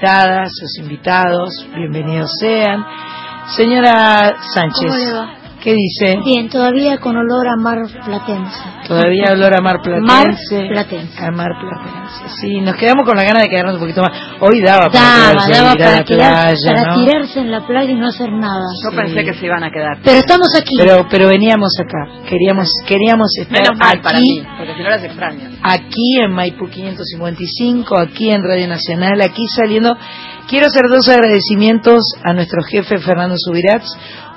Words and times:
invitadas, 0.00 0.48
sus 0.54 0.78
invitados, 0.78 1.50
bienvenidos 1.76 2.30
sean. 2.40 2.82
Señora 3.54 4.34
Sánchez. 4.54 4.86
¿Cómo 4.86 4.96
le 4.96 5.12
va? 5.12 5.39
¿Qué 5.62 5.74
dice? 5.74 6.18
Bien, 6.24 6.48
todavía 6.48 6.96
con 6.98 7.16
olor 7.16 7.46
a 7.46 7.56
mar 7.56 7.78
platense. 8.04 8.58
Todavía 8.88 9.32
olor 9.32 9.54
a 9.54 9.60
mar 9.60 9.76
platense. 9.82 10.06
Mar 10.06 10.68
platense. 10.72 11.22
A 11.22 11.30
mar 11.30 11.50
platense. 11.60 12.40
Sí, 12.40 12.60
nos 12.62 12.76
quedamos 12.76 13.04
con 13.04 13.14
la 13.16 13.24
gana 13.24 13.40
de 13.40 13.48
quedarnos 13.48 13.74
un 13.74 13.80
poquito 13.80 14.00
más. 14.00 14.10
Hoy 14.40 14.62
daba 14.62 14.88
para 14.90 15.04
Daba, 15.04 15.46
daba 15.46 15.48
ir 15.50 15.54
a 15.54 15.72
para, 15.74 15.96
la 15.98 16.04
tirar- 16.04 16.30
playa, 16.54 16.72
para 16.74 16.96
¿no? 16.96 17.04
tirarse 17.04 17.40
en 17.40 17.50
la 17.50 17.66
playa 17.66 17.90
y 17.90 17.94
no 17.94 18.06
hacer 18.06 18.32
nada. 18.32 18.64
Yo 18.82 18.96
pensé 18.96 19.22
que 19.24 19.34
se 19.34 19.44
iban 19.46 19.62
a 19.62 19.70
quedar. 19.70 19.98
Pero 20.02 20.16
estamos 20.16 20.48
aquí. 20.58 20.76
Pero, 20.78 21.06
pero 21.10 21.28
veníamos 21.28 21.72
acá. 21.78 22.22
Queríamos, 22.28 22.68
queríamos 22.86 23.28
estar 23.38 23.60
Menos 23.60 23.78
mal 23.78 23.90
aquí, 23.98 24.02
para 24.02 24.18
mí, 24.20 24.42
porque 24.56 24.74
si 24.74 24.82
no 24.82 24.88
las 24.90 25.04
extraño. 25.04 25.50
aquí 25.62 26.20
en 26.24 26.32
Maipú 26.32 26.68
555, 26.68 27.98
aquí 27.98 28.30
en 28.30 28.42
Radio 28.42 28.66
Nacional, 28.66 29.20
aquí 29.20 29.46
saliendo. 29.54 29.94
Quiero 30.48 30.66
hacer 30.66 30.88
dos 30.88 31.06
agradecimientos 31.08 32.00
a 32.24 32.32
nuestro 32.32 32.62
jefe 32.64 32.98
Fernando 32.98 33.36
Subirats. 33.38 33.88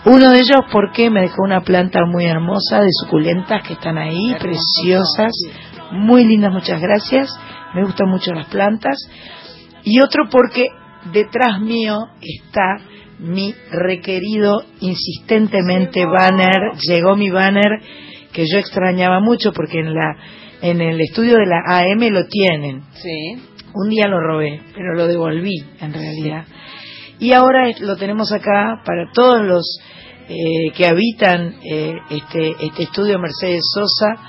Uno 0.05 0.31
de 0.31 0.37
ellos 0.37 0.65
porque 0.71 1.09
me 1.09 1.21
dejó 1.21 1.43
una 1.43 1.61
planta 1.61 2.05
muy 2.05 2.25
hermosa 2.25 2.81
de 2.81 2.89
suculentas 2.91 3.65
que 3.65 3.73
están 3.73 3.97
ahí, 3.97 4.31
Hermosas 4.31 4.41
preciosas, 4.41 5.31
muy 5.91 6.25
lindas, 6.25 6.51
muchas 6.51 6.81
gracias. 6.81 7.29
Me 7.73 7.83
gustan 7.83 8.09
mucho 8.09 8.33
las 8.33 8.47
plantas. 8.47 8.97
Y 9.83 10.01
otro 10.01 10.25
porque 10.29 10.67
detrás 11.13 11.61
mío 11.61 12.07
está 12.21 12.79
mi 13.19 13.53
requerido 13.71 14.63
insistentemente 14.81 16.05
banner, 16.05 16.73
llegó 16.81 17.15
mi 17.15 17.29
banner 17.29 17.79
que 18.33 18.45
yo 18.45 18.57
extrañaba 18.57 19.21
mucho 19.21 19.53
porque 19.53 19.79
en 19.79 19.93
la 19.93 20.17
en 20.61 20.81
el 20.81 20.99
estudio 21.01 21.35
de 21.37 21.45
la 21.45 21.61
AM 21.65 22.09
lo 22.09 22.25
tienen. 22.27 22.83
Sí. 22.93 23.35
Un 23.73 23.89
día 23.89 24.07
lo 24.07 24.19
robé, 24.19 24.61
pero 24.73 24.95
lo 24.95 25.07
devolví 25.07 25.63
en 25.81 25.93
realidad. 25.93 26.45
Y 27.23 27.31
ahora 27.31 27.71
lo 27.79 27.95
tenemos 27.95 28.33
acá 28.33 28.81
para 28.85 29.09
todos 29.13 29.41
los 29.45 29.79
eh, 30.27 30.73
que 30.75 30.85
habitan 30.85 31.55
eh, 31.63 31.93
este, 32.09 32.53
este 32.59 32.83
estudio 32.83 33.17
Mercedes 33.17 33.61
Sosa. 33.73 34.21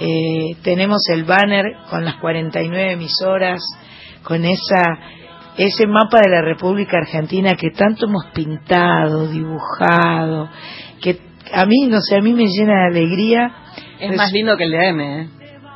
Eh, 0.00 0.56
tenemos 0.60 0.98
el 1.10 1.22
banner 1.22 1.64
con 1.88 2.04
las 2.04 2.16
49 2.16 2.94
emisoras, 2.94 3.60
con 4.24 4.44
esa 4.44 4.82
ese 5.58 5.86
mapa 5.86 6.22
de 6.22 6.28
la 6.28 6.42
República 6.42 6.96
Argentina 6.96 7.54
que 7.54 7.70
tanto 7.70 8.06
hemos 8.06 8.26
pintado, 8.34 9.28
dibujado, 9.28 10.48
que 11.00 11.20
a 11.52 11.66
mí, 11.66 11.86
no 11.86 12.00
sé, 12.00 12.16
a 12.16 12.20
mí 12.20 12.32
me 12.32 12.46
llena 12.48 12.80
de 12.80 12.98
alegría. 12.98 13.54
Es 14.00 14.16
más 14.16 14.32
lindo 14.32 14.56
que 14.56 14.64
el 14.64 14.72
de 14.72 14.88
AM, 14.88 15.00
¿eh? 15.00 15.28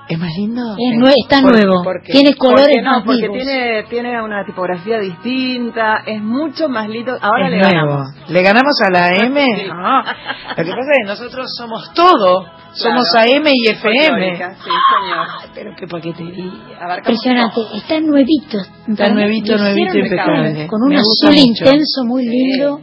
¿Es 0.06 0.18
más 0.18 0.30
lindo? 0.36 0.60
Es 0.72 0.98
nue- 0.98 1.14
está 1.22 1.40
¿Por- 1.40 1.52
nuevo. 1.52 1.82
por? 1.82 2.02
Tiene 2.02 2.34
colores 2.34 2.66
Porque 2.66 2.82
no, 2.82 2.90
más 2.90 3.02
porque 3.06 3.22
vivos. 3.22 3.38
tiene, 3.38 3.82
tiene 3.84 4.22
una 4.22 4.44
tipografía 4.44 4.98
distinta, 4.98 6.02
es 6.06 6.20
mucho 6.22 6.68
más 6.68 6.88
lindo. 6.90 7.16
Ahora 7.22 7.46
Es 7.46 7.50
le 7.52 7.58
nuevo. 7.58 7.72
ganamos. 7.74 8.30
¿Le 8.30 8.42
ganamos 8.42 8.74
a 8.86 8.90
la 8.90 9.06
AM? 9.06 9.34
Sí. 9.34 9.62
No. 9.68 10.02
Lo 10.56 10.64
que 10.64 10.70
pasa 10.70 10.90
es 10.92 10.98
que 10.98 11.08
nosotros 11.08 11.46
somos 11.56 11.92
todo. 11.94 12.44
Somos 12.74 13.04
Claro. 13.12 13.30
AM 13.38 13.46
y 13.54 13.68
FM. 13.70 14.36
Sí, 14.36 14.42
señor. 14.42 15.26
Ay, 15.40 15.48
pero 15.54 15.70
qué 15.78 15.86
paquetería. 15.86 16.52
Impresionante. 16.98 17.54
todo. 17.54 17.74
Está 17.74 18.00
nuevito. 18.00 18.58
Está 18.88 19.08
nuevito, 19.10 19.52
Lo 19.52 19.68
hicieron 19.68 19.74
nuevito, 19.74 19.98
impecable. 19.98 20.66
Con 20.66 20.82
un 20.82 20.94
azul 20.96 21.34
intenso 21.36 22.04
muy 22.04 22.24
Sí. 22.24 22.30
lindo. 22.30 22.80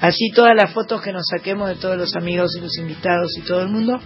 Así 0.00 0.30
todas 0.34 0.52
las 0.56 0.72
fotos 0.74 1.00
que 1.00 1.12
nos 1.12 1.24
saquemos 1.26 1.68
de 1.68 1.76
todos 1.76 1.96
los 1.96 2.14
amigos 2.16 2.50
y 2.58 2.60
los 2.60 2.76
invitados 2.78 3.30
y 3.38 3.42
todo 3.46 3.62
el 3.62 3.68
mundo 3.68 3.98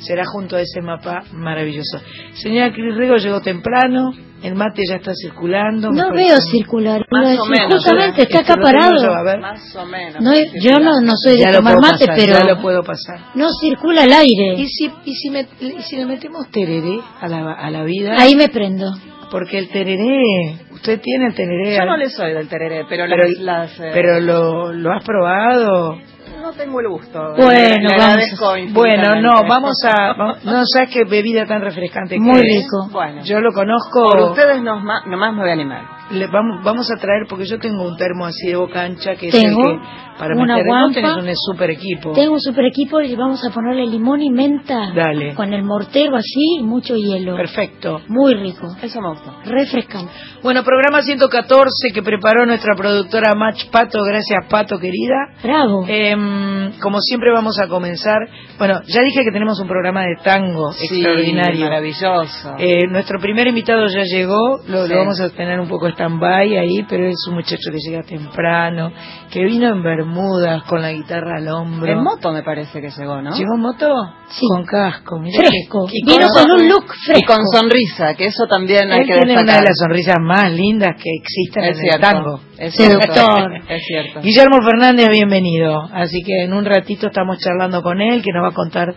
será 0.00 0.24
junto 0.26 0.56
a 0.56 0.60
ese 0.60 0.80
mapa 0.82 1.22
maravilloso. 1.32 2.00
Señora 2.34 2.72
Cris 2.72 2.94
Rego 2.96 3.16
llegó 3.16 3.40
temprano, 3.40 4.12
el 4.42 4.54
mate 4.54 4.82
ya 4.88 4.96
está 4.96 5.12
circulando. 5.14 5.90
No 5.90 6.10
veo 6.12 6.36
circular. 6.50 7.04
Más 7.10 7.24
o 7.24 7.28
decir, 7.28 7.50
menos, 7.50 7.72
Justamente 7.74 8.22
Este 8.22 8.38
está 8.38 8.56
lo 8.56 8.64
tengo 8.64 8.78
yo, 8.80 8.80
a 8.80 9.20
acaparado. 9.20 9.24
ver. 9.24 9.40
Más 9.40 9.76
o 9.76 9.86
menos. 9.86 10.22
No, 10.22 10.32
yo 10.60 10.78
no, 10.80 11.00
no 11.00 11.12
soy 11.16 11.38
Ya 11.38 11.46
de 11.46 11.52
lo 11.52 11.58
tomar 11.58 11.76
mate, 11.80 12.06
pasar, 12.06 12.16
pero 12.16 12.32
ya 12.38 12.44
lo 12.54 12.60
puedo 12.60 12.82
pasar. 12.82 13.20
no 13.34 13.48
circula 13.60 14.04
el 14.04 14.12
aire. 14.12 14.54
¿Y 14.58 14.66
si, 14.68 14.90
y 15.06 15.14
si, 15.14 15.30
me- 15.30 15.48
y 15.60 15.80
si 15.82 15.96
le 15.96 16.04
metemos 16.06 16.50
tereré 16.50 16.98
a 17.20 17.28
la, 17.28 17.52
a 17.54 17.70
la 17.70 17.84
vida? 17.84 18.16
Ahí 18.18 18.34
me 18.36 18.48
prendo. 18.48 18.86
Porque 19.30 19.58
el 19.58 19.68
tereré, 19.70 20.60
usted 20.72 21.00
tiene 21.00 21.26
el 21.28 21.34
tereré. 21.34 21.76
Yo 21.78 21.84
no 21.86 21.96
le 21.96 22.08
soy 22.10 22.34
del 22.34 22.46
tereré, 22.46 22.84
pero, 22.88 23.06
pero, 23.08 23.16
las... 23.16 23.38
las, 23.40 23.80
eh, 23.80 23.90
pero 23.92 24.20
lo, 24.20 24.72
lo 24.72 24.92
has 24.92 25.02
probado. 25.02 25.98
No 26.44 26.52
tengo 26.52 26.78
el 26.78 26.88
gusto. 26.88 27.18
Bueno, 27.38 27.88
Le- 27.88 27.96
vamos. 27.96 28.72
Bueno, 28.74 29.14
no, 29.22 29.48
vamos 29.48 29.72
a. 29.88 30.12
vamos- 30.12 30.44
no 30.44 30.62
sabes 30.66 30.90
qué 30.92 31.04
bebida 31.04 31.46
tan 31.46 31.62
refrescante 31.62 32.18
Muy 32.20 32.34
que 32.34 32.38
es. 32.40 32.62
rico. 32.64 32.88
Bueno, 32.92 33.22
Yo 33.24 33.40
lo 33.40 33.50
conozco. 33.50 34.10
por 34.12 34.20
ustedes 34.32 34.60
ma- 34.60 35.00
nomás 35.06 35.32
me 35.32 35.40
voy 35.40 35.48
a 35.48 35.52
animar. 35.54 35.82
Le 36.10 36.26
vamos, 36.26 36.62
vamos 36.62 36.90
a 36.90 37.00
traer, 37.00 37.26
porque 37.28 37.46
yo 37.46 37.58
tengo 37.58 37.82
un 37.82 37.96
termo 37.96 38.26
así 38.26 38.48
de 38.48 38.56
boca 38.56 38.82
ancha 38.82 39.16
que 39.16 39.30
Tengo 39.30 39.60
es 39.60 39.74
el 39.74 39.80
que. 39.80 40.04
Para 40.18 40.36
una 40.36 40.54
meter. 40.54 40.68
Guampa. 40.68 40.94
tenés 41.16 41.36
un 41.48 41.54
super 41.54 41.70
equipo. 41.70 42.12
Tengo 42.12 42.34
un 42.34 42.40
super 42.40 42.64
equipo 42.66 43.00
y 43.00 43.16
vamos 43.16 43.44
a 43.44 43.52
ponerle 43.52 43.84
limón 43.86 44.22
y 44.22 44.30
menta. 44.30 44.92
Dale. 44.94 45.34
Con 45.34 45.52
el 45.52 45.64
mortero 45.64 46.14
así 46.16 46.58
y 46.60 46.62
mucho 46.62 46.94
hielo. 46.94 47.34
Perfecto. 47.34 48.00
Muy 48.06 48.34
rico. 48.34 48.68
Eso 48.80 49.00
me 49.00 49.08
gusta. 49.08 49.32
Refrescante. 49.44 50.12
Bueno, 50.40 50.62
programa 50.62 51.02
114 51.02 51.90
que 51.92 52.02
preparó 52.02 52.46
nuestra 52.46 52.76
productora 52.76 53.34
Match 53.34 53.64
Pato. 53.72 54.04
Gracias, 54.04 54.46
Pato, 54.48 54.78
querida. 54.78 55.16
Bravo. 55.42 55.84
Em, 55.88 56.78
como 56.80 57.00
siempre 57.00 57.32
vamos 57.32 57.58
a 57.58 57.66
comenzar. 57.66 58.18
Bueno, 58.56 58.82
ya 58.86 59.00
dije 59.02 59.24
que 59.24 59.32
tenemos 59.32 59.58
un 59.58 59.66
programa 59.66 60.02
de 60.02 60.14
tango 60.22 60.70
Sí, 60.74 60.84
extraordinario. 60.94 61.64
maravilloso. 61.64 62.54
Eh, 62.58 62.86
nuestro 62.88 63.18
primer 63.18 63.48
invitado 63.48 63.84
ya 63.88 64.04
llegó, 64.04 64.58
lo, 64.68 64.84
Sí. 64.86 64.92
lo 64.92 64.98
vamos 64.98 65.20
a 65.20 65.30
tener 65.30 65.58
un 65.58 65.66
poco 65.68 65.88
stand-by 65.94 66.56
ahí, 66.58 66.84
pero 66.88 67.06
es 67.08 67.16
un 67.28 67.34
muchacho 67.36 67.70
que 67.72 67.78
llega 67.78 68.02
temprano, 68.02 68.92
que 69.30 69.44
vino 69.44 69.68
en 69.70 69.82
Bermudas 69.82 70.62
con 70.64 70.82
la 70.82 70.92
guitarra 70.92 71.38
al 71.38 71.48
hombro. 71.48 71.90
en 71.90 72.02
moto 72.02 72.32
me 72.32 72.42
parece 72.42 72.80
que 72.80 72.90
llegó, 72.90 73.20
¿no? 73.22 73.30
¿Llegó 73.34 73.54
en 73.56 73.60
moto? 73.60 73.86
Sí. 74.28 74.46
Con 74.48 74.64
casco, 74.64 75.18
mirá 75.20 75.38
Fresco. 75.38 75.86
que- 75.86 75.92
y 75.98 76.04
Vino 76.04 76.26
con- 76.28 76.42
con 76.44 76.50
un 76.60 76.68
look 76.68 76.84
Y 76.84 77.04
fresco. 77.06 77.32
con 77.34 77.46
sonrisa, 77.48 78.14
que 78.14 78.26
eso 78.26 78.44
también 78.50 78.90
hay 78.92 79.00
que 79.00 79.14
tiene 79.14 79.20
destacar. 79.32 79.44
una 79.44 79.54
de 79.54 79.62
las 79.64 79.76
sonrisas 79.78 80.16
más 80.20 80.52
lindas 80.52 80.90
que 81.02 81.10
existen 81.20 81.64
es 81.64 81.70
en 81.70 81.76
cierto, 81.76 81.96
el 81.96 82.00
tango. 82.14 82.40
Es 82.58 82.74
cierto. 82.74 83.00
Seductor. 83.00 83.52
Es 83.68 83.82
cierto. 83.86 84.20
Guillermo 84.20 84.56
Fernández, 84.62 85.08
bienvenido. 85.10 85.82
Así 85.92 86.20
que 86.24 86.44
en 86.44 86.52
un 86.52 86.64
ratito 86.64 87.06
estamos 87.06 87.38
charlando 87.38 87.82
con 87.82 88.00
él, 88.00 88.22
que 88.22 88.32
nos 88.32 88.44
va 88.44 88.48
a 88.48 88.54
contar, 88.54 88.94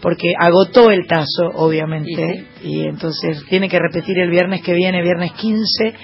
porque 0.00 0.32
agotó 0.38 0.90
el 0.90 1.06
tazo, 1.06 1.48
obviamente, 1.56 2.46
y 2.62 2.82
entonces 2.86 3.44
tiene 3.48 3.68
que 3.68 3.78
repetir 3.78 4.16
el 4.18 4.30
viernes 4.30 4.62
que 4.62 4.72
viene, 4.72 5.02
viernes 5.02 5.32
15, 5.32 5.94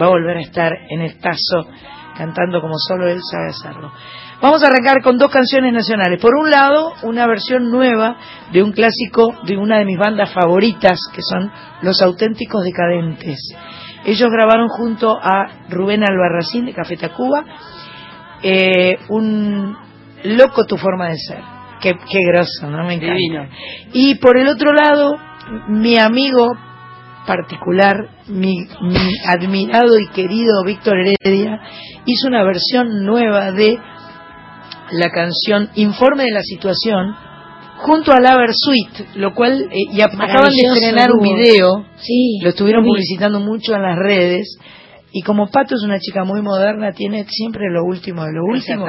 va 0.00 0.06
a 0.06 0.10
volver 0.10 0.36
a 0.36 0.40
estar 0.40 0.72
en 0.88 1.00
el 1.00 1.18
tazo, 1.18 1.68
cantando 2.16 2.60
como 2.60 2.74
solo 2.78 3.08
él 3.08 3.20
sabe 3.22 3.50
hacerlo. 3.50 3.92
Vamos 4.40 4.62
a 4.62 4.68
arrancar 4.68 5.02
con 5.02 5.18
dos 5.18 5.32
canciones 5.32 5.72
nacionales. 5.72 6.20
Por 6.20 6.36
un 6.36 6.50
lado, 6.50 6.92
una 7.02 7.26
versión 7.26 7.70
nueva 7.70 8.16
de 8.52 8.62
un 8.62 8.70
clásico 8.70 9.34
de 9.44 9.56
una 9.56 9.78
de 9.78 9.84
mis 9.84 9.98
bandas 9.98 10.32
favoritas, 10.32 10.98
que 11.12 11.22
son 11.22 11.50
Los 11.82 12.00
Auténticos 12.02 12.62
Decadentes. 12.62 13.38
Ellos 14.04 14.28
grabaron 14.30 14.68
junto 14.68 15.18
a 15.20 15.66
Rubén 15.68 16.04
Albarracín 16.04 16.66
de 16.66 16.72
Café 16.72 16.96
Tacuba 16.96 17.44
eh, 18.42 18.96
un 19.08 19.76
loco 20.22 20.64
tu 20.66 20.76
forma 20.76 21.08
de 21.08 21.18
ser. 21.18 21.42
Qué, 21.80 21.92
qué 21.92 22.18
grosso, 22.32 22.70
¿no? 22.70 22.84
Me 22.86 22.94
encanta. 22.94 23.14
Divino. 23.14 23.48
Y 23.92 24.16
por 24.16 24.36
el 24.36 24.48
otro 24.48 24.72
lado, 24.72 25.16
mi 25.68 25.98
amigo 25.98 26.46
particular, 27.28 27.94
mi, 28.26 28.56
mi 28.80 29.10
admirado 29.26 29.98
y 30.00 30.08
querido 30.08 30.64
Víctor 30.64 30.96
Heredia, 30.98 31.60
hizo 32.06 32.26
una 32.26 32.42
versión 32.42 33.04
nueva 33.04 33.52
de 33.52 33.78
la 34.92 35.10
canción 35.10 35.68
Informe 35.74 36.24
de 36.24 36.32
la 36.32 36.42
Situación 36.42 37.14
junto 37.76 38.12
a 38.12 38.20
la 38.20 38.36
Versuit, 38.36 39.16
lo 39.16 39.34
cual, 39.34 39.68
eh, 39.70 39.76
y 39.92 40.00
acaban 40.00 40.50
de 40.50 40.62
estrenar 40.72 41.10
un 41.12 41.22
video 41.22 41.84
Sí. 41.96 42.40
lo 42.42 42.48
estuvieron 42.48 42.82
vi. 42.82 42.90
publicitando 42.90 43.40
mucho 43.40 43.74
en 43.74 43.82
las 43.82 43.96
redes 43.96 44.58
y 45.12 45.22
como 45.22 45.48
Pato 45.48 45.74
es 45.76 45.82
una 45.82 45.98
chica 46.00 46.24
muy 46.24 46.42
moderna, 46.42 46.92
tiene 46.92 47.24
siempre 47.28 47.64
lo 47.70 47.84
último 47.84 48.24
de 48.24 48.32
lo 48.32 48.44
último. 48.44 48.86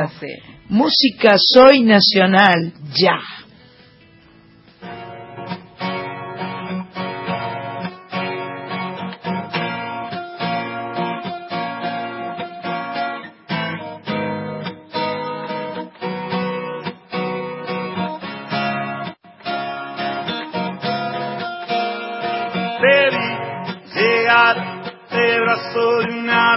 Música 0.69 1.35
Soy 1.37 1.81
Nacional, 1.83 2.73
ya. 2.95 3.19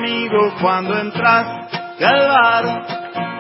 amigo 0.03 0.53
cuando 0.61 0.99
entraste 0.99 2.05
al 2.05 2.27
bar, 2.27 2.87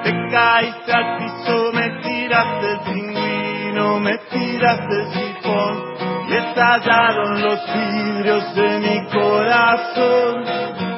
te 0.04 0.12
caíste 0.30 0.92
al 0.92 1.18
piso, 1.18 1.72
me 1.72 1.90
tiraste 2.02 2.72
el 2.72 2.80
pingüino, 2.80 3.98
me 3.98 4.16
tiraste 4.30 4.94
el 4.94 5.06
sifón 5.12 5.94
y 6.28 6.34
estallaron 6.34 7.42
los 7.42 7.60
vidrios 7.74 8.54
de 8.54 8.78
mi 8.78 9.06
corazón. 9.10 10.44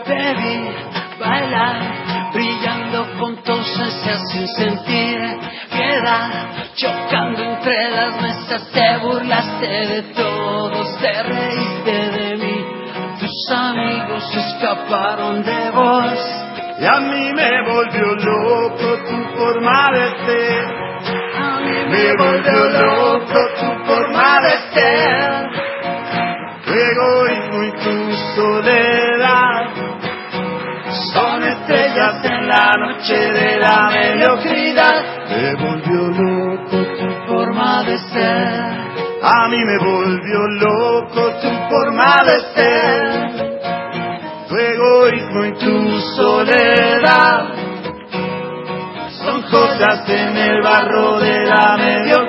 Te 0.05 0.35
vi 0.35 0.69
bailar, 1.19 2.31
brillando 2.35 3.07
con 3.19 3.37
conciencia 3.37 4.19
sin 4.33 4.47
sentir 4.49 5.19
piedad, 5.71 6.31
chocando 6.75 7.43
entre 7.43 7.91
las 7.91 8.21
mesas, 8.21 8.71
te 8.71 8.99
burlaste 8.99 9.67
de 9.67 10.03
todos, 10.13 10.99
te 10.99 11.23
reíste 11.23 12.11
de 12.11 12.37
mí, 12.37 12.65
tus 13.19 13.51
amigos 13.51 14.25
escaparon 14.75 15.43
de 15.43 15.71
vos. 15.71 16.19
Y 16.79 16.85
a 16.85 17.01
mí 17.01 17.33
me 17.33 17.63
volvió 17.63 18.15
loco 18.17 18.99
tu 19.09 19.39
forma 19.39 19.91
de 19.93 20.27
ser. 20.27 20.65
A 21.37 21.61
mí 21.61 21.75
Me 21.91 22.17
volvió 22.17 22.69
loco 22.83 23.41
tu 23.61 23.85
forma 23.87 24.41
de 24.41 24.51
ser. 24.75 25.51
Tu 26.65 26.73
egoísmo 26.73 27.63
y 27.63 27.73
tu 27.85 28.17
soledad. 28.35 29.71
Son 31.13 31.43
estrellas 31.45 32.25
en 32.25 32.49
la 32.49 32.73
noche 32.79 33.15
de 33.15 33.59
la 33.59 33.91
mediocridad. 33.95 35.05
Me 35.31 35.55
volvió 35.55 36.09
loco 36.09 36.77
tu 36.99 37.27
forma 37.27 37.85
de 37.85 37.99
ser. 37.99 38.85
A 39.23 39.49
mí 39.49 39.57
me 39.65 39.79
volvió 39.79 40.39
loco 40.49 41.33
tu 41.41 41.49
forma 41.71 42.25
de 42.25 42.41
ser. 42.55 43.34
Egoísmo 45.05 45.45
y 45.45 45.53
tu 45.59 46.01
soledad 46.17 47.55
son 49.23 49.43
joyas 49.43 50.09
en 50.09 50.37
el 50.37 50.63
barro 50.63 51.21
de 51.21 51.45
la 51.45 51.77
mediocridad. 51.77 52.24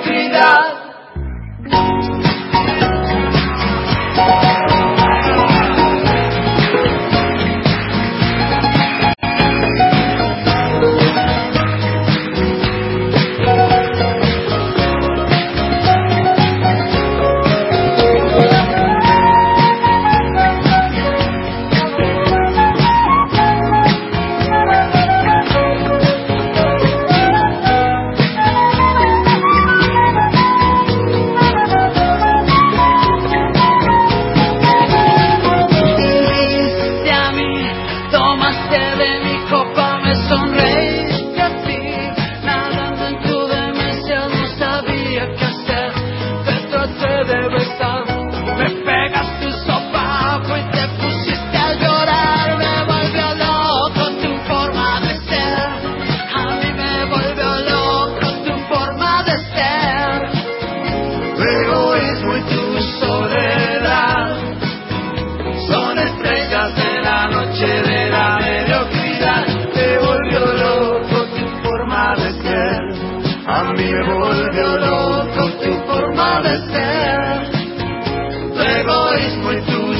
Egoísmo 79.16 79.52
y 79.52 79.62
tu 79.62 79.92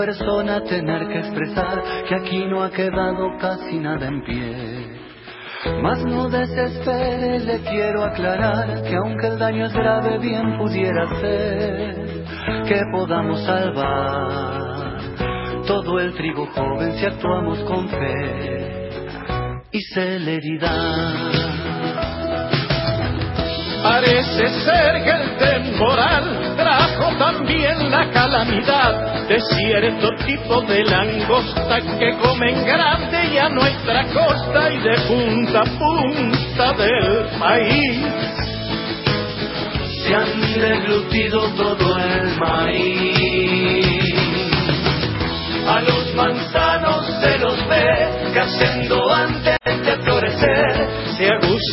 persona 0.00 0.64
tener 0.64 1.08
que 1.08 1.18
expresar 1.18 1.82
que 2.08 2.14
aquí 2.14 2.46
no 2.46 2.62
ha 2.62 2.70
quedado 2.70 3.36
casi 3.38 3.78
nada 3.78 4.06
en 4.06 4.22
pie. 4.22 4.86
Mas 5.82 6.02
no 6.06 6.26
desespere, 6.30 7.38
le 7.40 7.58
quiero 7.70 8.02
aclarar 8.04 8.82
que 8.82 8.96
aunque 8.96 9.26
el 9.26 9.38
daño 9.38 9.66
es 9.66 9.74
grave, 9.74 10.16
bien 10.18 10.56
pudiera 10.56 11.06
ser 11.20 12.24
que 12.66 12.80
podamos 12.92 13.44
salvar 13.44 15.00
todo 15.66 16.00
el 16.00 16.14
trigo 16.14 16.46
joven 16.46 16.96
si 16.96 17.04
actuamos 17.04 17.58
con 17.64 17.86
fe 17.86 19.00
y 19.70 19.80
celeridad. 19.92 21.30
Parece 23.82 24.48
ser 24.64 25.04
que 25.04 25.10
el 25.10 25.36
temporal 25.36 26.39
trajo 26.56 27.16
también 27.18 27.90
la 27.90 28.10
calamidad 28.10 29.26
de 29.28 29.40
cierto 29.40 30.08
tipo 30.26 30.60
de 30.62 30.84
langosta 30.84 31.80
que 31.98 32.16
comen 32.18 32.64
grande 32.64 33.28
y 33.32 33.38
a 33.38 33.48
nuestra 33.48 34.04
costa 34.06 34.72
y 34.72 34.78
de 34.78 34.98
punta 35.08 35.60
a 35.60 35.64
punta 35.64 36.72
del 36.72 37.26
país. 37.38 38.06
Se 40.02 40.14
han 40.14 40.40
deglutido 40.60 41.48
todo 41.56 41.98
el 41.98 42.36
maíz. 42.38 43.80
A 45.68 45.80
los 45.82 46.14
manzanos 46.14 47.06
se 47.20 47.38
los 47.38 47.68
ve 47.68 48.32
cayendo 48.34 49.14
antes 49.14 49.59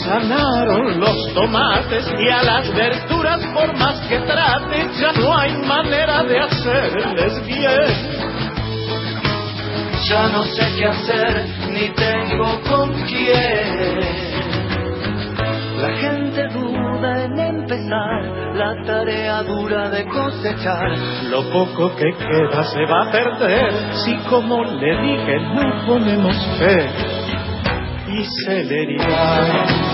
con 0.07 0.99
los 0.99 1.33
tomates 1.33 2.05
y 2.17 2.29
a 2.29 2.43
las 2.43 2.73
verduras 2.73 3.41
por 3.53 3.73
más 3.77 3.99
que 4.07 4.17
trate 4.19 4.87
ya 4.99 5.11
no 5.11 5.37
hay 5.37 5.51
manera 5.57 6.23
de 6.23 6.39
hacerles 6.39 7.45
bien. 7.45 8.27
Ya 10.09 10.29
no 10.29 10.43
sé 10.43 10.63
qué 10.77 10.85
hacer 10.85 11.45
ni 11.69 11.89
tengo 11.89 12.61
con 12.69 12.93
quién. 13.03 13.99
La 15.81 15.93
gente 15.97 16.47
duda 16.53 17.25
en 17.25 17.39
empezar 17.39 18.55
la 18.55 18.73
tarea 18.85 19.43
dura 19.43 19.89
de 19.89 20.05
cosechar. 20.05 20.97
Lo 21.29 21.43
poco 21.51 21.93
que 21.97 22.09
queda 22.17 22.63
se 22.63 22.85
va 22.85 23.09
a 23.09 23.11
perder 23.11 23.73
si 24.05 24.15
como 24.29 24.63
le 24.63 25.01
dije 25.01 25.39
no 25.53 25.85
ponemos 25.85 26.35
fe 26.57 27.17
y 28.09 28.23
celeridad. 28.45 29.86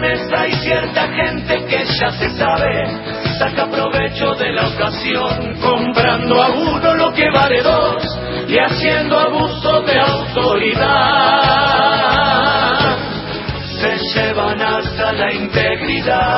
Desmanes 0.00 0.32
hay 0.32 0.52
cierta 0.52 1.08
gente 1.08 1.64
que 1.66 1.84
ya 1.84 2.10
se 2.12 2.30
sabe, 2.36 2.86
saca 3.38 3.66
provecho 3.66 4.34
de 4.34 4.52
la 4.52 4.68
ocasión, 4.68 5.56
comprando 5.60 6.42
a 6.42 6.48
uno 6.48 6.94
lo 6.94 7.12
que 7.12 7.30
vale 7.30 7.62
dos 7.62 8.02
y 8.48 8.58
haciendo 8.58 9.18
abuso 9.18 9.82
de 9.82 10.00
autoridad. 10.00 11.36
Se 13.80 13.98
llevan 14.14 14.60
hasta 14.60 15.12
la 15.12 15.32
integridad. 15.32 16.36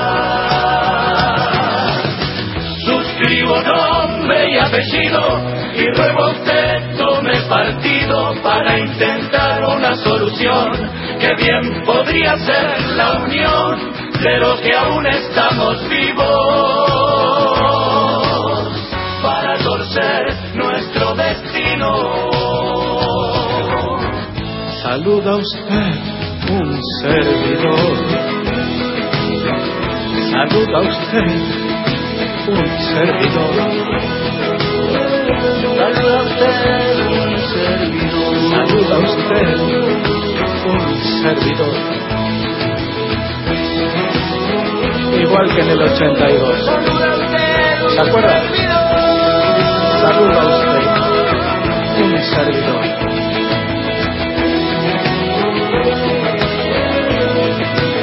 Suscribo 2.84 3.62
nombre 3.62 4.50
y 4.50 4.58
apellido 4.58 5.58
y 5.74 5.86
ruego 5.96 6.24
a 6.24 6.30
usted 6.30 6.96
tome 6.96 7.40
partido 7.48 8.34
para 8.42 8.78
intentar 8.78 9.64
una 9.64 9.94
solución 9.96 10.72
que 11.18 11.34
bien 11.34 11.84
podría 11.84 12.36
ser 12.38 12.80
la 12.96 13.18
unión 13.18 13.92
de 14.22 14.38
los 14.38 14.60
que 14.60 14.74
aún 14.74 15.06
estamos 15.06 15.88
vivos 15.88 16.24
para 19.22 19.58
torcer 19.58 20.54
nuestro 20.54 21.14
destino. 21.14 22.28
Saluda 24.82 25.36
usted 25.36 25.94
un 26.50 26.80
servidor. 27.02 27.96
Saluda 30.30 30.80
usted 30.80 31.30
un 32.48 32.68
servidor. 32.94 33.54
Saluda 35.76 36.22
usted 36.22 37.06
un 37.08 37.38
servidor. 37.52 38.34
Saluda 38.50 38.98
usted 38.98 40.17
un 40.70 41.02
servidor. 41.22 41.74
Igual 45.20 45.54
que 45.54 45.60
en 45.60 45.68
el 45.70 45.82
82. 45.82 46.64
Saluda 46.64 47.14
usted 47.14 47.82
un 47.84 47.90
¿Se 47.90 48.00
acuerda? 48.00 48.40
servidor. 48.40 48.78
Saluda 50.00 50.40
usted 50.46 52.02
un 52.02 52.22
servidor. 52.22 52.84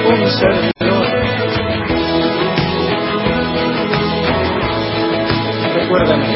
Un 0.07 0.29
servidor. 0.39 1.05
Recuérdame. 5.75 6.34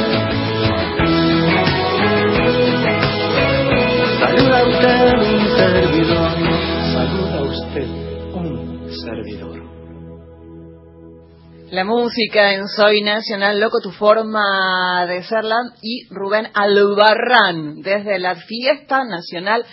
La 11.71 11.83
música 11.85 12.55
en 12.55 12.67
Soy 12.67 13.03
Nacional, 13.03 13.59
Loco, 13.59 13.79
tu 13.79 13.91
forma 13.91 15.05
de 15.07 15.21
serla, 15.21 15.57
y 15.83 16.07
Rubén 16.09 16.47
Albarrán, 16.55 17.81
desde 17.81 18.17
la 18.17 18.35
fiesta 18.35 19.03
nacional 19.03 19.63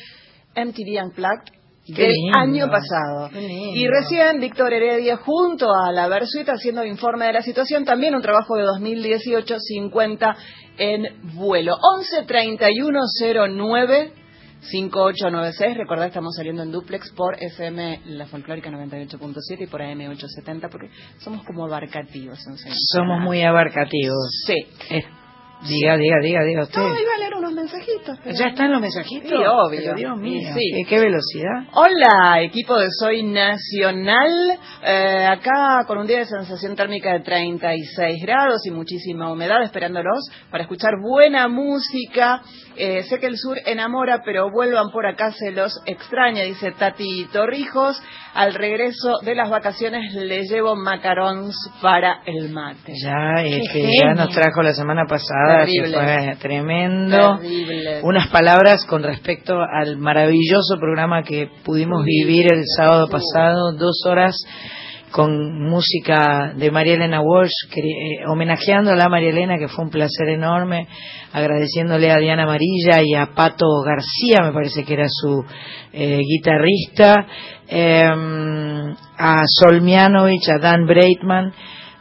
MTV 0.55 1.05
Unplugged 1.05 1.55
Qué 1.87 2.03
del 2.03 2.13
lindo, 2.13 2.39
año 2.39 2.67
pasado. 2.69 3.31
Y 3.33 3.87
recién 3.89 4.41
Víctor 4.41 4.75
Heredia, 4.75 5.17
junto 5.17 5.69
a 5.73 5.91
la 5.91 6.07
Versuita, 6.09 6.53
haciendo 6.53 6.85
informe 6.85 7.27
de 7.27 7.33
la 7.33 7.43
situación, 7.43 7.87
también 7.87 8.15
un 8.15 8.21
trabajo 8.21 8.57
de 8.57 8.65
2018, 8.65 9.59
50 9.59 10.37
en 10.77 11.35
vuelo. 11.35 11.79
11 11.97 12.25
31 12.27 13.01
09 13.49 14.13
5896, 14.71 15.77
recordad 15.77 16.07
estamos 16.07 16.35
saliendo 16.37 16.63
en 16.63 16.73
duplex 16.73 17.13
por 17.13 17.37
FM 17.41 18.01
La 18.07 18.27
Folclórica 18.27 18.71
98.7 18.71 19.61
y 19.63 19.67
por 19.67 19.83
AM 19.83 20.01
870 20.01 20.69
porque 20.69 20.91
somos 21.19 21.45
como 21.45 21.65
abarcativos 21.65 22.39
en 22.47 22.57
Soy 22.59 22.73
Somos 22.93 23.21
muy 23.23 23.43
abarcativos. 23.43 24.29
Sí. 24.47 24.55
Eh, 24.91 25.05
diga, 25.69 25.97
diga, 25.97 26.17
diga, 26.23 26.43
diga 26.45 26.63
usted. 26.65 26.81
No, 26.81 26.89
iba 26.89 27.13
a 27.17 27.19
leer 27.19 27.35
unos 27.35 27.53
mensajitos. 27.53 28.19
pero- 28.23 28.37
¿Ya 28.37 28.47
están 28.49 28.73
los 28.73 28.81
mensajitos? 28.81 29.29
Sí, 29.31 29.35
obvio. 29.37 29.81
Pero 29.81 29.95
Dios 29.95 30.17
mío, 30.19 30.49
Sí. 30.55 30.71
¿qué, 30.75 30.85
qué 30.89 30.99
velocidad. 31.01 31.69
Hola, 31.73 32.43
equipo 32.43 32.77
de 32.79 32.89
Soy 32.91 33.23
Nacional. 33.23 34.59
Eh, 34.85 35.27
acá 35.31 35.85
con 35.87 35.99
un 35.99 36.07
día 36.07 36.19
de 36.19 36.27
sensación 36.27 36.75
térmica 36.77 37.13
de 37.13 37.21
36 37.21 38.21
grados 38.23 38.67
y 38.67 38.71
muchísima 38.71 39.31
humedad, 39.33 39.63
esperándolos 39.63 40.29
para 40.51 40.65
escuchar 40.65 40.93
buena 41.01 41.49
música. 41.49 42.43
Eh, 42.79 43.03
sé 43.05 43.19
que 43.19 43.27
el 43.27 43.39
sur 43.39 43.57
enamora, 43.65 44.23
pero 44.25 44.51
vuelvan 44.51 44.91
por 44.91 45.07
acá, 45.07 45.33
se 45.33 45.51
los 45.51 45.73
extraña, 45.87 46.43
dice 46.43 46.73
Tati 46.73 47.27
Torrijos. 47.33 48.01
Al 48.35 48.53
regreso 48.53 49.15
de 49.25 49.35
las 49.35 49.49
vacaciones 49.49 50.13
le 50.15 50.43
llevo 50.43 50.77
macarons 50.77 51.55
para 51.81 52.21
el 52.27 52.51
mate. 52.51 52.93
Ya, 53.03 53.43
Qué 53.43 53.57
este, 53.57 53.81
genio. 53.81 53.91
ya 54.03 54.15
nos 54.15 54.29
trajo 54.35 54.63
la 54.63 54.75
semana 54.75 55.05
pasada, 55.09 55.65
que 55.65 55.91
fue 55.91 56.37
tremendo. 56.39 57.39
Terrible. 57.39 58.01
Unas 58.03 58.29
palabras 58.29 58.85
con 58.85 59.03
respecto 59.03 59.55
al 59.59 59.97
maravilloso 59.97 60.77
programa 60.79 61.23
que 61.23 61.49
pudimos 61.65 62.05
vivir 62.05 62.53
el 62.53 62.63
sábado 62.77 63.09
pasado, 63.09 63.73
dos 63.73 64.03
horas 64.07 64.37
con 65.17 65.63
música 65.63 66.53
de 66.55 66.71
María 66.71 66.93
Elena 66.93 67.23
Walsh, 67.23 67.71
queri- 67.73 68.21
eh, 68.21 68.27
homenajeándola 68.27 69.05
a 69.05 69.09
María 69.09 69.31
Elena, 69.31 69.57
que 69.57 69.67
fue 69.67 69.87
un 69.87 69.91
placer 69.91 70.29
enorme, 70.29 70.87
agradeciéndole 71.33 72.11
a 72.11 72.19
Diana 72.19 72.43
Amarilla 72.43 73.01
y 73.03 73.15
a 73.15 73.35
Pato 73.35 73.65
García, 73.83 74.45
me 74.45 74.53
parece 74.53 74.85
que 74.85 74.93
era 74.93 75.07
su 75.09 75.43
eh, 75.95 76.21
guitarrista, 76.21 77.27
eh, 77.67 78.05
a 79.19 79.37
Solmianovich, 79.47 80.51
a 80.51 80.59
Dan 80.61 80.85
Breitman. 80.87 81.51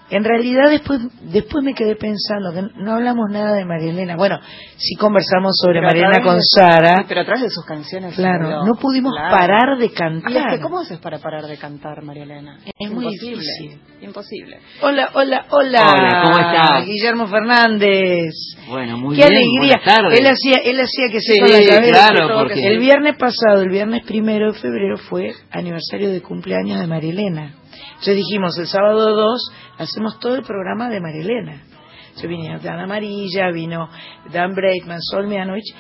En 0.10 0.24
realidad 0.24 0.70
después 0.70 1.00
después 1.22 1.64
me 1.64 1.74
quedé 1.74 1.96
pensando 1.96 2.54
que 2.54 2.62
no 2.80 2.94
hablamos 2.94 3.26
nada 3.32 3.54
de 3.56 3.66
María 3.66 3.90
Elena. 3.92 4.16
Bueno, 4.16 4.40
sí 4.78 4.94
conversamos 4.96 5.54
sobre 5.60 5.80
Pero 5.80 5.88
a 5.88 5.90
María 5.90 6.02
Elena 6.04 6.22
través 6.22 6.28
con 6.32 6.38
de- 6.38 6.44
Sara. 6.48 6.98
Sí, 7.00 7.06
pero 7.08 7.22
atrás 7.22 7.42
de 7.42 7.50
sus 7.50 7.66
canciones. 7.66 8.16
Claro, 8.16 8.46
habló. 8.46 8.66
no 8.66 8.74
pudimos 8.80 9.14
Claro. 9.16 9.36
parar 9.36 9.78
de 9.80 9.86
Y 9.86 9.88
es 9.88 9.94
cantar. 9.96 10.50
que, 10.56 10.60
¿cómo 10.62 10.80
haces 10.80 11.00
para 11.00 11.18
parar 11.18 11.46
de 11.48 11.58
cantar, 11.58 12.04
María 12.04 12.24
Elena? 12.24 12.60
Es 12.78 12.92
muy 12.92 13.06
imposible. 13.06 13.38
difícil. 13.42 13.82
Imposible. 14.02 14.60
Hola, 14.82 15.10
hola, 15.16 15.46
hola. 15.50 15.82
Hola, 15.82 16.22
¿cómo 16.24 16.38
estás? 16.40 16.86
Guillermo 16.86 17.28
Fernández. 17.28 18.32
Bueno, 18.70 18.98
muy 18.98 19.16
Qué 19.16 19.24
bien. 19.24 19.34
alegría. 19.38 19.60
buenas 19.60 19.84
tardes. 19.84 20.20
Él 20.20 20.28
hacía, 20.28 20.58
él 20.64 20.80
hacía 20.80 21.06
que 21.12 21.20
se 21.22 21.34
Sí, 21.34 21.42
la 21.42 21.76
cabeza. 21.76 22.08
claro, 22.14 22.40
porque- 22.40 22.54
que 22.56 22.68
El 22.68 22.80
viernes 22.80 23.16
pasado, 23.18 23.62
el 23.62 23.70
viernes 23.70 24.04
primero 24.06 24.52
de 24.54 24.60
febrero, 24.60 24.98
fue 24.98 25.34
aniversario 25.52 26.12
de 26.12 26.22
cumpleaños 26.22 26.80
de 26.80 26.88
María 26.88 27.12
Elena. 27.12 27.54
Entonces 28.00 28.16
dijimos, 28.16 28.58
el 28.58 28.68
sábado 28.68 29.16
2 29.16 29.52
hacemos 29.78 30.20
todo 30.20 30.36
el 30.36 30.44
programa 30.44 30.90
de 30.90 31.00
María 31.02 31.22
Elena. 31.22 31.64
Entonces 32.08 32.30
vinieron 32.30 32.62
Dan 32.62 32.80
Amarilla, 32.80 33.52
vino 33.52 33.90
Dan 34.32 34.54
Breitman, 34.54 35.02
Sol 35.02 35.28
Mianovich. 35.28 35.74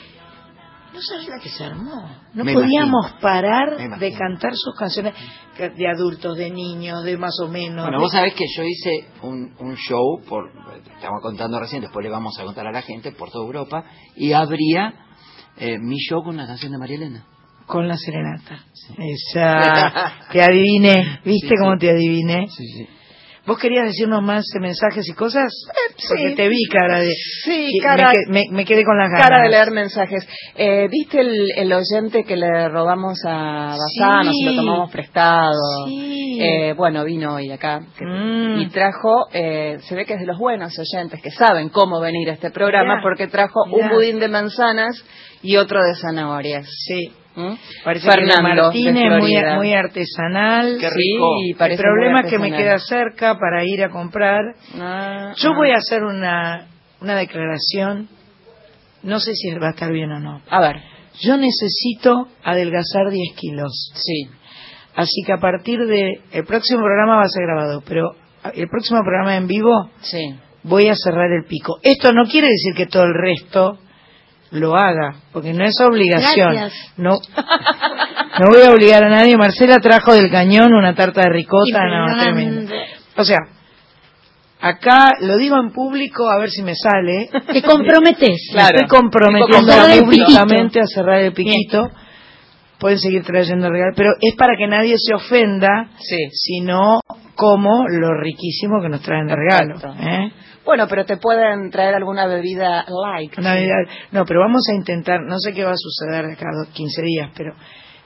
No 0.94 1.02
sabes 1.02 1.28
la 1.28 1.40
que 1.40 1.50
se 1.50 1.64
armó. 1.66 2.10
No 2.34 2.46
Me 2.46 2.54
podíamos 2.54 3.06
imagino. 3.08 3.20
parar 3.22 4.00
de 4.00 4.14
cantar 4.14 4.52
sus 4.56 4.74
canciones 4.76 5.14
de 5.58 5.88
adultos, 5.90 6.38
de 6.38 6.50
niños, 6.50 7.04
de 7.04 7.18
más 7.18 7.38
o 7.44 7.50
menos. 7.50 7.84
Bueno, 7.86 8.00
vos 8.00 8.12
sabés 8.12 8.34
que 8.34 8.46
yo 8.56 8.64
hice 8.64 9.10
un, 9.22 9.54
un 9.60 9.76
show, 9.76 10.22
por, 10.28 10.50
estamos 10.96 11.22
contando 11.22 11.60
recién, 11.60 11.82
después 11.82 12.02
le 12.04 12.10
vamos 12.10 12.40
a 12.40 12.46
contar 12.46 12.66
a 12.68 12.72
la 12.72 12.82
gente, 12.82 13.12
por 13.12 13.30
toda 13.30 13.46
Europa, 13.46 13.84
y 14.16 14.32
abría 14.32 14.94
eh, 15.58 15.78
mi 15.80 15.98
show 15.98 16.24
con 16.24 16.36
una 16.36 16.48
canción 16.48 16.72
de 16.72 16.78
María 16.78 16.96
Elena. 16.96 17.26
Con 17.66 17.88
la 17.88 17.98
serenata. 17.98 18.60
Esa. 18.98 20.14
te 20.32 20.42
adiviné. 20.42 21.20
¿Viste 21.26 21.48
Sí, 21.50 21.56
cómo 21.60 21.74
sí. 21.74 21.80
te 21.80 21.90
adiviné? 21.92 22.48
Sí, 22.48 22.68
sí. 22.68 22.88
¿Vos 23.48 23.60
querías 23.60 23.86
decirnos 23.86 24.24
más 24.24 24.44
eh, 24.56 24.60
mensajes 24.60 25.08
y 25.08 25.14
cosas? 25.14 25.54
Porque 26.10 26.30
sí. 26.30 26.36
te 26.36 26.50
vi 26.50 26.64
cara 26.68 27.00
de... 27.00 27.12
Sí, 27.44 27.78
cara- 27.80 28.08
Me, 28.10 28.14
que- 28.14 28.32
me- 28.50 28.56
me 28.58 28.66
quedé 28.66 28.84
con 28.84 28.98
las 28.98 29.08
ganas. 29.12 29.30
Cara 29.30 29.44
de 29.44 29.50
leer 29.50 29.70
mensajes. 29.72 30.28
Eh, 30.56 30.88
¿Viste 30.90 31.22
el, 31.22 31.52
el 31.56 31.72
oyente 31.72 32.24
que 32.24 32.36
le 32.38 32.70
robamos 32.70 33.20
a 33.24 33.76
Bazán 33.78 34.32
Sí. 34.32 34.46
se 34.46 34.50
lo 34.50 34.56
tomamos 34.56 34.92
prestado? 34.92 35.52
Sí. 35.88 36.40
Eh, 36.42 36.74
bueno, 36.74 37.04
vino 37.06 37.36
hoy 37.36 37.52
acá 37.52 37.82
que- 37.96 38.04
Mm. 38.06 38.62
y 38.62 38.70
trajo, 38.70 39.28
eh, 39.32 39.78
se 39.82 39.94
ve 39.94 40.06
que 40.06 40.14
es 40.16 40.20
de 40.22 40.26
los 40.26 40.40
buenos 40.40 40.74
oyentes 40.80 41.22
que 41.22 41.30
saben 41.30 41.70
cómo 41.70 42.00
venir 42.00 42.30
a 42.32 42.34
este 42.34 42.50
programa 42.50 43.00
porque 43.04 43.28
trajo 43.28 43.64
un 43.72 43.90
budín 43.90 44.20
de 44.20 44.28
manzanas 44.28 45.04
y 45.44 45.58
otro 45.58 45.84
de 45.84 45.94
zanahorias. 45.96 46.66
Sí. 46.88 47.12
¿Mm? 47.36 47.54
Parece 47.84 48.08
que 48.08 48.12
Fernando, 48.14 48.52
de 48.56 48.62
Martínez 48.62 49.04
de 49.12 49.20
muy, 49.20 49.34
muy 49.58 49.74
artesanal. 49.74 50.78
Qué 50.80 50.90
rico. 50.90 51.30
Sí, 51.42 51.56
El 51.60 51.78
problema 51.78 52.22
es 52.22 52.30
que 52.30 52.40
me 52.40 52.52
queda 52.52 52.80
cerca 52.80 53.38
para 53.38 53.64
ir 53.66 53.84
a 53.84 53.90
comprar. 53.90 54.42
Ah, 54.80 55.34
Yo 55.38 55.52
ah. 55.52 55.56
voy 55.56 55.72
a 55.72 55.76
hacer 55.78 56.04
una, 56.04 56.68
una 57.02 57.16
declaración. 57.16 58.08
No 59.04 59.20
sé 59.20 59.34
si 59.36 59.52
va 59.54 59.68
a 59.68 59.72
estar 59.72 59.92
bien 59.92 60.12
o 60.12 60.20
no. 60.20 60.42
A 60.50 60.62
ver, 60.62 60.78
Yo 61.22 61.38
necesito 61.38 62.28
adelgazar 62.44 63.10
10 63.12 63.36
kilos. 63.36 63.92
sí. 63.96 64.30
Así 64.98 65.24
que 65.26 65.34
a 65.34 65.40
partir 65.40 65.78
de... 65.88 66.22
El 66.32 66.46
próximo 66.46 66.80
programa 66.80 67.18
va 67.18 67.24
a 67.24 67.28
ser 67.28 67.44
grabado, 67.44 67.84
pero 67.86 68.16
el 68.54 68.70
próximo 68.70 69.02
programa 69.02 69.36
en 69.36 69.46
vivo 69.46 69.90
Sí. 70.00 70.36
voy 70.64 70.88
a 70.88 70.96
cerrar 70.96 71.30
el 71.34 71.44
pico. 71.44 71.80
Esto 71.84 72.14
no 72.14 72.24
quiere 72.32 72.48
decir 72.48 72.74
que 72.78 72.86
todo 72.86 73.04
el 73.04 73.14
resto 73.14 73.78
lo 74.52 74.76
haga, 74.76 75.16
porque 75.34 75.54
no 75.54 75.66
es 75.66 75.74
obligación. 75.82 76.54
Gracias. 76.54 76.94
No, 76.98 77.18
no 78.40 78.50
voy 78.50 78.62
a 78.66 78.72
obligar 78.72 79.04
a 79.04 79.10
nadie. 79.10 79.38
Marcela 79.38 79.80
trajo 79.80 80.14
del 80.14 80.30
cañón 80.32 80.74
una 80.74 80.94
tarta 80.96 81.22
de 81.22 81.30
ricota, 81.30 81.82
no, 81.90 82.22
tremendo. 82.22 82.74
O 83.18 83.24
sea, 83.24 83.38
acá 84.62 85.12
lo 85.22 85.38
digo 85.38 85.58
en 85.58 85.72
público 85.72 86.30
a 86.30 86.40
ver 86.40 86.50
si 86.50 86.62
me 86.64 86.76
sale. 86.76 87.30
Te 87.52 87.62
comprometes. 87.62 88.50
Claro. 88.52 88.78
Estoy 88.82 88.88
comprometiendo 89.00 89.74
públicamente 90.04 90.80
a 90.80 90.86
cerrar 90.86 91.20
el 91.20 91.34
piquito. 91.34 91.90
Pueden 92.80 93.00
seguir 93.00 93.24
trayendo 93.24 93.70
regalos, 93.70 93.94
pero 93.96 94.12
es 94.20 94.36
para 94.36 94.58
que 94.58 94.68
nadie 94.68 94.96
se 94.98 95.16
ofenda, 95.16 95.90
Sí. 95.98 96.18
sino 96.32 97.00
como 97.36 97.88
lo 97.90 98.14
riquísimo 98.20 98.82
que 98.82 98.90
nos 98.90 99.02
traen 99.02 99.28
de 99.28 99.36
regalo. 99.36 99.76
¿eh? 100.00 100.32
Bueno, 100.66 100.88
pero 100.90 101.06
te 101.06 101.18
pueden 101.18 101.70
traer 101.70 101.96
alguna 101.96 102.26
bebida 102.28 102.86
light. 102.88 103.38
Una 103.38 103.54
bebida- 103.56 103.88
No, 104.12 104.26
pero 104.26 104.40
vamos 104.40 104.64
a 104.72 104.76
intentar, 104.76 105.22
no 105.22 105.38
sé 105.40 105.54
qué 105.54 105.64
va 105.64 105.72
a 105.72 105.78
suceder 105.78 106.26
de 106.26 106.34
acá 106.34 106.46
a 106.48 106.74
15 106.74 107.02
días, 107.04 107.30
pero 107.36 107.54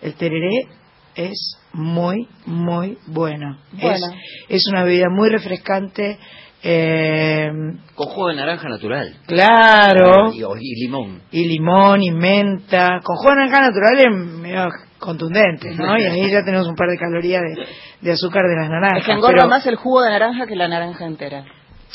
el 0.01 0.13
tereré 0.15 0.67
es 1.15 1.57
muy, 1.73 2.27
muy 2.45 2.97
bueno. 3.07 3.57
Bueno. 3.73 4.07
Es, 4.07 4.11
es 4.49 4.63
una 4.71 4.83
bebida 4.83 5.07
muy 5.09 5.29
refrescante. 5.29 6.17
eh, 6.61 7.49
Con 7.95 8.07
jugo 8.07 8.27
de 8.29 8.35
naranja 8.35 8.67
natural. 8.67 9.15
claro. 9.25 10.31
Y, 10.33 10.39
y 10.59 10.75
limón. 10.85 11.21
y 11.31 11.45
limón 11.47 12.01
y 12.03 12.11
menta, 12.11 12.99
con 13.03 13.15
jugo 13.15 13.29
de 13.31 13.35
naranja 13.37 13.61
natural 13.61 13.99
es 13.99 14.39
medio 14.41 14.67
contundente, 14.99 15.73
¿no? 15.75 15.97
Y 15.97 16.03
ahí 16.03 16.31
ya 16.31 16.43
tenemos 16.43 16.67
un 16.67 16.75
par 16.75 16.89
de 16.89 16.97
calorías 16.97 17.41
de, 17.41 17.65
de 18.01 18.11
azúcar 18.11 18.43
de 18.43 18.55
las 18.61 18.69
naranjas. 18.69 18.99
Es 19.01 19.05
que 19.05 19.11
engorda 19.13 19.35
pero- 19.37 19.47
más 19.49 19.65
el 19.65 19.75
jugo 19.75 20.01
de 20.01 20.09
naranja 20.11 20.45
que 20.45 20.55
la 20.55 20.67
naranja 20.67 21.05
entera. 21.05 21.45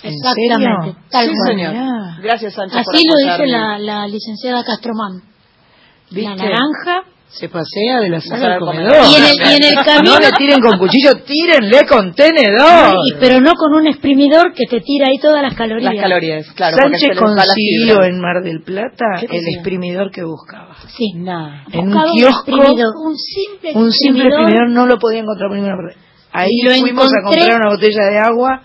¿En 0.02 0.12
Exactamente. 0.12 0.98
Tal 1.10 1.26
sí, 1.28 1.32
cual. 1.34 1.56
señor. 1.56 1.74
Gracias, 2.22 2.54
Sánchez. 2.54 2.84
por 2.84 2.94
Así 2.94 3.04
lo 3.06 3.30
dice 3.32 3.46
la, 3.46 3.78
la 3.78 4.06
licenciada 4.08 4.64
Castromán. 4.64 5.22
La 6.10 6.16
¿Viste? 6.16 6.36
naranja. 6.36 7.08
Se 7.34 7.48
pasea 7.48 7.98
de 8.00 8.08
la 8.10 8.20
sala 8.20 8.40
sala 8.40 8.54
al 8.54 8.60
comedor. 8.60 8.92
comedor. 8.94 9.10
Y 9.10 9.14
en 9.16 9.24
el, 9.24 9.34
y 9.50 9.56
en 9.56 9.78
el 9.78 9.84
camino. 9.84 10.14
No 10.14 10.20
le 10.20 10.30
tiren 10.38 10.60
con 10.60 10.78
cuchillo, 10.78 11.10
tírenle 11.24 11.80
con 11.88 12.14
tenedor. 12.14 12.94
Sí, 13.08 13.14
pero 13.18 13.40
no 13.40 13.52
con 13.54 13.74
un 13.74 13.86
exprimidor 13.88 14.52
que 14.54 14.64
te 14.70 14.80
tira 14.80 15.08
ahí 15.08 15.18
todas 15.18 15.42
las 15.42 15.54
calorías. 15.54 15.92
Las 15.94 16.02
calorías, 16.02 16.46
claro. 16.52 16.76
Sánchez 16.76 17.18
consiguió 17.18 18.02
en 18.04 18.20
Mar 18.20 18.42
del 18.42 18.62
Plata 18.62 19.04
¿Qué 19.20 19.26
el 19.36 19.42
exprimidor 19.54 20.10
que 20.12 20.22
buscaba. 20.24 20.76
Sí. 20.96 21.12
Nah. 21.16 21.64
En 21.72 21.80
un 21.80 21.86
Buscaba 21.92 22.12
kiosco, 22.14 22.50
exprimidor, 22.50 22.92
un 23.04 23.16
simple 23.16 23.72
Un 23.74 23.92
simple 23.92 24.24
exprimidor 24.28 24.70
no 24.70 24.86
lo 24.86 24.96
podía 24.98 25.20
encontrar 25.20 25.48
por 25.48 25.56
ninguna 25.56 25.76
parte. 25.76 25.98
Ahí 26.32 26.50
lo 26.64 26.70
fuimos 26.70 27.04
a 27.12 27.18
encontré- 27.18 27.40
comprar 27.40 27.60
una 27.60 27.70
botella 27.70 28.04
de 28.10 28.18
agua 28.18 28.62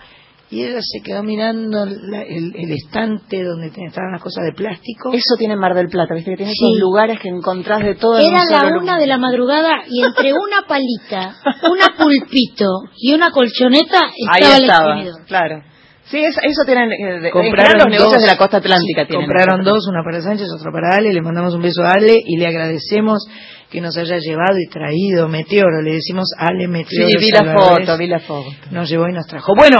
y 0.50 0.64
ella 0.64 0.80
se 0.82 1.00
quedó 1.02 1.22
mirando 1.22 1.86
la- 1.86 2.22
el, 2.22 2.52
el 2.56 2.72
estante 2.72 3.42
donde 3.44 3.68
estaban 3.68 4.12
las 4.12 4.22
cosas 4.22 4.44
de 4.44 4.52
plástico. 4.52 5.10
Eso 5.12 5.36
tiene 5.38 5.54
Mar 5.56 5.74
del 5.74 5.88
Plata, 5.88 6.12
viste 6.14 6.32
que 6.32 6.36
tiene 6.38 6.52
Sí. 6.52 6.64
esos 6.64 6.80
lugares 6.80 7.20
que 7.20 7.28
encontrás 7.28 7.84
de 7.84 7.94
todo 7.94 8.18
en 8.18 8.26
Era 8.26 8.44
la 8.50 8.62
lugar. 8.68 8.82
una 8.82 8.98
de 8.98 9.06
la 9.06 9.18
madrugada 9.18 9.82
y 9.88 10.02
entre 10.02 10.32
una 10.32 10.66
palita, 10.66 11.36
una 11.70 11.86
pulpito 11.96 12.66
y 12.98 13.12
una 13.14 13.30
colchoneta 13.30 14.00
Ahí 14.30 14.42
estaba 14.42 14.56
el 14.56 14.62
estaba, 15.04 15.24
claro. 15.26 15.62
Sí, 16.04 16.18
eso, 16.18 16.40
eso 16.42 16.62
tienen, 16.66 16.90
eh, 16.90 17.30
Compraron 17.30 17.78
los 17.78 17.86
negocios 17.86 18.14
dos. 18.14 18.22
de 18.22 18.26
la 18.26 18.36
costa 18.36 18.56
atlántica 18.56 19.06
tienen. 19.06 19.26
Compraron 19.28 19.62
dos, 19.62 19.86
una 19.86 20.02
para 20.02 20.20
Sánchez, 20.20 20.48
otra 20.58 20.72
para 20.72 20.96
Ale, 20.96 21.12
le 21.12 21.22
mandamos 21.22 21.54
un 21.54 21.62
beso 21.62 21.82
a 21.84 21.90
Ale 21.92 22.16
y 22.26 22.36
le 22.36 22.48
agradecemos 22.48 23.24
que 23.70 23.80
nos 23.80 23.96
haya 23.96 24.16
llevado 24.18 24.58
y 24.58 24.68
traído 24.68 25.28
Meteoro, 25.28 25.80
le 25.82 25.92
decimos 25.92 26.24
Ale 26.36 26.64
Sí, 26.64 26.68
Meteoro. 26.68 27.20
vi 27.20 27.30
la 27.30 27.54
foto, 27.54 27.96
vi 27.98 28.06
la 28.08 28.18
foto. 28.18 28.48
nos 28.72 28.88
llevó 28.90 29.08
y 29.08 29.12
nos 29.12 29.24
trajo. 29.28 29.52
Bueno, 29.56 29.76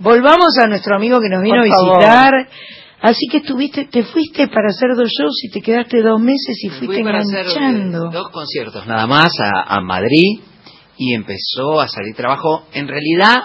volvamos 0.00 0.58
a 0.58 0.66
nuestro 0.66 0.96
amigo 0.96 1.20
que 1.20 1.28
nos 1.28 1.42
vino 1.42 1.58
Por 1.62 1.66
a 1.66 1.74
favor. 1.74 1.98
visitar. 1.98 2.48
Así 3.02 3.26
que 3.30 3.38
estuviste, 3.38 3.86
te 3.86 4.02
fuiste 4.04 4.48
para 4.48 4.68
hacer 4.68 4.90
dos 4.94 5.08
shows 5.08 5.34
y 5.44 5.50
te 5.50 5.62
quedaste 5.62 6.02
dos 6.02 6.20
meses 6.20 6.58
y 6.62 6.68
Fui 6.68 6.86
fuiste 6.86 7.02
para 7.04 7.20
hacer 7.20 7.46
enganchando. 7.46 8.10
dos 8.10 8.28
conciertos 8.30 8.86
nada 8.86 9.06
más 9.06 9.30
a, 9.40 9.74
a 9.74 9.80
Madrid 9.80 10.40
y 10.98 11.14
empezó 11.14 11.80
a 11.80 11.88
salir 11.88 12.14
trabajo. 12.14 12.66
En 12.74 12.88
realidad 12.88 13.36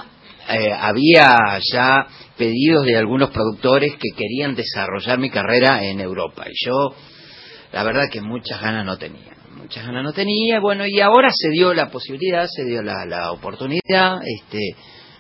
eh, 0.50 0.74
había 0.74 1.58
ya 1.72 2.06
pedidos 2.38 2.86
de 2.86 2.98
algunos 2.98 3.30
productores 3.30 3.94
que 3.94 4.10
querían 4.18 4.56
desarrollar 4.56 5.20
mi 5.20 5.30
carrera 5.30 5.86
en 5.86 6.02
Europa 6.02 6.44
y 6.50 6.54
yo 6.66 6.94
la 7.72 7.84
verdad 7.84 8.10
que 8.12 8.20
muchas 8.20 8.62
ganas 8.62 8.86
no 8.86 8.98
tenía. 8.98 9.32
Muchas 9.56 9.86
ganas 9.86 10.04
no 10.04 10.12
tenía, 10.12 10.60
bueno, 10.60 10.86
y 10.86 11.00
ahora 11.00 11.30
se 11.34 11.50
dio 11.50 11.74
la 11.74 11.90
posibilidad, 11.90 12.46
se 12.54 12.66
dio 12.66 12.84
la, 12.84 13.06
la 13.06 13.32
oportunidad, 13.32 14.20
este, 14.26 14.60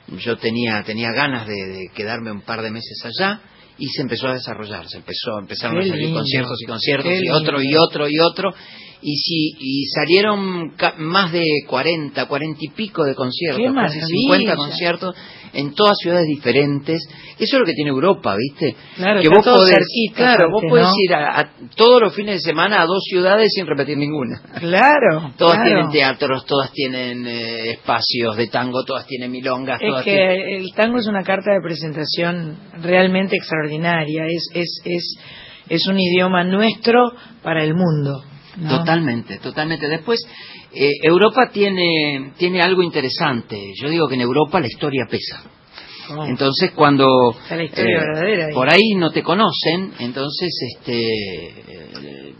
yo 0.07 0.37
tenía, 0.37 0.83
tenía 0.83 1.11
ganas 1.11 1.47
de, 1.47 1.55
de 1.55 1.87
quedarme 1.93 2.31
un 2.31 2.41
par 2.41 2.61
de 2.61 2.71
meses 2.71 2.97
allá 3.03 3.41
y 3.77 3.87
se 3.87 4.01
empezó 4.01 4.27
a 4.27 4.33
desarrollar, 4.33 4.87
se 4.87 4.97
empezó, 4.97 5.37
empezaron 5.39 5.77
Qué 5.79 5.85
a 5.85 5.89
salir 5.89 6.05
lindo, 6.05 6.19
conciertos 6.19 6.61
y 6.61 6.65
conciertos 6.65 7.09
qué 7.09 7.17
y 7.17 7.21
lindo. 7.21 7.37
otro 7.37 7.61
y 7.61 7.75
otro 7.75 8.07
y 8.09 8.19
otro 8.19 8.53
y 9.01 9.15
si 9.17 9.51
y 9.59 9.85
salieron 9.87 10.71
ca- 10.77 10.95
más 10.97 11.31
de 11.31 11.43
40, 11.67 12.27
40 12.27 12.59
y 12.61 12.69
pico 12.69 13.03
de 13.03 13.13
conciertos, 13.15 13.63
casi 13.65 13.73
maravilla. 13.75 14.05
50 14.05 14.55
conciertos 14.55 15.15
en 15.53 15.73
todas 15.73 15.95
ciudades 16.01 16.25
diferentes. 16.27 17.01
Eso 17.37 17.55
es 17.55 17.59
lo 17.59 17.65
que 17.65 17.73
tiene 17.73 17.89
Europa, 17.91 18.35
¿viste? 18.35 18.75
Claro, 18.95 19.21
que 19.21 19.29
vos 19.29 19.45
podés, 19.45 19.75
cerquita, 19.75 20.15
claro, 20.35 20.51
vos 20.51 20.63
podés 20.67 20.85
¿no? 20.85 20.91
ir 21.05 21.13
a, 21.13 21.39
a 21.39 21.49
todos 21.75 22.01
los 22.01 22.13
fines 22.15 22.35
de 22.35 22.39
semana 22.41 22.81
a 22.81 22.85
dos 22.85 23.03
ciudades 23.07 23.51
sin 23.53 23.65
repetir 23.65 23.97
ninguna. 23.97 24.41
Claro. 24.59 25.31
Todas 25.37 25.55
claro. 25.55 25.69
tienen 25.69 25.91
teatros, 25.91 26.45
todas 26.45 26.71
tienen 26.73 27.25
eh, 27.27 27.71
espacios 27.71 28.35
de 28.37 28.47
tango, 28.47 28.83
todas 28.85 29.05
tienen 29.07 29.31
milongas, 29.31 29.79
Es 29.81 29.87
todas 29.89 30.03
tienen- 30.03 30.27
que 30.43 30.55
el 30.57 30.73
tango 30.73 30.97
es 30.99 31.07
una 31.07 31.23
carta 31.23 31.51
de 31.51 31.61
presentación 31.61 32.57
realmente 32.81 33.35
extraordinaria. 33.37 34.25
Es, 34.27 34.47
es, 34.53 34.81
es, 34.83 35.17
es 35.69 35.87
un 35.87 35.99
idioma 35.99 36.43
nuestro 36.43 36.99
para 37.43 37.63
el 37.63 37.73
mundo. 37.75 38.23
¿No? 38.57 38.79
Totalmente, 38.79 39.37
totalmente. 39.39 39.87
Después, 39.87 40.19
eh, 40.73 40.91
Europa 41.03 41.49
tiene, 41.51 42.33
tiene 42.37 42.61
algo 42.61 42.83
interesante. 42.83 43.57
Yo 43.81 43.89
digo 43.89 44.07
que 44.07 44.15
en 44.15 44.21
Europa 44.21 44.59
la 44.59 44.67
historia 44.67 45.05
pesa. 45.09 45.43
Oh. 46.09 46.25
Entonces, 46.25 46.71
cuando 46.71 47.05
Está 47.31 47.55
la 47.55 47.63
historia 47.63 47.99
verdadera 47.99 48.47
ahí. 48.47 48.53
por 48.53 48.71
ahí 48.71 48.93
no 48.95 49.11
te 49.11 49.23
conocen, 49.23 49.91
entonces 49.99 50.49
este 50.75 50.93
eh, 50.93 52.35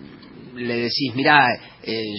le 0.56 0.76
decís, 0.78 1.14
mira, 1.16 1.48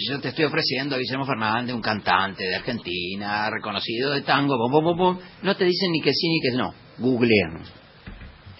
yo 0.08 0.20
te 0.20 0.28
estoy 0.28 0.44
ofreciendo 0.44 0.94
a 0.94 0.98
Guillermo 0.98 1.24
Fernández, 1.24 1.74
un 1.74 1.80
cantante 1.80 2.44
de 2.44 2.56
Argentina, 2.56 3.48
reconocido 3.50 4.12
de 4.12 4.22
tango, 4.22 4.56
bom, 4.58 4.70
bom, 4.70 4.84
bom, 4.84 4.96
bom. 4.96 5.18
no 5.42 5.56
te 5.56 5.64
dicen 5.64 5.90
ni 5.92 6.00
que 6.00 6.12
sí 6.12 6.28
ni 6.28 6.40
que 6.40 6.56
no, 6.56 6.74
googlean. 6.98 7.62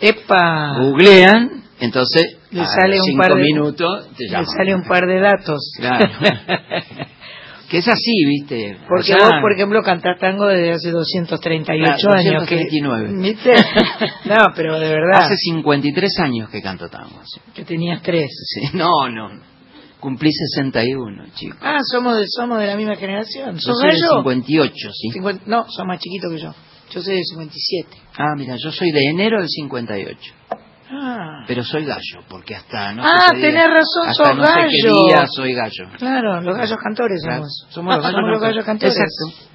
¡Epa! 0.01 0.79
Googlean, 0.79 1.65
entonces 1.81 2.36
Le 2.51 2.61
a 2.61 2.67
sale 2.67 2.97
los 2.97 3.01
un 3.01 3.07
cinco 3.13 3.23
par 3.23 3.35
de- 3.35 3.43
minutos 3.43 4.09
te 4.17 4.25
Le 4.25 4.45
sale 4.47 4.75
un 4.75 4.83
par 4.85 5.07
de 5.07 5.21
datos. 5.21 5.73
Claro. 5.79 6.09
que 7.69 7.79
es 7.79 7.89
así, 7.89 8.25
¿viste? 8.27 8.77
Porque 8.89 9.15
O 9.15 9.19
sea, 9.19 9.29
vos, 9.29 9.33
por 9.41 9.53
ejemplo, 9.53 9.83
cantás 9.83 10.19
tango 10.21 10.47
desde 10.47 10.73
hace 10.73 10.91
238 10.93 11.97
Claro, 12.01 12.19
años. 12.19 12.49
que- 12.49 12.57
239. 12.57 13.13
¿Viste? 13.21 13.53
No, 14.27 14.37
pero 14.55 14.79
de 14.79 14.89
verdad. 14.89 15.25
Hace 15.25 15.37
53 15.37 16.19
años 16.21 16.49
que 16.51 16.63
canto 16.63 16.89
tango. 16.89 17.21
sí. 17.25 17.41
Que 17.55 17.65
tenías 17.65 18.03
tres. 18.03 18.31
Sí, 18.55 18.71
No, 18.77 19.09
no. 19.09 19.31
Cumplí 19.99 20.31
61, 20.31 21.25
chico. 21.35 21.57
Ah, 21.63 21.79
somos 21.91 22.17
de, 22.19 22.25
somos 22.29 22.59
de 22.61 22.67
la 22.67 22.77
misma 22.77 22.95
generación. 22.97 23.55
Yo 23.55 23.61
¿Sos 23.61 23.81
soy 23.81 23.91
del 23.91 24.01
gallo? 24.01 24.17
58, 24.19 24.75
sí. 24.93 25.09
Cincuenta- 25.11 25.43
no, 25.47 25.65
sos 25.69 25.85
más 25.87 25.99
chiquito 25.99 26.29
que 26.31 26.39
yo. 26.39 26.55
Yo 26.91 27.01
soy 27.01 27.17
de 27.17 27.23
57. 27.25 27.89
Ah, 28.19 28.35
mira, 28.37 28.57
yo 28.63 28.71
soy 28.71 28.93
de 28.93 29.01
enero 29.11 29.39
del 29.41 29.49
58. 29.49 30.21
Ah, 30.91 31.45
Pero 31.49 31.65
soy 31.65 31.85
gallo, 31.85 32.21
porque 32.29 32.55
hasta 32.55 32.93
no 32.93 33.03
Ah, 33.05 33.29
sé 33.31 33.35
qué 33.35 33.37
día- 33.39 33.47
tenés 33.49 33.67
razón, 33.71 34.09
hasta 34.09 34.25
sos 34.25 34.37
no 34.37 34.45
sé 34.47 34.53
qué 34.53 34.89
gallo. 34.89 35.05
día 35.09 35.25
soy 35.35 35.53
gallo. 35.55 35.85
claro, 35.99 36.41
los 36.41 36.57
gallos 36.57 36.79
cantores 36.83 37.23
somos. 37.23 37.67
somos 37.71 37.95
los 37.97 38.03
gallos 38.05 38.17
somos 38.17 38.31
los 38.31 38.41
gallos 38.41 38.65
cantores. 38.65 38.95
Exacto. 38.97 39.47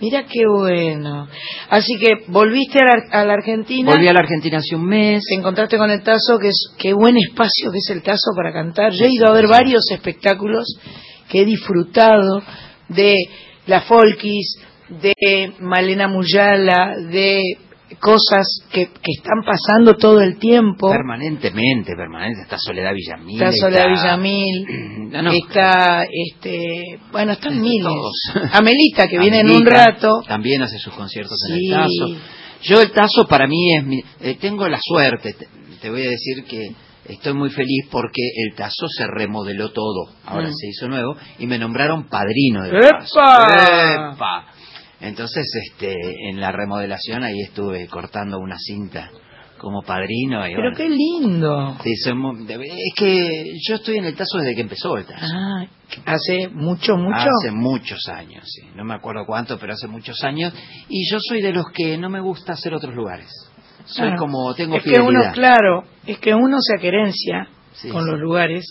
Mira 0.00 0.22
qué 0.22 0.42
bueno. 0.48 1.26
Así 1.70 1.98
que 1.98 2.12
volviste 2.28 2.78
a 2.78 2.84
la, 2.84 3.20
a 3.20 3.24
la 3.24 3.32
Argentina. 3.34 3.90
Volví 3.90 4.06
a 4.06 4.12
la 4.12 4.20
Argentina 4.20 4.58
hace 4.58 4.76
un 4.76 4.86
mes. 4.86 5.24
Te 5.28 5.34
encontraste 5.34 5.76
con 5.76 5.90
el 5.90 6.02
Tazo, 6.04 6.38
que 6.40 6.48
es 6.50 6.68
qué 6.78 6.92
buen 6.94 7.16
espacio 7.16 7.72
que 7.72 7.78
es 7.78 7.90
el 7.90 8.02
Tazo 8.02 8.30
para 8.36 8.52
cantar. 8.52 8.92
Yo 8.92 9.06
he 9.06 9.10
ido 9.12 9.26
a 9.28 9.32
ver 9.32 9.48
varios 9.48 9.82
espectáculos 9.90 10.66
que 11.28 11.40
he 11.40 11.44
disfrutado 11.44 12.40
de 12.88 13.16
la 13.66 13.80
Folkis, 13.82 14.60
de 14.88 15.52
Malena 15.58 16.06
Muyala, 16.06 16.94
de 17.10 17.42
cosas 18.00 18.46
que, 18.70 18.86
que 18.86 19.12
están 19.16 19.42
pasando 19.46 19.96
todo 19.96 20.20
el 20.20 20.38
tiempo. 20.38 20.90
Permanentemente, 20.90 21.92
permanente. 21.96 22.42
Está 22.42 22.58
Soledad 22.58 22.92
Villamil. 22.94 23.40
Está 23.42 23.52
Soledad 23.52 23.88
Villamil, 23.88 24.66
No, 25.10 25.22
no. 25.22 25.30
está, 25.32 26.02
este, 26.04 26.98
bueno, 27.10 27.32
están 27.32 27.60
miles. 27.60 27.84
todos. 27.84 28.16
Amelita, 28.52 29.08
que 29.08 29.18
viene 29.18 29.40
en 29.40 29.50
un 29.50 29.64
rato. 29.64 30.22
También 30.26 30.62
hace 30.62 30.78
sus 30.78 30.92
conciertos 30.94 31.36
Sí. 31.46 31.52
en 31.52 31.58
el 31.58 31.70
Tazo. 31.70 32.24
Yo 32.62 32.80
el 32.82 32.90
Tazo 32.92 33.26
para 33.28 33.46
mí 33.46 33.76
es 33.76 33.84
mi, 33.84 34.00
eh, 34.20 34.36
tengo 34.40 34.68
la 34.68 34.78
suerte, 34.82 35.32
te, 35.32 35.48
te 35.80 35.90
voy 35.90 36.06
a 36.06 36.10
decir 36.10 36.44
que 36.44 36.72
estoy 37.06 37.32
muy 37.32 37.50
feliz 37.50 37.86
porque 37.90 38.20
el 38.36 38.54
Tazo 38.56 38.86
se 38.88 39.06
remodeló 39.06 39.70
todo, 39.70 40.10
ahora 40.26 40.48
Mm. 40.48 40.52
se 40.54 40.66
hizo 40.68 40.88
nuevo 40.88 41.16
y 41.38 41.46
me 41.46 41.56
nombraron 41.58 42.08
padrino 42.08 42.64
del 42.64 42.76
¡Epa! 42.84 42.98
Tazo. 42.98 43.20
¡Epa! 44.14 44.46
Entonces, 45.00 45.46
este, 45.70 45.94
en 46.30 46.40
la 46.40 46.50
remodelación 46.52 47.22
ahí 47.22 47.40
estuve 47.40 47.86
cortando 47.88 48.38
una 48.38 48.56
cinta 48.58 49.10
como 49.58 49.82
padrino. 49.82 50.46
Y 50.46 50.50
Pero 50.54 50.70
bueno, 50.70 50.76
qué 50.76 50.88
lindo. 50.88 51.76
sí, 51.82 51.94
soy 51.96 52.14
muy- 52.14 52.46
es 52.52 52.94
que 52.96 53.44
yo 53.68 53.74
estoy 53.76 53.96
en 53.98 54.04
el 54.06 54.14
Tazo 54.14 54.38
desde 54.38 54.54
que 54.54 54.60
empezó 54.62 54.96
el 54.96 55.04
Tazo. 55.04 55.26
Ah, 55.34 55.66
hace 56.06 56.48
mucho, 56.48 56.96
mucho. 56.96 57.16
Hace 57.16 57.50
muchos 57.52 58.08
años, 58.08 58.44
sí. 58.46 58.68
No 58.76 58.84
me 58.84 58.94
acuerdo 58.94 59.24
cuánto, 59.26 59.58
pero 59.58 59.72
hace 59.72 59.86
muchos 59.88 60.22
años. 60.24 60.52
Y 60.88 61.10
yo 61.10 61.18
soy 61.20 61.42
de 61.42 61.52
los 61.52 61.66
que 61.74 61.96
no 61.98 62.08
me 62.08 62.20
gusta 62.20 62.52
hacer 62.52 62.74
otros 62.74 62.94
lugares. 62.94 63.30
Soy 63.84 64.08
Ah, 64.12 64.16
como, 64.18 64.54
tengo 64.54 64.76
es 64.76 64.82
que 64.82 65.00
uno, 65.00 65.20
claro, 65.32 65.84
es 66.06 66.18
que 66.18 66.34
uno 66.34 66.58
se 66.60 66.74
acerencia 66.76 67.48
Sí, 67.72 67.88
con 67.90 68.04
sí. 68.04 68.10
los 68.10 68.18
lugares 68.20 68.64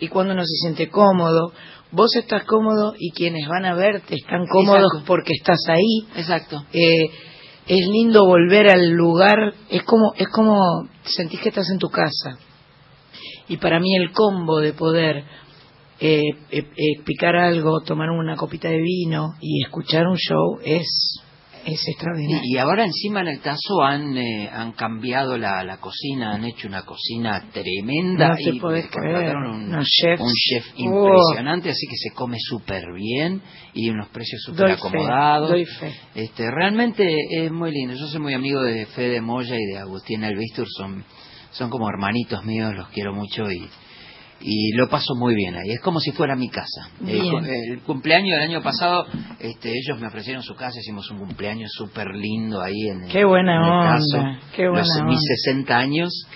y 0.00 0.08
cuando 0.08 0.32
uno 0.32 0.42
se 0.42 0.54
siente 0.62 0.88
cómodo, 0.88 1.52
vos 1.94 2.14
estás 2.16 2.44
cómodo 2.44 2.94
y 2.98 3.12
quienes 3.12 3.48
van 3.48 3.64
a 3.64 3.74
verte 3.74 4.16
están 4.16 4.46
cómodos 4.46 4.92
Exacto. 4.92 5.06
porque 5.06 5.32
estás 5.32 5.60
ahí. 5.68 6.06
Exacto. 6.16 6.64
Eh, 6.72 7.06
es 7.66 7.86
lindo 7.88 8.26
volver 8.26 8.68
al 8.68 8.90
lugar, 8.90 9.54
es 9.70 9.82
como, 9.84 10.12
es 10.16 10.28
como 10.28 10.88
sentís 11.04 11.40
que 11.40 11.48
estás 11.48 11.70
en 11.70 11.78
tu 11.78 11.88
casa. 11.88 12.38
Y 13.48 13.56
para 13.58 13.80
mí 13.80 13.94
el 13.96 14.12
combo 14.12 14.60
de 14.60 14.72
poder 14.72 15.24
eh, 16.00 16.22
eh, 16.50 16.58
eh, 16.76 17.02
picar 17.04 17.36
algo, 17.36 17.80
tomar 17.80 18.10
una 18.10 18.36
copita 18.36 18.68
de 18.68 18.80
vino 18.80 19.34
y 19.40 19.62
escuchar 19.62 20.06
un 20.06 20.16
show 20.16 20.58
es, 20.64 21.20
es 21.66 21.88
extraordinario. 21.88 22.40
Y, 22.44 22.54
y 22.54 22.58
ahora 22.58 22.84
encima 22.84 23.20
en 23.20 23.28
el 23.28 23.40
Tazo 23.40 23.82
han, 23.82 24.16
eh, 24.16 24.48
han 24.52 24.72
cambiado 24.72 25.36
la, 25.38 25.62
la 25.64 25.78
cocina, 25.78 26.34
han 26.34 26.44
hecho 26.44 26.68
una 26.68 26.82
cocina 26.82 27.48
tremenda. 27.52 28.28
No 28.28 28.34
y 28.38 28.58
contrataron. 28.58 29.74
Un, 29.74 29.82
chefs. 29.84 30.20
un 30.22 30.32
chef 30.32 30.64
Oh. 30.76 31.06
impresionante, 31.06 31.70
así 31.70 31.86
que 31.88 31.96
se 31.96 32.14
come 32.14 32.36
súper 32.40 32.84
bien 32.94 33.40
y 33.74 33.88
unos 33.90 34.08
precios 34.08 34.42
súper 34.42 34.60
Doy 34.68 34.70
fe, 34.70 34.76
acomodados. 34.78 35.50
doy 35.50 35.64
fe. 35.64 35.92
Este, 36.14 36.50
realmente 36.50 37.04
es 37.30 37.50
muy 37.50 37.70
lindo. 37.72 37.94
Yo 37.94 38.06
soy 38.06 38.20
muy 38.20 38.34
amigo 38.34 38.62
de 38.62 38.86
Fede 38.86 39.20
Moya 39.20 39.56
y 39.56 39.64
de 39.72 39.78
Agustín 39.78 40.24
Albistur, 40.24 40.66
son, 40.68 41.04
son 41.50 41.70
como 41.70 41.88
hermanitos 41.88 42.44
míos, 42.44 42.74
los 42.74 42.88
quiero 42.88 43.12
mucho 43.14 43.50
y, 43.50 43.68
y 44.40 44.72
lo 44.76 44.88
paso 44.88 45.14
muy 45.16 45.34
bien 45.34 45.54
ahí. 45.54 45.70
Es 45.72 45.80
como 45.80 46.00
si 46.00 46.12
fuera 46.12 46.36
mi 46.36 46.48
casa. 46.50 46.88
El, 47.06 47.46
el 47.72 47.80
cumpleaños 47.82 48.38
del 48.38 48.50
año 48.50 48.62
pasado, 48.62 49.06
este, 49.40 49.70
ellos 49.70 49.98
me 50.00 50.06
ofrecieron 50.08 50.42
su 50.42 50.54
casa, 50.54 50.78
hicimos 50.80 51.10
un 51.10 51.18
cumpleaños 51.18 51.70
súper 51.72 52.08
lindo 52.14 52.60
ahí 52.60 52.88
en 52.90 53.08
Qué 53.08 53.24
buena 53.24 53.56
en 53.56 53.62
el 53.62 53.70
onda, 53.70 54.40
qué 54.54 54.68
buena 54.68 54.80
Los- 54.80 54.96
onda. 55.00 55.10
mis 55.10 55.20
60 55.44 55.76
años 55.78 56.26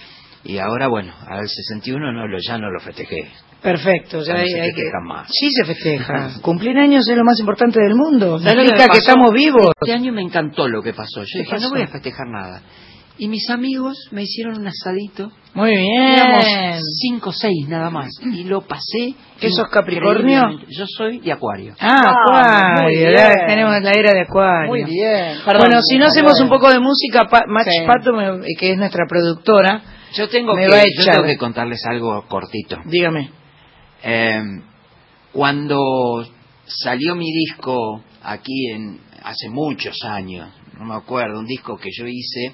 y 0.44 0.58
ahora, 0.58 0.88
bueno, 0.88 1.12
al 1.26 1.46
61 1.48 2.12
no 2.12 2.26
lo, 2.26 2.38
ya 2.38 2.56
no 2.58 2.70
lo 2.70 2.80
festejé. 2.80 3.28
Perfecto, 3.61 4.20
ya 4.20 4.26
Ya 4.28 4.32
no 4.34 4.38
hay, 4.40 4.48
se 4.50 4.61
festeja 4.62 4.90
que... 5.02 5.08
más. 5.08 5.28
Sí 5.32 5.50
se 5.50 5.64
festeja. 5.64 6.30
Cumplir 6.42 6.78
años 6.78 7.06
es 7.08 7.16
lo 7.16 7.24
más 7.24 7.40
importante 7.40 7.80
del 7.82 7.96
mundo. 7.96 8.38
¿Sabes 8.38 8.54
lo 8.54 8.61
Significa 8.62 8.84
que 8.84 8.88
pasó? 8.88 9.00
estamos 9.00 9.32
vivos. 9.32 9.72
Este 9.82 9.92
año 9.92 10.12
me 10.12 10.22
encantó 10.22 10.68
lo 10.68 10.80
que 10.80 10.92
pasó. 10.94 11.22
Yo 11.22 11.26
¿Qué 11.32 11.38
dije, 11.40 11.50
pasó? 11.50 11.64
no 11.64 11.70
voy 11.74 11.82
a 11.82 11.88
festejar 11.88 12.26
nada. 12.28 12.62
Y 13.20 13.26
mis 13.28 13.50
amigos 13.50 13.96
me 14.12 14.22
hicieron 14.22 14.59
un 14.61 14.68
asadito. 14.68 15.33
Muy 15.54 15.70
bien. 15.76 16.02
Éramos 16.14 16.44
cinco 17.00 17.31
o 17.31 17.33
seis 17.33 17.66
nada 17.68 17.90
más. 17.90 18.09
Y 18.22 18.44
lo 18.44 18.61
pasé. 18.61 19.14
¿Qué 19.40 19.50
sos, 19.50 19.66
Capricornio? 19.72 20.61
Yo 20.68 20.85
soy 20.87 21.18
de 21.18 21.33
Acuario. 21.33 21.74
Ah, 21.81 22.00
Ah, 22.31 22.74
Acuario, 22.76 23.09
tenemos 23.48 23.83
la 23.83 23.90
era 23.90 24.12
de 24.12 24.20
Acuario. 24.22 24.68
Muy 24.70 24.85
bien. 24.85 25.38
Perdón, 25.44 25.62
bueno, 25.66 25.81
si 25.83 25.96
no 25.96 26.04
perdón. 26.07 26.11
hacemos 26.12 26.40
un 26.40 26.48
poco 26.48 26.70
de 26.70 26.78
música, 26.78 27.24
Pa- 27.28 27.44
Max 27.48 27.70
Sí. 27.72 27.85
Pato, 27.87 28.12
me- 28.12 28.40
que 28.57 28.70
es 28.72 28.78
nuestra 28.78 29.04
productora, 29.09 29.83
Yo 30.14 30.28
tengo, 30.28 30.54
Me 30.54 30.62
que, 30.66 30.68
va 30.70 30.76
a 30.78 30.85
yo 30.85 31.12
tengo 31.12 31.24
que 31.24 31.37
contarles 31.37 31.81
algo 31.90 32.24
cortito. 32.28 32.78
dígame. 32.87 33.31
Eh, 34.02 34.40
cuando 35.33 36.24
salió 36.66 37.14
mi 37.14 37.26
disco 37.33 38.02
aquí 38.22 38.70
en 38.70 39.00
hace 39.22 39.48
muchos 39.50 39.96
años, 40.04 40.48
no 40.78 40.85
me 40.85 40.94
acuerdo, 40.94 41.40
un 41.40 41.46
disco 41.46 41.76
que 41.76 41.90
yo 41.92 42.07
hice 42.07 42.52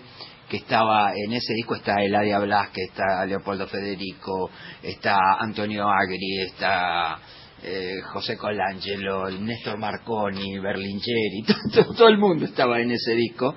que 0.49 0.59
estaba 0.59 1.13
en 1.15 1.33
ese 1.33 1.55
disco 1.55 1.75
está 1.75 2.03
Eladia 2.03 2.39
Blasque, 2.39 2.83
está 2.89 3.25
Leopoldo 3.27 3.67
Federico, 3.67 4.51
está 4.83 5.17
Antonio 5.39 5.89
Agri, 5.89 6.41
está 6.41 7.19
eh, 7.63 8.01
José 8.13 8.37
Colangelo, 8.37 9.31
Néstor 9.31 9.79
Marconi, 9.79 10.59
Berlingeri, 10.59 11.45
todo, 11.73 11.95
todo 11.95 12.09
el 12.09 12.19
mundo 12.19 12.45
estaba 12.45 12.81
en 12.81 12.91
ese 12.91 13.15
disco. 13.15 13.55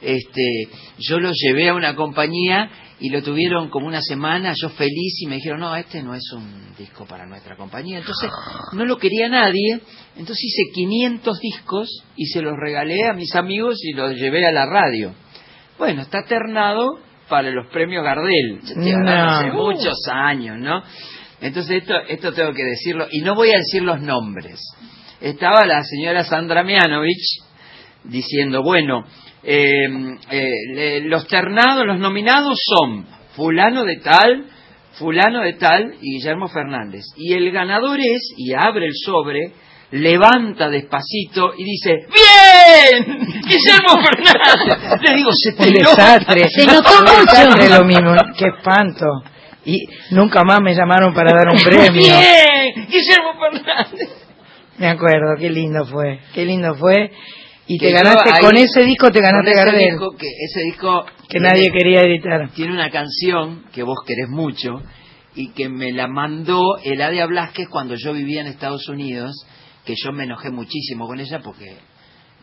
Este, 0.00 0.68
yo 0.98 1.20
lo 1.20 1.30
llevé 1.30 1.68
a 1.68 1.74
una 1.74 1.94
compañía 1.94 2.70
y 3.00 3.10
lo 3.10 3.22
tuvieron 3.22 3.68
como 3.68 3.86
una 3.86 4.00
semana, 4.00 4.54
yo 4.60 4.70
feliz 4.70 5.20
y 5.20 5.26
me 5.26 5.36
dijeron, 5.36 5.60
no, 5.60 5.76
este 5.76 6.02
no 6.02 6.14
es 6.14 6.22
un 6.32 6.74
disco 6.78 7.04
para 7.06 7.26
nuestra 7.26 7.56
compañía. 7.56 7.98
Entonces 7.98 8.30
no 8.72 8.84
lo 8.84 8.96
quería 8.96 9.28
nadie, 9.28 9.80
entonces 10.16 10.44
hice 10.44 10.72
500 10.72 11.38
discos 11.40 12.02
y 12.16 12.26
se 12.26 12.40
los 12.40 12.54
regalé 12.58 13.06
a 13.08 13.14
mis 13.14 13.34
amigos 13.34 13.78
y 13.82 13.92
los 13.92 14.14
llevé 14.14 14.46
a 14.46 14.52
la 14.52 14.66
radio. 14.66 15.14
Bueno, 15.80 16.02
está 16.02 16.22
ternado 16.24 16.98
para 17.28 17.50
los 17.50 17.66
premios 17.68 18.04
Gardel. 18.04 18.60
No. 18.76 19.08
hace 19.38 19.50
muchos 19.50 19.96
años, 20.12 20.58
¿no? 20.58 20.82
Entonces 21.40 21.78
esto, 21.82 21.94
esto 22.06 22.32
tengo 22.34 22.52
que 22.52 22.64
decirlo, 22.64 23.06
y 23.10 23.22
no 23.22 23.34
voy 23.34 23.48
a 23.48 23.56
decir 23.56 23.82
los 23.82 23.98
nombres. 24.02 24.60
Estaba 25.22 25.64
la 25.64 25.82
señora 25.82 26.22
Sandra 26.24 26.62
Mianovich 26.62 27.40
diciendo, 28.04 28.62
bueno, 28.62 29.04
eh, 29.42 29.86
eh, 30.30 30.50
le- 30.74 31.00
los 31.08 31.26
ternados, 31.28 31.86
los 31.86 31.98
nominados 31.98 32.58
son 32.62 33.06
fulano 33.34 33.84
de 33.84 33.96
tal, 34.00 34.44
fulano 34.98 35.40
de 35.40 35.54
tal 35.54 35.94
y 36.02 36.16
Guillermo 36.18 36.46
Fernández. 36.48 37.04
Y 37.16 37.32
el 37.32 37.50
ganador 37.52 37.98
es, 38.00 38.34
y 38.36 38.52
abre 38.52 38.84
el 38.86 38.92
sobre, 38.94 39.52
levanta 39.92 40.68
despacito 40.68 41.54
y 41.56 41.64
dice, 41.64 41.90
¡Bien! 42.12 42.29
¡Guillermo 43.46 44.02
Fernández! 44.04 45.00
Le 45.02 45.16
digo, 45.16 45.30
se 45.32 45.52
te 45.52 45.68
Un 45.68 45.74
nota". 45.74 45.90
desastre. 46.18 46.42
Se 46.48 46.66
notó 46.66 46.90
mucho. 47.00 47.78
lo 47.78 47.84
mismo. 47.84 48.14
Qué 48.36 48.46
espanto. 48.48 49.06
Y 49.64 49.78
nunca 50.10 50.42
más 50.44 50.60
me 50.62 50.74
llamaron 50.74 51.12
para 51.12 51.32
dar 51.36 51.48
un 51.50 51.60
premio. 51.60 51.92
¡Bien! 51.92 52.86
¡Guillermo 52.88 53.32
Fernández! 53.38 54.08
Me 54.78 54.88
acuerdo, 54.88 55.34
qué 55.38 55.50
lindo 55.50 55.84
fue. 55.84 56.20
Qué 56.34 56.44
lindo 56.46 56.74
fue. 56.76 57.10
Y 57.66 57.78
te 57.78 57.86
Que 57.86 57.92
ganaste, 57.92 58.30
ahí- 58.30 58.40
con 58.42 58.56
ese 58.56 58.82
disco 58.84 59.10
te 59.10 59.20
ganaste 59.20 59.50
ese 59.52 59.60
Gardel, 59.64 59.90
disco 59.90 60.16
que 60.18 60.26
ese 60.26 60.60
disco 60.64 61.04
que 61.28 61.38
tiene- 61.38 61.48
nadie 61.48 61.70
quería 61.70 62.00
editar. 62.00 62.48
tiene 62.54 62.72
una 62.72 62.90
canción 62.90 63.64
que 63.72 63.82
vos 63.84 63.98
querés 64.06 64.28
mucho 64.28 64.82
y 65.36 65.50
que 65.52 65.68
me 65.68 65.92
la 65.92 66.08
mandó 66.08 66.62
Eladia 66.82 67.26
Blasquez 67.26 67.68
cuando 67.68 67.94
yo 67.94 68.12
vivía 68.12 68.40
en 68.40 68.48
Estados 68.48 68.88
Unidos, 68.88 69.46
que 69.84 69.94
yo 70.02 70.10
me 70.12 70.24
enojé 70.24 70.50
muchísimo 70.50 71.06
con 71.06 71.20
ella 71.20 71.40
porque 71.44 71.76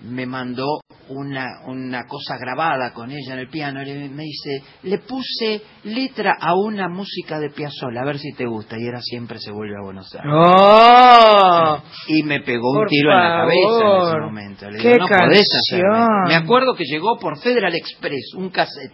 me 0.01 0.25
mandó 0.25 0.79
una, 1.10 1.62
una 1.67 2.03
cosa 2.05 2.38
grabada 2.38 2.93
con 2.93 3.10
ella 3.12 3.33
en 3.33 3.39
el 3.39 3.49
piano. 3.49 3.81
Le- 3.81 4.10
me 4.10 4.23
dice, 4.23 4.62
le 4.83 4.99
puse 4.99 5.62
letra 5.86 6.36
a 6.39 6.53
una 6.55 6.88
música 6.89 7.39
de 7.39 7.49
Piazzolla, 7.49 8.01
a 8.01 8.05
ver 8.05 8.19
si 8.19 8.33
te 8.33 8.45
gusta. 8.45 8.77
Y 8.77 8.86
era 8.86 9.01
siempre 9.01 9.39
se 9.39 9.51
vuelve 9.51 9.75
a 9.79 9.83
Buenos 9.86 10.13
Aires. 10.15 10.31
¡Oh! 10.33 11.81
Y 12.07 12.23
me 12.23 12.41
pegó 12.41 12.71
un 12.71 12.86
tiro 12.88 13.12
en 13.12 13.17
la 13.17 13.38
cabeza 13.38 13.86
en 13.86 14.01
ese 14.07 14.19
momento. 14.19 14.69
Le 14.69 14.77
¡Qué 14.79 14.88
digo, 14.93 15.07
no 15.07 15.17
podés 15.17 15.47
hacerme". 15.71 16.05
Me 16.27 16.36
acuerdo 16.36 16.75
que 16.75 16.83
llegó 16.86 17.17
por 17.19 17.39
Federal 17.39 17.73
Express, 17.75 18.33
un 18.36 18.49
cassette 18.49 18.93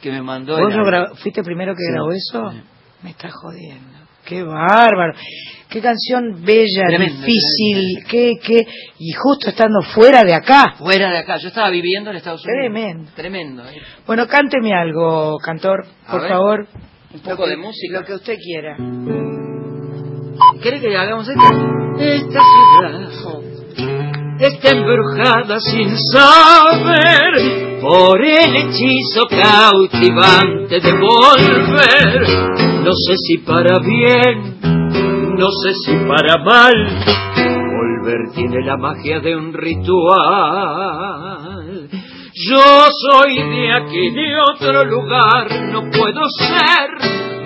que 0.00 0.10
me 0.10 0.22
mandó. 0.22 0.58
¿Vos 0.58 0.74
gra- 0.74 1.14
fuiste 1.16 1.42
primero 1.42 1.74
que 1.74 1.82
Sí. 1.86 1.92
grabó 1.92 2.12
eso? 2.12 2.50
Sí. 2.52 2.62
Me 3.02 3.10
estás 3.10 3.32
jodiendo. 3.34 3.98
Qué 4.24 4.42
bárbaro. 4.42 5.14
Qué 5.72 5.80
canción 5.80 6.42
bella, 6.44 6.84
Tremendo, 6.86 7.20
difícil, 7.24 8.04
qué, 8.08 8.34
qué, 8.44 8.66
y 8.98 9.12
justo 9.12 9.48
estando 9.48 9.80
fuera 9.94 10.22
de 10.22 10.34
acá. 10.34 10.74
Fuera 10.78 11.10
de 11.10 11.18
acá. 11.18 11.38
Yo 11.38 11.48
estaba 11.48 11.70
viviendo 11.70 12.10
en 12.10 12.16
Estados 12.16 12.44
Unidos. 12.44 12.60
Tremendo. 12.60 13.10
Tremendo. 13.16 13.62
¿eh? 13.64 13.80
Bueno, 14.06 14.26
cánteme 14.28 14.74
algo, 14.74 15.38
cantor, 15.38 15.86
A 16.06 16.12
por 16.12 16.20
ver. 16.20 16.30
favor. 16.30 16.66
Un 17.14 17.20
poco 17.20 17.46
de 17.46 17.56
música. 17.56 18.00
Lo 18.00 18.04
que 18.04 18.14
usted 18.14 18.36
quiera. 18.36 18.76
¿Querés 20.62 20.80
que 20.82 20.96
hagamos 20.96 21.26
esta? 21.28 21.48
Esta 21.98 22.40
ciudad 22.40 23.42
está 24.38 24.70
embrujada 24.70 25.60
sin 25.60 25.96
saber 26.12 27.78
por 27.80 28.20
el 28.24 28.56
hechizo 28.56 29.26
cautivante 29.30 30.80
de 30.80 30.92
volver. 30.92 32.28
No 32.82 32.90
sé 32.92 33.14
si 33.16 33.38
para 33.38 33.78
bien, 33.78 34.81
no 35.36 35.48
sé 35.62 35.72
si 35.84 35.94
para 36.06 36.38
mal, 36.44 36.72
volver 37.34 38.30
tiene 38.34 38.64
la 38.64 38.76
magia 38.76 39.20
de 39.20 39.36
un 39.36 39.52
ritual. 39.52 40.02
Yo 42.34 42.86
soy 43.10 43.36
de 43.36 43.72
aquí, 43.72 44.10
de 44.10 44.36
otro 44.40 44.84
lugar, 44.84 45.48
no 45.70 45.82
puedo 45.90 46.20
ser, 46.38 46.90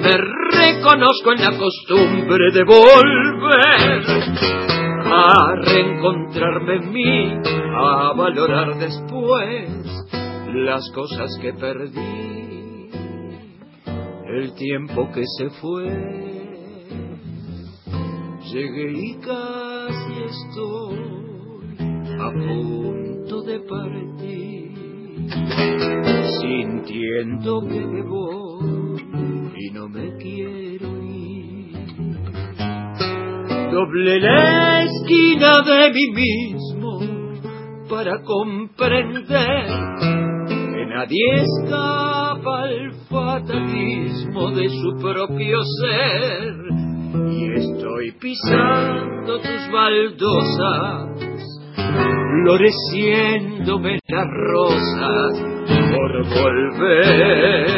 me 0.00 0.16
reconozco 0.52 1.32
en 1.32 1.42
la 1.42 1.58
costumbre 1.58 2.52
de 2.52 2.64
volver 2.64 4.04
a 5.12 5.54
reencontrarme 5.62 6.74
en 6.76 6.92
mí, 6.92 7.32
a 7.76 8.12
valorar 8.16 8.76
después 8.78 9.68
las 10.54 10.90
cosas 10.92 11.36
que 11.40 11.52
perdí, 11.52 12.90
el 14.26 14.54
tiempo 14.54 15.10
que 15.12 15.24
se 15.38 15.50
fue. 15.60 16.35
Llegué 18.52 18.92
y 18.92 19.14
casi 19.16 20.12
estoy 20.24 20.98
a 22.20 22.30
punto 22.30 23.42
de 23.42 23.58
partir, 23.58 24.72
sintiendo 26.40 27.60
que 27.62 27.80
me 27.80 28.02
voy 28.02 29.02
y 29.56 29.70
no 29.72 29.88
me 29.88 30.16
quiero 30.18 31.02
ir. 31.02 31.72
Doble 33.72 34.20
la 34.20 34.84
esquina 34.84 35.62
de 35.62 35.90
mí 35.92 36.08
mismo 36.14 37.00
para 37.90 38.22
comprender 38.22 39.66
que 40.48 40.86
nadie 40.86 41.34
escapa 41.34 42.62
al 42.62 42.92
fatalismo 43.10 44.52
de 44.52 44.68
su 44.68 44.96
propio 45.02 45.58
ser. 45.80 46.85
Y 47.14 47.52
estoy 47.54 48.12
pisando 48.12 49.38
tus 49.38 49.70
baldosas, 49.72 51.08
floreciéndome 52.42 53.98
las 54.08 54.26
rosas 54.26 55.40
por 55.92 56.24
volver. 56.34 57.76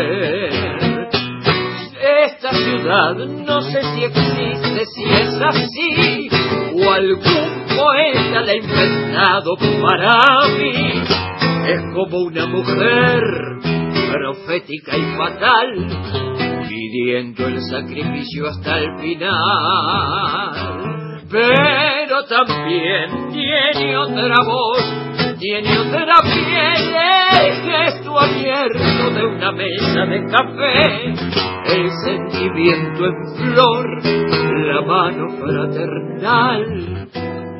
Esta 2.27 2.51
ciudad 2.53 3.15
no 3.17 3.61
sé 3.61 3.83
si 3.95 4.05
existe, 4.05 4.85
si 4.95 5.05
es 5.05 5.41
así, 5.41 6.29
o 6.75 6.91
algún 6.91 7.65
poeta 7.77 8.41
la 8.43 8.53
ha 8.53 8.57
inventado 8.57 9.57
para 9.57 10.49
mí. 10.59 11.03
Es 11.67 11.83
como 11.95 12.19
una 12.25 12.47
mujer 12.47 13.23
profética 14.11 14.97
y 14.97 15.03
fatal, 15.17 15.69
pidiendo 16.69 17.47
el 17.47 17.61
sacrificio 17.63 18.49
hasta 18.49 18.79
el 18.79 18.99
final. 18.99 19.39
Pero 21.31 22.25
también 22.25 23.31
tiene 23.33 23.97
otra 23.97 24.37
voz, 24.45 24.83
tiene 25.39 25.79
otra 25.79 26.23
piel, 26.23 26.97
el 27.43 27.53
gesto 27.63 28.19
abierto 28.19 29.11
de 29.11 29.27
una 29.27 29.53
mesa 29.53 30.07
de 30.07 30.27
café, 30.27 31.13
el 31.75 31.91
sentimiento 32.05 33.05
en 33.05 33.15
flor, 33.37 33.87
la 34.05 34.81
mano 34.83 35.29
fraternal 35.39 37.09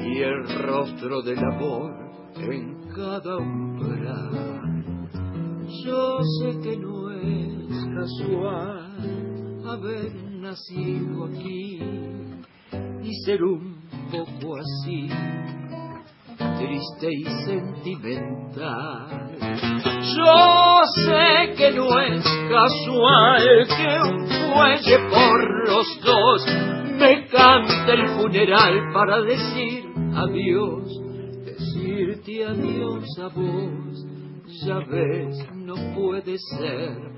y 0.01 0.19
el 0.23 0.49
rostro 0.63 1.21
del 1.23 1.39
amor 1.39 1.93
en 2.37 2.89
cada 2.97 3.37
umbral. 3.37 4.69
Yo 5.85 6.19
sé 6.41 6.59
que 6.63 6.77
no 6.79 7.11
es 7.11 7.87
casual 7.95 8.88
haber 9.71 10.15
nacido 10.15 11.25
aquí 11.27 11.81
y 13.03 13.15
ser 13.25 13.43
un 13.43 13.77
poco 14.11 14.57
así, 14.57 15.09
triste 16.59 17.09
y 17.13 17.25
sentimental. 17.45 19.37
Yo 20.17 20.81
sé 21.05 21.55
que 21.57 21.71
no 21.73 22.01
es 22.01 22.25
casual 22.25 23.67
que 23.69 24.01
un 24.09 24.27
fuelle 24.27 24.99
por 25.11 25.69
los 25.69 26.01
dos 26.03 26.47
me 26.99 27.27
cante 27.29 27.93
el 27.93 28.09
funeral 28.09 28.93
para 28.93 29.21
decir 29.23 29.85
adiós, 30.15 30.85
decirte 31.45 32.45
adiós 32.45 33.05
a 33.21 33.29
vos. 33.29 34.07
Ya 34.65 34.79
ves, 34.79 35.47
no 35.55 35.75
puede 35.95 36.37
ser 36.59 37.18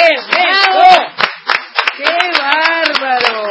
¡Tremendo! 0.00 0.86
¡Qué 1.96 2.04
bárbaro! 2.38 3.50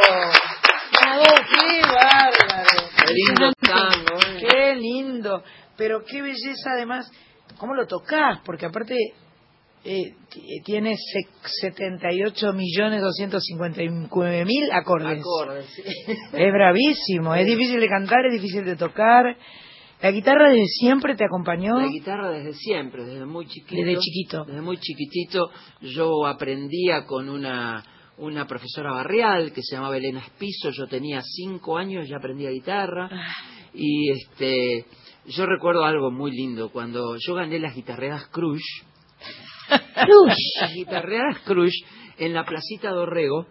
¡Qué 1.48 1.82
bárbaro! 1.82 2.70
Qué 3.06 3.12
lindo 3.14 3.52
tango, 3.60 4.18
¿eh? 4.20 4.40
¡Qué 4.40 4.74
lindo! 4.74 5.42
Pero 5.76 6.02
qué 6.04 6.20
belleza 6.22 6.72
además. 6.74 7.10
¿Cómo 7.58 7.74
lo 7.74 7.86
tocas? 7.86 8.40
Porque 8.44 8.66
aparte 8.66 8.96
eh, 9.84 10.14
t- 10.28 10.40
tiene 10.64 10.94
se- 10.96 11.28
78 11.68 12.52
millones 12.52 13.00
259 13.00 14.44
mil 14.44 14.72
acordes. 14.72 15.20
Acordes, 15.20 15.66
sí. 15.74 15.82
Es 16.32 16.52
bravísimo. 16.52 17.34
Es 17.34 17.46
difícil 17.46 17.80
de 17.80 17.88
cantar, 17.88 18.26
es 18.26 18.32
difícil 18.32 18.64
de 18.64 18.76
tocar. 18.76 19.36
¿La 20.02 20.10
guitarra 20.10 20.48
desde 20.48 20.66
siempre 20.66 21.14
te 21.14 21.24
acompañó? 21.24 21.78
La 21.78 21.88
guitarra 21.88 22.30
desde 22.30 22.54
siempre, 22.54 23.04
desde 23.04 23.26
muy 23.26 23.46
chiquito. 23.46 23.76
Desde 23.76 24.00
chiquito. 24.00 24.44
Desde 24.46 24.62
muy 24.62 24.78
chiquitito 24.78 25.50
yo 25.82 26.26
aprendía 26.26 27.04
con 27.04 27.28
una, 27.28 27.84
una 28.16 28.46
profesora 28.46 28.92
barrial 28.92 29.52
que 29.52 29.62
se 29.62 29.76
llamaba 29.76 29.98
Elena 29.98 30.20
Espizo. 30.20 30.70
Yo 30.70 30.86
tenía 30.86 31.20
cinco 31.22 31.76
años 31.76 32.08
y 32.08 32.14
aprendía 32.14 32.50
guitarra. 32.50 33.10
Y 33.74 34.10
este, 34.10 34.86
yo 35.26 35.44
recuerdo 35.44 35.84
algo 35.84 36.10
muy 36.10 36.30
lindo. 36.32 36.70
Cuando 36.70 37.16
yo 37.18 37.34
gané 37.34 37.58
las 37.58 37.74
guitarreras 37.74 38.26
Crush, 38.28 38.82
las 40.58 40.72
guitarreras 40.74 41.40
Crush 41.40 41.76
en 42.18 42.32
la 42.32 42.44
placita 42.44 42.90
de 42.90 42.98
Orrego 42.98 43.46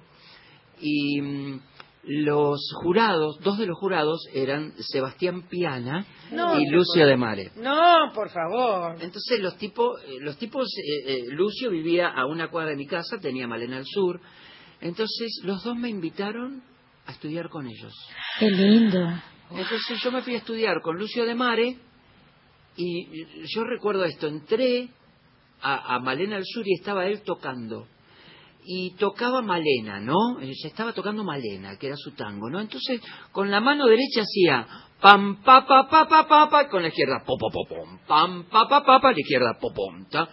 y 0.82 1.22
mm, 1.22 1.62
los 2.04 2.72
jurados, 2.82 3.40
dos 3.42 3.58
de 3.58 3.66
los 3.66 3.78
jurados 3.78 4.26
eran 4.34 4.74
Sebastián 4.80 5.48
Piana 5.50 6.06
No, 6.32 6.60
y 6.60 6.66
Lucio 6.70 7.06
de 7.06 7.18
Mare. 7.18 7.52
No, 7.58 8.12
por 8.14 8.30
favor. 8.30 8.96
Entonces 9.02 9.40
los 9.42 9.58
tipos, 9.58 10.02
eh, 10.04 10.18
los 10.22 10.38
tipos, 10.38 10.68
eh, 10.78 11.14
eh, 11.14 11.26
Lucio 11.32 11.70
vivía 11.70 12.08
a 12.08 12.26
una 12.26 12.50
cuadra 12.50 12.72
de 12.72 12.78
mi 12.78 12.88
casa, 12.88 13.18
tenía 13.20 13.48
Malena 13.48 13.78
al 13.78 13.86
sur. 13.86 14.20
Entonces 14.82 15.42
los 15.44 15.64
dos 15.64 15.76
me 15.76 15.90
invitaron 15.90 16.64
a 17.06 17.12
estudiar 17.12 17.50
con 17.50 17.68
ellos. 17.68 17.94
Qué 18.40 18.50
lindo. 18.50 19.06
Entonces 19.52 20.02
yo 20.02 20.12
me 20.12 20.22
fui 20.22 20.36
a 20.36 20.38
estudiar 20.38 20.82
con 20.82 20.98
Lucio 20.98 21.26
de 21.26 21.36
Mare 21.36 21.78
y 22.78 23.08
yo 23.54 23.64
recuerdo 23.66 24.06
esto, 24.06 24.28
entré 24.28 24.90
a, 25.62 25.96
a 25.96 26.00
Malena 26.00 26.38
al 26.38 26.46
sur 26.46 26.66
y 26.66 26.76
estaba 26.76 27.08
él 27.08 27.24
tocando. 27.24 27.88
Y 28.72 28.92
tocaba 28.92 29.42
Malena, 29.42 30.00
¿no? 30.00 30.40
Eh, 30.40 30.54
Se 30.54 30.68
estaba 30.68 30.94
tocando 30.94 31.24
Malena, 31.24 31.76
que 31.78 31.88
era 31.88 31.96
su 31.98 32.12
tango, 32.12 32.52
¿no? 32.52 32.60
Entonces, 32.60 33.02
con 33.32 33.50
la 33.50 33.60
mano 33.60 33.88
derecha 33.88 34.22
hacía 34.22 34.68
pam, 35.02 35.42
pa, 35.42 35.66
pa, 35.66 35.88
pa, 35.90 36.08
pa, 36.08 36.28
pa, 36.28 36.50
pa, 36.52 36.70
con 36.70 36.84
la 36.84 36.90
izquierda, 36.90 37.24
po, 37.26 37.36
po, 37.36 37.50
po, 37.50 37.66
pom, 37.68 37.98
pam, 38.06 38.44
pa, 38.44 38.68
pa, 38.68 38.84
pa, 38.84 39.00
pa, 39.02 39.12
la 39.12 39.20
izquierda, 39.20 39.58
po, 39.60 39.74
pom, 39.74 40.06
ta. 40.06 40.30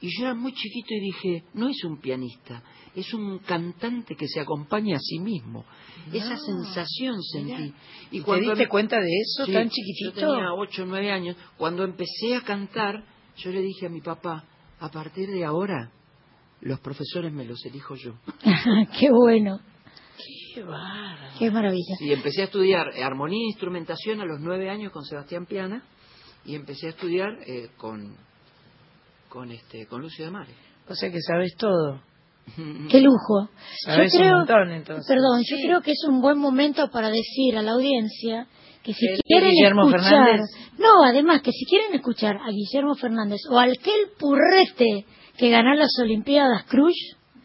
Y 0.00 0.08
yo 0.08 0.24
era 0.24 0.34
muy 0.34 0.52
chiquito 0.54 0.88
y 0.92 1.00
dije, 1.00 1.44
no 1.54 1.68
es 1.68 1.84
un 1.84 2.00
pianista, 2.00 2.64
es 2.96 3.14
un 3.14 3.38
cantante 3.38 4.16
que 4.16 4.26
se 4.26 4.40
acompaña 4.40 4.96
a 4.96 5.00
sí 5.00 5.20
mismo. 5.20 5.64
Esa 6.12 6.36
sensación 6.36 7.22
sentí. 7.22 7.72
¿Y 8.10 8.22
te 8.22 8.40
diste 8.40 8.66
cuenta 8.66 8.98
de 8.98 9.06
eso 9.06 9.46
Sí, 9.46 9.52
tan 9.52 9.68
chiquitito? 9.70 10.20
Yo 10.20 10.32
tenía 10.32 10.52
ocho 10.52 10.82
o 10.82 10.86
nueve 10.86 11.12
años. 11.12 11.36
Cuando 11.56 11.84
empecé 11.84 12.34
a 12.34 12.40
cantar, 12.40 13.04
yo 13.36 13.52
le 13.52 13.60
dije 13.62 13.86
a 13.86 13.88
mi 13.88 14.00
papá, 14.00 14.44
a 14.80 14.88
partir 14.88 15.28
de 15.28 15.44
ahora, 15.44 15.92
los 16.60 16.80
profesores 16.80 17.32
me 17.32 17.44
los 17.44 17.64
elijo 17.66 17.94
yo. 17.94 18.14
Qué 18.98 19.10
bueno. 19.10 19.60
Qué 20.54 20.62
bárbaro. 20.62 21.32
Qué 21.38 21.50
maravilla. 21.50 21.94
Y 22.00 22.12
empecé 22.12 22.42
a 22.42 22.44
estudiar 22.46 22.88
eh, 22.94 23.04
armonía 23.04 23.38
e 23.44 23.48
instrumentación 23.50 24.20
a 24.20 24.24
los 24.24 24.40
nueve 24.40 24.68
años 24.70 24.90
con 24.92 25.04
Sebastián 25.04 25.46
Piana 25.46 25.84
y 26.44 26.54
empecé 26.54 26.86
a 26.86 26.90
estudiar 26.90 27.30
eh, 27.46 27.70
con 27.76 28.16
con 29.28 29.50
este 29.52 29.86
con 29.86 30.00
Lucio 30.00 30.24
de 30.24 30.30
Mare. 30.30 30.52
O 30.88 30.94
sea 30.94 31.10
que 31.12 31.20
sabes 31.20 31.54
todo. 31.56 32.00
Qué 32.90 33.00
lujo. 33.00 33.50
Sabes 33.84 34.12
yo 34.12 34.18
creo, 34.18 34.32
un 34.32 34.38
montón, 34.38 34.72
entonces. 34.72 35.06
perdón, 35.06 35.42
yo 35.48 35.56
creo 35.64 35.80
que 35.82 35.92
es 35.92 36.02
un 36.08 36.20
buen 36.20 36.38
momento 36.38 36.88
para 36.90 37.10
decir 37.10 37.56
a 37.56 37.62
la 37.62 37.72
audiencia 37.72 38.46
que 38.82 38.94
si 38.94 39.06
¿El 39.06 39.20
quieren 39.20 39.50
Guillermo 39.50 39.88
escuchar, 39.88 40.10
Fernández? 40.10 40.46
no, 40.78 41.04
además 41.04 41.42
que 41.42 41.52
si 41.52 41.66
quieren 41.66 41.94
escuchar 41.94 42.36
a 42.38 42.50
Guillermo 42.50 42.94
Fernández 42.94 43.40
o 43.50 43.58
a 43.58 43.64
aquel 43.64 44.08
purrete 44.18 45.04
que 45.38 45.50
ganó 45.50 45.74
las 45.74 45.90
Olimpiadas 46.00 46.64
Cruz, 46.64 46.94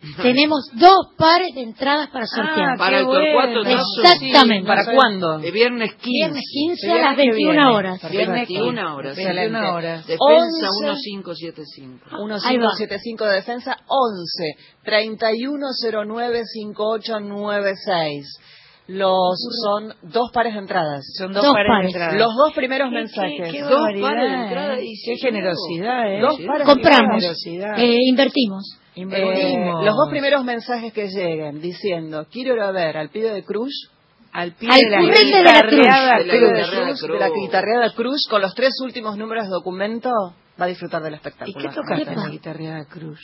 tenemos 0.22 0.66
dos 0.74 1.14
pares 1.18 1.56
de 1.56 1.62
entradas 1.62 2.10
para 2.10 2.26
sortear. 2.28 2.72
Ah, 2.72 2.76
Para 2.78 3.00
el 3.00 3.06
Torcuato 3.06 3.64
bueno. 3.64 3.82
Exactamente. 4.04 4.68
¿Para 4.68 4.84
cuándo? 4.94 5.40
El 5.40 5.52
viernes 5.54 5.94
15. 5.94 6.10
Viernes 6.12 6.44
15 6.52 6.92
a 6.92 6.96
las 6.96 7.16
que 7.16 7.22
21 7.22 7.52
viene. 7.54 7.66
horas. 7.68 8.12
Viernes 8.12 8.48
Perfecto. 8.48 8.66
21 8.66 8.96
horas. 8.96 9.18
Excelente. 9.18 9.42
21 9.52 9.74
horas. 9.76 10.08
Defensa 10.08 10.68
11. 10.90 10.92
1575. 11.06 12.06
Ahí 12.12 12.58
va. 12.58 12.68
1575 12.74 13.26
de 13.26 13.34
defensa, 13.34 13.78
11 13.88 14.56
3109 14.84 16.42
5896. 16.46 18.40
Los 18.88 19.38
son 19.63 19.93
dos 20.02 20.30
pares 20.34 20.54
de 20.54 20.60
entradas. 20.60 21.04
Son 21.17 21.32
dos, 21.32 21.41
Dos 21.43 21.54
pares, 21.54 21.69
pares. 21.69 21.93
de 21.93 22.00
entrada. 22.00 22.17
Los 22.17 22.36
dos 22.36 22.54
primeros 22.54 22.89
Qué- 22.89 22.96
mensajes. 22.96 23.32
qué- 23.46 23.52
qué 23.52 23.62
Dos 23.62 23.72
pares 24.02 24.50
de 24.50 24.82
¿eh? 24.82 24.84
y 24.84 25.06
Qué 25.06 25.15
sí, 25.15 25.22
generosidad, 25.22 26.12
¿eh? 26.12 26.19
Dos 26.19 26.38
pares 26.46 26.67
Compramos, 26.67 27.15
generosidad. 27.22 27.80
eh, 27.80 27.98
invertimos. 28.10 28.78
Eh, 28.96 29.56
los 29.84 29.96
dos 29.96 30.10
primeros 30.12 30.43
mensajes 30.43 30.93
que 30.93 31.08
lleguen 31.08 31.60
diciendo 31.62 32.28
quiero 32.32 32.54
ir 32.56 32.62
a 32.62 32.72
ver 32.72 32.96
al 32.98 33.10
pibe 33.10 33.32
de 33.32 33.43
Cruz 33.43 33.89
al 34.32 34.52
pie 34.54 34.69
al 34.72 34.80
de 34.82 34.89
la 34.89 34.98
currete 35.00 35.26
de 35.26 35.32
la 35.32 35.39
guitarreada 35.62 36.17
cruz. 36.17 36.28
de 36.28 36.41
la, 36.41 36.88
Cruz. 36.88 37.02
De 37.02 37.19
la 37.19 37.30
guitarreada 37.30 37.93
Cruz 37.96 38.28
con 38.30 38.41
los 38.41 38.54
tres 38.54 38.72
últimos 38.84 39.17
números 39.17 39.46
de 39.46 39.50
documento 39.50 40.10
va 40.62 40.65
a 40.65 40.67
disfrutar 40.67 41.02
del 41.02 41.13
¿Y 41.13 41.15
espectáculo. 41.15 41.58
qué 41.69 41.74
tocaste 41.76 42.12
en 42.12 42.19
la 42.19 42.30
guitarreada 42.30 42.86
cruz? 42.86 43.19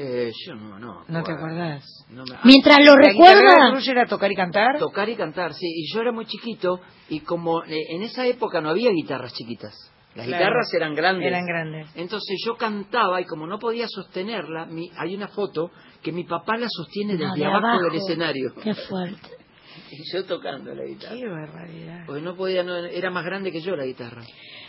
Eh, 0.00 0.30
yo 0.46 0.54
no, 0.54 0.78
no. 0.78 1.04
¿No 1.08 1.22
te 1.24 1.32
acordás? 1.32 1.84
No 2.10 2.24
me- 2.24 2.38
Mientras 2.44 2.78
lo 2.84 2.94
¿La 2.94 3.10
guitarreada 3.10 3.70
recuerda, 3.72 3.90
era 3.90 4.06
tocar 4.06 4.30
y 4.30 4.36
cantar? 4.36 4.78
Tocar 4.78 5.08
y 5.08 5.16
cantar, 5.16 5.54
sí. 5.54 5.66
Y 5.66 5.92
yo 5.92 6.00
era 6.02 6.12
muy 6.12 6.24
chiquito 6.26 6.80
y 7.08 7.20
como 7.20 7.64
eh, 7.64 7.76
en 7.90 8.02
esa 8.02 8.24
época 8.26 8.60
no 8.60 8.70
había 8.70 8.90
guitarras 8.90 9.32
chiquitas. 9.34 9.74
Las 10.14 10.26
Claro. 10.26 10.44
guitarras 10.44 10.72
eran 10.74 10.94
grandes. 10.94 11.26
Eran 11.26 11.44
grandes. 11.44 11.88
Entonces 11.96 12.40
yo 12.46 12.56
cantaba 12.56 13.20
y 13.20 13.24
como 13.24 13.46
no 13.46 13.58
podía 13.58 13.86
sostenerla, 13.88 14.66
mi- 14.66 14.90
hay 14.96 15.14
una 15.16 15.28
foto 15.28 15.70
que 16.02 16.12
mi 16.12 16.24
papá 16.24 16.56
la 16.56 16.68
sostiene 16.70 17.14
No, 17.14 17.18
desde 17.26 17.40
de 17.40 17.44
abajo, 17.46 17.66
abajo. 17.66 17.84
del 17.84 17.94
escenario. 17.96 18.54
qué 18.62 18.74
fuerte. 18.74 19.28
Y 19.90 20.12
yo 20.12 20.24
tocando 20.26 20.74
la 20.74 20.84
guitarra. 20.84 21.14
Qué 21.16 21.26
barbaridad. 21.26 22.04
Porque 22.06 22.20
no 22.22 22.36
podía, 22.36 22.62
no, 22.62 22.76
era 22.76 23.10
más 23.10 23.24
grande 23.24 23.50
que 23.52 23.60
yo 23.60 23.74
la 23.76 23.84
guitarra. 23.86 24.22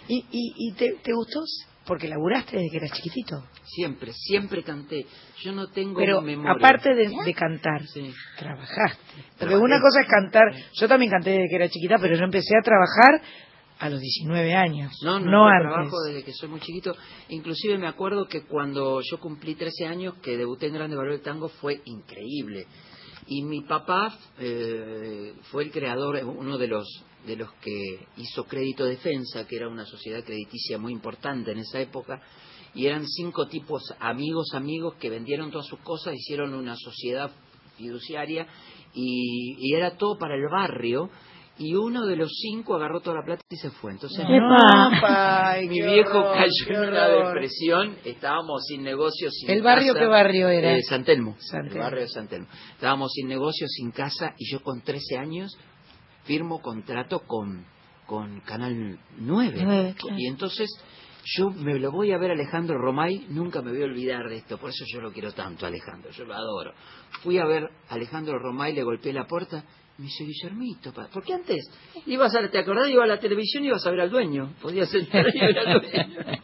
¿Y, 0.07 0.17
y, 0.31 0.53
y 0.55 0.73
te, 0.75 0.93
te 1.03 1.11
gustó? 1.13 1.41
Porque 1.89 2.07
laburaste 2.07 2.55
desde 2.55 2.69
que 2.69 2.77
eras 2.77 2.91
chiquitito. 2.93 3.43
Siempre, 3.63 4.13
siempre 4.13 4.63
canté. 4.63 5.05
Yo 5.41 5.51
no 5.51 5.67
tengo 5.71 5.99
Pero 5.99 6.21
memoria. 6.21 6.51
aparte 6.53 6.93
de, 6.93 7.09
de 7.25 7.33
cantar, 7.33 7.81
Sí. 7.87 8.13
trabajaste. 8.37 9.01
Porque 9.15 9.37
Trabajé. 9.39 9.57
una 9.57 9.81
cosa 9.81 10.01
es 10.01 10.07
cantar. 10.07 10.43
Yo 10.73 10.87
también 10.87 11.11
canté 11.11 11.31
desde 11.31 11.49
que 11.49 11.55
era 11.55 11.67
chiquita, 11.67 11.95
pero 11.99 12.15
yo 12.15 12.23
empecé 12.23 12.53
a 12.57 12.61
trabajar 12.63 13.21
a 13.79 13.89
los 13.89 13.99
19 13.99 14.53
años. 14.53 14.91
No, 15.03 15.19
no, 15.19 15.25
no 15.25 15.31
yo 15.31 15.45
antes. 15.47 15.67
trabajo 15.73 16.01
desde 16.03 16.23
que 16.23 16.33
soy 16.33 16.49
muy 16.49 16.59
chiquito. 16.59 16.95
Inclusive 17.29 17.77
me 17.79 17.87
acuerdo 17.87 18.27
que 18.27 18.43
cuando 18.45 19.01
yo 19.01 19.19
cumplí 19.19 19.55
13 19.55 19.87
años, 19.87 20.13
que 20.21 20.37
debuté 20.37 20.67
en 20.67 20.75
Grande 20.75 20.95
Valor 20.95 21.13
del 21.13 21.21
Tango, 21.21 21.49
fue 21.49 21.81
increíble. 21.85 22.67
Y 23.27 23.43
mi 23.43 23.61
papá 23.61 24.15
eh, 24.39 25.33
fue 25.51 25.63
el 25.63 25.71
creador, 25.71 26.17
uno 26.23 26.57
de 26.57 26.67
los 26.67 26.85
de 27.25 27.35
los 27.35 27.51
que 27.61 28.07
hizo 28.17 28.45
Crédito 28.45 28.85
Defensa, 28.85 29.45
que 29.47 29.57
era 29.57 29.67
una 29.67 29.85
sociedad 29.85 30.23
crediticia 30.23 30.77
muy 30.77 30.93
importante 30.93 31.51
en 31.51 31.59
esa 31.59 31.79
época, 31.79 32.21
y 32.73 32.85
eran 32.85 33.07
cinco 33.07 33.47
tipos 33.47 33.83
amigos, 33.99 34.53
amigos 34.53 34.95
que 34.99 35.09
vendieron 35.09 35.51
todas 35.51 35.67
sus 35.67 35.79
cosas, 35.79 36.13
hicieron 36.15 36.53
una 36.53 36.75
sociedad 36.75 37.31
fiduciaria 37.77 38.47
y, 38.93 39.55
y 39.59 39.75
era 39.75 39.97
todo 39.97 40.17
para 40.17 40.35
el 40.35 40.47
barrio. 40.49 41.09
Y 41.61 41.75
uno 41.75 42.05
de 42.05 42.15
los 42.15 42.31
cinco 42.39 42.75
agarró 42.75 43.01
toda 43.01 43.17
la 43.17 43.25
plata 43.25 43.41
y 43.49 43.57
se 43.57 43.69
fue. 43.69 43.91
Entonces 43.91 44.19
Epa. 44.19 45.51
Ay, 45.51 45.67
mi 45.67 45.81
viejo 45.81 46.31
cayó 46.31 46.83
en 46.83 46.89
una 46.89 47.07
depresión, 47.09 47.97
estábamos 48.05 48.63
sin 48.65 48.81
negocios, 48.81 49.33
sin 49.33 49.49
¿El 49.49 49.61
barrio 49.61 49.93
casa. 49.93 50.05
qué 50.05 50.09
barrio 50.09 50.47
era? 50.47 50.77
Eh, 50.77 50.83
San 50.83 51.03
Telmo, 51.03 51.35
San 51.39 51.67
el 51.67 51.77
barrio 51.77 52.01
de 52.03 52.07
San 52.07 52.29
Telmo. 52.29 52.47
Estábamos 52.75 53.11
sin 53.11 53.27
negocios, 53.27 53.69
sin 53.75 53.91
casa, 53.91 54.33
y 54.37 54.49
yo 54.49 54.61
con 54.63 54.81
13 54.81 55.17
años 55.17 55.57
firmo 56.29 56.61
contrato 56.61 57.21
con, 57.21 57.65
con 58.05 58.41
Canal 58.41 58.99
9. 59.17 59.61
Nueve, 59.63 59.95
claro. 59.97 60.15
Y 60.19 60.27
entonces 60.27 60.69
yo 61.23 61.49
me 61.49 61.79
lo 61.79 61.91
voy 61.91 62.11
a 62.11 62.19
ver 62.19 62.29
a 62.29 62.33
Alejandro 62.35 62.77
Romay, 62.77 63.25
nunca 63.29 63.63
me 63.63 63.71
voy 63.71 63.81
a 63.81 63.85
olvidar 63.85 64.29
de 64.29 64.35
esto, 64.35 64.59
por 64.59 64.69
eso 64.69 64.85
yo 64.93 65.01
lo 65.01 65.11
quiero 65.11 65.31
tanto, 65.31 65.65
Alejandro, 65.65 66.11
yo 66.11 66.25
lo 66.25 66.35
adoro. 66.35 66.73
Fui 67.23 67.39
a 67.39 67.45
ver 67.45 67.63
a 67.89 67.95
Alejandro 67.95 68.37
Romay, 68.37 68.73
le 68.75 68.83
golpeé 68.83 69.11
la 69.11 69.25
puerta, 69.25 69.63
me 69.97 70.05
dice, 70.05 70.23
Guillermito, 70.23 70.93
pa-". 70.93 71.09
porque 71.11 71.33
antes 71.33 71.67
ibas 72.05 72.35
a, 72.35 72.47
¿te 72.47 72.59
acordás? 72.59 72.87
Iba 72.89 73.05
a 73.05 73.07
la 73.07 73.19
televisión 73.19 73.63
y 73.63 73.67
ibas 73.67 73.85
a 73.87 73.89
ver 73.89 74.01
al 74.01 74.11
dueño, 74.11 74.53
podías 74.61 74.93
entrar 74.93 75.25
y 75.33 75.39
ver 75.39 75.57
al 75.57 75.81
dueño. 75.81 76.43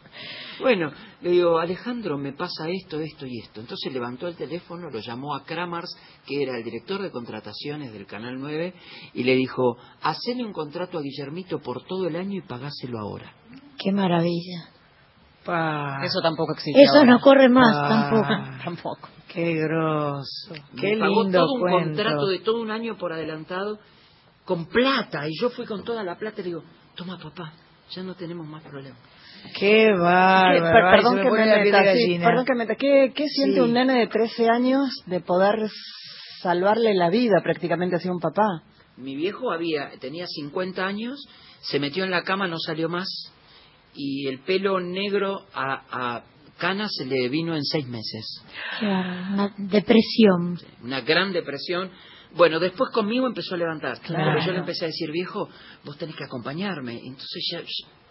Bueno, 0.60 0.90
le 1.20 1.30
digo, 1.30 1.58
Alejandro, 1.58 2.16
me 2.18 2.32
pasa 2.32 2.68
esto, 2.68 3.00
esto 3.00 3.26
y 3.26 3.40
esto. 3.40 3.60
Entonces 3.60 3.92
levantó 3.92 4.28
el 4.28 4.36
teléfono, 4.36 4.90
lo 4.90 5.00
llamó 5.00 5.34
a 5.34 5.44
Kramars, 5.44 5.94
que 6.26 6.42
era 6.42 6.56
el 6.56 6.64
director 6.64 7.02
de 7.02 7.10
contrataciones 7.10 7.92
del 7.92 8.06
Canal 8.06 8.38
9, 8.38 8.74
y 9.14 9.22
le 9.24 9.34
dijo, 9.34 9.76
hacele 10.02 10.44
un 10.44 10.52
contrato 10.52 10.98
a 10.98 11.02
Guillermito 11.02 11.60
por 11.60 11.84
todo 11.84 12.08
el 12.08 12.16
año 12.16 12.38
y 12.38 12.42
pagáselo 12.42 12.98
ahora. 12.98 13.32
Qué 13.78 13.92
maravilla. 13.92 14.70
Pa. 15.44 16.00
Eso 16.04 16.20
tampoco 16.20 16.54
existe. 16.54 16.80
Eso 16.80 16.98
ahora. 16.98 17.12
no 17.12 17.20
corre 17.20 17.48
más 17.48 17.88
tampoco. 17.88 18.28
Tampoco. 18.64 19.08
Qué 19.28 19.54
grosso. 19.54 20.54
Qué 20.80 20.94
me 20.94 21.00
pagó 21.00 21.22
lindo 21.22 21.38
todo 21.38 21.52
un 21.54 21.60
cuento. 21.60 21.88
contrato 21.88 22.26
de 22.26 22.38
todo 22.40 22.60
un 22.60 22.70
año 22.70 22.96
por 22.96 23.12
adelantado 23.12 23.78
con 24.46 24.66
plata, 24.66 25.28
y 25.28 25.32
yo 25.40 25.50
fui 25.50 25.66
con 25.66 25.84
toda 25.84 26.02
la 26.02 26.16
plata 26.16 26.40
y 26.40 26.44
le 26.44 26.48
digo, 26.50 26.62
toma 26.94 27.18
papá, 27.18 27.52
ya 27.90 28.02
no 28.02 28.14
tenemos 28.14 28.46
más 28.46 28.62
problemas. 28.62 28.98
Qué 29.54 29.86
¿Qué- 29.86 29.92
bárbaro. 29.92 30.62
per- 30.72 31.00
perdón 31.00 31.16
que 31.22 31.30
me 31.30 31.64
meta, 31.64 31.92
sí, 31.94 32.18
perdón 32.18 32.44
que 32.44 32.52
me 32.52 32.58
meta. 32.58 32.74
¿Qué, 32.74 33.12
qué 33.14 33.26
siente 33.28 33.54
Sí. 33.56 33.60
un 33.60 33.72
nene 33.72 33.94
de 34.00 34.06
13 34.08 34.48
años 34.50 34.88
de 35.06 35.20
poder 35.20 35.68
salvarle 36.42 36.94
la 36.94 37.08
vida 37.10 37.40
prácticamente 37.42 37.96
a 37.96 38.12
un 38.12 38.20
papá? 38.20 38.46
Mi 38.96 39.14
viejo 39.16 39.50
había, 39.52 39.90
tenía 40.00 40.26
50 40.26 40.86
años, 40.86 41.18
se 41.60 41.78
metió 41.78 42.04
en 42.04 42.10
la 42.10 42.22
cama, 42.22 42.46
no 42.48 42.58
salió 42.58 42.88
más, 42.88 43.08
y 43.94 44.26
el 44.28 44.40
pelo 44.40 44.80
negro 44.80 45.46
a, 45.54 46.16
a 46.16 46.22
Cana 46.58 46.86
se 46.88 47.04
le 47.04 47.28
vino 47.28 47.54
en 47.54 47.62
seis 47.64 47.86
meses. 47.86 48.42
Claro, 48.78 49.34
una 49.34 49.54
depresión. 49.58 50.58
Una 50.82 51.02
gran 51.02 51.30
depresión. 51.32 51.90
Bueno, 52.34 52.58
después 52.60 52.90
conmigo 52.94 53.26
empezó 53.26 53.54
a 53.54 53.58
levantar. 53.58 54.00
Claro. 54.00 54.32
Porque 54.32 54.46
yo 54.46 54.52
le 54.52 54.58
empecé 54.60 54.84
a 54.84 54.88
decir, 54.88 55.10
viejo, 55.10 55.48
vos 55.84 55.98
tenés 55.98 56.16
que 56.16 56.24
acompañarme. 56.24 56.94
Entonces 57.04 57.46
ya, 57.52 57.60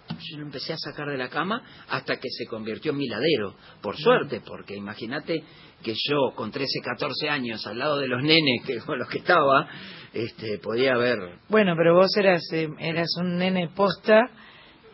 yo 0.09 0.37
lo 0.37 0.43
empecé 0.43 0.73
a 0.73 0.77
sacar 0.77 1.09
de 1.09 1.17
la 1.17 1.29
cama 1.29 1.61
hasta 1.89 2.17
que 2.17 2.29
se 2.29 2.45
convirtió 2.45 2.91
en 2.91 2.97
miladero. 2.97 3.55
Por 3.81 3.97
suerte, 3.97 4.41
porque 4.45 4.75
imagínate 4.75 5.43
que 5.83 5.93
yo 6.09 6.33
con 6.35 6.51
13, 6.51 6.81
14 6.83 7.29
años 7.29 7.65
al 7.67 7.77
lado 7.77 7.97
de 7.97 8.07
los 8.07 8.23
nenes 8.23 8.63
que 8.65 8.77
con 8.79 8.97
los 8.99 9.09
que 9.09 9.19
estaba, 9.19 9.67
este, 10.13 10.59
podía 10.59 10.93
haber 10.93 11.17
Bueno, 11.49 11.73
pero 11.77 11.95
vos 11.95 12.15
eras, 12.17 12.41
eh, 12.53 12.67
eras 12.79 13.09
un 13.19 13.37
nene 13.37 13.69
posta, 13.75 14.29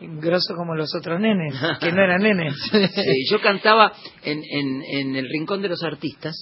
grosso 0.00 0.54
como 0.56 0.74
los 0.74 0.94
otros 0.94 1.20
nenes, 1.20 1.54
que 1.80 1.92
no 1.92 2.02
eran 2.02 2.22
nenes. 2.22 2.54
Sí, 2.70 3.26
yo 3.30 3.40
cantaba 3.40 3.92
en, 4.22 4.42
en, 4.42 4.82
en 4.82 5.16
el 5.16 5.28
Rincón 5.28 5.62
de 5.62 5.68
los 5.68 5.82
Artistas, 5.82 6.34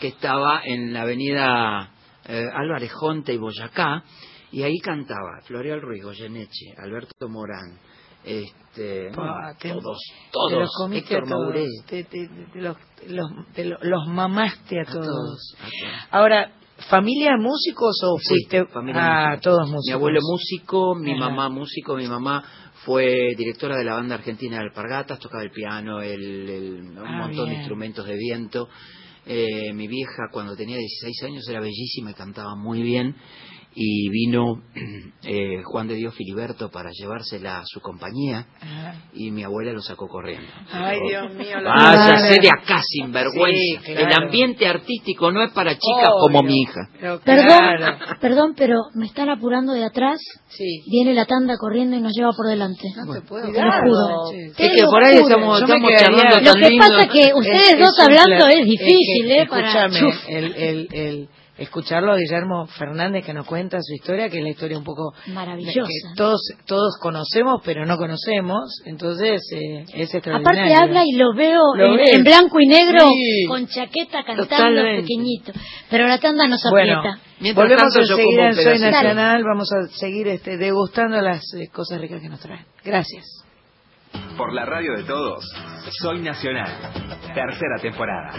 que 0.00 0.08
estaba 0.08 0.62
en 0.64 0.92
la 0.92 1.02
avenida 1.02 1.90
eh, 2.26 2.46
Álvarez 2.52 2.92
Jonte 2.92 3.34
y 3.34 3.38
Boyacá, 3.38 4.04
y 4.52 4.62
ahí 4.62 4.78
cantaba 4.78 5.40
Floreal 5.44 5.80
Ruiz, 5.80 6.02
Goyeneche, 6.02 6.74
Alberto 6.78 7.28
Morán, 7.28 7.78
este, 8.24 9.10
te- 9.10 9.10
todos, 9.12 9.58
Te 9.58 9.70
todos, 10.30 10.52
los 10.52 10.70
comiste 10.76 11.14
Héctor 11.14 11.24
a 11.28 11.30
todos. 11.30 11.54
Te, 11.86 12.04
te- 12.04 12.28
te 12.52 12.60
los, 12.60 12.76
los- 13.08 13.46
te 13.54 13.64
lo- 13.64 13.78
los 13.82 14.06
mamaste 14.08 14.78
a 14.78 14.82
a 14.82 14.84
todos. 14.86 15.06
todos, 15.06 15.54
a 15.58 15.64
todos. 15.64 16.06
Ahora, 16.10 16.52
¿familia 16.88 17.32
de 17.32 17.38
músicos 17.42 17.96
o 18.04 18.18
Sí, 18.18 18.28
fuiste? 18.28 18.66
familia 18.66 19.02
ah, 19.02 19.28
música. 19.30 19.40
todos 19.42 19.68
músicos. 19.70 19.86
Mi 19.86 19.92
abuelo 19.92 20.20
músico, 20.22 20.94
mi 20.94 21.12
Ajá. 21.12 21.20
mamá 21.30 21.48
músico, 21.48 21.96
mi 21.96 22.06
mamá 22.06 22.44
fue 22.84 23.34
directora 23.36 23.76
de 23.76 23.84
la 23.84 23.94
banda 23.94 24.14
argentina 24.14 24.56
de 24.56 24.62
Alpargatas, 24.64 25.18
tocaba 25.18 25.42
el 25.42 25.50
piano, 25.50 26.00
el, 26.00 26.48
el- 26.48 26.80
un 26.98 26.98
Ah, 27.06 27.26
montón 27.26 27.48
de 27.48 27.56
instrumentos 27.56 28.06
de 28.06 28.16
viento. 28.16 28.68
Eh, 29.26 29.72
mi 29.74 29.86
vieja 29.86 30.28
cuando 30.32 30.56
tenía 30.56 30.76
16 30.78 31.22
años 31.24 31.46
era 31.48 31.60
bellísima 31.60 32.10
y 32.10 32.14
cantaba 32.14 32.54
muy 32.56 32.82
bien. 32.82 33.14
Y 33.74 34.08
vino 34.10 34.62
eh, 35.22 35.62
Juan 35.64 35.86
de 35.86 35.94
Dios 35.94 36.14
Filiberto 36.16 36.70
para 36.70 36.90
llevársela 36.90 37.60
a 37.60 37.62
su 37.66 37.80
compañía 37.80 38.46
Ajá. 38.60 38.94
y 39.14 39.30
mi 39.30 39.44
abuela 39.44 39.72
lo 39.72 39.80
sacó 39.80 40.08
corriendo. 40.08 40.46
Ay, 40.72 40.98
Dios 41.08 41.32
mío. 41.34 41.60
la- 41.60 41.70
Váyase 41.74 42.40
de 42.40 42.48
acá 42.48 42.80
sin 42.84 43.12
vergüenza. 43.12 43.58
Sí, 43.84 43.92
claro. 43.92 44.06
El 44.08 44.22
ambiente 44.24 44.66
artístico 44.66 45.30
no 45.30 45.42
es 45.44 45.52
para 45.52 45.72
chicas 45.74 46.08
Obvio. 46.10 46.20
como 46.20 46.42
mi 46.42 46.62
hija. 46.62 46.80
Pero 47.00 47.20
Perdón, 47.20 47.46
claro. 47.76 47.98
perdón, 48.20 48.54
pero 48.56 48.74
me 48.94 49.06
están 49.06 49.28
apurando 49.30 49.72
de 49.72 49.84
atrás. 49.84 50.18
Sí. 50.48 50.82
Viene 50.90 51.14
la 51.14 51.26
tanda 51.26 51.54
corriendo 51.58 51.96
y 51.96 52.00
nos 52.00 52.12
lleva 52.16 52.30
por 52.36 52.48
delante. 52.48 52.82
No 53.06 53.12
te 53.14 53.20
puedo 53.22 53.52
Te 53.52 53.62
lo 53.62 53.70
juro. 53.72 54.26
Sí. 54.32 54.52
Te 54.56 54.66
Es 54.66 54.72
que 54.74 54.82
lo 54.82 54.90
por 54.90 55.04
ahí 55.04 55.14
juro. 55.18 55.28
estamos, 55.28 55.62
estamos 55.62 55.90
charlando 55.98 56.38
Lo 56.40 56.52
tan 56.52 56.60
que 56.62 56.68
lindo. 56.70 56.86
pasa 56.86 57.00
es 57.02 57.08
que 57.12 57.34
ustedes 57.34 57.72
Es- 57.74 57.78
dos 57.78 57.98
es 57.98 58.04
hablando 58.04 58.46
es 58.48 58.66
difícil, 58.66 59.26
que, 59.26 59.40
¿eh? 59.42 59.46
Para... 59.48 59.86
Escúchame, 59.86 60.12
el, 60.28 60.54
el, 60.54 60.88
el 60.92 61.28
escucharlo 61.60 62.12
a 62.12 62.16
Guillermo 62.16 62.66
Fernández 62.66 63.24
que 63.24 63.32
nos 63.34 63.46
cuenta 63.46 63.78
su 63.80 63.94
historia, 63.94 64.28
que 64.28 64.38
es 64.38 64.42
la 64.42 64.50
historia 64.50 64.76
un 64.78 64.84
poco 64.84 65.12
Maravillosa. 65.28 65.86
que 65.86 66.14
todos 66.16 66.40
todos 66.66 66.96
conocemos, 67.00 67.60
pero 67.64 67.86
no 67.86 67.96
conocemos, 67.96 68.82
entonces 68.86 69.40
eh, 69.52 69.82
es 69.94 70.14
Aparte 70.14 70.16
extraordinario. 70.18 70.76
habla 70.78 71.02
y 71.06 71.12
lo 71.16 71.34
veo 71.34 71.60
Lo 71.76 71.98
en, 71.98 72.24
blanco 72.24 72.58
y 72.60 72.66
negro 72.66 73.00
Sí. 73.08 73.46
con 73.48 73.66
chaqueta 73.66 74.24
cantando 74.24 74.42
Totalmente. 74.44 75.02
pequeñito. 75.02 75.52
Pero 75.90 76.06
la 76.08 76.18
tanda 76.18 76.46
nos 76.48 76.62
Bueno, 76.70 76.98
aprieta. 77.00 77.18
Mientras 77.40 77.68
volvemos 77.68 77.92
tanto, 77.94 78.12
enseguida 78.12 78.42
en 78.42 78.48
un 78.48 78.54
Soy. 78.80 78.90
Nacional, 78.90 79.44
vamos 79.44 79.68
a 79.72 79.88
seguir 79.98 80.28
este, 80.28 80.56
degustando 80.56 81.20
las 81.20 81.42
eh, 81.54 81.68
cosas 81.72 82.00
ricas 82.00 82.20
que 82.20 82.28
nos 82.28 82.40
traen. 82.40 82.64
Gracias. 82.84 83.24
Por 84.36 84.52
la 84.54 84.64
radio 84.64 84.92
de 84.96 85.04
todos, 85.04 85.44
Soy 86.00 86.20
Nacional. 86.20 86.72
Tercera 87.34 87.76
temporada. 87.80 88.32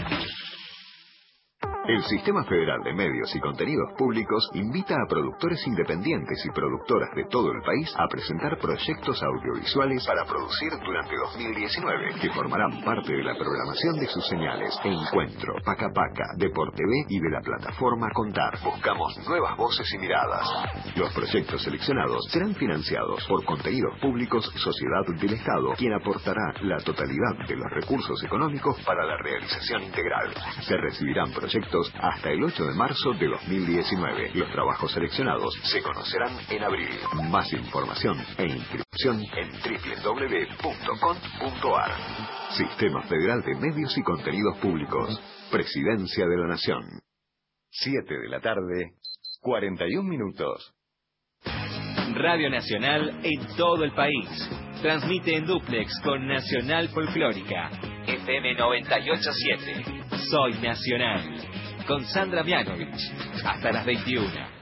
El 1.84 2.00
Sistema 2.04 2.44
Federal 2.44 2.80
de 2.84 2.92
Medios 2.92 3.34
y 3.34 3.40
Contenidos 3.40 3.90
Públicos 3.98 4.48
invita 4.54 4.94
a 4.94 5.08
productores 5.08 5.66
independientes 5.66 6.38
y 6.46 6.50
productoras 6.50 7.10
de 7.16 7.24
todo 7.24 7.50
el 7.50 7.60
país 7.62 7.92
a 7.98 8.06
presentar 8.06 8.56
proyectos 8.58 9.20
audiovisuales 9.20 10.06
para 10.06 10.24
producir 10.24 10.70
durante 10.78 11.16
2019, 11.16 12.20
que 12.20 12.30
formarán 12.30 12.84
parte 12.84 13.12
de 13.12 13.24
la 13.24 13.34
programación 13.34 13.96
de 13.96 14.06
sus 14.06 14.24
señales 14.28 14.78
Encuentro, 14.84 15.54
Paca 15.64 15.90
Paca, 15.92 16.22
Deportv 16.36 17.06
y 17.08 17.18
de 17.18 17.30
la 17.30 17.40
plataforma 17.40 18.06
Contar. 18.14 18.60
Buscamos 18.62 19.18
nuevas 19.26 19.56
voces 19.56 19.92
y 19.92 19.98
miradas. 19.98 20.46
Los 20.94 21.12
proyectos 21.12 21.64
seleccionados 21.64 22.28
serán 22.30 22.54
financiados 22.54 23.26
por 23.26 23.44
Contenidos 23.44 23.98
Públicos 23.98 24.44
Sociedad 24.54 25.02
del 25.18 25.32
Estado, 25.32 25.72
quien 25.76 25.94
aportará 25.94 26.54
la 26.62 26.76
totalidad 26.78 27.44
de 27.48 27.56
los 27.56 27.70
recursos 27.72 28.22
económicos 28.22 28.80
para 28.86 29.04
la 29.04 29.16
realización 29.16 29.82
integral. 29.82 30.32
Se 30.60 30.76
recibirán 30.76 31.32
proyectos 31.32 31.71
hasta 32.00 32.30
el 32.30 32.44
8 32.44 32.64
de 32.64 32.74
marzo 32.74 33.12
de 33.12 33.28
2019. 33.28 34.32
Los 34.34 34.50
trabajos 34.50 34.92
seleccionados 34.92 35.54
se 35.64 35.82
conocerán 35.82 36.36
en 36.50 36.62
abril. 36.62 36.88
Más 37.30 37.52
información 37.52 38.18
e 38.38 38.44
inscripción 38.46 39.22
en 39.22 39.50
www.cont.ar. 40.02 41.90
Sistema 42.50 43.02
Federal 43.02 43.42
de 43.42 43.54
Medios 43.54 43.96
y 43.96 44.02
Contenidos 44.02 44.58
Públicos. 44.58 45.20
Presidencia 45.50 46.26
de 46.26 46.36
la 46.36 46.48
Nación. 46.48 46.82
7 47.70 48.06
de 48.06 48.28
la 48.28 48.40
tarde, 48.40 48.92
41 49.40 50.02
minutos. 50.08 50.74
Radio 52.14 52.50
Nacional 52.50 53.20
en 53.22 53.56
todo 53.56 53.84
el 53.84 53.92
país. 53.92 54.28
Transmite 54.82 55.36
en 55.36 55.46
duplex 55.46 55.90
con 56.04 56.26
Nacional 56.26 56.88
Folclórica. 56.90 57.70
FM 58.06 58.54
987. 58.56 60.02
Soy 60.30 60.52
Nacional. 60.60 61.61
Con 61.86 62.04
Sandra 62.04 62.42
Mianovich. 62.42 63.12
Hasta 63.44 63.72
las 63.72 63.84
21. 63.84 64.61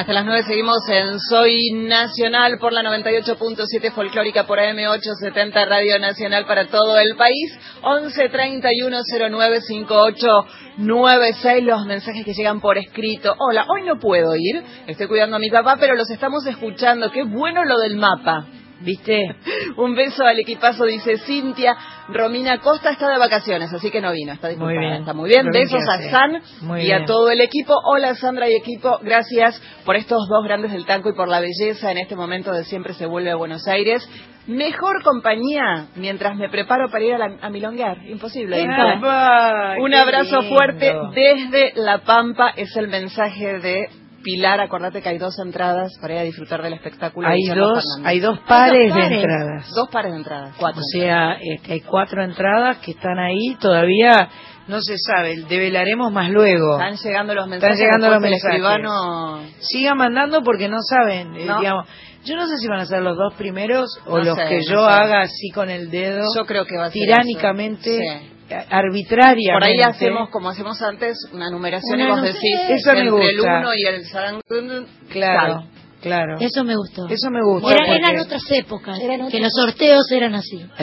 Hasta 0.00 0.14
las 0.14 0.24
9 0.24 0.44
seguimos 0.44 0.78
en 0.88 1.20
Soy 1.20 1.72
Nacional 1.74 2.56
por 2.58 2.72
la 2.72 2.80
98.7 2.80 3.92
Folclórica 3.92 4.46
por 4.46 4.58
AM870 4.58 5.68
Radio 5.68 5.98
Nacional 5.98 6.46
para 6.46 6.68
todo 6.68 6.98
el 6.98 7.16
país. 7.18 7.52
11 7.82 8.30
31 8.30 8.96
09 9.30 9.60
5896 9.60 11.64
los 11.64 11.84
mensajes 11.84 12.24
que 12.24 12.32
llegan 12.32 12.62
por 12.62 12.78
escrito. 12.78 13.36
Hola, 13.38 13.66
hoy 13.68 13.82
no 13.82 13.98
puedo 13.98 14.34
ir, 14.36 14.64
estoy 14.86 15.06
cuidando 15.06 15.36
a 15.36 15.38
mi 15.38 15.50
papá, 15.50 15.76
pero 15.78 15.94
los 15.94 16.08
estamos 16.08 16.46
escuchando. 16.46 17.10
Qué 17.10 17.24
bueno 17.24 17.66
lo 17.66 17.78
del 17.78 17.96
mapa. 17.96 18.46
¿Viste? 18.80 19.36
Un 19.76 19.94
beso 19.94 20.24
al 20.24 20.38
equipazo, 20.38 20.84
dice 20.86 21.18
Cintia. 21.18 21.76
Romina 22.08 22.58
Costa 22.58 22.90
está 22.90 23.08
de 23.10 23.18
vacaciones, 23.18 23.72
así 23.72 23.90
que 23.90 24.00
no 24.00 24.10
vino, 24.12 24.32
está 24.32 24.48
disculpada. 24.48 24.74
Muy 24.80 24.86
bien. 24.88 25.00
Está 25.00 25.12
muy 25.12 25.28
bien. 25.28 25.46
Besos 25.52 25.82
a. 25.88 26.10
San 26.10 26.42
Muy 26.62 26.80
y 26.80 26.84
bien. 26.86 27.02
a 27.02 27.04
todo 27.04 27.30
el 27.30 27.40
equipo. 27.42 27.74
Hola 27.84 28.14
Sandra 28.14 28.48
y 28.48 28.54
equipo, 28.54 28.98
gracias 29.02 29.60
por 29.84 29.96
estos 29.96 30.18
dos 30.28 30.44
grandes 30.44 30.72
del 30.72 30.86
tango 30.86 31.10
y 31.10 31.14
por 31.14 31.28
la 31.28 31.40
belleza 31.40 31.90
en 31.92 31.98
este 31.98 32.16
momento 32.16 32.52
de 32.52 32.64
siempre 32.64 32.94
se 32.94 33.06
vuelve 33.06 33.30
a 33.30 33.36
Buenos 33.36 33.68
Aires. 33.68 34.08
Mejor 34.46 35.02
compañía 35.04 35.88
mientras 35.94 36.34
me 36.36 36.48
preparo 36.48 36.90
para 36.90 37.04
ir 37.04 37.14
a, 37.14 37.18
la- 37.18 37.36
a 37.42 37.50
milonguear. 37.50 37.98
Imposible. 38.06 38.60
Un 38.62 39.94
abrazo 39.94 40.40
lindo. 40.40 40.54
fuerte 40.56 40.92
desde 41.14 41.72
La 41.76 41.98
Pampa. 41.98 42.50
Es 42.56 42.74
el 42.76 42.88
mensaje 42.88 43.58
de 43.60 43.88
Pilar. 44.22 44.60
Acordate 44.60 45.00
que 45.02 45.08
hay 45.08 45.18
dos 45.18 45.38
entradas 45.38 45.92
para 46.00 46.14
ir 46.14 46.20
a 46.20 46.22
disfrutar 46.22 46.62
del 46.62 46.74
espectáculo. 46.74 47.26
de 47.28 47.34
Hay 47.34 47.40
Guillermo 47.42 47.66
dos, 47.68 47.84
hay 48.04 48.20
dos 48.20 48.38
pares 48.40 48.94
de 48.94 49.00
pares. 49.00 49.12
entradas. 49.22 49.70
Dos 49.74 49.88
pares 49.90 50.12
de 50.12 50.18
entradas. 50.18 50.54
Cuatro. 50.58 50.80
O 50.80 50.84
sea, 50.84 51.36
este, 51.40 51.72
hay 51.74 51.80
cuatro 51.80 52.22
entradas 52.22 52.78
que 52.78 52.92
están 52.92 53.18
ahí, 53.18 53.56
todavía 53.60 54.28
no 54.68 54.80
se 54.80 54.96
sabe, 54.98 55.36
develaremos 55.48 56.12
más 56.12 56.30
luego. 56.30 56.78
Están 56.80 56.96
llegando 56.96 57.34
los 57.34 57.48
mensajes. 57.48 57.78
llegando 57.78 58.08
los 58.10 58.20
mensajes. 58.20 58.44
escribano- 58.60 59.40
Sigan 59.60 59.96
mandando 59.96 60.42
porque 60.42 60.68
no 60.68 60.78
saben, 60.80 61.34
eh, 61.36 61.44
No. 61.46 61.58
digamos. 61.58 61.88
Yo 62.24 62.36
no 62.36 62.46
sé 62.46 62.58
si 62.58 62.68
van 62.68 62.80
a 62.80 62.84
ser 62.86 63.00
los 63.02 63.16
dos 63.16 63.32
primeros 63.34 63.88
o 64.06 64.18
No 64.18 64.24
los 64.24 64.36
sé, 64.36 64.44
que 64.48 64.56
no 64.58 64.62
yo 64.62 64.86
sé. 64.86 64.92
haga 64.92 65.20
así 65.22 65.50
con 65.54 65.70
el 65.70 65.90
dedo, 65.90 66.22
Yo 66.36 66.44
creo 66.44 66.66
que 66.66 66.76
va 66.76 66.84
a 66.84 66.90
ser 66.90 66.92
tiránicamente, 66.92 67.96
eso. 67.96 68.18
Sí. 68.20 68.30
A- 68.52 68.66
arbitrariamente. 68.78 69.52
Por 69.52 69.64
ahí 69.64 69.80
hacemos, 69.82 70.30
como 70.30 70.48
hacemos 70.50 70.80
antes, 70.82 71.16
una 71.32 71.50
numeración 71.50 72.00
Una 72.00 72.08
y 72.08 72.10
vos 72.12 72.22
decís 72.22 72.54
Eso 72.68 72.92
me 72.92 73.00
entre 73.00 73.28
el 73.30 73.36
gusta. 73.36 73.58
uno 73.60 73.70
y 73.74 73.82
el 73.86 74.04
sarang- 74.04 74.86
Claro, 75.10 75.64
claro. 76.02 76.36
Eso 76.40 76.64
me 76.64 76.76
gustó. 76.76 77.06
Eso 77.08 77.30
me 77.30 77.40
gusta. 77.42 77.70
Era- 77.70 77.78
porque- 77.86 77.96
eran 77.96 78.18
otras 78.20 78.50
épocas, 78.50 78.98
que 79.30 79.40
los 79.40 79.52
sorteos 79.52 80.10
eran 80.12 80.34
así. 80.34 80.58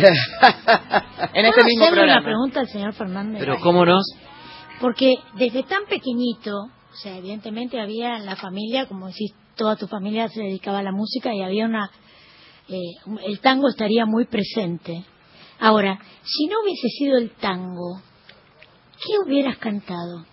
En 1.34 1.46
este 1.46 1.62
¿Puedo 1.62 1.66
mismo 1.68 1.84
hacerle 1.86 2.04
una 2.04 2.14
programa. 2.14 2.22
pregunta 2.24 2.60
al 2.62 2.68
señor 2.68 2.94
Fernández? 2.94 3.40
Pero 3.40 3.58
cómo 3.60 3.86
no, 3.86 3.98
Porque 4.80 5.16
desde 5.36 5.64
tan 5.64 5.86
pequeñito, 5.90 6.52
o 6.56 6.96
sea, 6.96 7.18
evidentemente 7.18 7.80
había 7.82 8.20
la 8.20 8.36
familia, 8.36 8.86
como 8.86 9.08
decís, 9.08 9.34
toda 9.56 9.76
tu 9.76 9.88
familia 9.88 10.28
se 10.30 10.42
dedicaba 10.42 10.80
a 10.80 10.84
la 10.84 10.92
música 10.92 11.34
y 11.34 11.42
había 11.42 11.66
una... 11.66 11.90
eh, 12.70 12.76
el 13.26 13.40
tango 13.40 13.70
estaría 13.70 14.06
muy 14.06 14.26
presente. 14.26 15.04
Ahora, 15.60 16.00
si 16.24 16.48
no 16.48 16.62
hubiese 16.62 16.88
sido 16.90 17.18
el 17.18 17.32
tango, 17.32 18.02
¿qué 19.04 19.14
hubieras 19.26 19.58
cantado? 19.58 20.26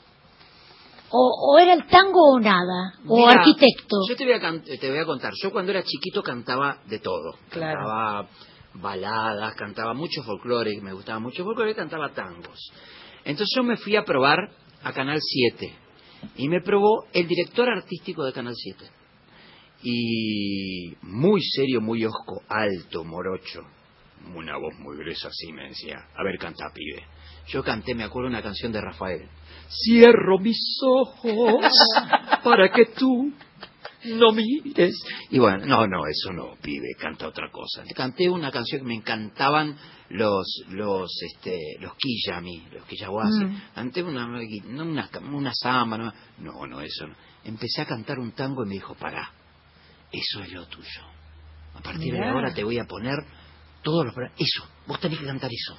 O, 1.10 1.52
o 1.52 1.58
era 1.58 1.74
el 1.74 1.86
tango 1.86 2.32
o 2.32 2.40
nada, 2.40 2.94
o 3.06 3.16
Mira, 3.16 3.40
arquitecto. 3.40 3.96
Yo 4.08 4.16
te 4.16 4.24
voy, 4.24 4.34
a 4.34 4.40
can- 4.40 4.62
te 4.62 4.90
voy 4.90 4.98
a 4.98 5.04
contar. 5.04 5.32
Yo 5.40 5.52
cuando 5.52 5.70
era 5.70 5.82
chiquito 5.84 6.22
cantaba 6.22 6.78
de 6.86 6.98
todo. 6.98 7.34
Claro. 7.50 7.78
Cantaba 7.80 8.28
baladas, 8.74 9.54
cantaba 9.54 9.94
mucho 9.94 10.22
folclore, 10.24 10.80
me 10.80 10.92
gustaba 10.92 11.20
mucho 11.20 11.44
folclore, 11.44 11.70
y 11.70 11.74
cantaba 11.74 12.12
tangos. 12.12 12.58
Entonces 13.24 13.48
yo 13.54 13.62
me 13.62 13.76
fui 13.76 13.94
a 13.96 14.04
probar 14.04 14.38
a 14.82 14.92
Canal 14.92 15.20
7 15.22 15.72
y 16.36 16.48
me 16.48 16.60
probó 16.60 17.04
el 17.12 17.28
director 17.28 17.68
artístico 17.68 18.24
de 18.24 18.32
Canal 18.32 18.54
7. 18.56 18.84
Y 19.84 20.94
muy 21.02 21.40
serio, 21.42 21.80
muy 21.80 22.04
osco, 22.04 22.42
alto, 22.48 23.04
morocho. 23.04 23.60
Una 24.34 24.56
voz 24.56 24.74
muy 24.78 24.96
gruesa 24.96 25.28
así 25.28 25.52
me 25.52 25.68
decía, 25.68 25.96
a 26.14 26.22
ver, 26.24 26.38
canta, 26.38 26.70
pibe. 26.72 27.04
Yo 27.48 27.62
canté, 27.62 27.94
me 27.94 28.04
acuerdo, 28.04 28.28
una 28.28 28.42
canción 28.42 28.72
de 28.72 28.80
Rafael. 28.80 29.28
Cierro 29.68 30.38
mis 30.38 30.78
ojos 30.82 31.70
para 32.44 32.70
que 32.70 32.86
tú 32.86 33.32
no 34.04 34.32
mires. 34.32 34.94
Y 35.30 35.38
bueno, 35.38 35.64
no, 35.66 35.86
no, 35.86 36.06
eso 36.06 36.32
no, 36.32 36.56
pibe, 36.60 36.94
canta 36.98 37.28
otra 37.28 37.50
cosa. 37.50 37.84
Canté 37.94 38.28
una 38.28 38.50
canción 38.50 38.82
que 38.82 38.86
me 38.86 38.94
encantaban 38.94 39.76
los, 40.10 40.64
los, 40.68 41.10
este, 41.22 41.58
los 41.80 41.94
quilla 41.96 42.38
a 42.38 42.40
mí, 42.40 42.66
los 42.72 42.84
quillahuases. 42.86 43.48
Mm. 43.48 43.56
Canté 43.74 44.02
una, 44.02 44.26
no, 44.26 44.82
una, 44.82 45.10
una 45.32 45.52
samba, 45.54 45.98
no, 45.98 46.12
no, 46.38 46.66
no, 46.66 46.80
eso 46.80 47.06
no. 47.06 47.14
Empecé 47.44 47.82
a 47.82 47.86
cantar 47.86 48.18
un 48.18 48.32
tango 48.32 48.64
y 48.64 48.68
me 48.68 48.74
dijo, 48.74 48.94
pará, 48.94 49.30
eso 50.12 50.42
es 50.42 50.52
lo 50.52 50.66
tuyo. 50.66 51.02
A 51.74 51.80
partir 51.80 52.12
de 52.12 52.24
ahora 52.24 52.54
te 52.54 52.62
voy 52.62 52.78
a 52.78 52.84
poner 52.84 53.16
todos 53.84 54.06
los... 54.06 54.14
Eso, 54.36 54.68
vos 54.88 54.98
tenés 54.98 55.20
que 55.20 55.26
cantar 55.26 55.50
eso. 55.52 55.78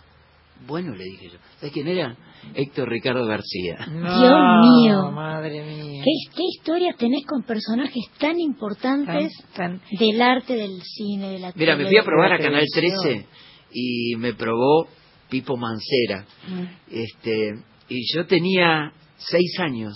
Bueno, 0.65 0.95
le 0.95 1.03
dije 1.03 1.29
yo. 1.31 1.37
¿Sabes 1.59 1.73
quién 1.73 1.87
era? 1.89 2.15
Héctor 2.53 2.87
Ricardo 2.87 3.25
García. 3.25 3.85
No, 3.89 4.19
Dios 4.21 4.39
mío. 4.61 5.11
Madre 5.11 5.61
mía. 5.65 6.01
¿Qué, 6.05 6.11
qué 6.33 6.43
historias 6.57 6.95
tenés 6.97 7.25
con 7.25 7.43
personajes 7.43 8.05
tan 8.17 8.39
importantes 8.39 9.33
Tan- 9.53 9.79
tan- 9.81 9.97
del 9.99 10.21
arte, 10.21 10.55
del 10.55 10.81
cine, 10.81 11.31
de 11.31 11.39
la 11.39 11.51
Mira, 11.55 11.75
me 11.75 11.85
fui 11.87 11.97
a 11.97 12.03
probar 12.03 12.31
a 12.31 12.37
Canal 12.37 12.63
televisión. 12.73 13.03
13 13.03 13.27
y 13.73 14.15
me 14.15 14.33
probó 14.33 14.87
Pipo 15.29 15.57
Mancera. 15.57 16.25
Mm. 16.47 16.63
Este, 16.89 17.55
y 17.89 18.15
yo 18.15 18.25
tenía 18.25 18.93
seis 19.17 19.59
años. 19.59 19.93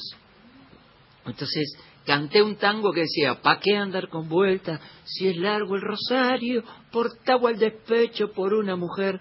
Entonces 1.25 1.71
canté 2.05 2.41
un 2.41 2.55
tango 2.55 2.91
que 2.91 3.01
decía, 3.01 3.41
¿pa' 3.41 3.59
qué 3.59 3.75
andar 3.75 4.09
con 4.09 4.27
vuelta? 4.27 4.79
Si 5.03 5.27
es 5.27 5.37
largo 5.37 5.75
el 5.75 5.81
rosario, 5.81 6.63
portado 6.91 7.47
al 7.47 7.57
despecho 7.57 8.31
por 8.33 8.53
una 8.53 8.75
mujer. 8.75 9.19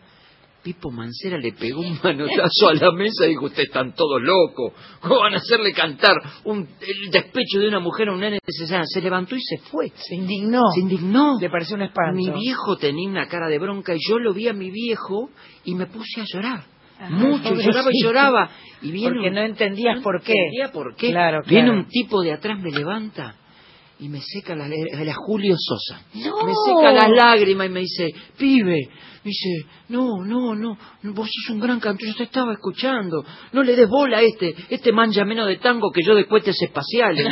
Pipo 0.62 0.91
Mancera 0.91 1.39
le 1.39 1.53
pegó 1.53 1.81
un 1.81 1.99
manotazo 2.03 2.68
a 2.68 2.74
la 2.74 2.91
mesa 2.91 3.26
y 3.26 3.31
dijo, 3.31 3.45
ustedes 3.45 3.68
están 3.68 3.95
todos 3.95 4.20
locos, 4.20 4.72
¿cómo 5.01 5.20
van 5.20 5.35
a 5.35 5.37
hacerle 5.37 5.72
cantar 5.72 6.16
un, 6.45 6.68
el 6.81 7.11
despecho 7.12 7.61
de 7.61 7.68
una 7.68 7.79
mujer 7.79 8.09
a 8.09 8.12
un 8.12 8.20
nene 8.20 8.41
necesario? 8.45 8.85
Se 8.87 9.01
levantó 9.01 9.37
y 9.37 9.41
se 9.41 9.59
fue. 9.59 9.91
Se 9.95 10.16
indignó. 10.16 10.62
Se 10.74 10.81
indignó. 10.81 11.39
Le 11.41 11.49
pareció 11.49 11.76
un 11.76 11.83
espanto. 11.83 12.14
Mi 12.14 12.31
viejo 12.31 12.76
tenía 12.76 13.09
una 13.09 13.29
cara 13.29 13.49
de 13.49 13.59
bronca 13.59 13.95
y 13.95 13.99
yo 14.07 14.18
lo 14.18 14.35
vi 14.35 14.49
a 14.49 14.53
mi 14.53 14.70
viejo 14.70 15.31
y 15.64 15.74
me 15.74 15.87
puse 15.87 16.20
a 16.20 16.24
llorar. 16.26 16.78
Ajá, 16.99 17.11
Mucho, 17.11 17.55
y 17.55 17.63
lloraba 17.65 17.91
y 17.93 18.03
lloraba. 18.05 18.51
Y 18.83 18.91
viene 18.91 19.09
Porque 19.15 19.29
un- 19.29 19.35
no 19.35 19.41
entendías 19.43 19.97
no 19.97 20.03
por 20.03 20.23
qué. 20.23 20.33
entendía 20.33 20.73
por 20.73 20.97
qué. 20.97 21.11
Claro, 21.11 21.43
Viene 21.47 21.69
claro. 21.69 21.79
un 21.81 21.87
tipo 21.89 22.23
de 22.23 22.33
atrás, 22.33 22.59
me 22.61 22.71
levanta 22.71 23.35
y 24.01 24.09
me 24.09 24.21
seca 24.21 24.55
la, 24.55 24.69
la 24.69 25.15
Julio 25.15 25.55
Sosa. 25.59 26.03
¡No! 26.15 26.47
Me 26.47 26.53
seca 26.67 26.93
las 26.93 27.09
lágrimas 27.11 27.67
y 27.67 27.71
me 27.71 27.81
dice, 27.81 28.09
pibe, 28.37 28.79
me 29.25 29.31
dice, 29.31 29.67
no, 29.89 30.25
no, 30.25 30.55
no, 30.55 30.79
vos 31.03 31.29
sos 31.29 31.55
un 31.55 31.61
gran 31.61 31.81
cantor, 31.81 32.07
yo 32.07 32.15
te 32.15 32.23
estaba 32.25 32.53
escuchando, 32.53 33.25
no 33.53 33.63
le 33.65 33.75
des 33.75 33.89
bola 33.89 34.19
a 34.19 34.23
este, 34.23 34.55
este 34.71 34.93
manja 34.93 35.25
menos 35.25 35.49
de 35.49 35.57
tango 35.57 35.91
que 35.91 36.03
yo 36.05 36.15
de 36.15 36.27
cohetes 36.27 36.57
espaciales. 36.63 37.27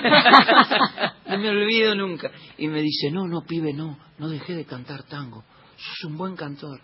no 1.29 1.39
me 1.39 1.49
olvido 1.49 1.95
nunca. 1.95 2.31
Y 2.59 2.67
me 2.69 2.83
dice, 2.83 3.11
no, 3.13 3.27
no, 3.29 3.43
pibe, 3.43 3.73
no, 3.73 3.99
no 4.19 4.29
dejé 4.29 4.55
de 4.57 4.65
cantar 4.65 5.05
tango, 5.05 5.45
sos 5.77 6.11
un 6.11 6.17
buen 6.17 6.35
cantor. 6.37 6.81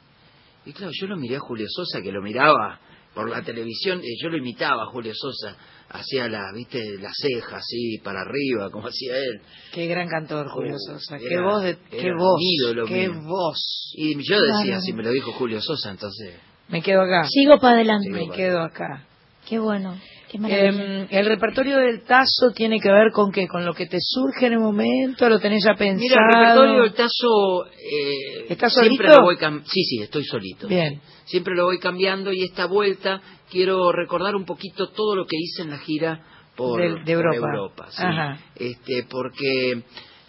Y 0.64 0.72
claro, 0.72 0.92
yo 0.94 1.06
lo 1.08 1.16
miré 1.16 1.36
a 1.36 1.40
Julio 1.40 1.66
Sosa, 1.68 2.00
que 2.02 2.12
lo 2.12 2.22
miraba 2.22 2.78
por 3.14 3.28
la 3.28 3.42
televisión, 3.42 4.00
eh, 4.00 4.14
yo 4.22 4.28
lo 4.30 4.36
imitaba 4.38 4.84
a 4.84 4.86
Julio 4.86 5.12
Sosa, 5.14 5.56
hacía 5.90 6.28
la, 6.28 6.50
viste, 6.54 6.98
las 6.98 7.12
cejas 7.20 7.54
así, 7.62 7.98
para 8.02 8.20
arriba, 8.22 8.70
como 8.70 8.86
hacía 8.88 9.18
él. 9.18 9.40
Qué 9.72 9.86
gran 9.86 10.08
cantor, 10.08 10.48
Julio 10.48 10.74
Oh, 10.76 10.78
Sosa. 10.78 11.16
era- 11.16 11.28
Qué 11.28 11.40
voz, 11.40 11.62
de, 11.62 11.76
qué 11.90 12.12
voz. 12.12 12.40
ídolo 12.40 12.86
qué 12.86 13.08
mío. 13.08 13.20
voz. 13.24 13.92
Y 13.94 14.14
yo 14.26 14.40
decía, 14.40 14.64
Claro. 14.64 14.80
si 14.80 14.92
me 14.94 15.02
lo 15.02 15.10
dijo 15.10 15.32
Julio 15.32 15.60
Sosa, 15.60 15.90
entonces... 15.90 16.36
Me 16.68 16.80
quedo 16.80 17.02
acá. 17.02 17.24
Sigo 17.28 17.58
para 17.60 17.74
adelante. 17.74 18.08
Me 18.08 18.30
quedo 18.30 18.60
acá. 18.62 19.04
Qué 19.46 19.58
bueno. 19.58 19.98
Em, 20.34 21.06
el 21.10 21.26
repertorio 21.26 21.76
del 21.78 22.02
Tazo 22.04 22.50
tiene 22.54 22.80
que 22.80 22.90
ver 22.90 23.10
con 23.12 23.30
qué, 23.30 23.46
con 23.46 23.64
lo 23.66 23.74
que 23.74 23.86
te 23.86 23.98
surge 24.00 24.46
en 24.46 24.54
el 24.54 24.60
momento, 24.60 25.28
lo 25.28 25.38
tenés 25.38 25.62
ya 25.64 25.74
pensado. 25.74 26.00
Mira, 26.00 26.16
el 26.22 26.38
repertorio 26.38 26.82
del 26.82 26.92
Tazo... 26.94 27.66
Eh, 27.66 28.46
¿Estás 28.48 28.72
siempre 28.72 29.08
solito? 29.08 29.16
lo 29.18 29.24
voy 29.24 29.36
cam- 29.36 29.62
Sí, 29.64 29.82
sí, 29.84 29.98
estoy 30.02 30.24
solito. 30.24 30.68
Bien. 30.68 31.00
Siempre 31.24 31.54
lo 31.54 31.64
voy 31.64 31.78
cambiando 31.78 32.32
y 32.32 32.42
esta 32.44 32.66
vuelta 32.66 33.20
quiero 33.50 33.92
recordar 33.92 34.34
un 34.34 34.44
poquito 34.44 34.88
todo 34.88 35.14
lo 35.16 35.26
que 35.26 35.36
hice 35.38 35.62
en 35.62 35.70
la 35.70 35.78
gira 35.78 36.24
por, 36.56 36.80
de 37.04 37.14
por 37.16 37.34
Europa. 37.34 37.86
sí. 37.90 38.02
Ajá. 38.02 38.38
Este, 38.56 39.04
porque 39.10 39.82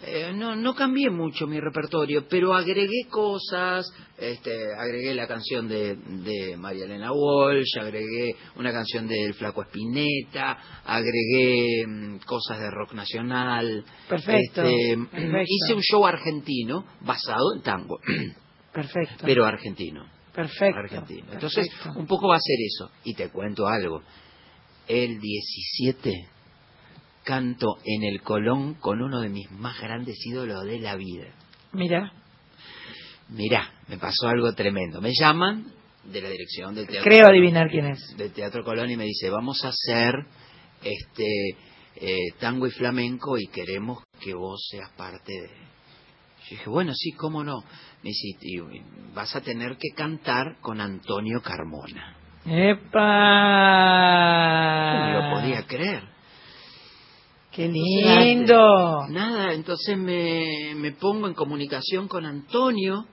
eh, 0.06 0.32
no, 0.34 0.54
no 0.56 0.74
cambié 0.74 1.10
mucho 1.10 1.46
mi 1.46 1.60
repertorio, 1.60 2.26
pero 2.28 2.54
agregué 2.54 3.06
cosas, 3.10 3.86
este, 4.18 4.52
agregué 4.76 5.14
la 5.14 5.26
canción 5.26 5.68
de, 5.68 5.96
de 5.96 6.56
María 6.56 6.84
Elena 6.84 7.12
Walsh, 7.12 7.78
agregué 7.80 8.36
una 8.56 8.72
canción 8.72 9.06
del 9.08 9.34
Flaco 9.34 9.62
Espineta, 9.62 10.58
agregué 10.84 11.86
mm, 11.86 12.18
cosas 12.26 12.60
de 12.60 12.70
rock 12.70 12.92
nacional. 12.94 13.84
Perfecto, 14.08 14.62
Este, 14.62 14.96
perfecto. 15.10 15.42
Hice 15.46 15.74
un 15.74 15.82
show 15.82 16.06
argentino 16.06 16.84
basado 17.00 17.54
en 17.56 17.62
tango, 17.62 17.98
Perfecto. 18.72 19.24
pero 19.24 19.44
argentino. 19.46 20.06
perfecto. 20.34 20.78
Argentino. 20.78 21.32
Entonces, 21.32 21.68
perfecto. 21.68 21.98
un 21.98 22.06
poco 22.06 22.28
va 22.28 22.36
a 22.36 22.40
ser 22.40 22.56
eso. 22.64 22.90
Y 23.04 23.14
te 23.14 23.28
cuento 23.30 23.66
algo. 23.66 24.02
El 24.88 25.18
17 25.18 26.28
canto 27.24 27.78
en 27.84 28.04
el 28.04 28.22
Colón 28.22 28.74
con 28.74 29.02
uno 29.02 29.20
de 29.20 29.28
mis 29.28 29.50
más 29.50 29.80
grandes 29.80 30.16
ídolos 30.24 30.64
de 30.64 30.78
la 30.78 30.94
vida. 30.96 31.34
Mira, 31.72 32.12
Mirá, 33.30 33.70
me 33.88 33.98
pasó 33.98 34.28
algo 34.28 34.52
tremendo. 34.54 35.00
Me 35.00 35.12
llaman 35.18 35.72
de 36.04 36.20
la 36.20 36.28
dirección 36.28 36.74
del 36.74 36.86
teatro. 36.86 37.10
creo 37.10 37.26
adivinar 37.26 37.70
quién 37.70 37.86
es. 37.86 38.14
Del 38.16 38.32
Teatro 38.32 38.62
Colón 38.64 38.90
y 38.90 38.96
me 38.96 39.04
dice, 39.04 39.30
vamos 39.30 39.64
a 39.64 39.68
hacer 39.68 40.26
este 40.82 41.56
eh, 41.96 42.32
tango 42.38 42.66
y 42.66 42.70
flamenco 42.70 43.38
y 43.38 43.46
queremos 43.46 44.02
que 44.20 44.34
vos 44.34 44.66
seas 44.70 44.90
parte 44.90 45.32
de... 45.32 45.48
Yo 45.48 46.50
dije, 46.50 46.68
bueno, 46.68 46.92
sí, 46.94 47.12
cómo 47.12 47.42
no. 47.42 47.64
Me 48.02 48.10
dice, 48.10 48.36
y 48.42 48.60
vas 49.14 49.34
a 49.34 49.40
tener 49.40 49.78
que 49.78 49.88
cantar 49.96 50.58
con 50.60 50.78
Antonio 50.82 51.40
Carmona. 51.40 52.18
¡Epa! 52.44 53.00
No 54.98 55.12
lo 55.22 55.30
podía 55.40 55.66
creer. 55.66 56.13
¡Qué 57.54 57.68
lindo! 57.68 59.06
Nada, 59.10 59.52
entonces 59.52 59.96
me, 59.96 60.74
me 60.74 60.90
pongo 60.90 61.28
en 61.28 61.34
comunicación 61.34 62.08
con 62.08 62.26
Antonio 62.26 63.06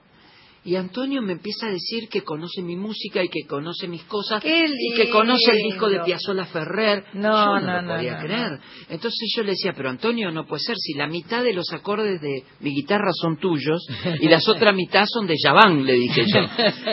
y 0.64 0.76
Antonio 0.76 1.20
me 1.22 1.32
empieza 1.32 1.66
a 1.66 1.70
decir 1.70 2.08
que 2.08 2.22
conoce 2.22 2.62
mi 2.62 2.76
música 2.76 3.22
y 3.24 3.28
que 3.28 3.46
conoce 3.48 3.88
mis 3.88 4.04
cosas 4.04 4.40
¡Qué 4.42 4.64
y 4.66 4.94
que 4.94 5.10
conoce 5.10 5.50
el 5.50 5.58
disco 5.70 5.88
de! 5.88 6.00
Piazzolla 6.04 6.44
Ferrer. 6.46 7.04
No, 7.14 7.32
Yo 7.60 7.60
no, 7.66 7.72
lo 7.72 7.82
no, 7.82 7.94
podía 7.96 8.12
no, 8.12 8.18
no. 8.18 8.24
creer. 8.24 8.60
Entonces 8.88 9.32
yo 9.36 9.42
le 9.42 9.50
decía, 9.50 9.72
pero 9.76 9.90
Antonio, 9.90 10.30
no 10.30 10.46
puede 10.46 10.62
ser 10.62 10.76
si 10.78 10.94
la 10.94 11.06
mitad 11.08 11.42
de 11.42 11.52
los 11.52 11.72
acordes 11.72 12.20
de 12.20 12.44
mi 12.60 12.70
guitarra 12.74 13.10
son 13.12 13.38
tuyos 13.38 13.84
y 14.20 14.28
las 14.28 14.46
otras 14.48 14.74
mitad 14.74 15.04
son 15.06 15.26
de 15.26 15.34
Yaván, 15.42 15.84
le 15.84 15.94
dije 15.94 16.22
yo. 16.32 16.40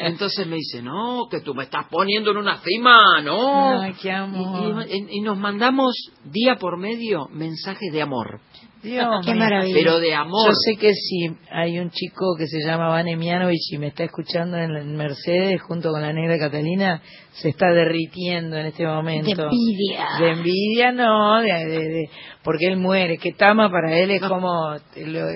Entonces 0.02 0.48
me 0.48 0.56
dice, 0.56 0.82
no, 0.82 1.28
que 1.30 1.42
tú 1.42 1.54
me 1.54 1.64
estás 1.66 1.86
poniendo 1.92 2.32
en 2.32 2.38
una 2.38 2.60
cima, 2.62 3.22
no. 3.24 3.82
Ay, 3.82 3.94
qué 4.02 4.12
amor. 4.12 4.86
Y, 4.90 4.94
y- 4.98 5.08
y 5.18 5.22
nos 5.22 5.38
mandamos 5.38 5.94
día 6.26 6.56
por 6.56 6.78
medio 6.80 7.28
mensajes 7.32 7.92
de 7.94 8.02
amor, 8.02 8.40
Dios 8.82 9.06
Qué 9.26 9.32
mío. 9.34 9.40
maravilla. 9.42 9.76
pero 9.76 10.00
de 10.00 10.14
amor. 10.16 10.48
Yo 10.48 10.54
sé 10.54 10.78
que 10.78 10.94
si 10.94 11.30
hay 11.52 11.80
un 11.80 11.90
chico 11.92 12.36
que 12.38 12.48
se 12.48 12.60
llama 12.66 12.88
Vane 12.90 13.18
Mianovich 13.18 13.74
y 13.74 13.78
me 13.78 13.88
está 13.88 14.04
escuchando 14.06 14.58
en 14.58 14.96
Mercedes 14.96 15.62
junto 15.62 15.92
con 15.92 16.02
la 16.02 16.14
negra 16.14 16.38
Catalina, 16.38 17.02
se 17.34 17.50
está 17.50 17.72
derritiendo 17.72 18.58
en 18.58 18.68
este 18.68 18.86
momento. 18.86 19.36
De 19.36 19.44
envidia. 19.44 20.08
De 20.20 20.30
envidia 20.32 20.92
no, 20.92 21.42
de, 21.42 21.48
de- 21.66 21.90
de- 21.90 22.10
porque 22.44 22.68
él 22.68 22.78
muere, 22.78 23.18
que 23.18 23.34
Tama 23.34 23.70
para 23.70 23.98
él 23.98 24.12
es 24.12 24.22
No. 24.22 24.30
como 24.30 24.74
lo, 24.74 25.28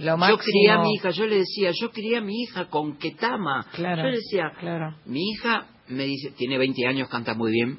lo 0.00 0.16
máximo. 0.18 0.38
Yo 0.38 0.44
crié 0.44 0.70
a 0.70 0.78
mi 0.78 0.94
hija, 0.94 1.10
yo 1.10 1.26
le 1.26 1.36
decía, 1.38 1.70
yo 1.80 1.90
crié 1.90 2.18
a 2.18 2.20
mi 2.20 2.42
hija 2.42 2.66
con 2.66 2.98
Ketama. 2.98 3.66
Claro, 3.72 4.02
Yo 4.02 4.08
le 4.10 4.16
decía, 4.16 4.52
claro. 4.60 4.94
mi 5.06 5.30
hija 5.30 5.66
me 5.88 6.04
dice, 6.04 6.30
tiene 6.36 6.58
20 6.58 6.86
años, 6.86 7.08
canta 7.08 7.34
muy 7.34 7.50
bien. 7.52 7.78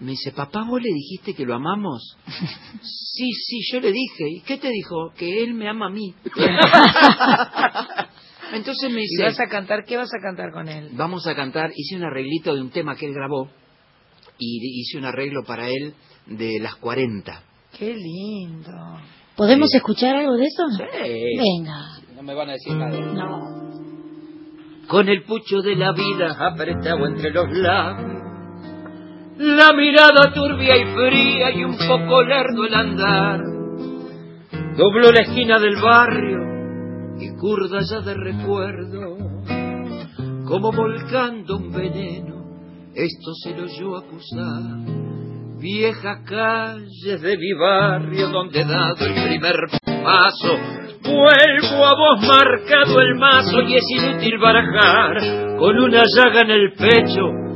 Me 0.00 0.12
dice, 0.12 0.30
papá, 0.32 0.62
¿vos 0.64 0.80
le 0.80 0.92
dijiste 0.94 1.34
que 1.34 1.44
lo 1.44 1.54
amamos? 1.56 2.16
sí, 2.82 3.30
sí, 3.32 3.58
yo 3.72 3.80
le 3.80 3.90
dije. 3.92 4.28
¿Y 4.36 4.40
qué 4.42 4.56
te 4.58 4.68
dijo? 4.70 5.10
Que 5.16 5.42
él 5.42 5.54
me 5.54 5.68
ama 5.68 5.86
a 5.86 5.90
mí. 5.90 6.14
Entonces 8.52 8.90
me 8.92 9.00
¿Y 9.00 9.04
dice, 9.04 9.24
vas 9.24 9.40
a 9.40 9.46
cantar? 9.48 9.84
¿Qué 9.84 9.96
vas 9.96 10.10
a 10.14 10.20
cantar 10.22 10.52
con 10.52 10.68
él? 10.68 10.90
vamos 10.92 11.26
a 11.26 11.34
cantar, 11.34 11.70
hice 11.76 11.96
un 11.96 12.04
arreglito 12.04 12.54
de 12.54 12.60
un 12.62 12.70
tema 12.70 12.94
que 12.96 13.06
él 13.06 13.12
grabó 13.14 13.50
y 14.38 14.80
hice 14.80 14.96
un 14.98 15.04
arreglo 15.04 15.42
para 15.44 15.68
él 15.68 15.94
de 16.26 16.58
las 16.60 16.76
40. 16.76 17.42
Qué 17.78 17.94
lindo. 17.94 18.70
¿Podemos 19.36 19.68
Sí. 19.70 19.76
escuchar 19.76 20.16
algo 20.16 20.34
de 20.36 20.46
eso? 20.46 20.62
Sí. 20.76 20.82
Venga. 21.36 21.98
No 22.14 22.22
me 22.22 22.32
van 22.34 22.48
a 22.48 22.52
decir 22.52 22.72
nada. 22.74 22.98
No. 22.98 23.58
con 24.88 25.06
el 25.10 25.22
pucho 25.24 25.60
de 25.60 25.76
la 25.76 25.92
vida 25.92 26.34
apretado 26.40 27.06
entre 27.06 27.30
los 27.30 27.50
labios, 27.50 28.17
la 29.38 29.72
mirada 29.72 30.32
turbia 30.34 30.76
y 30.76 30.84
fría 30.96 31.52
y 31.52 31.62
un 31.62 31.76
poco 31.78 32.22
lerdo 32.24 32.66
el 32.66 32.74
andar, 32.74 33.40
dobló 34.76 35.12
la 35.12 35.20
esquina 35.20 35.60
del 35.60 35.76
barrio 35.80 36.38
y 37.20 37.36
curda 37.36 37.80
ya 37.88 38.00
de 38.00 38.14
recuerdo, 38.14 39.16
como 40.44 40.72
volcando 40.72 41.56
un 41.56 41.72
veneno, 41.72 42.34
esto 42.94 43.32
se 43.42 43.54
lo 43.54 43.64
oyó 43.64 43.96
acusar. 43.96 45.08
Viejas 45.60 46.18
calles 46.24 47.20
de 47.20 47.36
mi 47.36 47.52
barrio 47.52 48.28
donde 48.30 48.60
he 48.60 48.64
dado 48.64 49.06
el 49.06 49.28
primer 49.28 49.54
paso, 50.04 50.56
vuelvo 51.02 51.84
a 51.84 51.94
vos 51.94 52.26
marcado 52.26 53.00
el 53.00 53.14
mazo 53.16 53.62
y 53.62 53.76
es 53.76 53.84
inútil 53.90 54.38
barajar 54.38 55.56
con 55.58 55.78
una 55.78 56.02
llaga 56.16 56.42
en 56.42 56.50
el 56.50 56.72
pecho 56.74 57.47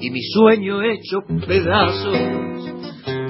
y 0.00 0.10
mi 0.10 0.22
sueño 0.22 0.82
hecho 0.82 1.20
pedazos 1.46 2.18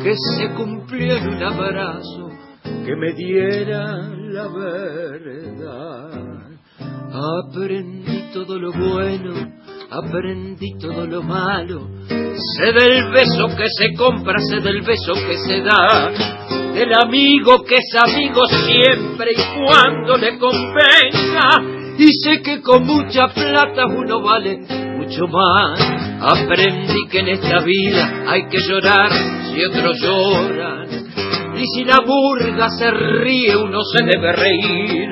que 0.03 0.15
se 0.37 0.49
cumplió 0.55 1.17
en 1.17 1.29
un 1.29 1.43
abrazo 1.43 2.31
que 2.63 2.97
me 2.97 3.13
diera 3.15 4.09
la 4.31 4.49
verdad. 4.49 5.79
Aprendí 7.11 8.31
todo 8.33 8.59
lo 8.59 8.73
bueno 8.73 9.59
aprendí 9.91 10.79
todo 10.79 11.07
lo 11.07 11.23
malo. 11.23 11.89
Sé 12.09 12.73
del 12.73 13.11
beso 13.11 13.49
que 13.57 13.67
se 13.69 13.95
compra, 13.97 14.39
sé 14.39 14.61
del 14.61 14.83
beso 14.83 15.13
que 15.15 15.37
se 15.39 15.61
da, 15.63 16.11
del 16.73 16.93
amigo 16.95 17.65
que 17.65 17.77
es 17.77 17.97
amigo 18.03 18.43
siempre 18.47 19.33
y 19.33 19.65
cuando 19.65 20.17
le 20.17 20.39
convenga. 20.39 21.78
Y 21.99 22.07
sé 22.23 22.41
que 22.43 22.63
con 22.63 22.87
mucha 22.87 23.27
plata 23.29 23.87
uno 23.87 24.23
vale 24.23 24.59
mucho 24.97 25.27
más. 25.27 25.81
Aprendí 26.21 27.09
que 27.11 27.19
en 27.19 27.29
esta 27.29 27.59
vida 27.61 28.25
hay 28.29 28.47
que 28.49 28.59
llorar 28.61 29.11
si 29.11 29.65
otros 29.65 30.01
lloran. 30.01 30.89
Y 31.57 31.65
si 31.75 31.85
la 31.85 31.99
burga 32.07 32.69
se 32.71 32.89
ríe 32.91 33.57
uno 33.57 33.81
se 33.83 34.05
debe 34.05 34.33
reír. 34.33 35.09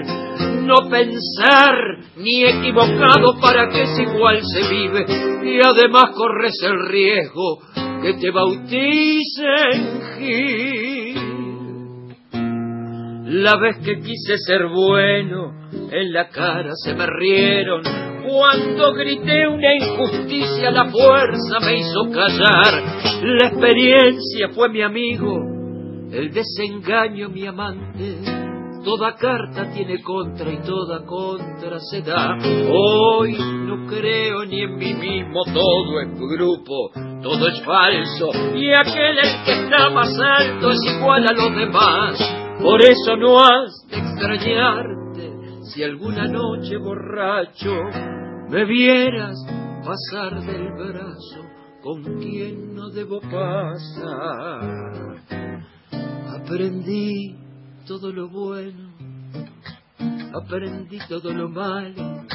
No 0.62 0.88
pensar 0.88 1.74
ni 2.16 2.44
equivocado 2.44 3.40
para 3.40 3.68
que 3.68 3.82
es 3.82 3.98
igual 3.98 4.40
se 4.44 4.68
vive. 4.68 5.06
Y 5.44 5.58
además 5.66 6.12
corres 6.14 6.54
el 6.62 6.88
riesgo 6.88 7.62
que 8.00 8.14
te 8.14 8.30
bauticen 8.30 10.02
Gil. 10.18 11.05
La 13.28 13.56
vez 13.56 13.78
que 13.84 13.98
quise 13.98 14.38
ser 14.38 14.68
bueno, 14.68 15.52
en 15.90 16.12
la 16.12 16.28
cara 16.28 16.70
se 16.76 16.94
me 16.94 17.06
rieron. 17.06 17.82
Cuando 18.24 18.94
grité 18.94 19.48
una 19.48 19.74
injusticia, 19.74 20.70
la 20.70 20.84
fuerza 20.84 21.58
me 21.60 21.76
hizo 21.76 22.04
callar. 22.12 22.84
La 23.24 23.48
experiencia 23.48 24.50
fue 24.54 24.68
mi 24.68 24.80
amigo, 24.80 25.40
el 26.12 26.30
desengaño 26.32 27.28
mi 27.28 27.44
amante. 27.46 28.14
Toda 28.84 29.16
carta 29.16 29.72
tiene 29.74 30.00
contra 30.02 30.48
y 30.52 30.58
toda 30.58 31.04
contra 31.04 31.80
se 31.80 32.02
da. 32.02 32.38
Hoy 32.70 33.36
no 33.40 33.88
creo 33.88 34.44
ni 34.44 34.60
en 34.60 34.76
mí 34.76 34.94
mismo, 34.94 35.42
todo 35.46 36.00
es 36.00 36.16
grupo, 36.16 36.92
todo 37.24 37.48
es 37.48 37.60
falso. 37.64 38.30
Y 38.54 38.72
aquel 38.72 39.18
el 39.18 39.44
que 39.44 39.64
está 39.64 39.90
más 39.90 40.16
alto 40.16 40.70
es 40.70 40.78
igual 40.96 41.26
a 41.26 41.32
los 41.32 41.56
demás. 41.56 42.45
Por 42.62 42.82
eso 42.82 43.16
no 43.16 43.38
has 43.40 43.86
de 43.88 43.98
extrañarte 43.98 45.32
si 45.62 45.82
alguna 45.82 46.26
noche 46.26 46.76
borracho 46.78 47.74
me 48.48 48.64
vieras 48.64 49.36
pasar 49.84 50.40
del 50.44 50.72
brazo 50.72 51.42
con 51.82 52.02
quien 52.20 52.74
no 52.74 52.88
debo 52.90 53.20
pasar. 53.20 54.86
Aprendí 56.40 57.36
todo 57.86 58.12
lo 58.12 58.28
bueno, 58.28 58.92
aprendí 60.34 60.98
todo 61.08 61.32
lo 61.32 61.48
malo. 61.48 62.26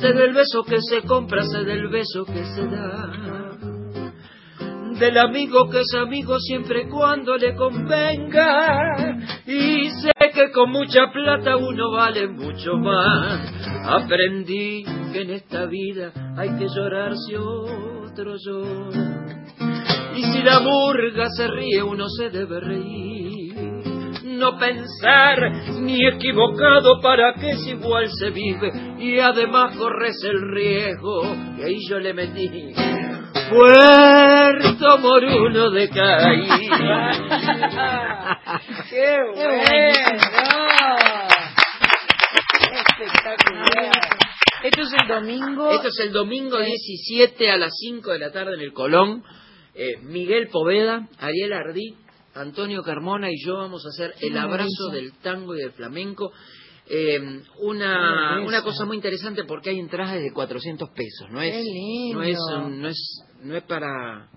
Sé 0.00 0.12
del 0.12 0.32
beso 0.32 0.62
que 0.64 0.78
se 0.80 1.02
compra, 1.06 1.42
sé 1.44 1.64
del 1.64 1.88
beso 1.88 2.24
que 2.24 2.44
se 2.44 2.66
da 2.66 3.51
del 5.02 5.18
amigo 5.18 5.68
que 5.68 5.80
es 5.80 5.94
amigo 6.00 6.38
siempre 6.38 6.88
cuando 6.88 7.36
le 7.36 7.56
convenga. 7.56 9.16
Y 9.44 9.90
sé 9.90 10.12
que 10.32 10.52
con 10.52 10.70
mucha 10.70 11.10
plata 11.12 11.56
uno 11.56 11.90
vale 11.90 12.28
mucho 12.28 12.76
más. 12.76 13.52
Aprendí 13.84 14.84
que 15.12 15.22
en 15.22 15.30
esta 15.30 15.66
vida 15.66 16.12
hay 16.36 16.50
que 16.56 16.68
llorar 16.68 17.14
si 17.16 17.34
otro 17.34 18.36
llora. 18.46 19.26
Y 20.14 20.22
si 20.22 20.42
la 20.44 20.60
murga 20.60 21.28
se 21.36 21.48
ríe 21.48 21.82
uno 21.82 22.08
se 22.08 22.30
debe 22.30 22.60
reír. 22.60 23.54
No 24.24 24.56
pensar 24.56 25.80
ni 25.80 26.06
equivocado 26.06 27.00
para 27.00 27.34
que 27.34 27.50
es 27.50 27.66
igual 27.66 28.08
se 28.08 28.30
vive 28.30 28.70
y 29.00 29.18
además 29.18 29.76
corres 29.76 30.16
el 30.22 30.48
riesgo. 30.54 31.22
Y 31.58 31.62
ahí 31.62 31.78
yo 31.88 31.98
le 31.98 32.14
metí 32.14 32.72
Puerto 33.50 34.98
Moruno 34.98 35.70
de 35.70 35.88
Caí. 35.90 36.48
¡Qué 38.90 39.16
bueno! 39.34 39.52
Espectacular. 42.72 43.92
Esto 44.64 44.82
es 44.82 44.92
el 45.00 45.08
domingo. 45.08 45.70
Esto 45.72 45.88
es 45.88 45.98
el 46.00 46.12
domingo 46.12 46.58
17 46.58 47.50
a 47.50 47.56
las 47.56 47.72
5 47.78 48.12
de 48.12 48.18
la 48.18 48.30
tarde 48.32 48.54
en 48.54 48.60
el 48.60 48.72
Colón. 48.72 49.24
Eh, 49.74 49.96
Miguel 50.02 50.48
Poveda, 50.48 51.08
Ariel 51.18 51.52
Ardí, 51.52 51.94
Antonio 52.34 52.82
Carmona 52.82 53.28
y 53.30 53.34
yo 53.44 53.56
vamos 53.56 53.84
a 53.86 53.88
hacer 53.88 54.14
el 54.20 54.36
abrazo 54.38 54.88
del 54.92 55.12
tango 55.22 55.54
y 55.54 55.58
del 55.60 55.72
flamenco. 55.72 56.32
Eh, 56.88 57.18
una, 57.60 58.40
una 58.44 58.62
cosa 58.62 58.84
muy 58.84 58.96
interesante 58.96 59.44
porque 59.44 59.70
hay 59.70 59.78
entradas 59.78 60.20
de 60.20 60.32
400 60.32 60.90
pesos, 60.90 61.30
no 61.30 61.40
es, 61.40 61.52
Qué 61.54 61.62
lindo. 61.62 62.18
no 62.18 62.24
es, 62.24 62.38
un- 62.56 62.82
no 62.82 62.88
es, 62.88 63.22
no 63.42 63.56
es 63.56 63.62
para, 63.64 64.28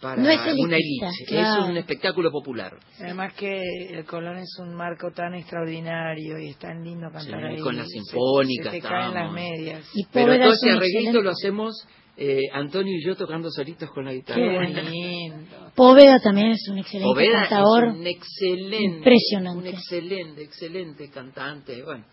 para 0.00 0.22
No 0.22 0.28
es 0.28 0.38
una 0.58 0.76
élite, 0.76 1.06
claro. 1.26 1.62
es 1.64 1.70
un 1.70 1.76
espectáculo 1.76 2.30
popular. 2.30 2.76
Además 3.00 3.32
que 3.34 3.60
el 3.90 4.04
Colón 4.04 4.38
es 4.38 4.56
un 4.60 4.74
marco 4.74 5.10
tan 5.12 5.34
extraordinario 5.34 6.38
y 6.38 6.48
es 6.50 6.58
tan 6.58 6.82
lindo 6.84 7.08
cantar 7.10 7.40
Sí, 7.40 7.46
ahí. 7.56 7.60
con 7.60 7.76
la 7.76 7.84
Se- 7.84 7.90
sinfónica 7.90 8.70
Se, 8.70 8.80
te 8.80 8.88
caen 8.88 9.14
las 9.14 9.32
medias. 9.32 9.88
Y 9.94 10.04
Pero 10.12 10.26
Poveda 10.26 10.44
todo 10.44 10.52
es 10.52 10.58
ese 10.62 10.70
arreglito 10.70 10.98
excelente- 10.98 11.22
lo 11.24 11.30
hacemos 11.30 11.88
eh, 12.18 12.40
Antonio 12.54 12.96
y 12.96 13.04
yo 13.04 13.14
tocando 13.14 13.50
solitos 13.50 13.90
con 13.90 14.06
la 14.06 14.12
guitarra. 14.14 14.40
Qué 14.66 14.82
lindo. 14.82 15.70
Poveda 15.74 16.18
también 16.18 16.48
es 16.52 16.66
un 16.70 16.78
excelente 16.78 17.08
Poveda 17.12 17.40
cantador. 17.42 17.84
es 17.88 17.94
un 17.94 18.06
excelente, 18.06 18.76
impresionante. 18.98 19.58
un 19.58 19.66
excelente, 19.66 20.42
excelente 20.42 21.10
cantante. 21.10 21.82
Bueno, 21.82 22.04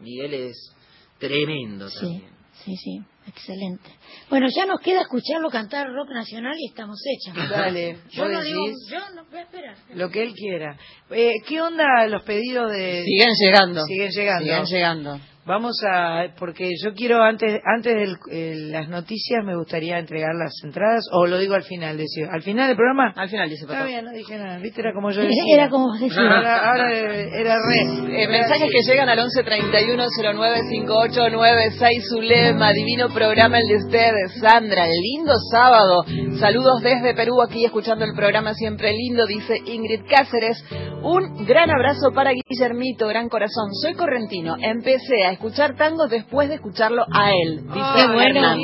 Miguel 0.00 0.32
es 0.32 0.74
tremendo 1.18 1.88
Sí, 1.90 1.98
también. 2.00 2.24
Sí, 2.64 2.76
sí, 2.76 3.00
excelente. 3.26 3.90
Bueno, 4.30 4.46
ya 4.54 4.66
nos 4.66 4.80
queda 4.80 5.02
escucharlo 5.02 5.50
cantar 5.50 5.88
rock 5.92 6.10
nacional 6.10 6.54
y 6.58 6.68
estamos 6.68 6.98
hechas. 7.06 7.34
Dale, 7.50 7.98
Yo 8.10 8.28
no 8.28 8.42
digo, 8.42 8.66
yo 8.90 8.98
no, 9.14 9.24
voy 9.30 9.38
a 9.38 9.42
esperar. 9.42 9.76
lo 9.94 10.10
que 10.10 10.22
él 10.22 10.34
quiera. 10.34 10.76
Eh, 11.10 11.32
¿Qué 11.46 11.60
onda 11.60 12.06
los 12.06 12.22
pedidos 12.22 12.70
de...? 12.72 13.02
Siguen 13.04 13.34
llegando. 13.40 13.84
Siguen 13.84 14.10
llegando. 14.10 14.44
Siguen 14.44 14.64
llegando. 14.66 15.20
Vamos 15.44 15.74
a, 15.84 16.26
porque 16.38 16.70
yo 16.84 16.94
quiero 16.94 17.20
antes 17.20 17.60
antes 17.64 17.92
de 17.94 18.54
las 18.70 18.88
noticias 18.88 19.44
me 19.44 19.56
gustaría 19.56 19.98
entregar 19.98 20.30
las 20.38 20.52
entradas 20.62 21.04
o 21.10 21.26
lo 21.26 21.36
digo 21.38 21.54
al 21.54 21.64
final, 21.64 21.96
decir, 21.96 22.28
al 22.30 22.42
final 22.42 22.68
del 22.68 22.76
programa. 22.76 23.12
Al 23.16 23.28
final 23.28 23.48
dice 23.50 23.62
Está 23.64 23.74
Pato. 23.78 23.88
bien, 23.88 24.04
no 24.04 24.12
dije 24.12 24.38
nada, 24.38 24.58
viste, 24.58 24.80
era 24.80 24.92
como 24.92 25.10
yo 25.10 25.20
decía. 25.22 25.42
Era 25.52 25.68
como 25.68 25.86
vos 25.88 26.00
decías. 26.00 26.16
Ahora, 26.16 26.70
ahora 26.70 26.92
era 26.94 27.56
re. 27.56 28.22
Eh, 28.22 28.28
mensajes 28.28 28.70
que 28.70 28.82
llegan 28.88 29.08
al 29.08 29.18
11 29.18 29.42
31 29.42 30.04
09 30.32 30.60
58 30.70 31.30
96 31.30 32.04
Zulema, 32.08 32.72
divino 32.72 33.08
programa 33.08 33.58
el 33.58 33.66
de 33.66 33.76
ustedes, 33.78 34.38
Sandra, 34.40 34.86
lindo 34.86 35.34
sábado, 35.50 36.04
saludos 36.38 36.82
desde 36.82 37.14
Perú 37.14 37.42
aquí 37.42 37.64
escuchando 37.64 38.04
el 38.04 38.14
programa 38.14 38.54
siempre 38.54 38.92
lindo, 38.92 39.26
dice 39.26 39.56
Ingrid 39.66 40.02
Cáceres, 40.08 40.64
un 41.02 41.44
gran 41.46 41.70
abrazo 41.70 42.12
para 42.14 42.32
Guillermito, 42.32 43.08
gran 43.08 43.28
corazón, 43.28 43.72
soy 43.82 43.94
correntino, 43.94 44.56
empecé 44.60 45.24
a 45.24 45.32
escuchar 45.32 45.76
tango 45.76 46.06
después 46.06 46.48
de 46.48 46.56
escucharlo 46.56 47.04
a 47.12 47.30
él, 47.32 47.62
dice 47.62 47.80
Ah, 47.80 48.16
Hernán. 48.18 48.58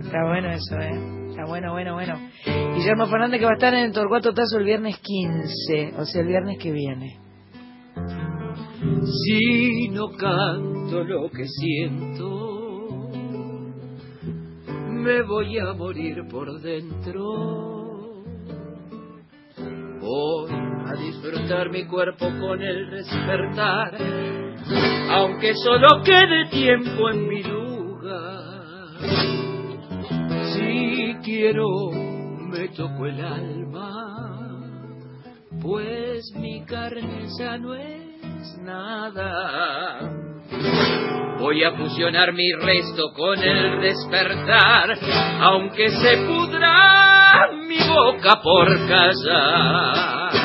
Está 0.00 0.24
bueno 0.26 0.50
eso, 0.50 0.76
eh. 0.80 1.28
Está 1.30 1.44
bueno, 1.46 1.72
bueno, 1.72 1.94
bueno. 1.94 2.18
Guillermo 2.74 3.06
Fernández 3.06 3.40
que 3.40 3.46
va 3.46 3.52
a 3.52 3.54
estar 3.54 3.74
en 3.74 3.92
Torcuato 3.92 4.32
Tazo 4.32 4.58
el 4.58 4.64
viernes 4.64 4.98
15, 4.98 5.94
o 5.98 6.04
sea, 6.04 6.22
el 6.22 6.28
viernes 6.28 6.58
que 6.58 6.72
viene. 6.72 7.18
Si 9.26 9.88
no 9.90 10.08
canto 10.18 11.04
lo 11.04 11.30
que 11.30 11.44
siento, 11.46 13.08
me 14.88 15.22
voy 15.22 15.58
a 15.58 15.72
morir 15.74 16.26
por 16.30 16.60
dentro. 16.60 17.22
Voy 20.00 20.69
a 20.90 20.94
disfrutar 20.94 21.70
mi 21.70 21.86
cuerpo 21.86 22.26
con 22.40 22.60
el 22.60 22.90
despertar, 22.90 23.96
aunque 25.10 25.54
solo 25.54 26.02
quede 26.02 26.46
tiempo 26.50 27.10
en 27.10 27.28
mi 27.28 27.42
lugar. 27.42 28.98
Si 30.52 31.16
quiero, 31.22 31.66
me 31.92 32.68
toco 32.68 33.06
el 33.06 33.24
alma, 33.24 34.48
pues 35.62 36.32
mi 36.34 36.64
carne 36.64 37.26
ya 37.38 37.56
no 37.58 37.74
es 37.74 38.58
nada. 38.62 40.00
Voy 41.38 41.62
a 41.64 41.72
fusionar 41.72 42.32
mi 42.32 42.52
resto 42.52 43.12
con 43.14 43.38
el 43.38 43.80
despertar, 43.80 44.98
aunque 45.40 45.88
se 45.88 46.16
pudra 46.26 47.48
mi 47.66 47.78
boca 47.88 48.40
por 48.42 48.66
callar. 48.88 50.39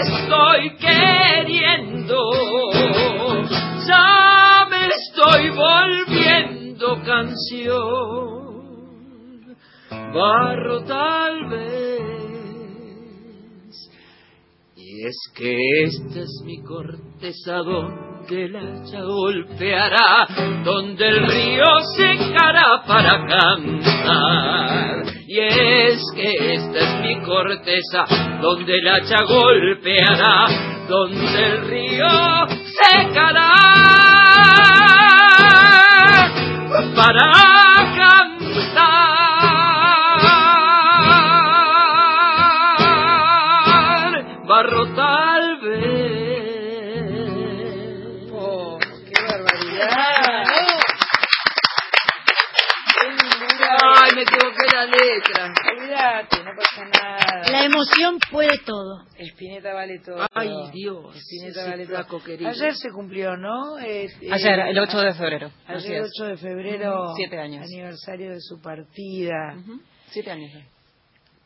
Estoy 0.00 0.76
queriendo, 0.76 2.16
ya 3.86 4.66
me 4.70 4.86
estoy 4.86 5.50
volviendo 5.50 7.02
canción, 7.04 8.36
barro 10.14 10.84
tal 10.84 11.48
vez. 11.48 11.98
Y 14.76 15.04
es 15.04 15.16
que 15.34 15.56
este 15.84 16.20
es 16.20 16.42
mi 16.44 16.62
cortezado 16.62 18.07
donde 18.28 18.44
el 18.44 18.56
hacha 18.56 19.00
golpeará, 19.00 20.26
donde 20.62 21.08
el 21.08 21.26
río 21.26 21.64
secará 21.96 22.82
para 22.86 23.26
cantar. 23.26 25.04
Y 25.26 25.38
es 25.38 26.02
que 26.14 26.54
esta 26.54 26.78
es 26.78 27.00
mi 27.00 27.22
corteza, 27.22 28.04
donde 28.42 28.74
el 28.74 28.88
hacha 28.88 29.24
golpeará, 29.26 30.46
donde 30.88 31.46
el 31.46 31.68
río 31.68 32.08
secará 32.90 33.50
para 36.94 37.32
cantar. 37.96 38.17
Emoción 57.88 58.18
puede 58.30 58.58
todo. 58.64 59.04
Espineta 59.16 59.72
vale 59.74 59.98
todo. 60.00 60.26
Ay, 60.34 60.50
Dios. 60.72 61.16
Espineta 61.16 61.60
ese 61.62 61.70
vale 61.70 61.86
todo. 61.86 61.96
flaco 61.96 62.22
querido. 62.24 62.50
Ayer 62.50 62.74
se 62.74 62.90
cumplió, 62.90 63.36
¿no? 63.36 63.78
Eh, 63.78 64.06
eh, 64.20 64.28
Ayer, 64.30 64.58
el 64.60 64.78
8 64.78 65.00
de 65.00 65.14
febrero. 65.14 65.50
Ayer, 65.66 66.02
es. 66.02 66.10
8 66.18 66.24
de 66.30 66.36
febrero. 66.36 67.12
Siete 67.16 67.38
años. 67.38 67.64
Aniversario 67.64 68.30
de 68.30 68.40
su 68.40 68.60
partida. 68.60 69.56
Ujú, 69.60 69.80
Siete 70.10 70.30
años. 70.30 70.52
ya. 70.52 70.64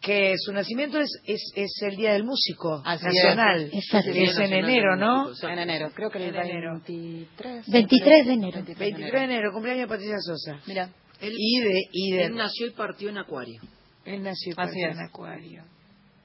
Que 0.01 0.35
su 0.37 0.53
nacimiento 0.53 0.99
es, 0.99 1.11
es, 1.27 1.53
es 1.55 1.81
el 1.83 1.95
Día 1.97 2.15
del 2.15 2.25
Músico 2.25 2.83
Así 2.85 3.05
Nacional. 3.05 3.71
es. 3.73 3.75
Exacto. 3.75 4.11
Que 4.13 4.25
es 4.25 4.37
en 4.37 4.53
enero, 4.53 4.97
¿no? 4.97 5.31
En 5.49 5.59
enero, 5.61 5.91
creo 5.95 6.11
que 6.11 6.19
el 6.19 6.35
En 6.35 6.41
enero. 6.43 6.73
23. 6.89 7.69
23 7.71 8.27
de 8.27 8.33
enero. 8.33 8.63
23 8.65 9.13
de 9.13 9.19
enero, 9.25 9.53
cumpleaños 9.53 9.83
de 9.83 9.89
Patricia 9.89 10.17
Sosa. 10.19 10.59
Mira, 10.67 10.89
Él, 11.21 11.33
Y 11.37 11.61
de, 11.61 11.81
y 11.93 12.11
de, 12.17 12.25
él 12.25 12.35
nació 12.35 12.67
y 12.67 12.71
partió 12.71 13.11
en 13.11 13.19
Acuario. 13.19 13.61
Él 14.05 14.25
nació 14.25 14.49
y 14.49 14.53
Así 14.55 14.57
partió 14.57 14.89
es. 14.89 14.97
en 14.97 15.03
Acuario. 15.05 15.63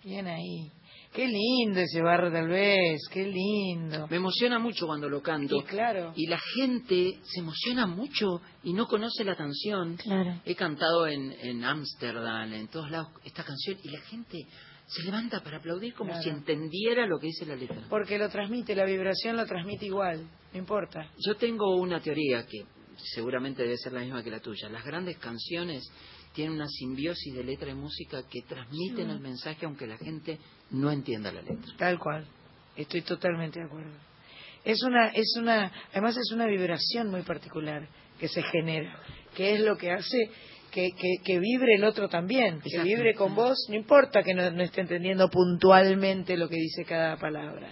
Bien 0.07 0.25
ahí. 0.25 0.71
Qué 1.13 1.27
lindo 1.27 1.81
ese 1.81 2.01
barro 2.01 2.31
tal 2.31 2.47
vez, 2.47 3.01
qué 3.11 3.27
lindo. 3.27 4.07
Me 4.09 4.15
emociona 4.15 4.57
mucho 4.57 4.85
cuando 4.87 5.09
lo 5.09 5.21
canto. 5.21 5.57
Y 5.57 5.63
claro. 5.63 6.13
Y 6.15 6.27
la 6.27 6.39
gente 6.55 7.19
se 7.23 7.41
emociona 7.41 7.85
mucho 7.87 8.41
y 8.63 8.71
no 8.71 8.87
conoce 8.87 9.25
la 9.25 9.35
canción. 9.35 9.97
Claro. 9.97 10.39
He 10.45 10.55
cantado 10.55 11.07
en 11.07 11.33
en 11.33 11.61
Ámsterdam, 11.65 12.53
en 12.53 12.69
todos 12.69 12.89
lados, 12.89 13.09
esta 13.25 13.43
canción 13.43 13.77
y 13.83 13.89
la 13.89 13.99
gente 13.99 14.37
se 14.85 15.03
levanta 15.03 15.43
para 15.43 15.57
aplaudir 15.57 15.93
como 15.93 16.11
Claro. 16.11 16.23
si 16.23 16.29
entendiera 16.29 17.05
lo 17.05 17.19
que 17.19 17.27
dice 17.27 17.45
la 17.45 17.57
letra. 17.57 17.83
Porque 17.89 18.17
lo 18.17 18.29
transmite, 18.29 18.75
la 18.75 18.85
vibración 18.85 19.35
lo 19.35 19.45
transmite 19.45 19.87
igual, 19.87 20.25
no 20.53 20.57
importa. 20.57 21.11
Yo 21.17 21.35
tengo 21.35 21.75
una 21.75 21.99
teoría 21.99 22.45
que 22.45 22.63
seguramente 23.13 23.63
debe 23.63 23.75
ser 23.77 23.91
la 23.91 23.99
misma 23.99 24.23
que 24.23 24.31
la 24.31 24.39
tuya. 24.39 24.69
Las 24.69 24.85
grandes 24.85 25.17
canciones 25.17 25.83
tienen 26.37 26.53
una 26.53 26.67
simbiosis 26.67 27.33
de 27.33 27.43
letra 27.43 27.71
y 27.71 27.73
música 27.73 28.21
que 28.29 28.43
transmiten 28.43 29.09
el 29.09 29.19
mensaje 29.19 29.65
aunque 29.65 29.87
la 29.87 29.97
gente 29.97 30.37
no 30.69 30.91
entienda 30.91 31.31
la 31.31 31.41
letra. 31.41 31.73
Tal 31.79 31.97
cual. 31.97 32.27
Estoy 32.75 33.01
totalmente 33.01 33.59
de 33.59 33.65
acuerdo. 33.65 33.97
Es 34.63 34.83
una, 34.83 35.07
es 35.07 35.35
una, 35.39 35.71
además 35.91 36.15
es 36.15 36.31
una 36.31 36.45
vibración 36.45 37.09
muy 37.09 37.23
particular 37.23 37.87
que 38.19 38.27
se 38.27 38.43
genera, 38.43 38.99
que 39.35 39.55
es 39.55 39.61
lo 39.61 39.77
que 39.77 39.89
hace 39.89 40.29
que, 40.71 40.89
que, 40.91 41.23
que 41.25 41.39
vibre 41.39 41.73
el 41.73 41.83
otro 41.83 42.07
también, 42.07 42.61
que 42.61 42.69
Exacto. 42.69 42.87
vibre 42.87 43.15
con 43.15 43.33
vos, 43.33 43.57
no 43.69 43.75
importa 43.75 44.21
que 44.21 44.35
no, 44.35 44.51
no 44.51 44.61
esté 44.61 44.81
entendiendo 44.81 45.29
puntualmente 45.29 46.37
lo 46.37 46.47
que 46.47 46.57
dice 46.57 46.85
cada 46.85 47.17
palabra. 47.17 47.71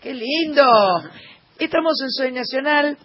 ¡Qué 0.00 0.14
lindo! 0.14 0.64
Estamos 1.58 2.00
en 2.02 2.10
Soy 2.12 2.32
Nacional, 2.32 2.96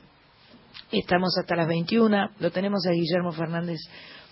estamos 0.91 1.36
hasta 1.38 1.55
las 1.55 1.68
21, 1.68 2.30
lo 2.39 2.51
tenemos 2.51 2.86
a 2.88 2.91
Guillermo 2.91 3.32
Fernández 3.32 3.80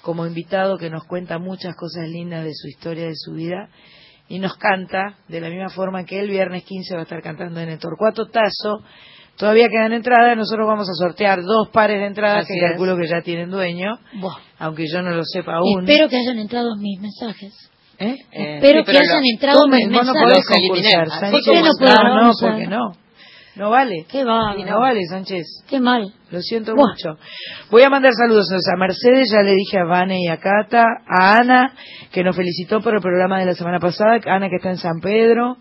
como 0.01 0.25
invitado 0.25 0.77
que 0.77 0.89
nos 0.89 1.03
cuenta 1.05 1.37
muchas 1.39 1.75
cosas 1.75 2.07
lindas 2.09 2.43
de 2.43 2.53
su 2.53 2.67
historia, 2.67 3.05
de 3.05 3.15
su 3.15 3.33
vida, 3.33 3.69
y 4.27 4.39
nos 4.39 4.55
canta 4.57 5.17
de 5.27 5.41
la 5.41 5.49
misma 5.49 5.69
forma 5.69 6.05
que 6.05 6.19
el 6.19 6.29
viernes 6.29 6.63
15 6.63 6.93
va 6.95 7.01
a 7.01 7.03
estar 7.03 7.21
cantando 7.21 7.59
en 7.59 7.69
el 7.69 7.79
Torcuato 7.79 8.27
Tazo. 8.27 8.79
Todavía 9.37 9.67
quedan 9.69 9.93
entradas, 9.93 10.37
nosotros 10.37 10.67
vamos 10.67 10.87
a 10.89 10.93
sortear 10.93 11.41
dos 11.41 11.69
pares 11.71 11.99
de 11.99 12.05
entradas 12.07 12.43
Así 12.45 12.53
que 12.53 12.59
es. 12.65 12.71
calculo 12.71 12.95
que 12.97 13.07
ya 13.07 13.21
tienen 13.21 13.49
dueño, 13.49 13.91
Buah. 14.19 14.35
aunque 14.59 14.85
yo 14.91 15.01
no 15.01 15.11
lo 15.11 15.23
sepa 15.25 15.53
aún. 15.55 15.81
Espero 15.81 16.07
que 16.09 16.17
hayan 16.17 16.37
entrado 16.39 16.75
mis 16.77 16.99
mensajes. 16.99 17.53
¿Eh? 17.99 18.15
Eh, 18.31 18.55
Espero 18.55 18.83
sí, 18.85 18.91
que 18.91 18.97
hayan 18.97 19.21
lo- 19.21 19.29
entrado 19.33 19.67
mis 19.67 19.89
vos 19.89 20.05
no 20.05 20.13
mensajes. 20.13 20.21
podés 20.21 20.45
concursar, 20.47 21.09
Sánchez. 21.09 21.45
no, 21.79 22.21
no, 22.21 22.29
a- 22.29 22.33
porque 22.41 22.67
no. 22.67 22.91
No 23.55 23.69
vale. 23.69 24.05
Qué 24.09 24.23
va, 24.23 24.55
No 24.55 24.79
vale, 24.79 25.01
Sánchez. 25.09 25.63
qué 25.69 25.79
mal. 25.79 26.13
Lo 26.31 26.41
siento 26.41 26.73
Buah. 26.73 26.87
mucho. 26.91 27.17
Voy 27.69 27.81
a 27.83 27.89
mandar 27.89 28.13
saludos 28.13 28.47
a 28.73 28.77
Mercedes, 28.77 29.29
ya 29.31 29.41
le 29.41 29.51
dije 29.53 29.77
a 29.79 29.83
Vane 29.83 30.19
y 30.21 30.27
a 30.29 30.37
Cata, 30.37 30.85
a 31.07 31.35
Ana, 31.37 31.73
que 32.11 32.23
nos 32.23 32.35
felicitó 32.35 32.79
por 32.81 32.95
el 32.95 33.01
programa 33.01 33.39
de 33.39 33.45
la 33.47 33.53
semana 33.53 33.79
pasada, 33.79 34.19
Ana 34.25 34.47
que 34.49 34.55
está 34.55 34.69
en 34.69 34.77
San 34.77 34.99
Pedro. 35.01 35.57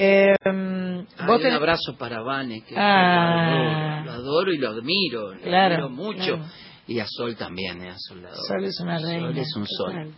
Eh, 0.00 0.32
vos 0.44 1.40
un 1.44 1.52
abrazo 1.52 1.96
para 1.98 2.22
Vane, 2.22 2.62
que 2.66 2.74
Ah. 2.76 4.02
lo, 4.04 4.10
adoro, 4.12 4.12
lo 4.12 4.12
adoro 4.12 4.52
y 4.52 4.58
lo 4.58 4.68
admiro, 4.70 5.34
lo 5.34 5.40
Claro, 5.40 5.74
admiro 5.86 5.90
mucho. 5.90 6.36
claro. 6.36 6.44
Y 6.86 7.00
a 7.00 7.06
Sol 7.06 7.36
también, 7.36 7.82
¿eh? 7.84 7.90
a 7.90 7.96
Sol, 7.98 8.22
la 8.22 8.28
adoro. 8.30 8.42
Sol 8.44 8.64
es 8.64 8.80
una 8.80 8.98
reina. 8.98 9.26
Sol 9.26 9.38
es 9.38 9.56
un 9.56 9.66
sol. 9.66 9.92
total. 9.92 10.10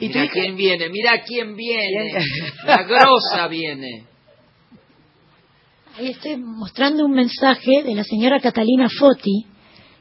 ¿Y 0.00 0.08
Mira 0.08 0.26
quién 0.32 0.56
viene, 0.56 0.88
mira 0.88 1.22
quién 1.24 1.54
viene. 1.54 2.10
¿Quién? 2.10 2.24
La 2.66 2.82
grosa 2.82 3.46
viene. 3.48 4.06
Ahí 5.98 6.10
estoy 6.10 6.36
mostrando 6.36 7.04
un 7.04 7.12
mensaje 7.12 7.82
de 7.82 7.94
la 7.94 8.04
señora 8.04 8.40
Catalina 8.40 8.88
Foti. 8.88 9.46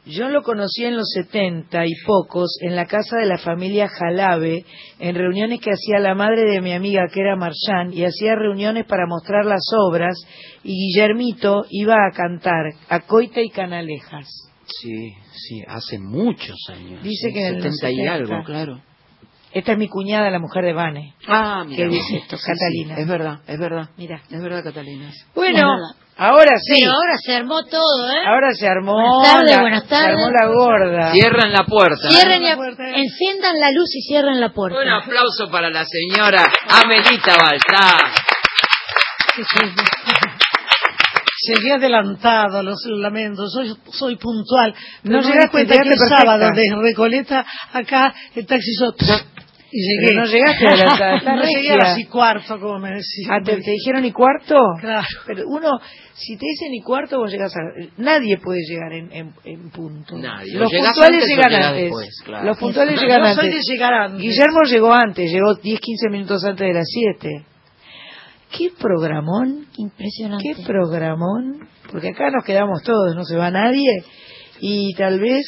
Yo 0.06 0.30
lo 0.30 0.44
conocí 0.44 0.86
en 0.86 0.96
los 0.96 1.10
setenta 1.12 1.86
y 1.86 1.94
pocos 2.06 2.58
en 2.62 2.76
la 2.76 2.86
casa 2.86 3.18
de 3.18 3.26
la 3.26 3.38
familia 3.38 3.88
Jalabe, 3.88 4.66
en 5.00 5.16
reuniones 5.16 5.60
que 5.60 5.72
hacía 5.72 6.00
la 6.00 6.16
madre 6.16 6.46
de 6.50 6.62
mi 6.62 6.74
amiga 6.74 7.08
que 7.12 7.20
era 7.20 7.36
Marchán, 7.36 7.92
y 7.94 8.06
hacía 8.06 8.36
reuniones 8.36 8.86
para 8.86 9.08
mostrar 9.08 9.46
las 9.46 9.64
obras, 9.78 10.16
y 10.64 10.74
Guillermito 10.74 11.66
iba 11.70 11.96
a 11.96 12.16
cantar 12.16 12.66
a 12.88 13.02
Coita 13.02 13.42
y 13.42 13.50
Canalejas. 13.50 14.28
Sí, 14.66 15.14
sí, 15.32 15.64
hace 15.68 16.00
muchos 16.00 16.58
años. 16.70 17.04
Dice 17.04 17.28
sí, 17.28 17.34
que 17.34 17.48
en 17.48 17.56
los 17.56 17.76
70 17.76 17.92
y 17.92 17.96
70. 17.96 18.14
algo, 18.14 18.44
claro. 18.46 18.89
Esta 19.52 19.72
es 19.72 19.78
mi 19.80 19.88
cuñada, 19.88 20.30
la 20.30 20.38
mujer 20.40 20.64
de 20.64 20.74
Vane. 20.74 21.16
Ah, 21.28 21.66
¿Qué 21.68 21.88
dice 21.88 22.18
esto? 22.18 22.38
Sí, 22.38 22.44
Catalina. 22.46 22.96
sí, 22.96 23.02
es 23.02 23.08
verdad, 23.08 23.40
es 23.48 23.60
verdad. 23.60 23.90
Mira. 23.98 24.22
Es 24.30 24.42
verdad, 24.44 24.64
Catalina. 24.64 25.10
Bueno, 25.34 25.68
ahora 26.18 26.52
sí. 26.62 26.82
Pero 26.82 26.92
ahora 26.92 27.16
se 27.26 27.36
armó 27.36 27.66
todo, 27.66 28.12
¿eh? 28.12 28.26
Ahora 28.28 28.52
se 28.54 28.68
armó, 28.68 28.94
Buenas 28.94 29.34
tardes, 29.34 29.56
la, 29.56 29.62
buenas 29.62 29.84
se 29.84 29.90
tardes. 29.90 30.10
armó 30.10 30.30
la 30.30 30.46
gorda. 30.54 31.12
Cierran 31.14 31.52
la 31.52 31.64
puerta. 31.64 32.10
Cierren 32.12 32.44
la 32.44 32.56
puerta. 32.58 32.84
enciendan 32.96 33.60
la 33.60 33.72
luz 33.72 33.90
y 33.96 34.02
cierren 34.04 34.40
la 34.40 34.50
puerta. 34.54 34.80
Un 34.80 34.88
aplauso 34.90 35.50
para 35.52 35.70
la 35.72 35.84
señora 35.84 36.46
Amelita 36.70 37.36
Baltar. 37.36 38.12
Llegué 41.42 41.72
adelantado, 41.74 42.62
los 42.62 42.78
lamento, 42.86 43.48
soy, 43.48 43.74
soy 43.94 44.18
puntual. 44.18 44.76
No 45.04 45.22
no, 45.22 45.28
llegaste, 45.28 45.50
cuenta 45.52 45.74
que 45.82 45.90
el 45.90 45.98
sábado 45.98 46.52
de 46.54 46.64
Recoleta 46.82 47.46
acá 47.74 48.14
el 48.36 48.46
taxi 48.46 48.70
hizo 48.72 48.94
y 49.72 49.82
llegué. 49.82 50.08
Pero 50.08 50.22
no 50.22 50.26
llegaste 50.28 50.68
adelantada, 50.68 51.16
estás 51.18 51.36
no 51.36 51.44
llegué 51.44 51.70
a 51.72 51.76
regia. 51.76 51.90
las 51.90 52.00
y 52.00 52.06
cuarto, 52.06 52.60
como 52.60 52.80
me 52.80 52.90
decía. 52.92 53.28
Ah, 53.32 53.40
¿te, 53.44 53.58
te 53.58 53.72
dijeron 53.72 54.06
y 54.06 54.12
cuarto? 54.12 54.56
Claro. 54.80 55.08
Pero 55.28 55.44
uno, 55.48 55.70
si 56.14 56.38
te 56.38 56.46
dicen 56.46 56.74
y 56.74 56.82
cuarto, 56.82 57.18
vos 57.20 57.32
llegás 57.32 57.54
a... 57.56 57.60
Nadie 57.98 58.38
puede 58.38 58.60
llegar 58.68 58.94
en, 58.94 59.12
en, 59.12 59.34
en 59.46 59.70
punto. 59.70 60.18
Nadie. 60.18 60.54
Los 60.54 60.72
puntuales 60.72 61.22
antes 61.24 61.28
llegan 61.28 61.54
antes. 61.54 61.82
después, 61.84 62.22
claro. 62.26 62.46
Los 62.46 62.58
puntuales 62.58 62.96
Yo 62.96 63.02
llegan 63.02 63.36
soy 63.36 63.46
antes. 63.48 63.66
de 63.66 63.74
llegar 63.74 63.94
antes. 63.94 64.22
Guillermo 64.22 64.60
llegó 64.70 64.94
antes, 64.94 65.32
llegó 65.32 65.56
10, 65.56 65.80
15 65.80 66.10
minutos 66.10 66.44
antes 66.46 66.68
de 66.68 66.74
las 66.74 66.88
7. 66.88 67.46
¿Qué 68.58 68.70
programón? 68.80 69.68
Impresionante. 69.78 70.44
¿Qué 70.56 70.64
programón? 70.66 71.68
Porque 71.92 72.10
acá 72.10 72.32
nos 72.32 72.44
quedamos 72.44 72.82
todos, 72.84 73.16
no 73.16 73.24
se 73.24 73.36
va 73.38 73.52
nadie. 73.52 74.04
Y 74.60 74.94
tal 74.96 75.20
vez 75.20 75.46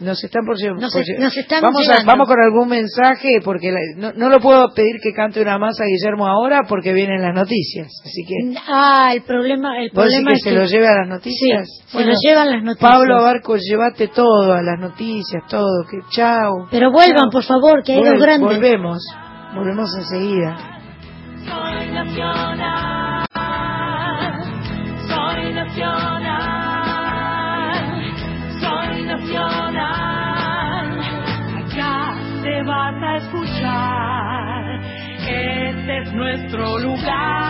nos 0.00 0.22
están 0.22 0.44
por 0.46 0.56
llevar. 0.56 0.80
Nos 0.80 0.94
es- 0.94 1.18
nos 1.18 1.36
están 1.36 1.60
vamos, 1.62 1.88
a- 1.88 2.04
vamos 2.04 2.28
con 2.28 2.40
algún 2.40 2.68
mensaje, 2.68 3.40
porque 3.44 3.72
la- 3.72 3.78
no, 3.96 4.12
no 4.12 4.28
lo 4.28 4.40
puedo 4.40 4.72
pedir 4.74 4.96
que 5.02 5.12
cante 5.12 5.40
una 5.42 5.58
más 5.58 5.80
a 5.80 5.84
Guillermo 5.84 6.26
ahora 6.26 6.62
porque 6.68 6.92
vienen 6.92 7.20
las 7.22 7.34
noticias. 7.34 7.88
Así 8.04 8.22
que. 8.26 8.58
Ah, 8.68 9.10
el 9.14 9.22
problema, 9.22 9.78
el 9.80 9.90
¿Vos 9.92 10.04
decís 10.04 10.18
problema 10.22 10.30
que 10.30 10.34
es 10.36 10.42
se 10.42 10.50
que 10.50 10.56
lo 10.56 10.64
lleve 10.66 10.86
a 10.88 10.94
las 11.00 11.08
noticias? 11.08 11.68
Sí, 11.86 11.98
se 11.98 12.04
lo 12.04 12.12
llevan 12.22 12.50
las 12.50 12.62
noticias. 12.62 12.90
Pablo 12.92 13.22
Barco, 13.22 13.56
llévate 13.56 14.08
todo, 14.08 14.52
a 14.52 14.62
las 14.62 14.78
noticias, 14.78 15.42
todo. 15.48 15.84
Que 15.90 15.98
chao. 16.10 16.68
Pero 16.70 16.90
vuelvan, 16.92 17.22
Chao. 17.24 17.30
por 17.32 17.42
favor, 17.44 17.82
que 17.84 17.92
hay 17.94 18.00
Vuel- 18.00 18.12
dos 18.14 18.22
grandes. 18.22 18.48
Volvemos. 18.56 18.98
Volvemos 19.54 19.90
enseguida. 19.96 20.56
Soy 21.44 21.90
nacional, 21.92 22.77
nuestro 36.48 36.78
lugar. 36.78 37.47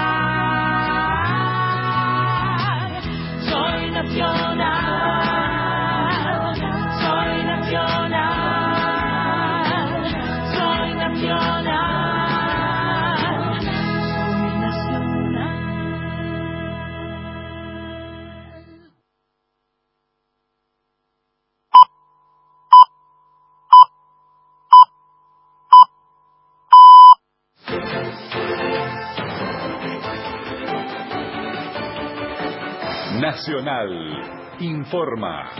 Nacional 33.29 34.57
informa. 34.61 35.51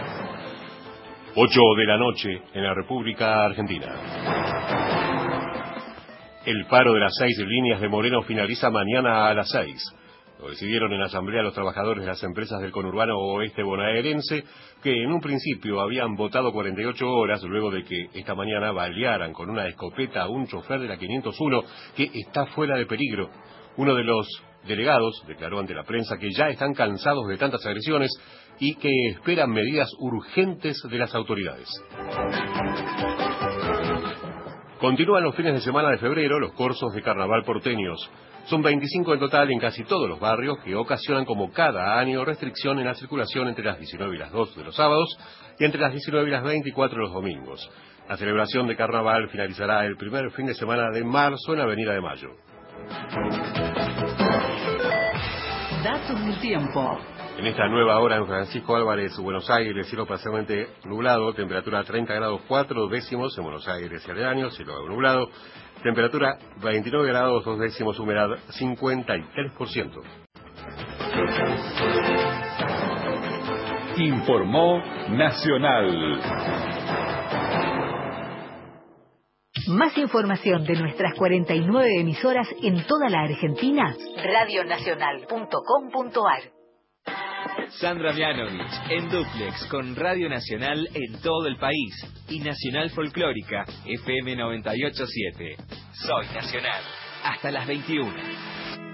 8 1.35 1.61
de 1.77 1.87
la 1.87 1.99
noche 1.99 2.43
en 2.55 2.65
la 2.65 2.73
República 2.73 3.45
Argentina. 3.45 3.95
El 6.47 6.65
paro 6.65 6.95
de 6.95 7.01
las 7.01 7.13
seis 7.15 7.37
líneas 7.37 7.79
de 7.83 7.91
Moreno 7.91 8.23
finaliza 8.23 8.71
mañana 8.71 9.29
a 9.29 9.35
las 9.35 9.51
seis. 9.51 9.85
Lo 10.41 10.49
decidieron 10.49 10.95
en 10.95 11.03
Asamblea 11.03 11.43
los 11.43 11.53
trabajadores 11.53 12.05
de 12.05 12.09
las 12.09 12.23
empresas 12.23 12.59
del 12.63 12.73
conurbano 12.73 13.19
oeste 13.19 13.63
bonaerense, 13.63 14.45
que 14.83 15.03
en 15.03 15.13
un 15.13 15.21
principio 15.21 15.83
habían 15.83 16.17
votado 16.17 16.53
48 16.53 17.07
horas 17.07 17.43
luego 17.43 17.71
de 17.71 17.85
que 17.85 18.09
esta 18.15 18.35
mañana 18.35 18.73
balearan 18.73 19.35
con 19.35 19.51
una 19.51 19.67
escopeta 19.67 20.23
a 20.23 20.29
un 20.29 20.47
chofer 20.47 20.81
de 20.81 20.89
la 20.89 20.97
501 20.97 21.65
que 21.95 22.11
está 22.15 22.47
fuera 22.47 22.79
de 22.79 22.87
peligro. 22.87 23.29
Uno 23.77 23.95
de 23.95 24.05
los 24.05 24.27
delegados 24.69 25.23
declaró 25.27 25.59
ante 25.59 25.75
la 25.75 25.85
prensa 25.85 26.17
que 26.19 26.29
ya 26.37 26.49
están 26.49 26.75
cansados 26.75 27.27
de 27.29 27.39
tantas 27.39 27.65
agresiones 27.67 28.11
y 28.61 28.75
que 28.77 28.91
esperan 29.11 29.51
medidas 29.51 29.91
urgentes 29.99 30.81
de 30.89 30.99
las 30.99 31.15
autoridades. 31.15 31.69
Continúan 34.81 35.25
los 35.25 35.35
fines 35.35 35.55
de 35.55 35.61
semana 35.61 35.91
de 35.91 35.99
febrero 35.99 36.39
los 36.39 36.53
cursos 36.53 36.93
de 36.95 37.03
carnaval 37.03 37.43
porteños. 37.45 37.99
Son 38.45 38.63
25 38.63 39.15
en 39.15 39.21
total 39.21 39.51
en 39.51 39.59
casi 39.59 39.83
todos 39.85 40.09
los 40.09 40.21
barrios 40.21 40.59
que 40.65 40.75
ocasionan 40.77 41.25
como 41.25 41.53
cada 41.53 41.99
año 41.99 42.25
restricción 42.25 42.79
en 42.79 42.87
la 42.87 42.95
circulación 42.95 43.49
entre 43.49 43.65
las 43.65 43.79
19 43.79 44.15
y 44.15 44.19
las 44.19 44.31
2 44.31 44.57
de 44.57 44.65
los 44.65 44.77
sábados 44.77 45.19
y 45.59 45.65
entre 45.65 45.81
las 45.81 45.93
19 45.93 46.29
y 46.29 46.31
las 46.31 46.45
24 46.45 46.99
los 46.99 47.13
domingos. 47.13 47.69
La 48.09 48.17
celebración 48.17 48.67
de 48.67 48.77
carnaval 48.77 49.29
finalizará 49.29 49.85
el 49.85 49.97
primer 49.97 50.31
fin 50.31 50.47
de 50.47 50.55
semana 50.55 50.91
de 50.91 51.05
marzo 51.05 51.53
en 51.53 51.61
Avenida 51.61 51.93
de 51.93 52.01
Mayo. 52.01 52.31
Datos 55.83 56.21
del 56.25 56.41
tiempo. 56.41 56.99
En 57.39 57.47
esta 57.47 57.69
nueva 57.69 58.01
hora 58.01 58.17
en 58.17 58.27
Francisco 58.27 58.75
Álvarez, 58.75 59.17
Buenos 59.19 59.49
Aires, 59.49 59.87
cielo 59.87 60.07
parcialmente 60.07 60.67
nublado, 60.85 61.33
temperatura 61.35 61.85
30 61.85 62.15
grados 62.15 62.41
4 62.49 62.89
décimos 62.89 63.39
en 63.39 63.45
Buenos 63.45 63.69
Aires 63.69 64.05
y 64.07 64.11
aledaños, 64.11 64.57
cielo 64.57 64.89
nublado, 64.89 65.31
temperatura 65.83 66.37
29 66.61 67.07
grados 67.07 67.45
2 67.45 67.61
décimos, 67.61 67.99
humedad 68.01 68.29
53%. 68.59 70.03
Informó 73.99 74.83
Nacional. 75.11 76.78
Más 79.67 79.97
información 79.99 80.65
de 80.65 80.75
nuestras 80.75 81.15
49 81.17 82.01
emisoras 82.01 82.47
en 82.63 82.87
toda 82.87 83.09
la 83.09 83.23
Argentina, 83.23 83.97
radionacional.com.ar. 84.23 86.43
Sandra 87.71 88.13
Mianovich 88.13 88.73
en 88.91 89.09
Duplex 89.09 89.67
con 89.71 89.97
Radio 89.97 90.29
Nacional 90.29 90.87
en 90.95 91.21
todo 91.21 91.47
el 91.47 91.57
país 91.59 91.95
y 92.29 92.41
Nacional 92.41 92.91
Folclórica 92.91 93.65
FM 93.85 94.37
987. 94.37 95.57
Soy 95.93 96.27
Nacional. 96.35 96.83
Hasta 97.25 97.51
las 97.51 97.67
21. 97.67 98.88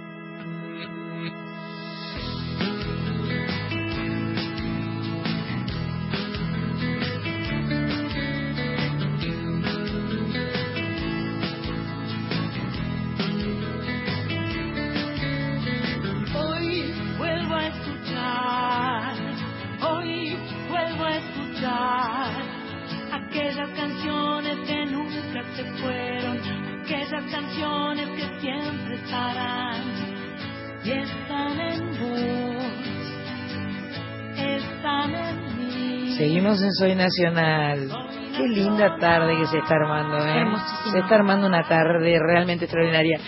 Seguimos 36.16 36.62
en 36.62 36.72
Soy 36.72 36.94
Nacional. 36.94 37.90
Qué 38.36 38.46
linda 38.46 38.96
tarde 39.00 39.36
que 39.36 39.46
se 39.46 39.58
está 39.58 39.74
armando, 39.74 40.16
¿eh? 40.18 40.44
Se 40.92 40.98
está 41.00 41.16
armando 41.16 41.48
una 41.48 41.66
tarde 41.66 42.16
realmente 42.20 42.66
extraordinaria. 42.66 43.18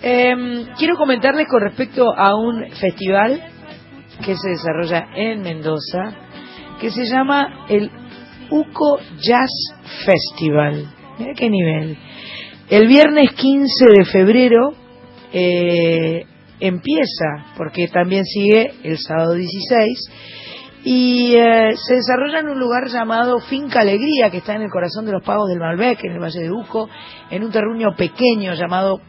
Em, 0.00 0.66
quiero 0.78 0.96
comentarles 0.96 1.46
con 1.48 1.60
respecto 1.60 2.04
a 2.16 2.34
un 2.34 2.70
festival 2.80 3.42
que 4.24 4.36
se 4.36 4.50
desarrolla 4.50 5.08
en 5.14 5.42
Mendoza, 5.42 6.16
que 6.80 6.90
se 6.90 7.04
llama 7.04 7.66
el 7.68 7.90
UCO 8.50 9.00
Jazz 9.20 9.50
Festival. 10.06 10.86
Mira 11.18 11.34
qué 11.34 11.50
nivel. 11.50 11.98
El 12.70 12.88
viernes 12.88 13.32
15 13.32 13.84
de 13.98 14.04
febrero 14.06 14.72
eh, 15.30 16.24
empieza, 16.58 17.52
porque 17.56 17.88
también 17.88 18.24
sigue 18.24 18.72
el 18.82 18.96
sábado 18.98 19.34
16, 19.34 20.10
y 20.84 21.34
eh, 21.34 21.74
se 21.76 21.94
desarrolla 21.94 22.40
en 22.40 22.50
un 22.50 22.58
lugar 22.58 22.88
llamado 22.88 23.38
Finca 23.40 23.80
Alegría, 23.80 24.30
que 24.30 24.38
está 24.38 24.54
en 24.54 24.62
el 24.62 24.70
corazón 24.70 25.06
de 25.06 25.12
los 25.12 25.24
pagos 25.24 25.48
del 25.48 25.58
Malbec, 25.58 26.04
en 26.04 26.12
el 26.12 26.20
Valle 26.20 26.40
de 26.40 26.50
Uco, 26.50 26.90
en 27.30 27.42
un 27.42 27.50
terruño 27.50 27.94
pequeño 27.96 28.52
llamado 28.52 29.00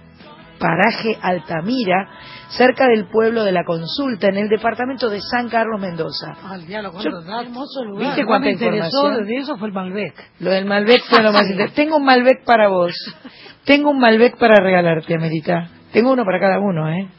Paraje 0.58 1.18
Altamira, 1.22 2.08
cerca 2.48 2.88
del 2.88 3.08
pueblo 3.10 3.44
de 3.44 3.52
la 3.52 3.66
Consulta, 3.66 4.30
en 4.30 4.38
el 4.38 4.48
departamento 4.48 5.10
de 5.10 5.20
San 5.20 5.50
Carlos 5.50 5.82
Mendoza. 5.82 6.34
Al 6.50 6.66
diablo, 6.66 6.94
Yo-. 6.98 7.42
Hermoso 7.42 7.84
lugar. 7.84 8.08
¿Viste 8.08 8.26
cuánta 8.26 8.46
me 8.46 8.54
interesó 8.54 9.10
de 9.10 9.36
eso 9.36 9.58
fue 9.58 9.68
el 9.68 9.74
Malbec. 9.74 10.14
Lo 10.40 10.52
del 10.52 10.66
Malbec 10.66 11.04
fue 11.10 11.22
lo 11.22 11.34
más 11.34 11.44
interesante. 11.50 11.76
Tengo 11.76 11.98
un 11.98 12.06
Malbec 12.06 12.46
para 12.46 12.70
vos. 12.70 12.94
Tengo 13.66 13.90
un 13.90 14.00
Malbec 14.00 14.38
para 14.38 14.64
regalarte, 14.64 15.14
Amerita. 15.14 15.70
Tengo 15.92 16.14
uno 16.14 16.24
para 16.24 16.40
cada 16.40 16.60
uno, 16.60 16.90
¿eh? 16.90 17.10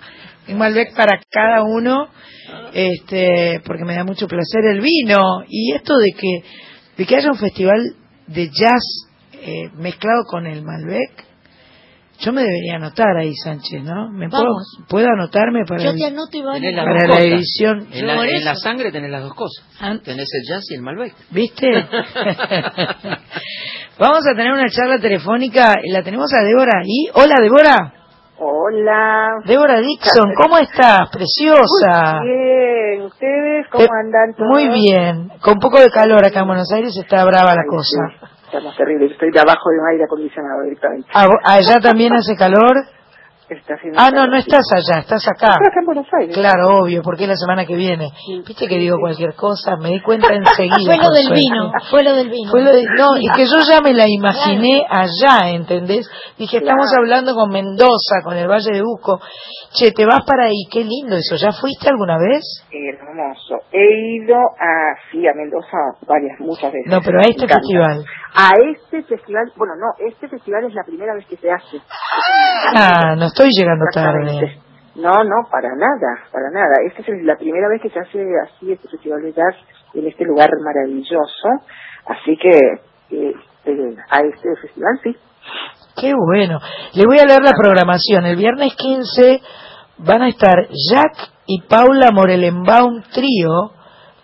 Un 0.49 0.59
Malbec 0.59 0.95
para 0.95 1.21
cada 1.31 1.63
uno, 1.65 2.09
este, 2.73 3.61
porque 3.65 3.85
me 3.85 3.95
da 3.95 4.05
mucho 4.05 4.27
placer 4.29 4.65
el 4.71 4.81
vino. 4.81 5.19
Y 5.49 5.73
esto 5.75 5.97
de 5.97 6.13
que, 6.13 6.43
de 6.97 7.07
que 7.07 7.17
haya 7.17 7.31
un 7.31 7.39
festival 7.39 7.81
de 8.27 8.49
jazz 8.49 9.09
eh, 9.33 9.71
mezclado 9.77 10.23
con 10.29 10.47
el 10.47 10.63
Malbec, 10.63 11.25
yo 12.19 12.33
me 12.33 12.41
debería 12.43 12.77
anotar 12.77 13.15
ahí, 13.19 13.35
Sánchez, 13.35 13.83
¿no? 13.83 14.11
¿Me 14.11 14.31
puedo, 14.31 14.45
Vamos. 14.45 14.79
¿Puedo 14.89 15.07
anotarme 15.07 15.65
para, 15.69 15.85
Yo 15.85 15.91
el- 15.91 15.99
te 15.99 16.07
anoto 16.07 16.39
y 16.39 16.43
para 16.43 16.59
la 17.09 17.21
edición? 17.21 17.89
En 17.93 18.07
la, 18.07 18.27
en 18.27 18.43
la 18.45 18.55
sangre 18.55 18.91
tenés 18.91 19.11
las 19.11 19.23
dos 19.23 19.35
cosas. 19.35 19.67
Ah. 19.81 19.99
Tenés 20.03 20.27
el 20.33 20.49
jazz 20.49 20.65
y 20.71 20.75
el 20.77 20.83
Malbec. 20.83 21.13
¿Viste? 21.31 21.69
Vamos 23.99 24.27
a 24.27 24.35
tener 24.35 24.53
una 24.53 24.69
charla 24.71 24.99
telefónica, 24.99 25.75
la 25.91 26.03
tenemos 26.03 26.33
a 26.33 26.43
Débora 26.43 26.81
ahí. 26.83 27.11
Hola, 27.15 27.35
Débora. 27.41 27.93
Hola. 28.39 29.41
Débora 29.47 29.81
Dixon, 29.81 30.35
¿cómo 30.35 30.59
estás? 30.59 31.09
Preciosa. 31.11 32.21
Muy 32.21 32.29
bien, 32.29 33.03
¿ustedes 33.07 33.67
cómo 33.71 33.85
Eh, 33.85 33.89
andan 34.05 34.35
todos? 34.37 34.51
Muy 34.51 34.69
bien. 34.69 35.31
Con 35.41 35.59
poco 35.59 35.81
de 35.81 35.91
calor 35.91 36.23
acá 36.25 36.41
en 36.41 36.47
Buenos 36.47 36.71
Aires 36.73 36.95
está 37.03 37.25
brava 37.25 37.55
la 37.55 37.63
Ay, 37.63 37.69
cosa. 37.69 38.03
sí, 38.21 38.27
Estamos 38.47 38.77
terribles, 38.77 39.13
estoy 39.13 39.31
debajo 39.31 39.71
de 39.71 39.79
un 39.81 39.87
aire 39.91 40.05
acondicionado 40.05 40.63
directamente. 40.65 41.09
Ah, 41.15 41.27
¿Allá 41.45 41.81
también 41.81 42.13
hace 42.13 42.37
calor? 42.37 42.77
Ah, 43.97 44.11
no, 44.13 44.27
no 44.27 44.37
estás 44.37 44.65
allá, 44.75 45.01
estás 45.01 45.25
acá. 45.29 45.55
En 45.79 45.85
Buenos 45.87 46.07
Aires. 46.21 46.35
Claro, 46.37 46.83
obvio, 46.83 47.01
porque 47.03 47.23
es 47.25 47.29
la 47.29 47.37
semana 47.37 47.65
que 47.65 47.77
viene. 47.77 48.11
Viste 48.45 48.67
que 48.67 48.77
digo 48.77 48.97
cualquier 48.99 49.35
cosa, 49.35 49.77
me 49.77 49.91
di 49.91 50.01
cuenta 50.01 50.35
enseguida. 50.35 50.75
Fue 50.97 50.97
lo 50.99 51.11
del 51.13 51.27
suerte. 51.27 51.41
vino, 51.41 51.73
fue 51.91 52.03
lo 52.03 52.15
del 52.15 52.29
vino. 52.31 52.51
Fue 52.51 52.63
lo 52.63 52.73
de- 52.73 52.85
no, 52.99 53.17
y 53.17 53.29
que 53.37 53.45
yo 53.47 53.61
ya 53.69 53.81
me 53.81 53.95
la 53.95 54.05
imaginé 54.09 54.85
allá, 54.89 55.51
¿entendés? 55.51 56.09
Dije, 56.37 56.59
estamos 56.59 56.93
hablando 56.99 57.35
con 57.35 57.51
Mendoza, 57.51 58.23
con 58.25 58.37
el 58.37 58.49
Valle 58.49 58.73
de 58.73 58.83
Uco. 58.83 59.21
Che, 59.73 59.93
te 59.93 60.05
vas 60.07 60.23
para 60.27 60.47
ahí, 60.47 60.65
qué 60.71 60.83
lindo 60.83 61.17
eso. 61.17 61.37
¿Ya 61.37 61.53
fuiste 61.53 61.89
alguna 61.89 62.17
vez? 62.19 62.43
Hermoso. 62.73 63.63
He 63.71 64.23
ido 64.23 64.35
a, 64.37 64.97
sí, 65.13 65.27
a 65.27 65.33
Mendoza 65.35 65.77
varias, 66.07 66.41
muchas 66.41 66.73
veces. 66.73 66.91
No, 66.91 67.01
pero 67.01 67.19
a 67.19 67.23
este 67.23 67.47
festival. 67.47 68.05
A 68.35 68.51
este 68.75 69.03
festival, 69.05 69.53
bueno, 69.57 69.75
no, 69.77 70.07
este 70.07 70.29
festival 70.29 70.65
es 70.65 70.75
la 70.75 70.83
primera 70.85 71.15
vez 71.15 71.27
que 71.27 71.37
se 71.37 71.51
hace. 71.51 71.79
Ah, 72.75 73.15
no 73.17 73.27
estoy 73.37 73.51
llegando 73.53 73.85
tarde. 73.93 74.59
No, 74.95 75.13
no, 75.13 75.49
para 75.51 75.69
nada, 75.77 76.25
para 76.33 76.51
nada. 76.51 76.73
Esta 76.87 77.03
es 77.03 77.23
la 77.23 77.37
primera 77.37 77.69
vez 77.69 77.83
que 77.83 77.91
se 77.91 78.01
hace 78.01 78.25
así 78.43 78.73
este 78.73 78.89
festival 78.89 79.21
de 79.21 79.33
jazz 79.33 79.55
en 79.93 80.07
este 80.07 80.25
lugar 80.25 80.49
maravilloso. 80.65 81.49
Así 82.07 82.37
que 82.39 82.49
eh, 83.11 83.35
eh, 83.67 83.97
a 84.11 84.21
este 84.21 84.49
festival 84.63 84.99
sí. 85.03 85.15
Qué 86.01 86.13
bueno. 86.15 86.61
Le 86.95 87.05
voy 87.05 87.19
a 87.19 87.27
leer 87.27 87.43
la 87.43 87.53
programación. 87.53 88.25
El 88.25 88.37
viernes 88.37 88.75
15 88.75 89.41
van 89.99 90.23
a 90.23 90.29
estar 90.29 90.57
Jack 90.91 91.31
y 91.47 91.61
Paula 91.63 92.11
Morelenbaum 92.13 93.03
Trío, 93.13 93.73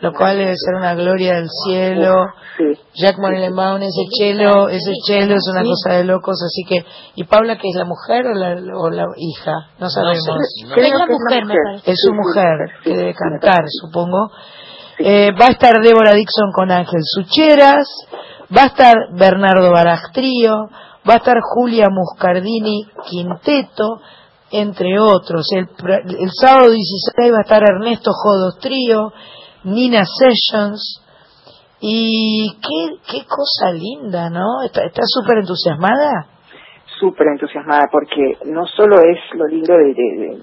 lo 0.02 0.12
cual 0.12 0.36
debe 0.36 0.52
ser 0.56 0.74
una 0.76 0.94
gloria 0.94 1.34
del 1.36 1.48
cielo. 1.64 2.26
Sí. 2.58 2.64
Jack 3.00 3.18
Morellenbaum, 3.18 3.80
ese 3.82 4.02
chelo, 4.18 4.68
ese 4.68 4.92
chelo 5.06 5.36
es 5.36 5.48
una 5.50 5.62
Sí. 5.62 5.68
cosa 5.70 5.96
de 5.96 6.04
locos, 6.04 6.36
así 6.44 6.62
que... 6.68 6.84
¿Y 7.14 7.24
Paula 7.24 7.56
que 7.56 7.68
es 7.68 7.74
la 7.76 7.84
mujer 7.86 8.26
o 8.26 8.34
la, 8.34 8.54
o 8.76 8.90
la 8.90 9.04
hija? 9.16 9.52
No 9.78 9.88
sabemos. 9.88 10.18
Es 10.76 10.92
la 10.92 11.06
mujer, 11.06 11.46
me 11.46 11.54
parece. 11.54 11.90
Es 11.92 11.98
su 12.04 12.12
mujer 12.12 12.58
que 12.84 12.96
debe 12.96 13.14
cantar, 13.14 13.62
supongo. 13.68 14.30
Eh, 14.98 15.30
va 15.40 15.46
a 15.46 15.50
estar 15.52 15.80
Débora 15.82 16.12
Dixon 16.12 16.52
con 16.52 16.70
Ángel 16.70 17.00
Sucheras, 17.02 17.86
va 18.54 18.64
a 18.64 18.66
estar 18.66 18.94
Bernardo 19.14 19.70
Baraj 19.72 20.12
Trío, 20.12 20.68
va 21.08 21.14
a 21.14 21.16
estar 21.16 21.36
Julia 21.40 21.88
Muscardini 21.90 22.86
Quinteto, 23.08 24.00
entre 24.50 25.00
otros. 25.00 25.46
El, 25.52 25.66
el 26.18 26.30
sábado 26.38 26.70
16 26.70 27.32
va 27.32 27.38
a 27.38 27.42
estar 27.42 27.62
Ernesto 27.62 28.10
Jodos 28.12 28.58
Trío, 28.60 29.12
Nina 29.64 30.02
Sessions. 30.04 31.00
Y 31.80 32.56
qué, 32.62 32.96
qué 33.10 33.26
cosa 33.26 33.72
linda, 33.72 34.30
¿no? 34.30 34.62
¿Está 34.64 34.84
está 34.84 35.02
súper 35.04 35.38
entusiasmada? 35.38 36.26
súper 37.00 37.26
entusiasmada 37.32 37.88
porque 37.90 38.38
no 38.46 38.64
solo 38.64 39.00
es 39.00 39.18
lo 39.34 39.44
lindo 39.48 39.74
de, 39.76 39.86
de- 39.86 39.92
de- 39.94 40.42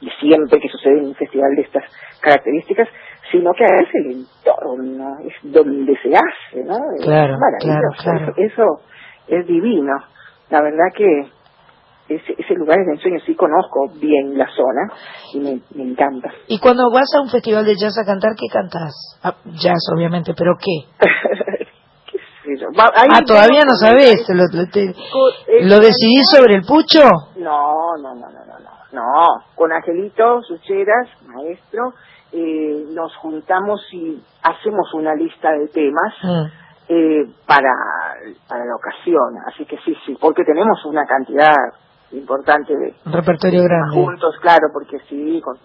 de 0.00 0.10
siempre 0.18 0.58
que 0.58 0.68
sucede 0.68 0.98
en 0.98 1.06
un 1.06 1.14
festival 1.14 1.54
de 1.54 1.62
estas 1.62 1.84
características, 2.20 2.88
sino 3.30 3.52
que 3.52 3.62
es 3.64 3.88
el 3.94 4.10
entorno, 4.10 5.18
es 5.24 5.34
donde 5.52 5.94
se 6.02 6.08
hace, 6.08 6.64
¿no? 6.64 6.74
Es 6.98 7.04
Claro, 7.04 7.36
maravilloso. 7.38 8.02
claro, 8.02 8.18
claro. 8.26 8.32
Eso, 8.36 8.52
eso 8.54 8.80
es 9.28 9.46
divino. 9.46 9.92
La 10.50 10.62
verdad 10.62 10.86
que 10.96 11.28
ese, 12.08 12.34
ese 12.36 12.54
lugar 12.54 12.78
es 12.80 12.86
de 12.86 12.92
ensueño, 12.92 13.18
sí 13.24 13.34
conozco 13.34 13.88
bien 14.00 14.36
la 14.36 14.46
zona 14.54 14.92
y 15.32 15.40
me, 15.40 15.60
me 15.74 15.90
encanta. 15.90 16.30
Y 16.48 16.58
cuando 16.58 16.90
vas 16.90 17.08
a 17.16 17.20
un 17.22 17.30
festival 17.30 17.64
de 17.64 17.76
jazz 17.76 17.96
a 17.98 18.04
cantar, 18.04 18.32
¿qué 18.36 18.46
cantas? 18.52 18.92
Ah, 19.22 19.36
jazz, 19.46 19.80
obviamente, 19.94 20.34
pero 20.36 20.52
¿qué? 20.58 20.86
Yo- 22.60 22.68
va- 22.78 22.92
Ah, 22.94 23.22
todavía 23.26 23.62
no 23.64 23.74
sabés. 23.74 24.28
¿Lo, 24.28 24.44
lo, 24.52 24.68
te- 24.70 24.90
eh, 24.90 25.64
¿lo 25.64 25.76
decidís 25.80 26.28
sobre 26.30 26.56
el 26.56 26.62
pucho? 26.62 27.00
No, 27.36 27.96
no, 27.96 28.14
no, 28.14 28.28
no, 28.30 28.44
no, 28.44 28.58
no. 28.58 28.74
No, 28.92 29.24
con 29.56 29.72
Angelito 29.72 30.40
Sucheras, 30.42 31.08
maestro, 31.26 31.94
eh, 32.32 32.84
nos 32.92 33.16
juntamos 33.16 33.80
y 33.92 34.22
hacemos 34.42 34.92
una 34.94 35.14
lista 35.14 35.50
de 35.52 35.66
temas 35.68 36.14
Mm. 36.22 36.44
eh, 36.90 37.24
para, 37.46 37.72
para 38.46 38.64
la 38.66 38.76
ocasión. 38.76 39.38
Así 39.46 39.64
que 39.64 39.78
sí, 39.78 39.96
sí, 40.06 40.16
porque 40.20 40.44
tenemos 40.44 40.84
una 40.84 41.06
cantidad 41.06 41.54
importante 42.16 42.72
de 42.76 42.94
Un 43.06 43.12
repertorio 43.12 43.62
grande. 43.62 43.94
juntos, 43.94 44.34
claro, 44.40 44.68
porque 44.72 44.98
sí, 45.08 45.40
con, 45.42 45.56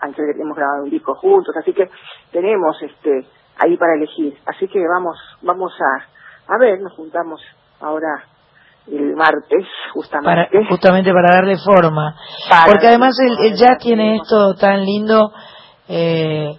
Ángel 0.00 0.24
hemos 0.40 0.56
grabado 0.56 0.84
un 0.84 0.90
disco 0.90 1.14
juntos, 1.14 1.54
así 1.56 1.72
que 1.72 1.88
tenemos 2.32 2.76
este 2.82 3.26
ahí 3.58 3.76
para 3.76 3.94
elegir. 3.94 4.36
Así 4.46 4.66
que 4.68 4.80
vamos, 4.86 5.16
vamos 5.42 5.72
a, 5.80 6.54
a 6.54 6.58
ver, 6.58 6.80
nos 6.80 6.92
juntamos 6.94 7.40
ahora 7.80 8.24
el 8.88 9.14
martes, 9.14 9.44
Para, 9.60 9.92
justamente. 9.94 10.66
justamente 10.68 11.12
para 11.12 11.36
darle 11.36 11.56
forma. 11.58 12.16
Para 12.50 12.64
Porque 12.66 12.88
además 12.88 13.16
el, 13.20 13.46
el 13.46 13.56
jazz 13.56 13.78
tiene 13.78 14.16
esto 14.16 14.54
tan 14.54 14.84
lindo 14.84 15.30
eh, 15.88 16.50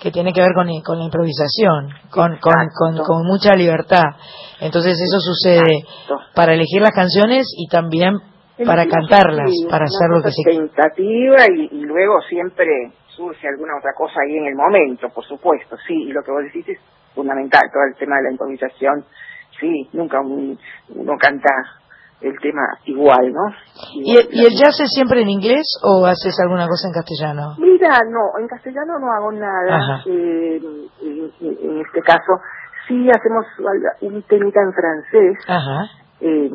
que 0.00 0.12
tiene 0.12 0.32
que 0.32 0.40
ver 0.40 0.52
con, 0.54 0.68
con 0.84 0.98
la 0.98 1.04
improvisación, 1.06 1.88
con, 2.10 2.36
con, 2.38 2.52
con, 2.78 3.04
con 3.04 3.26
mucha 3.26 3.54
libertad. 3.54 4.04
Entonces 4.60 4.92
eso 5.00 5.18
sucede 5.18 5.84
para 6.34 6.54
elegir 6.54 6.80
las 6.80 6.92
canciones 6.92 7.46
y 7.56 7.66
también 7.68 8.20
para 8.64 8.86
cantarlas, 8.86 9.50
para 9.68 9.84
hacer 9.86 10.08
lo 10.10 10.22
que 10.22 10.30
se 10.30 10.42
tentativa 10.50 11.38
y, 11.54 11.68
y 11.72 11.80
luego 11.84 12.20
siempre 12.28 12.92
surge 13.08 13.48
alguna 13.48 13.76
otra 13.78 13.92
cosa 13.96 14.14
ahí 14.24 14.36
en 14.36 14.46
el 14.46 14.54
momento, 14.54 15.08
por 15.10 15.24
supuesto, 15.24 15.76
sí, 15.86 15.94
y 15.94 16.12
lo 16.12 16.22
que 16.22 16.30
vos 16.30 16.42
decís 16.44 16.68
es 16.68 16.78
fundamental, 17.14 17.62
todo 17.72 17.82
el 17.88 17.94
tema 17.96 18.16
de 18.16 18.22
la 18.24 18.30
improvisación, 18.32 19.04
sí, 19.60 19.88
nunca 19.92 20.20
un- 20.20 20.58
uno 20.94 21.12
canta 21.18 21.48
el 22.20 22.34
tema 22.40 22.62
igual, 22.86 23.32
¿no? 23.32 23.54
¿Y, 23.94 24.16
el- 24.16 24.28
¿Y 24.32 24.40
el 24.46 24.52
jazz 24.54 24.80
es 24.80 24.90
siempre 24.94 25.20
en 25.22 25.28
inglés 25.28 25.66
o 25.82 26.06
haces 26.06 26.34
alguna 26.40 26.66
cosa 26.66 26.88
en 26.88 26.94
castellano? 26.94 27.54
Mira, 27.58 27.98
no, 28.08 28.38
en 28.40 28.48
castellano 28.48 28.98
no 28.98 29.12
hago 29.12 29.32
nada, 29.32 30.02
eh, 30.06 30.60
en, 31.02 31.30
en 31.40 31.80
este 31.80 32.00
caso 32.02 32.38
sí 32.88 33.08
hacemos 33.10 33.44
un 34.00 34.22
temita 34.22 34.60
en 34.60 34.72
francés, 34.72 35.38
Ajá. 35.48 35.86
Eh, 36.26 36.50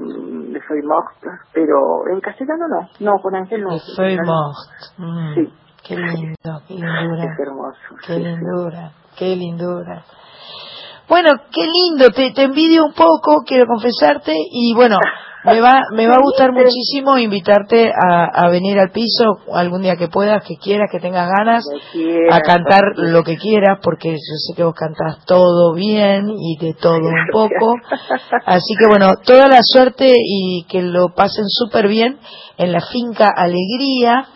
Soy 0.68 0.82
Morte, 0.82 1.30
pero 1.54 2.08
en 2.12 2.20
castellano 2.22 2.68
no, 2.68 2.90
no, 3.00 3.22
con 3.22 3.36
Ángel 3.36 3.62
no. 3.62 3.78
Soy. 3.78 4.18
Mort. 4.18 4.58
Mm, 4.98 5.34
Sí. 5.36 5.54
Qué 5.88 5.96
lindo, 5.96 6.62
qué 6.68 6.74
lindura. 6.74 7.24
Es 7.34 7.40
hermoso. 7.40 7.78
Qué 8.06 8.20
lindura, 8.20 8.92
qué 9.18 9.36
lindura. 9.36 10.04
Bueno, 11.10 11.32
qué 11.52 11.62
lindo, 11.66 12.12
te, 12.12 12.32
te 12.34 12.44
envidio 12.44 12.86
un 12.86 12.94
poco, 12.94 13.42
quiero 13.44 13.66
confesarte, 13.66 14.32
y 14.52 14.76
bueno, 14.76 15.00
me 15.44 15.60
va, 15.60 15.82
me 15.96 16.06
va 16.06 16.16
a 16.16 16.22
gustar 16.22 16.52
muchísimo 16.52 17.18
invitarte 17.18 17.90
a, 17.90 18.26
a 18.26 18.48
venir 18.50 18.78
al 18.78 18.92
piso 18.92 19.40
algún 19.52 19.82
día 19.82 19.96
que 19.96 20.08
puedas, 20.08 20.44
que 20.44 20.58
quieras, 20.58 20.88
que 20.92 21.00
tengas 21.00 21.28
ganas, 21.36 21.66
a 22.32 22.42
cantar 22.42 22.84
lo 22.98 23.24
que 23.24 23.38
quieras, 23.38 23.80
porque 23.82 24.12
yo 24.12 24.18
sé 24.18 24.54
que 24.56 24.64
vos 24.64 24.76
cantás 24.76 25.26
todo 25.26 25.74
bien 25.74 26.30
y 26.30 26.64
de 26.64 26.76
todo 26.76 26.98
un 26.98 27.26
poco. 27.32 27.74
Así 28.46 28.76
que 28.78 28.86
bueno, 28.88 29.14
toda 29.26 29.48
la 29.48 29.62
suerte 29.64 30.14
y 30.14 30.66
que 30.70 30.84
lo 30.84 31.16
pasen 31.16 31.46
súper 31.48 31.88
bien 31.88 32.20
en 32.58 32.72
la 32.72 32.82
finca 32.82 33.32
Alegría. 33.36 34.28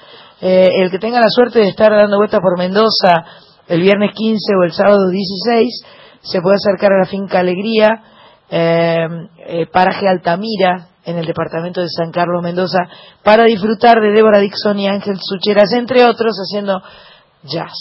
Eh, 0.41 0.69
el 0.81 0.89
que 0.89 0.99
tenga 0.99 1.19
la 1.19 1.29
suerte 1.29 1.59
de 1.59 1.69
estar 1.69 1.91
dando 1.91 2.17
vueltas 2.17 2.41
por 2.41 2.57
Mendoza 2.57 3.23
el 3.67 3.81
viernes 3.81 4.11
15 4.13 4.39
o 4.59 4.63
el 4.63 4.73
sábado 4.73 5.09
16 5.09 5.85
se 6.23 6.41
puede 6.41 6.55
acercar 6.55 6.91
a 6.93 6.99
la 6.99 7.05
finca 7.05 7.39
Alegría, 7.39 8.01
eh, 8.49 9.07
eh, 9.45 9.65
paraje 9.67 10.07
Altamira, 10.07 10.87
en 11.05 11.17
el 11.17 11.25
departamento 11.25 11.81
de 11.81 11.87
San 11.89 12.11
Carlos 12.11 12.41
Mendoza, 12.41 12.79
para 13.23 13.43
disfrutar 13.43 13.99
de 14.01 14.11
Débora 14.11 14.39
Dixon 14.39 14.79
y 14.79 14.87
Ángel 14.87 15.17
Sucheras, 15.21 15.71
entre 15.73 16.05
otros, 16.05 16.35
haciendo 16.37 16.81
jazz. 17.43 17.73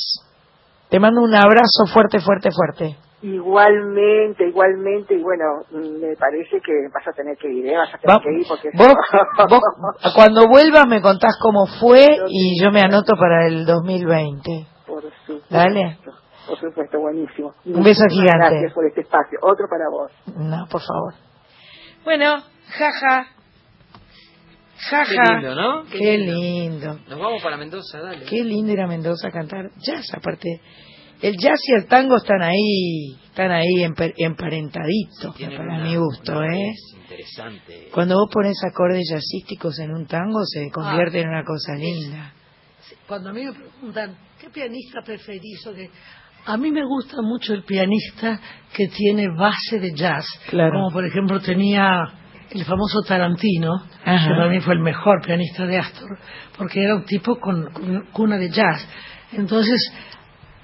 Te 0.90 0.99
mando 1.01 1.22
un 1.22 1.34
abrazo 1.34 1.86
fuerte, 1.93 2.20
fuerte, 2.20 2.51
fuerte. 2.51 2.97
Igualmente, 3.22 4.49
igualmente, 4.49 5.14
y 5.14 5.22
bueno, 5.22 5.45
me 5.70 6.16
parece 6.16 6.61
que 6.61 6.72
vas 6.93 7.07
a 7.07 7.12
tener 7.12 7.36
que 7.36 7.49
ir, 7.53 7.66
¿eh? 7.66 7.76
vas 7.76 7.95
a 7.95 7.99
tener 7.99 8.16
Va- 8.16 8.20
que 8.22 8.32
ir 8.40 8.47
porque... 8.49 8.68
Vos, 8.74 8.88
vos, 9.49 10.14
cuando 10.14 10.49
vuelvas 10.49 10.86
me 10.88 11.01
contás 11.01 11.36
cómo 11.40 11.66
fue 11.80 12.07
y 12.28 12.61
yo 12.61 12.72
me 12.72 12.80
anoto 12.80 13.14
para 13.16 13.47
el 13.47 13.64
2020. 13.64 14.66
Por 14.86 15.03
supuesto, 15.03 15.45
Dale. 15.49 15.99
Por 16.61 16.68
supuesto, 16.70 16.98
buenísimo. 17.00 17.55
Un 17.64 17.82
beso 17.82 18.05
gigante. 18.11 18.36
Gracias 18.50 18.72
por 18.74 18.86
este 18.86 19.00
espacio. 19.03 19.38
Otro 19.42 19.66
para 19.68 19.84
vos. 19.90 20.11
No, 20.36 20.66
por 20.68 20.80
favor. 20.82 21.14
Bueno, 22.05 22.42
jaja. 22.76 23.26
Jaja. 24.76 25.05
Qué 25.24 25.32
lindo, 25.34 25.55
¿no? 25.55 25.84
Qué 25.84 25.98
Qué 25.98 26.18
lindo. 26.18 26.34
lindo. 26.40 26.98
Nos 27.09 27.18
vamos 27.18 27.42
para 27.42 27.57
Mendoza, 27.57 28.00
dale. 28.00 28.24
Qué 28.26 28.42
lindo 28.44 28.72
ir 28.72 28.80
a 28.80 28.86
Mendoza 28.86 29.28
a 29.28 29.30
cantar 29.30 29.70
jazz, 29.78 30.12
aparte. 30.14 30.61
El 31.20 31.36
jazz 31.36 31.61
y 31.68 31.74
el 31.74 31.86
tango 31.86 32.16
están 32.16 32.42
ahí, 32.42 33.14
están 33.26 33.53
ahí 33.53 33.84
empa- 33.84 34.12
emparentaditos, 34.16 35.36
Tienen 35.36 35.57
para 35.57 35.74
una- 35.76 35.84
mi 35.84 35.94
gusto, 35.96 36.42
¿eh? 36.42 36.72
Interesante. 37.00 37.88
Cuando 37.94 38.16
vos 38.16 38.28
pones 38.32 38.57
acordes 38.64 39.09
jazzísticos 39.09 39.78
en 39.78 39.92
un 39.92 40.07
tango, 40.07 40.40
se 40.44 40.68
convierte 40.72 41.18
Ah. 41.18 41.22
en 41.22 41.28
una 41.28 41.44
cosa 41.44 41.74
linda. 41.76 42.32
Cuando 43.07 43.30
a 43.30 43.32
mí 43.32 43.44
me 43.44 43.53
preguntan, 43.53 44.16
¿qué 44.40 44.50
pianista 44.50 45.00
preferís? 45.05 45.64
o 45.66 45.72
qué? 45.72 45.90
A 46.45 46.57
mí 46.57 46.70
me 46.70 46.84
gusta 46.84 47.16
mucho 47.22 47.55
el 47.55 47.62
pianista 47.62 48.40
que 48.74 48.88
tiene 48.88 49.28
base 49.28 49.78
de 49.78 49.93
jazz. 49.95 50.26
Claro. 50.49 50.72
Como 50.72 50.90
por 50.90 51.07
ejemplo 51.07 51.40
tenía 51.40 52.03
el 52.51 52.64
famoso 52.64 53.01
Tarantino, 53.07 53.74
Ajá. 54.05 54.28
que 54.28 54.34
para 54.34 54.49
mí 54.49 54.61
fue 54.61 54.74
el 54.74 54.80
mejor 54.80 55.24
pianista 55.24 55.66
de 55.66 55.78
Astor, 55.78 56.18
porque 56.59 56.82
era 56.82 56.97
un 56.97 57.05
tipo 57.05 57.36
con, 57.36 57.64
con 57.72 58.07
cuna 58.12 58.36
de 58.36 58.51
jazz. 58.51 58.86
Entonces, 59.32 59.80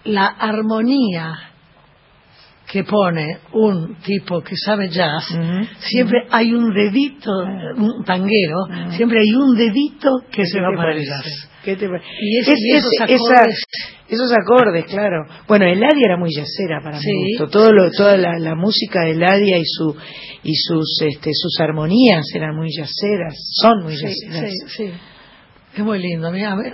la 0.05 0.27
armonía 0.27 1.35
que 2.71 2.85
pone 2.85 3.39
un 3.53 3.97
tipo 3.97 4.43
que 4.43 4.55
sabe 4.57 4.91
jazz, 4.91 5.27
siempre 5.79 6.27
hay 6.31 6.53
un 6.53 6.73
dedito, 6.75 7.31
un 7.77 8.05
tanguero, 8.05 8.91
siempre 8.91 9.21
hay 9.21 9.33
un 9.35 9.57
dedito 9.57 10.11
que 10.31 10.45
se 10.45 10.59
¿Qué 10.59 10.61
va 10.61 10.77
para 10.77 10.93
el 10.93 11.07
jazz. 11.07 11.51
¿Qué 11.69 11.77
te 11.77 11.87
pa- 11.87 12.01
Y, 12.21 12.39
ese- 12.39 12.53
Es- 12.53 12.59
y 12.65 12.71
esos 12.77 12.91
es- 12.93 13.01
acordes, 13.03 13.59
esa- 13.59 14.15
esos 14.15 14.33
acordes, 14.33 14.85
claro. 14.87 15.27
Bueno, 15.47 15.67
Eladia 15.67 16.03
era 16.07 16.17
muy 16.17 16.31
yacera 16.35 16.81
para 16.83 16.99
Sí. 16.99 17.11
mi 17.13 17.33
gusto. 17.37 17.49
Todo 17.49 17.73
lo, 17.75 17.91
toda 17.91 18.17
la, 18.17 18.39
la 18.39 18.55
música 18.55 19.03
de 19.03 19.11
Eladia 19.11 19.59
y 19.59 19.65
su 19.67 19.95
y 20.45 20.55
sus 20.55 21.03
este 21.03 21.31
sus 21.35 21.61
armonías 21.61 22.25
eran 22.35 22.57
muy 22.57 22.69
yaceras, 22.75 23.35
son 23.61 23.83
muy 23.83 23.97
Sí, 23.99 24.07
yaceras. 24.07 24.55
sí. 24.75 24.91
Es 25.77 25.85
muy 25.85 25.99
lindo. 25.99 26.29
A 26.29 26.31
mí, 26.31 26.43
a 26.43 26.57
mí- 26.57 26.71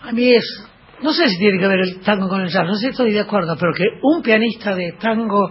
a 0.00 0.12
mí 0.12 0.32
es. 0.32 0.44
No 1.02 1.12
sé 1.12 1.28
si 1.28 1.36
tiene 1.38 1.58
que 1.58 1.66
ver 1.68 1.80
el 1.80 2.00
tango 2.00 2.26
con 2.28 2.40
el 2.40 2.48
jazz, 2.48 2.64
no 2.66 2.76
sé 2.76 2.80
si 2.80 2.86
estoy 2.92 3.12
de 3.12 3.20
acuerdo, 3.20 3.56
pero 3.60 3.74
que 3.74 3.84
un 4.02 4.22
pianista 4.22 4.74
de 4.74 4.92
tango 4.98 5.50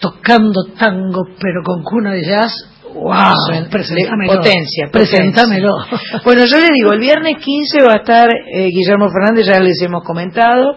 tocando 0.00 0.64
tango 0.78 1.22
pero 1.40 1.62
con 1.64 1.82
cuna 1.82 2.12
de 2.14 2.22
jazz, 2.24 2.52
¡wow! 2.94 3.68
Presentámelo. 3.70 4.32
Potencia, 4.36 4.88
Presentámelo. 4.90 5.70
Bueno, 6.24 6.44
yo 6.46 6.58
le 6.58 6.68
digo, 6.72 6.92
el 6.92 7.00
viernes 7.00 7.36
15 7.38 7.82
va 7.82 7.92
a 7.94 7.96
estar 7.96 8.28
eh, 8.30 8.68
Guillermo 8.70 9.08
Fernández, 9.10 9.46
ya 9.46 9.60
les 9.60 9.80
hemos 9.82 10.02
comentado. 10.04 10.76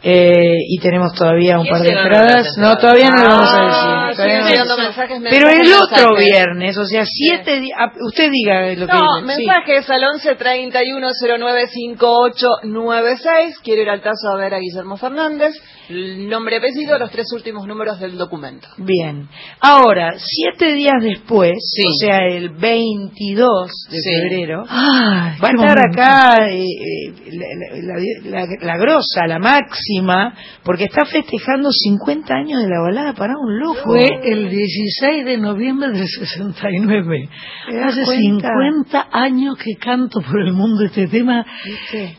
Eh, 0.00 0.58
y 0.68 0.78
tenemos 0.78 1.12
todavía 1.12 1.58
un 1.58 1.64
¿Quién 1.64 1.74
par 1.74 1.82
de 1.82 1.88
entradas. 1.90 2.46
No, 2.56 2.76
todavía 2.76 3.10
no 3.10 3.20
lo 3.24 3.28
vamos 3.30 3.48
a 3.52 3.56
Ah, 3.58 4.08
decir. 4.10 4.26
no 4.38 5.26
Pero 5.28 5.48
el 5.50 5.72
otro 5.72 6.10
mensajes. 6.14 6.24
viernes, 6.24 6.78
o 6.78 6.84
sea, 6.86 7.02
siete 7.04 7.58
días. 7.60 7.76
Usted 8.06 8.30
diga 8.30 8.60
lo 8.76 8.86
que 8.86 8.92
No, 8.92 9.18
sí. 9.18 9.24
mensajes 9.26 9.90
al 9.90 10.04
11 10.04 10.36
31 10.36 11.08
09 11.40 11.66
5896. 11.66 13.58
Quiero 13.64 13.82
ir 13.82 13.90
al 13.90 14.00
tazo 14.00 14.28
a 14.32 14.36
ver 14.36 14.54
a 14.54 14.58
Guillermo 14.58 14.96
Fernández. 14.96 15.54
El 15.88 16.28
nombre 16.28 16.56
y 16.56 16.58
apellido, 16.58 16.98
los 16.98 17.10
tres 17.10 17.26
últimos 17.34 17.66
números 17.66 17.98
del 17.98 18.18
documento. 18.18 18.68
Bien. 18.76 19.28
Ahora, 19.60 20.14
siete 20.18 20.74
días 20.74 20.96
después, 21.00 21.52
o 21.56 21.92
sea, 21.98 22.18
el 22.28 22.50
22 22.50 23.86
de 23.90 23.96
Sí. 23.98 24.10
febrero, 24.20 24.64
Ay, 24.68 25.38
va 25.42 25.48
a 25.48 25.50
estar 25.50 25.56
momento. 25.56 25.80
acá 26.02 26.48
eh, 26.50 26.62
eh, 26.62 27.14
la, 27.32 27.94
la- 27.94 28.44
la- 28.44 28.56
la 28.60 28.76
grosa, 28.78 29.26
la 29.26 29.38
máxima, 29.38 30.34
porque 30.62 30.84
está 30.84 31.04
festejando 31.06 31.70
50 31.72 32.34
años 32.34 32.62
de 32.62 32.68
la 32.68 32.80
balada 32.82 33.14
para 33.14 33.34
un 33.38 33.58
loco. 33.58 33.80
Fue 33.84 34.08
el 34.24 34.50
16 34.50 35.24
de 35.24 35.38
noviembre 35.38 35.90
del 35.92 36.06
69. 36.06 37.28
¿Te 37.70 37.76
das 37.76 37.92
Hace 37.92 38.04
cuenta? 38.04 38.48
50 38.48 39.08
años 39.12 39.56
que 39.56 39.74
canto 39.76 40.20
por 40.20 40.40
el 40.40 40.52
mundo 40.52 40.84
este 40.84 41.06
tema. 41.08 41.46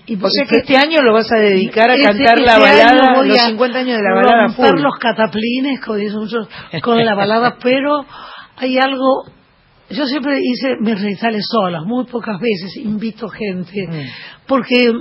Y 0.08 0.16
O 0.16 0.28
sea 0.30 0.46
que 0.46 0.58
este 0.58 0.76
año 0.78 1.02
lo 1.04 1.14
vas 1.14 1.32
a 1.32 1.38
dedicar 1.38 1.90
a 1.92 1.96
Este- 1.96 2.06
cantar 2.08 2.40
la 2.40 2.54
este 2.58 2.62
balada, 2.64 3.14
año 3.64 3.74
voy 3.74 3.76
los 3.76 3.76
a 3.76 3.76
50 3.76 3.78
años 3.80 3.98
de 3.98 4.04
la 4.04 4.16
balada 4.16 4.48
romper 4.48 4.70
full. 4.72 4.82
los 4.82 4.96
cataplines, 5.00 5.80
como 5.82 5.98
dicen 5.98 6.20
muchos, 6.20 6.48
con 6.82 7.04
la 7.06 7.16
balada, 7.16 7.58
pero 7.64 8.06
hay 8.58 8.78
algo... 8.78 9.26
Yo 9.92 10.06
siempre 10.06 10.38
hice 10.40 10.76
mis 10.82 11.02
recitales 11.02 11.46
solas, 11.50 11.84
muy 11.84 12.06
pocas 12.06 12.40
veces 12.40 12.76
invito 12.78 13.28
gente, 13.28 13.88
Mm. 13.88 14.46
porque 14.48 14.92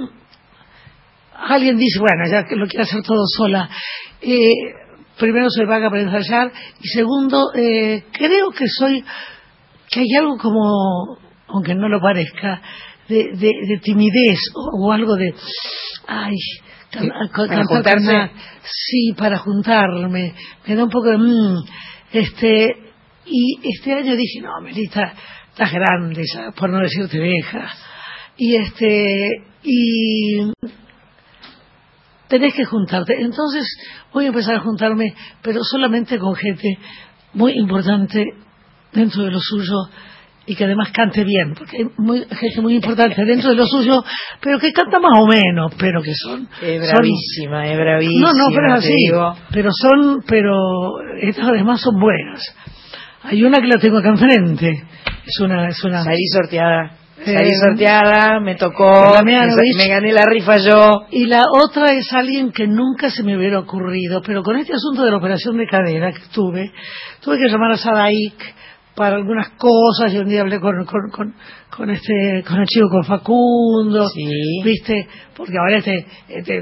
alguien 1.34 1.76
dice, 1.76 1.98
bueno, 2.00 2.24
ya 2.30 2.44
que 2.44 2.56
lo 2.56 2.66
quiero 2.66 2.84
hacer 2.84 3.02
todo 3.02 3.22
sola. 3.36 3.68
Eh, 4.22 4.50
primero 5.18 5.46
soy 5.50 5.66
vaga 5.66 5.90
para 5.90 6.02
ensayar 6.02 6.50
y 6.80 6.88
segundo, 6.88 7.52
eh, 7.54 8.04
creo 8.12 8.50
que 8.50 8.64
soy, 8.66 9.04
que 9.90 10.00
hay 10.00 10.14
algo 10.18 10.38
como, 10.38 11.18
aunque 11.48 11.74
no 11.74 11.88
lo 11.88 12.00
parezca, 12.00 12.60
de, 13.08 13.30
de, 13.34 13.52
de 13.68 13.78
timidez 13.82 14.38
o, 14.54 14.86
o 14.88 14.92
algo 14.92 15.16
de, 15.16 15.34
ay, 16.06 16.34
Sí, 16.90 16.98
para 17.08 17.28
cantar 17.30 17.64
juntarse. 17.66 18.06
con 18.06 18.14
una- 18.14 18.30
sí, 18.62 19.12
para 19.16 19.38
juntarme, 19.38 20.34
me 20.66 20.74
da 20.74 20.84
un 20.84 20.90
poco 20.90 21.08
de, 21.10 21.18
mm, 21.18 21.64
este, 22.12 22.76
y 23.26 23.58
este 23.74 23.92
año 23.94 24.16
dije, 24.16 24.40
no, 24.40 24.60
Melita, 24.62 25.12
estás 25.50 25.70
grande, 25.72 26.24
por 26.56 26.70
no 26.70 26.78
decirte 26.78 27.18
vieja, 27.20 27.68
y 28.36 28.56
este, 28.56 29.42
y 29.62 30.52
tenés 32.28 32.54
que 32.54 32.64
juntarte. 32.64 33.20
Entonces 33.20 33.64
voy 34.12 34.24
a 34.26 34.28
empezar 34.28 34.56
a 34.56 34.60
juntarme, 34.60 35.14
pero 35.42 35.62
solamente 35.64 36.18
con 36.18 36.34
gente 36.36 36.78
muy 37.34 37.52
importante 37.52 38.24
dentro 38.92 39.24
de 39.24 39.30
lo 39.30 39.40
suyo 39.40 39.74
y 40.48 40.56
que 40.56 40.64
además 40.64 40.90
cante 40.92 41.22
bien, 41.24 41.54
porque 41.54 41.76
hay 41.76 41.84
muy- 41.98 42.24
gente 42.24 42.60
muy 42.62 42.74
importante 42.76 43.22
dentro 43.24 43.50
de 43.50 43.56
lo 43.56 43.66
suyo, 43.66 44.02
pero 44.40 44.58
que 44.58 44.72
canta 44.72 44.98
más 44.98 45.12
o 45.20 45.26
menos, 45.26 45.72
pero 45.78 46.00
que 46.02 46.12
son... 46.14 46.48
Es 46.62 46.80
son- 46.88 46.96
bravísima, 46.98 47.66
es 47.66 47.76
bravísima. 47.78 48.32
no, 48.32 48.38
no, 48.38 48.44
pero 48.54 48.74
es 48.74 48.84
así. 48.84 48.94
digo. 49.06 49.34
Pero 49.52 49.70
son, 49.72 50.22
pero 50.26 50.56
estas 51.20 51.46
además 51.48 51.80
son 51.80 52.00
buenas. 52.00 52.40
Hay 53.24 53.42
una 53.44 53.58
que 53.58 53.66
la 53.66 53.78
tengo 53.78 53.98
acá 53.98 54.08
enfrente. 54.08 54.84
Es 55.26 55.40
una, 55.40 55.68
es 55.68 55.84
una. 55.84 56.02
Salí 56.02 56.26
sorteada. 56.32 56.92
Eh, 57.20 57.34
Salí 57.36 57.50
sorteada, 57.50 58.38
me 58.40 58.54
tocó, 58.54 59.16
me, 59.24 59.32
me 59.76 59.88
gané 59.88 60.12
la 60.12 60.24
rifa 60.24 60.56
yo. 60.58 61.02
Y 61.10 61.26
la 61.26 61.42
otra 61.52 61.92
es 61.92 62.12
alguien 62.12 62.52
que 62.52 62.68
nunca 62.68 63.10
se 63.10 63.24
me 63.24 63.36
hubiera 63.36 63.58
ocurrido, 63.58 64.22
pero 64.24 64.42
con 64.44 64.56
este 64.56 64.72
asunto 64.72 65.04
de 65.04 65.10
la 65.10 65.16
operación 65.16 65.56
de 65.58 65.66
cadera 65.66 66.12
que 66.12 66.22
tuve, 66.32 66.70
tuve 67.20 67.36
que 67.38 67.48
llamar 67.50 67.72
a 67.72 67.76
Sadaik 67.76 68.54
para 68.98 69.14
algunas 69.14 69.50
cosas, 69.50 70.12
y 70.12 70.18
un 70.18 70.28
día 70.28 70.40
hablé 70.40 70.58
con, 70.58 70.84
con, 70.84 71.08
con, 71.10 71.34
con 71.70 71.88
este, 71.88 72.42
con 72.46 72.60
el 72.60 72.66
chico, 72.66 72.88
con 72.90 73.04
Facundo, 73.04 74.08
viste, 74.64 75.06
porque 75.36 75.56
ahora 75.56 75.78
este, 75.78 76.04
este 76.28 76.60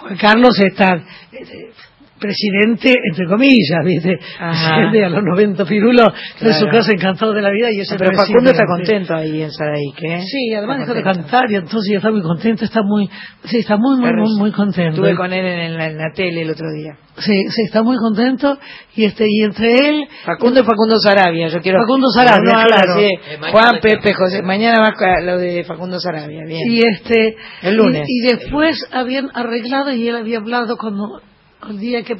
Juan 0.00 0.16
Carlos 0.16 0.58
está 0.58 1.00
este, 1.30 1.70
presidente, 2.18 2.92
entre 3.10 3.26
comillas, 3.26 3.84
viste, 3.84 4.18
Ajá. 4.38 4.74
presidente 4.76 5.04
a 5.04 5.08
los 5.10 5.24
90 5.24 5.64
pirulos, 5.64 6.08
en 6.40 6.52
su 6.54 6.64
Claro. 6.64 6.78
casa 6.78 6.92
encantado 6.92 7.32
de 7.32 7.42
la 7.42 7.50
vida 7.50 7.68
y 7.72 7.80
es 7.80 7.90
el 7.92 7.98
Pero 7.98 8.12
Facundo 8.16 8.50
está 8.50 8.64
contento 8.66 9.14
ahí 9.14 9.42
en 9.42 9.50
Saraik, 9.50 10.02
¿eh? 10.02 10.20
Sí, 10.26 10.52
además 10.54 10.80
Está 10.80 10.92
dejó 10.92 10.98
de 10.98 11.02
contento. 11.04 11.28
cantar 11.30 11.50
y 11.50 11.54
entonces 11.56 11.90
ya 11.92 11.96
está 11.98 12.10
muy 12.10 12.22
contento, 12.22 12.64
está 12.64 12.82
muy, 12.82 13.08
sí, 13.44 13.58
está 13.58 13.76
muy, 13.76 13.96
muy, 14.00 14.38
muy, 14.38 14.52
contento. 14.52 14.96
Estuve 15.02 15.16
con 15.16 15.32
él 15.32 15.44
en 15.46 15.76
la, 15.76 15.86
en 15.86 15.98
la 15.98 16.12
tele 16.14 16.42
el 16.42 16.50
otro 16.50 16.66
día. 16.72 16.92
Sí, 17.18 17.46
sí, 17.48 17.62
está 17.64 17.82
muy 17.82 17.96
contento 17.96 18.58
y 18.94 19.04
este, 19.04 19.24
y 19.28 19.42
entre 19.42 19.74
él, 19.88 20.04
Facundo 20.24 20.60
y 20.60 20.62
Facundo 20.62 20.96
Sarabia, 20.98 21.48
yo 21.48 21.60
quiero... 21.60 21.80
Facundo 21.80 22.06
Sarabia, 22.14 22.64
claro. 22.66 23.00
Eh, 23.00 23.10
Juan, 23.50 23.80
Pepe, 23.82 24.14
José, 24.14 24.42
mañana 24.42 24.80
va 24.80 24.94
a 24.96 25.20
lo 25.22 25.38
de 25.38 25.64
Facundo 25.64 25.98
Sarabia, 25.98 26.44
bien. 26.46 26.60
y 26.70 26.80
este, 26.86 27.34
El 27.62 27.76
lunes. 27.76 28.04
Y, 28.06 28.18
y 28.24 28.28
después 28.36 28.76
habían 28.92 29.30
arreglado 29.34 29.92
y 29.92 30.06
él 30.08 30.14
había 30.16 30.38
hablado 30.38 30.76
cuando, 30.76 31.20
el 31.68 31.78
día 31.78 32.02
que, 32.02 32.14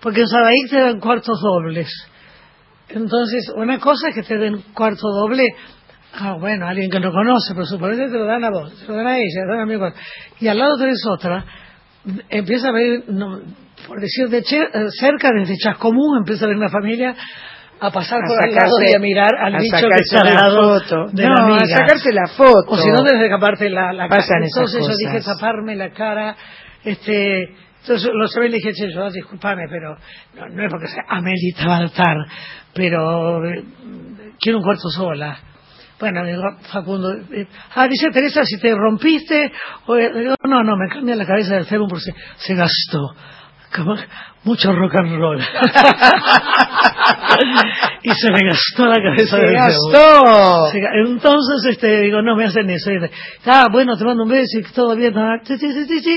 porque 0.00 0.20
en 0.22 0.26
Sadaik 0.26 0.70
te 0.70 0.80
dan 0.80 1.00
cuartos 1.00 1.40
dobles. 1.40 1.88
Entonces, 2.88 3.52
una 3.56 3.78
cosa 3.78 4.08
es 4.08 4.14
que 4.14 4.22
te 4.22 4.36
den 4.36 4.62
cuarto 4.74 5.08
doble 5.08 5.44
Ah, 6.12 6.34
bueno, 6.40 6.66
alguien 6.66 6.90
que 6.90 6.98
no 6.98 7.12
conoce, 7.12 7.54
pero 7.54 7.64
suponete 7.66 8.06
te 8.10 8.18
lo 8.18 8.24
dan 8.24 8.42
a 8.42 8.50
vos, 8.50 8.74
se 8.74 8.84
lo 8.88 8.96
dan 8.96 9.06
a 9.06 9.16
ella, 9.16 9.26
se 9.32 9.46
lo 9.46 9.52
dan 9.52 9.60
a 9.62 9.66
mi 9.66 9.78
cuarto. 9.78 9.96
Y 10.40 10.48
al 10.48 10.58
lado 10.58 10.76
tenés 10.76 10.98
otra, 11.08 11.44
empieza 12.28 12.68
a 12.70 12.72
ver, 12.72 13.04
no, 13.06 13.38
por 13.86 14.00
decir 14.00 14.28
de 14.28 14.42
che- 14.42 14.58
eh, 14.74 14.86
cerca, 14.98 15.30
desde 15.32 15.54
Chascomún, 15.56 16.18
empieza 16.18 16.46
a 16.46 16.48
ver 16.48 16.56
una 16.56 16.68
familia 16.68 17.14
a 17.78 17.90
pasar 17.92 18.18
A 18.24 18.26
por 18.26 18.42
al 18.42 18.50
lado 18.52 18.70
sacarse- 18.76 18.90
y 18.90 18.96
a 18.96 18.98
mirar 18.98 19.30
al 19.40 19.52
bicho 19.62 19.76
que 19.76 19.82
sacarse 19.82 20.02
está 20.16 20.20
al 20.28 20.34
la 20.34 20.40
lado 20.40 20.80
foto. 20.80 20.96
de 21.12 21.22
No, 21.22 21.28
la 21.34 21.54
a 21.54 21.66
sacarse 21.68 22.12
la 22.12 22.26
foto. 22.36 22.66
O 22.66 22.76
si 22.76 22.88
no, 22.90 23.02
desde 23.04 23.28
la, 23.70 23.92
la 23.92 24.08
cara. 24.08 24.24
Entonces 24.42 24.80
yo 24.84 24.94
dije 24.98 25.20
taparme 25.24 25.76
la 25.76 25.90
cara, 25.92 26.34
este... 26.82 27.54
Entonces 27.80 28.10
lo 28.12 28.26
sabía 28.28 28.48
y 28.48 28.52
le 28.52 28.56
dije, 28.58 28.72
che, 28.72 28.92
yo, 28.92 29.10
disculpame, 29.10 29.66
pero 29.68 29.96
no, 30.34 30.62
es 30.62 30.70
porque 30.70 30.88
sea 30.88 31.04
Amelita 31.08 31.66
Baltar, 31.66 32.16
pero 32.74 33.44
eh, 33.46 33.64
quiero 34.38 34.58
un 34.58 34.64
cuarto 34.64 34.88
sola. 34.90 35.38
Bueno, 35.98 36.22
Facundo, 36.72 37.12
eh, 37.12 37.46
ah, 37.74 37.86
dice 37.86 38.08
Teresa, 38.10 38.42
si 38.44 38.58
te 38.58 38.74
rompiste, 38.74 39.52
o, 39.86 39.96
eh, 39.96 40.10
digo, 40.14 40.34
no, 40.48 40.62
no, 40.62 40.76
me 40.76 40.88
cambia 40.88 41.14
la 41.14 41.26
cabeza 41.26 41.56
del 41.56 41.66
fémur 41.66 41.88
porque 41.88 42.04
se, 42.04 42.14
se 42.36 42.54
gastó. 42.54 43.14
Como, 43.74 43.94
mucho 44.44 44.72
rock 44.72 44.96
and 44.96 45.16
roll. 45.18 45.38
y 48.02 48.10
se 48.10 48.32
me 48.32 48.40
gastó 48.48 48.86
la 48.86 48.96
cabeza 48.96 49.36
Se 49.36 49.52
gastó. 49.52 50.72
Entonces, 51.06 51.66
este, 51.70 52.00
digo, 52.00 52.22
no 52.22 52.34
me 52.36 52.46
hacen 52.46 52.68
eso. 52.70 52.90
Ah, 53.46 53.66
bueno, 53.70 53.96
te 53.96 54.04
mando 54.04 54.24
un 54.24 54.30
beso 54.30 54.58
y 54.58 54.62
todo 54.72 54.96
bien. 54.96 55.14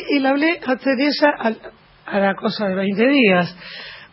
Y 0.10 0.20
le 0.20 0.28
hablé 0.28 0.60
a 0.66 0.76
Teresa 0.78 1.28
a, 1.38 2.20
la 2.20 2.34
cosa 2.36 2.68
de 2.68 2.76
20 2.76 3.08
días. 3.08 3.56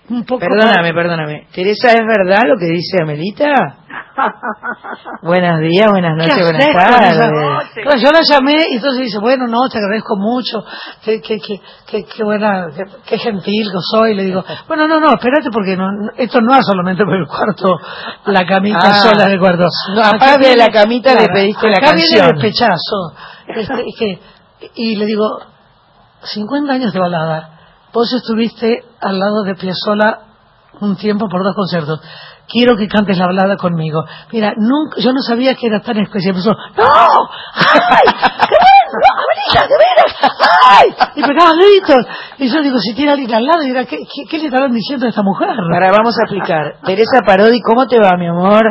Un 0.09 0.25
poco 0.25 0.41
Perdóname, 0.41 0.93
perdóname. 0.93 1.47
Teresa, 1.55 1.93
¿es 1.93 2.05
verdad 2.05 2.43
lo 2.47 2.57
que 2.59 2.67
dice 2.67 3.03
Amelita? 3.03 3.80
Buenos 5.23 5.61
días, 5.61 5.91
buenas 5.91 6.17
noches, 6.17 6.35
¿Qué 6.35 6.43
buenas 6.43 6.67
tardes. 6.73 7.17
Claro, 7.75 7.99
yo 7.99 8.11
la 8.13 8.21
llamé 8.29 8.55
y 8.71 8.77
entonces 8.77 9.03
dice, 9.05 9.19
bueno, 9.21 9.47
no, 9.47 9.69
te 9.71 9.79
agradezco 9.79 10.17
mucho, 10.17 10.65
qué, 11.05 11.21
qué, 11.21 11.39
qué, 11.87 12.05
qué, 12.05 12.25
buena, 12.25 12.67
qué, 13.07 13.19
gentil 13.19 13.69
que 13.71 13.79
soy. 13.93 14.15
Le 14.15 14.25
digo, 14.25 14.45
bueno, 14.69 14.87
no, 14.89 15.01
no, 15.01 15.09
espérate 15.15 15.51
porque 15.53 15.77
no, 15.77 15.87
esto 16.17 16.41
no 16.41 16.55
es 16.57 16.65
solamente 16.67 17.05
por 17.05 17.15
el 17.17 17.27
cuarto, 17.27 17.79
la 18.27 18.45
camita 18.47 18.79
Ah. 18.83 18.95
sola 18.95 19.27
del 19.29 19.39
cuarto. 19.39 19.65
No, 19.95 20.01
aparte 20.03 20.31
de 20.33 20.39
viene- 20.39 20.57
la 20.57 20.69
camita 20.69 21.15
le 21.15 21.27
pediste 21.29 21.69
la 21.69 21.77
acá 21.79 21.93
viene 21.95 22.09
canción. 22.19 22.37
el 22.37 22.41
pechazo. 22.41 23.15
Este, 23.51 23.83
y, 23.85 23.93
que- 23.99 24.21
y 24.77 24.97
le 24.97 25.07
digo, 25.07 25.25
50 26.23 26.73
años 26.73 26.93
de 26.93 27.01
balada, 27.01 27.59
vos 27.93 28.13
estuviste 28.13 28.85
al 29.01 29.19
lado 29.19 29.43
de 29.43 29.57
Piazzolla 29.57 30.19
un 30.81 30.97
tiempo 30.97 31.27
por 31.29 31.43
dos 31.43 31.55
conciertos. 31.57 32.01
Quiero 32.51 32.77
que 32.77 32.89
cantes 32.89 33.17
la 33.17 33.27
balada 33.27 33.57
conmigo. 33.57 34.03
Mira, 34.33 34.53
nunca, 34.57 34.97
yo 34.99 35.13
no 35.13 35.21
sabía 35.21 35.55
que 35.55 35.69
era 35.69 35.81
tan 35.81 35.99
especial. 35.99 36.35
Empezó, 36.35 36.51
¡No! 36.51 36.85
¡Ay! 37.55 38.07
¡Qué 38.49 38.57
bueno! 38.59 38.91
¡No, 38.91 39.11
Amelita, 39.23 39.69
de 39.69 39.77
veras! 39.79 40.37
¡Ay! 40.69 40.89
Y 41.15 41.23
pegaba 41.23 41.53
gritos. 41.55 42.07
Y 42.39 42.49
yo 42.53 42.61
digo, 42.61 42.79
si 42.79 42.95
tiene 42.95 43.13
alguien 43.13 43.33
al 43.35 43.45
lado, 43.45 43.61
dirá, 43.63 43.85
¿qué, 43.85 43.99
qué, 43.99 44.25
qué 44.29 44.39
le 44.39 44.47
estarán 44.47 44.73
diciendo 44.73 45.07
a 45.07 45.11
esta 45.11 45.23
mujer? 45.23 45.51
Ahora 45.51 45.93
vamos 45.93 46.17
a 46.19 46.23
explicar. 46.25 46.75
Teresa 46.85 47.21
Parodi, 47.25 47.61
¿cómo 47.61 47.87
te 47.87 47.99
va, 48.01 48.17
mi 48.19 48.27
amor? 48.27 48.63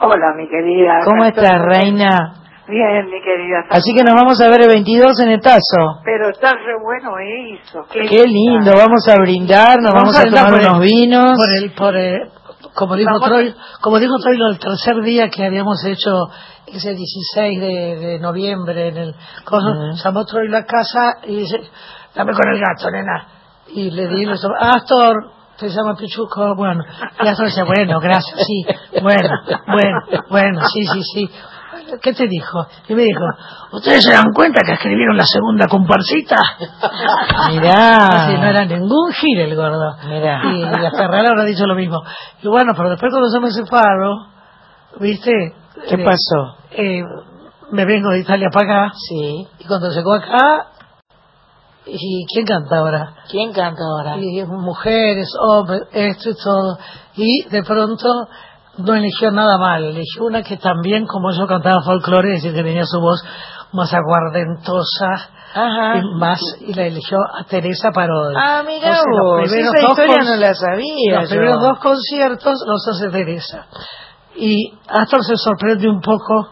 Hola, 0.00 0.32
mi 0.36 0.48
querida. 0.48 1.00
¿Cómo 1.04 1.24
estás, 1.24 1.60
reina? 1.60 2.34
Bien, 2.68 3.06
mi 3.06 3.20
querida. 3.22 3.58
Así 3.70 3.94
que 3.94 4.02
nos 4.02 4.14
vamos 4.20 4.40
a 4.40 4.48
ver 4.48 4.62
el 4.62 4.68
22 4.68 5.20
en 5.20 5.30
el 5.30 5.40
Tazo. 5.40 6.00
Pero 6.04 6.30
está 6.30 6.50
re 6.52 6.74
bueno 6.82 7.12
eso. 7.18 7.84
Qué 7.92 8.24
lindo, 8.26 8.72
vamos 8.76 9.06
a 9.08 9.14
brindar, 9.20 9.78
nos 9.80 9.92
vamos, 9.92 10.18
a, 10.18 10.24
tomar 10.24 10.54
el- 10.60 10.66
unos 10.66 10.80
vinos. 10.80 11.32
Por 11.36 11.54
el, 11.62 11.72
por 11.74 11.96
el, 11.96 12.28
como 12.76 12.94
dijo 12.94 13.10
Vamos- 13.12 13.28
Troy, 13.28 13.54
como 13.80 13.98
dijo 13.98 14.14
Troy 14.22 14.36
el 14.50 14.58
tercer 14.58 15.02
día 15.02 15.28
que 15.30 15.44
habíamos 15.44 15.82
hecho 15.84 16.28
ese 16.66 16.94
16 16.94 17.60
de, 17.60 17.96
de 17.96 18.18
noviembre 18.20 18.88
en 18.88 18.96
el 18.98 19.14
coso, 19.44 19.66
llamó 20.04 20.24
Troy 20.24 20.46
a 20.48 20.50
la 20.50 20.64
casa 20.64 21.14
y 21.26 21.36
dice, 21.36 21.60
dame 22.14 22.32
con 22.32 22.54
el 22.54 22.60
gato, 22.60 22.90
nena. 22.90 23.28
Y 23.68 23.90
le 23.90 24.06
di, 24.08 24.24
le 24.26 24.32
dijo, 24.32 24.48
Astor, 24.60 25.32
te 25.58 25.68
llama 25.68 25.96
Pichuco, 25.96 26.54
bueno. 26.54 26.84
Y 27.24 27.26
Astor 27.28 27.46
dice, 27.46 27.62
bueno, 27.64 27.98
gracias, 28.00 28.40
sí, 28.46 28.64
bueno, 29.02 29.30
bueno, 29.66 29.98
bueno, 30.28 30.60
sí, 30.72 30.84
sí, 30.92 31.02
sí. 31.02 31.30
¿Qué 32.02 32.12
te 32.12 32.26
dijo? 32.26 32.66
Y 32.88 32.94
me 32.94 33.02
dijo, 33.02 33.20
¿ustedes 33.72 34.04
se 34.04 34.12
dan 34.12 34.32
cuenta 34.34 34.60
que 34.66 34.72
escribieron 34.72 35.16
la 35.16 35.24
segunda 35.24 35.66
comparsita? 35.68 36.36
Mirá. 37.50 38.06
Así, 38.06 38.34
no 38.38 38.44
era 38.46 38.64
ningún 38.64 39.12
gil 39.12 39.38
el 39.40 39.54
gordo. 39.56 39.96
Mirá. 40.08 40.40
Y, 40.44 40.56
y 40.62 40.62
la 40.82 40.90
Ferrara 40.90 41.28
habrá 41.30 41.44
dicho 41.44 41.64
lo 41.66 41.74
mismo. 41.74 42.02
Y 42.42 42.48
bueno, 42.48 42.72
pero 42.76 42.90
después 42.90 43.10
cuando 43.12 43.28
yo 43.32 43.40
me 43.40 43.50
separo, 43.50 44.26
¿viste? 45.00 45.30
¿Qué 45.88 45.94
Eh, 45.94 46.04
pasó? 46.04 46.56
eh, 46.72 47.02
me 47.70 47.84
vengo 47.84 48.10
de 48.10 48.20
Italia 48.20 48.48
para 48.52 48.86
acá. 48.86 48.94
Sí. 49.08 49.46
Y 49.58 49.64
cuando 49.66 49.90
llegó 49.90 50.14
acá, 50.14 50.66
¿y 51.86 52.24
quién 52.32 52.46
canta 52.46 52.78
ahora? 52.78 53.14
¿Quién 53.30 53.52
canta 53.52 53.82
ahora? 53.84 54.16
Y 54.18 54.44
mujeres, 54.44 55.28
hombres, 55.40 55.82
esto 55.92 56.30
y 56.30 56.34
todo. 56.42 56.78
Y 57.16 57.48
de 57.48 57.62
pronto 57.62 58.08
no 58.78 58.94
eligió 58.94 59.30
nada 59.30 59.58
mal, 59.58 59.84
eligió 59.84 60.24
una 60.24 60.42
que 60.42 60.56
también, 60.56 61.06
como 61.06 61.30
yo 61.32 61.46
cantaba 61.46 61.82
folclore, 61.82 62.34
es 62.34 62.42
decir, 62.42 62.54
que 62.56 62.62
tenía 62.62 62.84
su 62.84 63.00
voz 63.00 63.22
más 63.72 63.92
aguardentosa, 63.92 65.30
Ajá. 65.54 65.98
y 65.98 66.18
más, 66.18 66.40
y 66.60 66.74
la 66.74 66.84
eligió 66.86 67.18
a 67.38 67.44
Teresa 67.44 67.90
Parodi. 67.92 68.34
Ah, 68.38 68.62
mira 68.66 68.88
los 68.90 69.04
vos, 69.22 69.42
primeros 69.42 69.74
esa 69.74 69.80
dos 69.88 69.90
historia 69.98 70.24
no 70.24 70.36
la 70.36 70.54
sabía 70.54 71.20
Los 71.20 71.30
yo. 71.30 71.36
primeros 71.36 71.60
dos 71.62 71.78
conciertos 71.78 72.54
los 72.66 72.88
hace 72.88 73.10
Teresa. 73.10 73.66
Y 74.36 74.72
Astor 74.88 75.24
se 75.24 75.36
sorprende 75.36 75.88
un 75.88 76.00
poco 76.00 76.48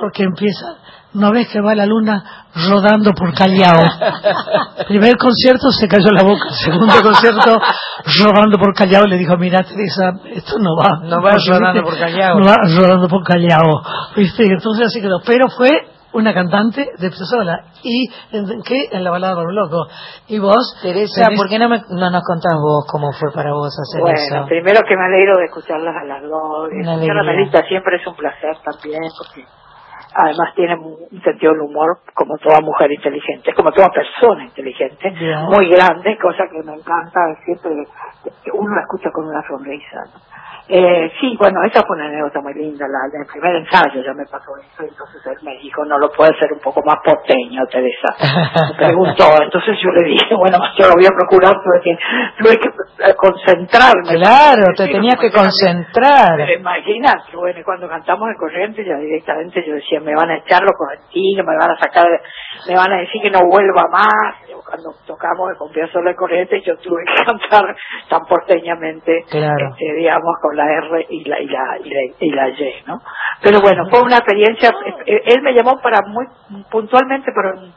porque 0.00 0.22
empieza, 0.24 0.76
¿no 1.16 1.32
ves 1.32 1.48
que 1.48 1.60
va 1.60 1.74
la 1.74 1.86
luna 1.86 2.22
rodando 2.68 3.12
por 3.12 3.34
Callao? 3.34 3.82
Primer 4.88 5.16
concierto 5.16 5.70
se 5.70 5.88
cayó 5.88 6.10
la 6.12 6.22
boca, 6.22 6.50
segundo 6.50 6.94
concierto 7.02 7.58
rodando 8.24 8.58
por 8.58 8.74
Callao 8.74 9.04
le 9.06 9.16
dijo, 9.16 9.36
mira 9.36 9.62
Teresa, 9.62 10.12
esto 10.32 10.58
no 10.58 10.70
va. 10.76 11.00
No 11.02 11.20
va 11.22 11.32
rodando 11.48 11.82
por 11.82 11.98
Callao. 11.98 12.38
No 12.38 12.46
va 12.46 12.56
rodando 12.78 13.08
por 13.08 13.24
Callao. 13.24 13.82
¿Viste? 14.16 14.44
Entonces 14.44 14.86
así 14.86 15.00
quedó. 15.00 15.20
Pero 15.26 15.48
fue 15.48 15.70
una 16.12 16.32
cantante 16.32 16.88
de 16.98 17.10
sola 17.12 17.58
y 17.82 18.08
en, 18.32 18.62
¿qué? 18.62 18.84
en 18.90 19.04
la 19.04 19.10
balada 19.10 19.34
por 19.34 19.52
loco 19.52 19.86
y 20.28 20.38
vos 20.38 20.78
Teresa, 20.80 21.26
tenés- 21.28 21.36
¿por 21.36 21.48
qué 21.48 21.58
no, 21.58 21.68
me, 21.68 21.82
no 21.90 22.10
nos 22.10 22.22
contás 22.22 22.54
vos 22.54 22.86
cómo 22.90 23.12
fue 23.12 23.30
para 23.34 23.52
vos 23.52 23.68
hacer 23.78 24.00
Bueno, 24.00 24.16
eso? 24.18 24.46
primero 24.48 24.80
que 24.88 24.96
me 24.96 25.04
alegro 25.04 25.36
de 25.36 25.44
escucharlas 25.44 25.94
a 25.94 26.04
las 26.06 26.22
dos. 26.22 26.68
Una 26.72 26.94
Escuchar 26.94 27.18
a. 27.18 27.22
Melita 27.22 27.60
siempre 27.68 27.96
es 28.00 28.06
un 28.06 28.14
placer 28.16 28.56
también, 28.64 29.02
porque 29.18 29.44
además 30.16 30.54
tiene 30.54 30.74
un 30.76 31.20
sentido 31.22 31.52
del 31.52 31.62
humor 31.62 31.98
como 32.14 32.38
toda 32.38 32.60
mujer 32.60 32.90
inteligente, 32.90 33.52
como 33.54 33.70
toda 33.70 33.88
persona 33.88 34.44
inteligente, 34.44 35.12
muy 35.50 35.68
grande, 35.68 36.16
cosa 36.18 36.44
que 36.50 36.62
me 36.62 36.74
encanta 36.74 37.20
siempre 37.44 37.72
uno 38.52 38.74
la 38.74 38.82
escucha 38.82 39.10
con 39.12 39.26
una 39.28 39.46
sonrisa. 39.46 40.00
¿no? 40.06 40.36
Eh, 40.68 41.12
sí, 41.20 41.36
bueno, 41.38 41.60
esa 41.62 41.82
fue 41.86 41.96
una 41.96 42.06
anécdota 42.06 42.40
muy 42.40 42.52
linda, 42.54 42.86
la, 42.88 42.98
la- 43.06 43.20
el 43.22 43.26
primer 43.30 43.54
ensayo 43.56 44.02
ya 44.02 44.12
me 44.14 44.24
pasó 44.26 44.50
eso, 44.58 44.82
entonces 44.82 45.22
él 45.26 45.38
me 45.42 45.56
dijo, 45.58 45.84
no 45.84 45.96
lo 45.98 46.10
puede 46.10 46.36
ser 46.40 46.52
un 46.52 46.58
poco 46.58 46.82
más 46.84 46.96
porteño, 47.04 47.62
Teresa. 47.70 48.10
Me 48.72 48.76
preguntó, 48.86 49.24
entonces 49.42 49.78
yo 49.80 49.90
le 49.92 50.08
dije, 50.08 50.34
bueno, 50.34 50.58
yo 50.76 50.88
lo 50.88 50.94
voy 50.94 51.06
a 51.06 51.14
procurar, 51.14 51.54
tuve 51.62 51.80
que, 51.82 51.98
tuve 52.42 52.56
que 52.58 52.68
eh, 53.10 53.14
concentrarme. 53.14 54.18
Claro, 54.18 54.64
te 54.76 54.88
tenías 54.88 55.16
que 55.20 55.30
concentrar. 55.30 56.34
pero 56.36 56.52
imagínate, 56.58 57.36
bueno, 57.36 57.60
cuando 57.64 57.88
cantamos 57.88 58.28
en 58.30 58.36
corriente 58.36 58.84
ya 58.84 58.96
directamente 58.96 59.62
yo 59.66 59.74
decía, 59.74 60.00
me 60.00 60.14
van 60.16 60.30
a 60.30 60.36
echar 60.38 60.62
los 60.62 60.72
correntinos, 60.76 61.46
me 61.46 61.56
van 61.56 61.70
a 61.70 61.78
sacar, 61.78 62.06
me 62.68 62.74
van 62.74 62.92
a 62.92 62.96
decir 62.98 63.22
que 63.22 63.30
no 63.30 63.40
vuelva 63.48 63.84
más. 63.92 64.34
Cuando 64.68 64.90
tocamos 65.06 65.50
el 65.50 65.56
Confía 65.56 65.86
solo 65.92 66.10
de 66.10 66.16
corriente 66.16 66.60
yo 66.62 66.76
tuve 66.78 67.04
que 67.04 67.24
cantar 67.24 67.76
tan 68.08 68.20
porteñamente, 68.28 69.24
Claro. 69.30 69.68
este, 69.70 69.94
digamos, 69.94 70.34
con 70.42 70.56
la 70.56 70.64
R 70.72 71.06
y 71.08 71.24
la, 71.28 71.40
y 71.40 71.46
la, 71.46 71.78
y 71.82 71.88
la, 71.88 72.00
y 72.20 72.30
la 72.30 72.48
Y, 72.48 72.74
¿no? 72.86 73.00
Pero 73.42 73.60
bueno, 73.60 73.84
fue 73.90 74.02
una 74.02 74.16
experiencia, 74.18 74.70
él 75.06 75.42
me 75.42 75.52
llamó 75.52 75.78
para 75.80 76.00
muy 76.06 76.26
puntualmente 76.70 77.32
para 77.32 77.52
un- 77.52 77.72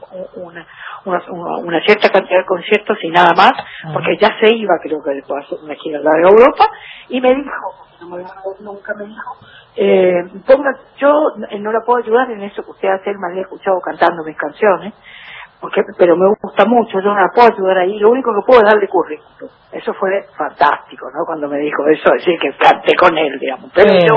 una, 1.04 1.22
una, 1.62 1.80
cierta 1.82 2.08
cantidad 2.10 2.40
de 2.40 2.44
conciertos 2.46 2.98
y 3.02 3.10
nada 3.10 3.32
más, 3.36 3.52
porque 3.92 4.16
ya 4.18 4.28
se 4.40 4.54
iba, 4.54 4.74
creo 4.82 5.02
que 5.02 5.10
después 5.14 5.44
hacer 5.44 5.58
una 5.62 5.74
gira 5.74 5.98
a 6.00 6.18
Europa, 6.28 6.64
y 7.08 7.20
me 7.20 7.34
dijo, 7.34 7.74
no 8.00 8.16
me 8.16 8.24
nunca 8.60 8.94
me 8.94 9.04
dijo, 9.04 9.36
eh, 9.76 10.24
ponga, 10.46 10.70
yo 10.98 11.12
eh, 11.50 11.58
no 11.58 11.72
la 11.72 11.80
puedo 11.80 12.02
ayudar 12.02 12.30
en 12.30 12.42
eso 12.42 12.62
que 12.64 12.70
usted 12.70 12.88
hace, 12.88 13.10
él 13.10 13.18
me 13.18 13.28
había 13.30 13.42
escuchado 13.42 13.80
cantando 13.80 14.24
mis 14.24 14.36
canciones, 14.36 14.92
porque, 15.60 15.82
pero 15.98 16.16
me 16.16 16.34
gusta 16.40 16.64
mucho, 16.64 17.00
yo 17.00 17.14
no 17.14 17.20
la 17.20 17.30
puedo 17.34 17.48
ayudar 17.52 17.78
ahí, 17.78 17.98
lo 17.98 18.10
único 18.10 18.32
que 18.34 18.46
puedo 18.46 18.60
es 18.60 18.66
darle 18.66 18.88
currículum. 18.88 19.50
Eso 19.72 19.94
fue 19.94 20.26
fantástico, 20.36 21.06
¿no? 21.14 21.24
Cuando 21.24 21.48
me 21.48 21.58
dijo 21.58 21.86
eso, 21.86 22.10
decir 22.10 22.38
que 22.40 22.50
canté 22.56 22.94
con 22.96 23.16
él, 23.16 23.38
digamos. 23.38 23.70
Pero 23.74 23.92
Sí. 23.92 24.06
yo, 24.08 24.14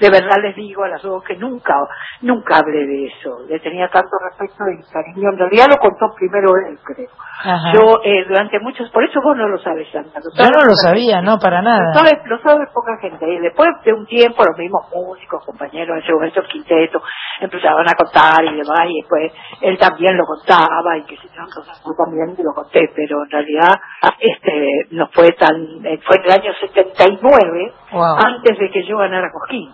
de 0.00 0.10
verdad 0.10 0.36
les 0.42 0.56
digo 0.56 0.82
a 0.84 0.88
las 0.88 1.02
dos 1.02 1.22
que 1.24 1.36
nunca, 1.36 1.74
nunca 2.22 2.58
hablé 2.58 2.84
de 2.86 3.06
eso. 3.06 3.38
Le 3.48 3.60
tenía 3.60 3.88
tanto 3.88 4.10
respeto 4.28 4.64
y 4.70 4.92
cariño. 4.92 5.30
En 5.30 5.38
realidad 5.38 5.66
lo 5.70 5.76
contó 5.76 6.12
primero 6.16 6.50
él, 6.66 6.78
creo. 6.84 7.08
Ajá. 7.44 7.72
Yo, 7.72 8.00
eh, 8.04 8.24
durante 8.26 8.58
muchos, 8.58 8.90
por 8.90 9.04
eso 9.04 9.20
vos 9.22 9.36
no 9.36 9.46
lo 9.48 9.58
sabes, 9.58 9.86
Sandra. 9.92 10.20
Yo 10.36 10.50
no 10.50 10.64
lo 10.64 10.74
sabía, 10.74 11.22
no, 11.22 11.38
para 11.38 11.62
Lo 11.62 11.68
nada. 11.70 11.94
sabe, 11.94 12.20
lo 12.26 12.38
sabe 12.40 12.66
poca 12.74 12.96
gente. 13.00 13.24
Y 13.32 13.38
después 13.38 13.68
de 13.84 13.92
un 13.92 14.04
tiempo, 14.06 14.42
los 14.44 14.58
mismos 14.58 14.82
músicos, 14.92 15.44
compañeros, 15.44 15.96
en 15.96 16.02
ese 16.02 16.12
momento 16.12 16.40
el 16.40 16.48
quinteto, 16.48 17.00
empezaron 17.40 17.88
a 17.88 17.94
contar 17.94 18.44
y 18.44 18.56
demás, 18.56 18.80
y 18.88 19.00
después 19.00 19.32
él 19.62 19.78
también 19.78 20.16
lo 20.16 20.24
contaba, 20.24 20.96
y 20.98 21.04
que 21.04 21.16
se 21.16 21.28
yo 21.38 21.94
también 21.96 22.34
lo 22.42 22.52
conté, 22.52 22.90
pero 22.94 23.22
en 23.22 23.30
realidad 23.30 23.74
este 24.18 24.66
no 24.90 25.08
fue 25.12 25.32
tan, 25.32 25.84
eh, 25.84 26.00
fue 26.06 26.16
en 26.16 26.24
el 26.24 26.30
año 26.32 26.52
79, 26.60 27.72
Wow. 27.92 28.16
antes 28.24 28.58
de 28.58 28.70
que 28.70 28.84
yo 28.84 28.98
ganara 28.98 29.30
Cosquín. 29.32 29.70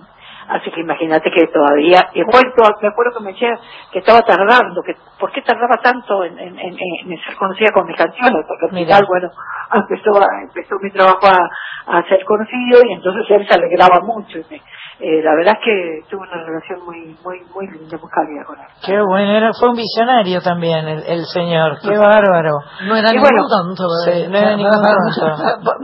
Así 0.49 0.71
que 0.71 0.81
imagínate 0.81 1.31
que 1.31 1.47
todavía, 1.49 2.01
to- 2.01 2.77
me 2.83 2.89
acuerdo 2.89 3.19
que 3.19 3.25
me 3.25 3.33
decía 3.33 3.51
que 3.93 3.99
estaba 4.01 4.21
tardando, 4.21 4.83
que 4.83 4.95
¿por 5.19 5.33
qué 5.33 5.43
tardaba 5.43 5.77
tanto 5.83 6.25
en, 6.25 6.39
en, 6.39 6.59
en, 6.59 6.75
en 6.79 7.19
ser 7.25 7.35
conocida 7.39 7.71
con 7.73 7.87
mis 7.87 7.97
canciones? 7.97 8.45
Porque 8.47 8.67
al 8.67 8.73
final, 8.73 9.05
bueno, 9.09 9.29
empezó, 9.73 10.11
a- 10.21 10.43
empezó 10.43 10.77
mi 10.83 10.91
trabajo 10.91 11.27
a, 11.27 11.97
a 11.99 12.03
ser 12.09 12.25
conocido 12.25 12.81
y 12.89 12.93
entonces 12.93 13.25
él 13.31 13.47
se 13.49 13.55
alegraba 13.55 14.01
mucho. 14.03 14.39
y 14.39 14.45
me- 14.51 14.63
eh, 15.01 15.21
la 15.25 15.35
verdad 15.35 15.55
es 15.59 15.65
que 15.65 16.09
tuve 16.09 16.23
una 16.23 16.45
relación 16.45 16.85
muy, 16.87 17.17
muy, 17.25 17.41
muy 17.53 17.67
linda, 17.67 17.99
muy 17.99 18.09
cálida 18.11 18.45
con 18.47 18.57
él. 18.61 18.67
Qué 18.87 19.01
bueno, 19.03 19.33
era, 19.33 19.53
fue 19.53 19.71
un 19.71 19.75
visionario 19.77 20.41
también 20.41 20.87
el, 20.87 21.03
el 21.05 21.25
señor, 21.27 21.79
qué 21.83 21.99
bárbaro. 21.99 22.61
No 22.87 22.95
era 22.95 23.09
Y 23.11 23.15
ningún 23.15 23.29
bueno, 23.29 23.49
tonto. 23.49 23.89
Sí, 24.05 24.27
no 24.31 24.39
era 24.39 24.55
ningún 24.57 24.71
tonto. 24.71 25.27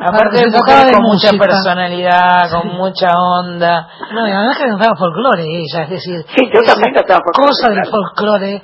Aparte 0.06 0.36
de 0.38 0.92
con 0.92 1.02
mucha 1.02 1.30
personalidad, 1.36 2.50
con 2.52 2.68
mucha 2.76 3.10
onda. 3.18 3.88
No, 4.12 4.26
además 4.50 4.58
que 4.58 4.68
cantaba 4.68 4.96
folclore 4.96 5.44
ella, 5.44 5.82
es 5.84 5.90
decir, 5.90 6.24
Sí, 6.36 6.50
yo 6.52 6.62
también 6.62 6.94
cantaba 6.94 7.20
folclore, 7.24 7.48
cosa 7.48 7.70
del 7.70 7.86
folclore 7.86 8.62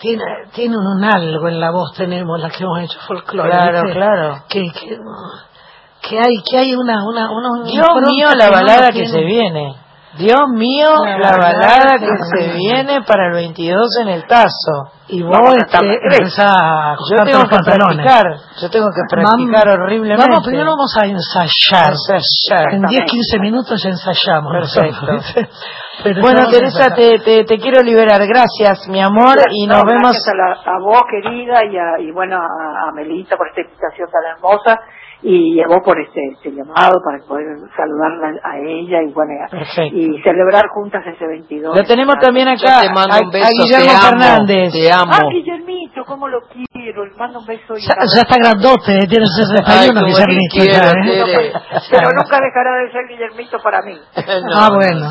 tiene, 0.00 0.22
tiene 0.54 0.76
un, 0.76 1.04
algo 1.04 1.48
en 1.48 1.60
la 1.60 1.70
voz, 1.70 1.92
tenemos 1.96 2.40
las 2.40 2.56
que 2.56 2.64
hemos 2.64 2.80
hecho 2.80 2.98
folclore. 3.06 3.50
Claro, 3.50 3.82
¿viste? 3.82 3.98
claro. 3.98 4.44
Que, 4.48 4.62
que, 4.70 4.98
que 6.08 6.18
hay, 6.18 6.42
que 6.48 6.58
hay 6.58 6.74
una, 6.74 7.04
una, 7.04 7.30
una 7.30 7.64
Dios 7.64 7.86
impronta 7.86 8.10
mío, 8.10 8.26
la 8.34 8.46
que 8.46 8.50
balada 8.50 8.86
que 8.88 8.92
tiene. 8.92 9.08
se 9.08 9.24
viene. 9.24 9.76
Dios 10.18 10.42
mío, 10.54 10.88
La 11.04 11.16
la 11.18 11.36
balada 11.38 11.98
que 11.98 12.06
se 12.36 12.52
viene 12.52 13.00
para 13.02 13.28
el 13.28 13.32
22 13.34 13.96
en 14.02 14.08
el 14.08 14.26
Tazo. 14.26 14.92
Y 15.08 15.22
vos 15.22 15.54
este, 15.56 15.78
empezás 15.94 16.46
a 16.54 16.96
Yo 17.10 17.24
tengo 17.24 17.42
que 17.44 17.48
pantalones. 17.56 17.96
practicar, 18.04 18.26
yo 18.60 18.70
tengo 18.70 18.88
que 18.88 19.02
practicar 19.10 19.66
Vamos- 19.66 19.80
horriblemente. 19.84 20.26
Vamos, 20.30 20.46
primero 20.46 20.70
vamos 20.70 20.94
a 20.96 21.06
ensayar. 21.06 21.92
Ensayar. 21.92 22.74
En 22.74 22.82
10, 22.82 23.04
15 23.10 23.38
minutos 23.40 23.82
ya 23.82 23.90
ensayamos. 23.90 24.52
Perfecto. 24.52 25.06
Pero 26.04 26.20
Bueno, 26.20 26.48
Teresa, 26.50 26.94
te, 26.94 27.18
te, 27.18 27.44
te 27.44 27.58
quiero 27.58 27.82
liberar. 27.82 28.20
Gracias, 28.26 28.88
mi 28.88 29.00
amor, 29.00 29.36
y 29.50 29.66
No, 29.66 29.74
nos 29.76 29.84
vemos. 29.84 30.02
gracias 30.12 30.28
a, 30.28 30.34
la- 30.34 30.76
a 30.76 30.78
vos, 30.82 31.02
querida, 31.10 31.60
y, 31.64 31.76
a, 31.76 32.00
y 32.00 32.10
bueno, 32.12 32.36
a, 32.36 32.88
a 32.88 32.92
Melita 32.92 33.36
por 33.36 33.48
esta 33.48 33.60
invitación 33.62 34.08
tan 34.10 34.36
hermosa, 34.36 34.80
y 35.24 35.60
a 35.60 35.66
vos 35.68 35.78
por 35.84 36.00
este, 36.00 36.20
este 36.34 36.50
llamado 36.50 36.98
para 37.04 37.18
poder 37.26 37.46
saludarla 37.76 38.40
a 38.42 38.58
ella 38.58 39.02
y 39.02 39.12
bueno, 39.12 39.32
y 39.92 40.20
celebrar 40.22 40.66
juntas 40.74 41.02
ese 41.06 41.26
22. 41.26 41.76
Lo 41.76 41.84
tenemos 41.84 42.16
también 42.20 42.48
acá, 42.48 42.80
te 42.82 42.88
mando 42.92 43.14
a, 43.14 43.20
un 43.20 43.30
beso, 43.30 43.46
a 43.46 43.50
Guillermo 43.62 43.86
te 43.86 43.90
amo, 43.92 44.18
Fernández. 44.18 44.72
te 44.72 44.92
amo. 44.92 45.12
Ah, 45.14 45.28
Guillermito, 45.30 46.04
cómo 46.04 46.26
lo 46.28 46.40
quiero, 46.50 47.04
le 47.06 47.14
mando 47.16 47.38
un 47.38 47.46
beso. 47.46 47.76
y 47.76 47.80
Ya, 47.86 47.94
ya 48.02 48.20
está 48.22 48.36
grandote, 48.36 48.98
eh, 48.98 49.06
tiene 49.06 49.26
61 49.26 49.62
Ay, 49.66 49.88
cómo 49.88 50.00
te 50.00 50.06
Guillermito. 50.06 50.56
quiero, 50.58 50.88
¿eh? 50.90 51.52
Pero 51.90 52.08
nunca 52.16 52.38
dejará 52.42 52.82
de 52.82 52.92
ser 52.92 53.06
Guillermito 53.08 53.58
para 53.62 53.82
mí. 53.82 53.94
No, 54.42 54.58
ah, 54.58 54.70
bueno. 54.74 55.06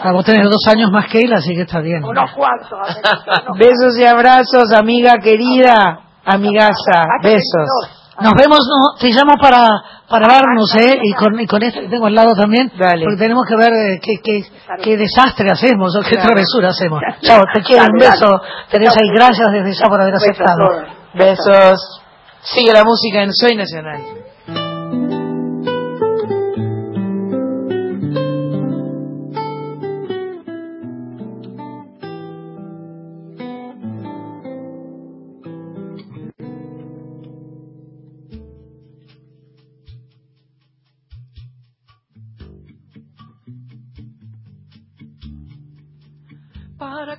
Ah, 0.00 0.12
vos 0.12 0.24
tenés 0.24 0.44
dos 0.44 0.62
años 0.70 0.90
más 0.92 1.06
que 1.10 1.18
él, 1.20 1.32
así 1.32 1.54
que 1.54 1.62
está 1.62 1.80
bien. 1.80 2.04
Unos 2.04 2.30
cuantos, 2.32 2.70
unos 2.72 3.58
Besos 3.58 3.98
y 3.98 4.04
abrazos, 4.04 4.72
amiga 4.72 5.14
querida, 5.22 6.00
amigaza. 6.24 7.06
Besos. 7.22 8.07
22. 8.18 8.24
Nos 8.24 8.34
vemos, 8.34 8.58
no, 8.68 8.98
te 8.98 9.08
llamo 9.10 9.34
para, 9.40 9.68
para 10.08 10.26
vernos, 10.28 10.74
¿eh? 10.76 10.98
Y 11.02 11.12
con, 11.14 11.38
y 11.40 11.46
con 11.46 11.62
este 11.62 11.80
que 11.82 11.88
tengo 11.88 12.06
al 12.06 12.14
lado 12.14 12.34
también, 12.34 12.70
porque 12.70 13.16
tenemos 13.18 13.44
que 13.46 13.56
ver 13.56 13.72
eh, 13.72 14.00
qué, 14.02 14.20
qué, 14.22 14.42
qué 14.82 14.96
desastre 14.96 15.50
hacemos 15.50 15.94
o 15.96 16.00
qué 16.02 16.16
Claro. 16.16 16.28
travesura 16.28 16.68
hacemos. 16.70 17.00
Chao, 17.22 17.42
te 17.54 17.62
quiero, 17.62 17.84
un 17.84 17.98
Dale, 17.98 18.10
beso, 18.10 18.26
dale. 18.26 18.42
Teresa, 18.70 18.98
y 19.02 19.10
gracias 19.10 19.52
desde 19.52 19.72
ya 19.72 19.88
por 19.88 20.00
haber 20.00 20.14
Besos, 20.14 20.28
aceptado. 20.28 20.68
Besos. 21.14 22.00
Sigue 22.42 22.72
la 22.72 22.84
música 22.84 23.22
en 23.22 23.32
Soy 23.32 23.56
Nacional. 23.56 24.00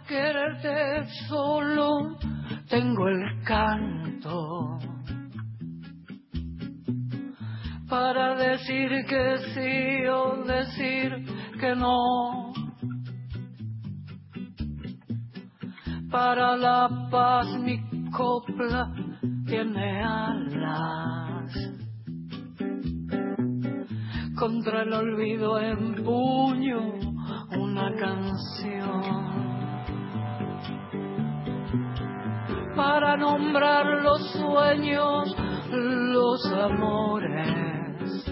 Quererte 0.09 1.07
solo 1.27 2.17
tengo 2.67 3.07
el 3.07 3.43
canto. 3.43 4.79
Para 7.87 8.35
decir 8.35 8.89
que 9.07 9.37
sí 9.53 10.07
o 10.07 10.43
decir 10.45 11.13
que 11.59 11.75
no. 11.75 12.53
Para 16.09 16.57
la 16.57 17.07
paz 17.11 17.47
mi 17.59 17.77
copla 18.09 18.91
tiene 19.45 20.03
alas. 20.03 21.53
Contra 24.35 24.81
el 24.83 24.93
olvido 24.93 25.59
empuño 25.59 26.93
una 27.51 27.95
canción. 27.95 29.38
Para 32.79 33.17
nombrar 33.17 33.85
los 34.03 34.21
sueños, 34.31 35.35
los 35.69 36.45
amores, 36.53 38.23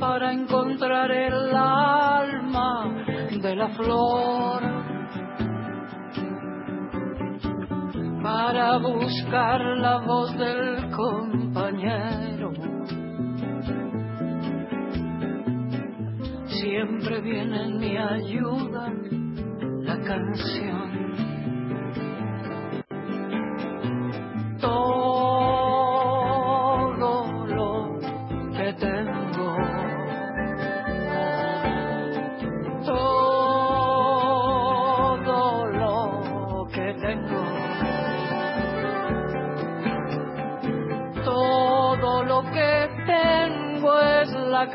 para 0.00 0.32
encontrar 0.32 1.10
el 1.10 1.54
alma 1.54 3.04
de 3.42 3.54
la 3.54 3.68
flor, 3.76 4.62
para 8.22 8.78
buscar 8.78 9.60
la 9.60 9.98
voz 10.06 10.34
del 10.38 10.90
compañero. 10.96 12.50
Siempre 16.46 17.20
viene 17.20 17.64
en 17.64 17.78
mi 17.78 17.94
ayuda 17.94 18.90
la 19.82 19.98
canción. 20.00 20.87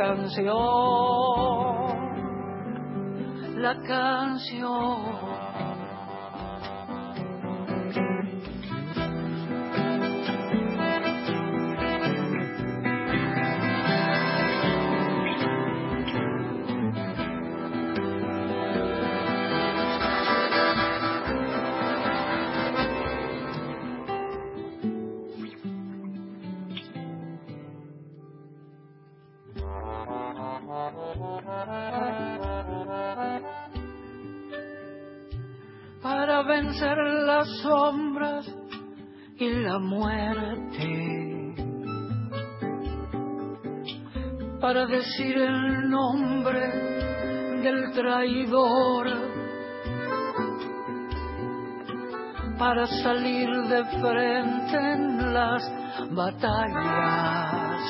Canción. 0.03 0.53
La 3.55 3.75
canción. 3.88 5.12
Las 37.44 37.57
sombras 37.61 38.45
y 39.38 39.49
la 39.49 39.78
muerte, 39.80 41.56
para 44.61 44.86
decir 44.86 45.38
el 45.38 45.90
nombre 45.90 46.70
del 47.61 47.91
traidor, 47.91 49.07
para 52.57 52.86
salir 53.03 53.49
de 53.49 53.84
frente 53.99 54.78
en 54.78 55.34
las 55.34 55.64
batallas. 56.11 57.82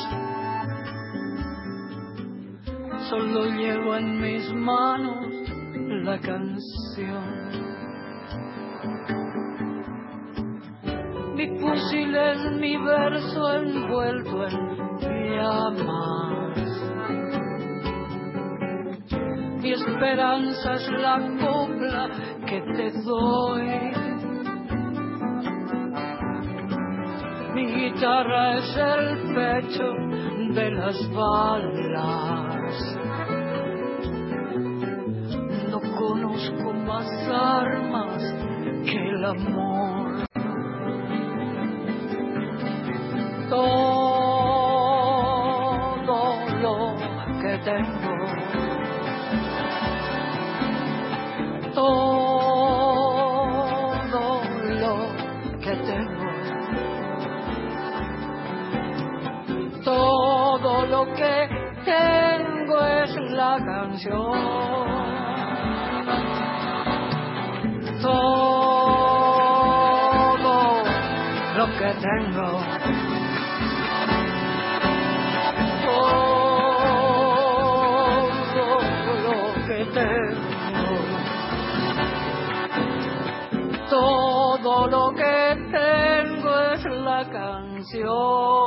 Solo 3.07 3.45
llevo 3.51 3.97
en 3.97 4.19
mis 4.19 4.51
manos 4.53 5.27
la 6.05 6.19
canción. 6.19 7.42
Fusil 11.73 12.15
es 12.15 12.51
mi 12.59 12.77
verso 12.77 13.51
envuelto 13.51 14.45
en 14.45 15.35
llamas. 15.35 16.57
Mi 19.59 19.71
esperanza 19.71 20.73
es 20.75 20.87
la 20.91 21.17
copla 21.41 22.09
que 22.45 22.61
te 22.61 22.91
doy. 23.01 23.91
Mi 27.55 27.65
guitarra 27.65 28.57
es 28.59 28.77
el 28.77 29.33
pecho 29.33 29.87
de 30.53 30.71
las 30.73 31.09
balas. 31.11 32.97
No 35.71 35.79
conozco 35.97 36.73
más 36.85 37.09
armas 37.29 38.21
que 38.85 39.09
el 39.09 39.25
amor. 39.25 39.72
Tengo. 47.73 48.13
Todo 51.73 52.53
lo 54.81 54.95
que 55.59 55.73
tengo. 55.89 56.29
Todo 59.83 60.85
lo 60.85 61.05
que 61.13 61.49
tengo 61.85 62.85
es 62.85 63.11
la 63.31 63.57
canción. 63.57 64.52
todo 84.73 84.87
lo 84.87 85.13
que 85.15 85.55
tengo 85.71 86.51
es 86.73 86.83
la 86.85 87.29
canción. 87.29 88.63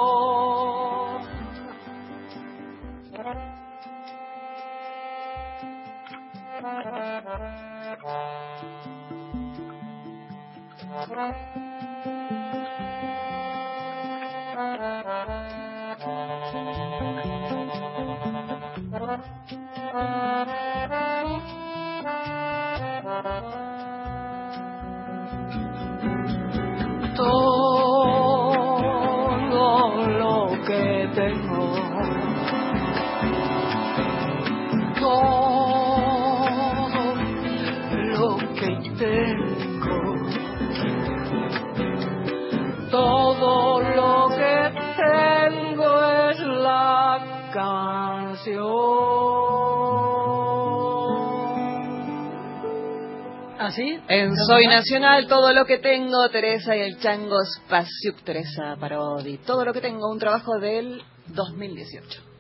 ¿Así? 53.67 53.99
En 54.07 54.37
Soy 54.37 54.69
Nacional, 54.69 55.27
todo 55.27 55.53
lo 55.53 55.65
que 55.65 55.79
tengo, 55.79 56.29
Teresa 56.29 56.77
y 56.77 56.83
el 56.83 57.01
Chango 57.01 57.45
Spasiuk, 57.45 58.23
Teresa 58.23 58.77
Parodi. 58.79 59.39
Todo 59.39 59.65
lo 59.65 59.73
que 59.73 59.81
tengo, 59.81 60.09
un 60.09 60.21
trabajo 60.21 60.61
del 60.61 61.03
2018. 61.27 62.36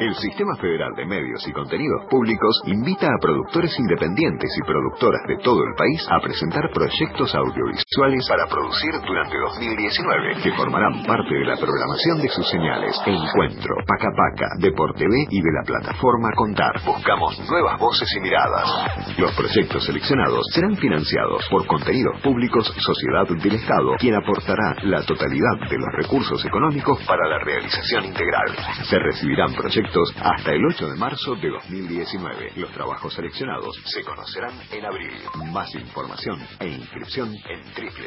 El 0.00 0.14
Sistema 0.14 0.56
Federal 0.56 0.94
de 0.96 1.04
Medios 1.04 1.46
y 1.46 1.52
Contenidos 1.52 2.06
Públicos 2.08 2.56
invita 2.64 3.04
a 3.04 3.20
productores 3.20 3.78
independientes 3.78 4.48
y 4.56 4.64
productoras 4.64 5.20
de 5.28 5.36
todo 5.44 5.60
el 5.60 5.74
país 5.76 6.00
a 6.08 6.18
presentar 6.24 6.72
proyectos 6.72 7.34
audiovisuales 7.34 8.24
para 8.26 8.48
producir 8.48 8.96
durante 9.04 9.36
2019 9.36 10.40
que 10.42 10.56
formarán 10.56 11.04
parte 11.04 11.34
de 11.36 11.44
la 11.44 11.60
programación 11.60 12.16
de 12.16 12.32
sus 12.32 12.48
señales 12.48 12.96
Encuentro, 13.04 13.76
Paca 13.84 14.08
Paca, 14.16 14.48
Deporte 14.56 15.04
B 15.04 15.14
y 15.28 15.42
de 15.42 15.52
la 15.52 15.68
plataforma 15.68 16.32
Contar. 16.32 16.80
Buscamos 16.80 17.36
nuevas 17.44 17.78
voces 17.78 18.08
y 18.16 18.20
miradas. 18.20 18.72
Los 19.18 19.36
proyectos 19.36 19.84
seleccionados 19.84 20.48
serán 20.54 20.78
financiados 20.78 21.44
por 21.50 21.66
Contenidos 21.66 22.22
Públicos 22.22 22.72
Sociedad 22.72 23.28
del 23.28 23.52
Estado, 23.52 24.00
quien 24.00 24.14
aportará 24.16 24.80
la 24.80 25.04
totalidad 25.04 25.68
de 25.68 25.76
los 25.76 25.92
recursos 25.92 26.42
económicos 26.42 27.04
para 27.04 27.28
la 27.28 27.44
realización 27.44 28.06
integral. 28.06 28.48
Se 28.88 28.98
recibirán 28.98 29.52
proyectos 29.52 29.89
hasta 30.22 30.52
el 30.52 30.64
8 30.64 30.86
de 30.86 30.96
marzo 30.96 31.34
de 31.34 31.48
2019. 31.48 32.52
Los 32.56 32.70
trabajos 32.72 33.12
seleccionados 33.12 33.74
se 33.86 34.04
conocerán 34.04 34.54
en 34.70 34.84
abril. 34.84 35.10
Más 35.52 35.74
información 35.74 36.38
e 36.60 36.68
inscripción 36.68 37.34
en 37.34 37.60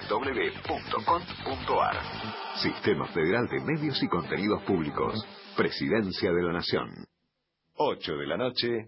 www.con.ar. 0.09 2.01
Sistema 2.55 3.05
Federal 3.07 3.47
de 3.47 3.59
Medios 3.59 4.01
y 4.01 4.07
Contenidos 4.07 4.63
Públicos. 4.63 5.13
Presidencia 5.57 6.31
de 6.31 6.41
la 6.41 6.53
Nación. 6.53 6.89
8 7.75 8.15
de 8.15 8.27
la 8.27 8.37
noche, 8.37 8.87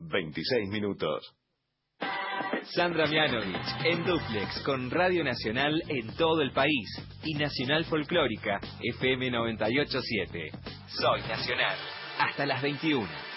26 0.00 0.68
minutos. 0.70 1.36
Sandra 2.74 3.06
Mianovich 3.06 3.84
en 3.84 4.04
Duplex 4.04 4.62
con 4.64 4.90
Radio 4.90 5.22
Nacional 5.22 5.80
en 5.88 6.12
todo 6.16 6.42
el 6.42 6.52
país 6.52 6.88
y 7.22 7.34
Nacional 7.34 7.84
Folclórica 7.84 8.60
FM 8.80 9.30
987. 9.30 10.50
Soy 10.88 11.20
Nacional 11.22 11.76
hasta 12.18 12.46
las 12.46 12.62
21. 12.62 13.31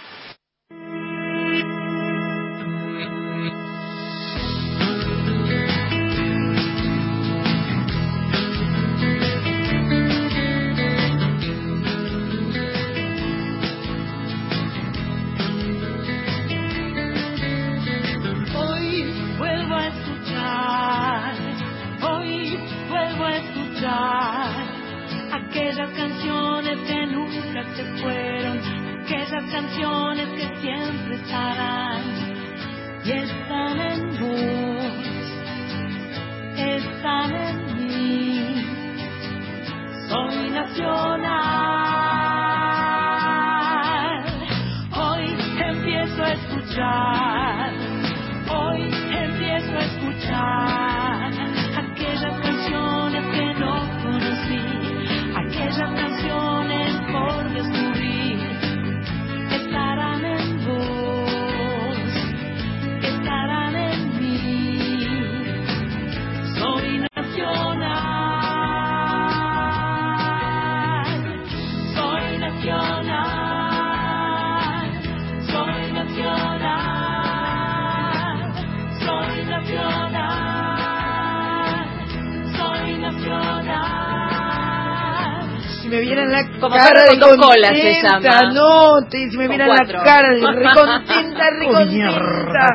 Vieran 86.28 86.32
la 86.54 86.60
Como 86.60 86.76
cara 86.76 87.02
de 87.04 87.10
con 87.10 87.20
dos 87.20 87.38
colas 87.38 87.72
se 87.72 88.02
llama. 88.02 88.54
no, 88.54 89.08
te- 89.10 89.30
si 89.30 89.38
me 89.38 89.48
vieran 89.48 89.70
la 89.70 89.86
cara 90.04 90.30
de 90.34 90.42
recontenta, 90.52 91.50
recontenta. 91.60 92.68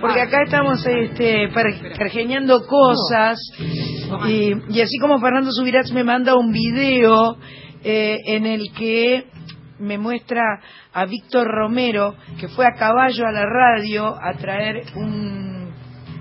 Porque 0.00 0.20
acá 0.20 0.42
estamos 0.44 0.86
este, 0.86 1.48
per- 1.48 1.92
pergeñando 1.98 2.60
cosas 2.66 3.38
y, 4.28 4.52
y 4.70 4.80
así 4.80 4.96
como 5.00 5.18
Fernando 5.18 5.50
Subirats 5.50 5.92
me 5.92 6.04
manda 6.04 6.34
un 6.36 6.52
video 6.52 7.36
eh, 7.82 8.16
en 8.26 8.46
el 8.46 8.72
que 8.76 9.24
me 9.80 9.98
muestra 9.98 10.42
a 10.92 11.04
Víctor 11.06 11.48
Romero 11.48 12.14
que 12.38 12.48
fue 12.48 12.64
a 12.66 12.74
caballo 12.74 13.26
a 13.26 13.32
la 13.32 13.44
radio 13.46 14.14
a 14.20 14.34
traer 14.34 14.82
un, 14.94 15.72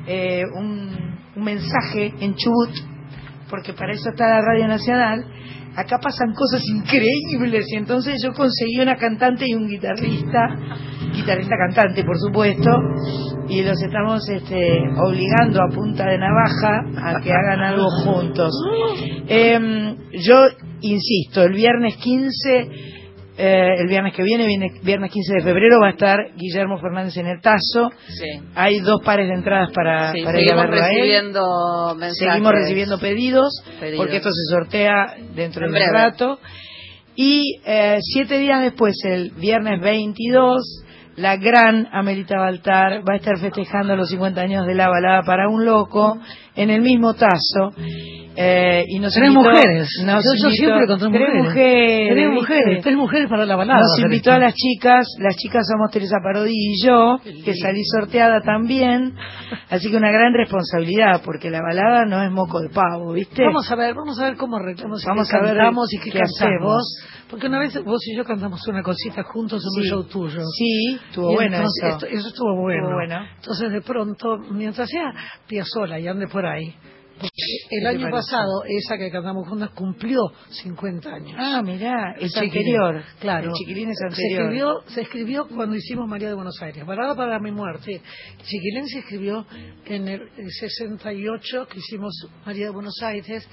eh, 0.08 0.44
un, 0.56 1.20
un 1.36 1.44
mensaje 1.44 2.14
en 2.20 2.36
Chubut 2.36 2.72
porque 3.50 3.74
para 3.74 3.94
eso 3.94 4.10
está 4.10 4.28
la 4.28 4.42
Radio 4.42 4.68
Nacional, 4.68 5.24
acá 5.78 6.00
pasan 6.02 6.34
cosas 6.34 6.62
increíbles. 6.68 7.66
Y 7.72 7.76
entonces 7.78 8.20
yo 8.24 8.34
conseguí 8.34 8.80
una 8.82 8.96
cantante 8.98 9.46
y 9.48 9.54
un 9.54 9.68
guitarrista, 9.68 10.58
guitarrista 11.14 11.56
cantante 11.56 12.04
por 12.04 12.18
supuesto, 12.18 12.72
y 13.48 13.62
los 13.62 13.82
estamos 13.82 14.28
este, 14.28 14.82
obligando 14.98 15.62
a 15.62 15.70
punta 15.74 16.06
de 16.06 16.18
navaja 16.18 16.82
a 16.98 17.22
que 17.22 17.32
hagan 17.32 17.62
algo 17.62 17.90
juntos. 18.04 18.52
Em, 19.30 19.98
yo 20.26 20.48
insisto, 20.80 21.44
el 21.44 21.54
viernes 21.54 21.98
15 21.98 22.97
eh, 23.38 23.76
el 23.80 23.88
viernes 23.88 24.14
que 24.16 24.24
viene, 24.24 24.46
viene, 24.48 24.72
viernes 24.84 25.12
15 25.12 25.34
de 25.36 25.44
febrero, 25.44 25.80
va 25.80 25.88
a 25.88 25.92
estar 25.92 26.18
Guillermo 26.36 26.80
Fernández 26.80 27.16
en 27.18 27.28
el 27.28 27.40
Tazo. 27.42 27.90
Sí. 28.08 28.42
Hay 28.56 28.80
dos 28.80 29.02
pares 29.06 29.28
de 29.28 29.36
entradas 29.36 29.70
para, 29.74 30.12
Sí, 30.12 30.24
para 30.24 30.40
ir 30.42 30.46
a 30.52 30.56
seguimos 30.56 30.66
él. 30.66 30.72
recibiendo 30.82 31.96
mensajes. 31.96 32.18
Seguimos 32.18 32.52
recibiendo 32.54 33.00
pedidos, 33.00 33.64
Pedidos. 33.80 33.98
porque 34.06 34.18
esto 34.18 34.30
se 34.32 34.54
sortea 34.56 35.16
dentro 35.36 35.66
En 35.68 35.72
de 35.72 35.84
un 35.84 35.94
rato. 35.94 36.40
Y 37.16 37.60
eh, 37.66 37.98
siete 38.02 38.38
días 38.38 38.62
después, 38.62 38.96
el 39.06 39.32
viernes 39.32 39.82
22, 39.82 40.84
la 41.16 41.36
gran 41.38 41.88
Amelita 41.92 42.38
Baltar 42.38 43.02
va 43.08 43.14
a 43.14 43.18
estar 43.18 43.40
festejando 43.40 43.96
los 43.96 44.10
50 44.10 44.40
años 44.40 44.68
de 44.68 44.76
la 44.76 44.88
balada 44.88 45.24
para 45.24 45.50
un 45.50 45.66
loco 45.66 46.20
en 46.58 46.70
el 46.70 46.82
mismo 46.82 47.14
tazo. 47.14 47.72
Eh, 48.40 48.84
y 48.88 49.00
nos 49.00 49.16
Tres 49.16 49.30
invitó- 49.32 49.50
mujeres. 49.50 49.90
nos 50.06 50.24
yo, 50.24 50.50
siempre 50.52 50.86
con 50.86 51.00
tres 51.00 51.10
mujeres. 51.10 51.44
mujeres, 51.44 52.10
Tres 52.14 52.30
mujeres. 52.32 52.84
Tres 52.84 52.96
mujeres 52.96 53.30
para 53.32 53.46
la 53.48 53.56
balada. 53.56 53.80
Nos 53.80 54.00
invitó 54.00 54.32
a 54.32 54.38
las 54.38 54.54
chicas, 54.54 55.08
las 55.20 55.36
chicas 55.38 55.66
somos 55.68 55.90
Teresa 55.90 56.18
Parodi 56.24 56.52
y 56.54 56.86
yo, 56.86 57.18
que 57.24 57.56
salí 57.56 57.82
sorteada 57.84 58.42
también, 58.42 59.16
así 59.72 59.90
que 59.90 59.98
una 59.98 60.12
gran 60.12 60.34
responsabilidad, 60.36 61.22
porque 61.26 61.50
la 61.50 61.62
balada 61.64 62.06
no 62.06 62.22
es 62.24 62.30
moco 62.32 62.60
de 62.62 62.70
pavo, 62.70 63.14
¿viste? 63.14 63.44
Vamos 63.44 63.72
a 63.72 63.76
ver, 63.76 63.96
vamos 63.96 64.20
a 64.20 64.26
ver 64.26 64.36
cómo 64.38 64.58
arreglamos 64.58 65.04
Vamos 65.08 65.34
a 65.34 65.40
ver 65.42 65.56
cantamos 65.58 65.92
y 65.94 65.98
qué, 65.98 66.12
qué 66.12 66.20
cantamos. 66.20 66.42
hacemos. 66.42 67.04
Porque 67.30 67.48
una 67.48 67.60
vez 67.60 67.74
vos 67.84 68.00
y 68.08 68.16
yo 68.16 68.24
cantamos 68.24 68.66
una 68.70 68.82
cosita 68.84 69.22
juntos 69.24 69.62
en 69.62 69.70
Sí. 69.72 69.80
un 69.80 69.86
show 69.98 70.04
tuyo. 70.08 70.42
Sí, 70.58 70.98
estuvo 71.10 71.32
Y 71.32 71.36
bueno 71.36 71.58
entonces, 71.58 71.84
eso. 71.84 71.98
esto- 71.98 72.06
eso 72.08 72.28
estuvo 72.30 72.56
bueno. 72.62 72.84
Estuvo 72.84 72.96
bueno. 72.96 73.26
Entonces 73.36 73.72
de 73.72 73.82
pronto, 73.82 74.38
mientras 74.52 74.88
sea 74.88 75.12
Piazzola 75.46 76.00
y 76.00 76.08
ande 76.08 76.28
por 76.28 76.46
ahí, 76.52 76.76
el 77.72 77.88
año 77.88 78.10
pasado 78.12 78.64
esa 78.68 78.96
que 78.96 79.10
cantamos 79.10 79.48
juntas 79.48 79.72
cumplió 79.72 80.20
50 80.50 81.10
años. 81.16 81.34
Ah, 81.36 81.64
mirá, 81.64 82.14
el 82.20 82.26
Esa 82.26 82.42
anterior. 82.42 83.02
que- 83.04 83.20
Claro. 83.22 83.48
El 83.48 83.54
chiquilín 83.54 83.90
es 83.90 83.98
Se 83.98 84.06
anterior. 84.06 84.42
escribió, 84.44 84.82
se 84.88 85.02
escribió 85.02 85.48
cuando 85.48 85.76
hicimos 85.76 86.08
María 86.08 86.28
de 86.28 86.36
Buenos 86.36 86.62
Aires, 86.62 86.86
Balada 86.86 87.16
para 87.16 87.40
mi 87.40 87.52
muerte. 87.52 88.02
Chiquilín 88.44 88.88
se 88.88 89.00
escribió 89.00 89.48
en 89.86 90.08
el 90.08 90.22
68 90.60 91.68
que 91.68 91.80
hicimos 91.80 92.14
María 92.46 92.66
de 92.66 92.72
Buenos 92.72 93.02
Aires 93.02 93.48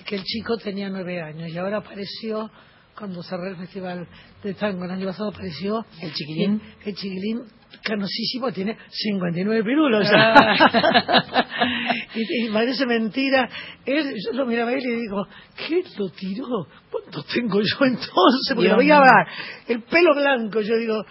y 0.00 0.04
que 0.04 0.16
el 0.16 0.24
chico 0.24 0.56
tenía 0.56 0.88
nueve 0.88 1.20
años 1.20 1.50
y 1.50 1.58
ahora 1.58 1.78
apareció 1.78 2.50
cuando 2.98 3.22
cerré 3.22 3.50
el 3.50 3.56
festival 3.56 4.08
de 4.42 4.54
tango 4.54 4.84
el 4.84 4.90
año 4.90 5.06
pasado 5.06 5.28
apareció 5.30 5.84
el 6.02 6.12
chiquilín 6.12 6.60
el 6.84 6.94
chiquilín 6.94 7.40
canosísimo 7.82 8.52
tiene 8.52 8.76
59 8.88 9.64
pirulos. 9.64 10.08
Ah. 10.12 11.46
y, 12.14 12.46
y 12.46 12.50
parece 12.50 12.86
mentira 12.86 13.48
él, 13.84 14.14
yo 14.24 14.32
lo 14.32 14.46
miraba 14.46 14.70
a 14.70 14.74
él 14.74 14.82
y 14.84 15.00
digo 15.02 15.26
¿qué 15.56 15.82
lo 15.98 16.08
tiró? 16.10 16.46
¿cuánto 16.90 17.22
tengo 17.24 17.60
yo 17.60 17.86
entonces? 17.86 18.54
porque 18.54 18.62
Dios 18.62 18.72
lo 18.72 18.78
veía 18.78 18.94
mío. 18.94 19.04
hablar 19.04 19.26
el 19.68 19.82
pelo 19.82 20.14
blanco 20.14 20.60
yo 20.60 20.76
digo 20.76 21.04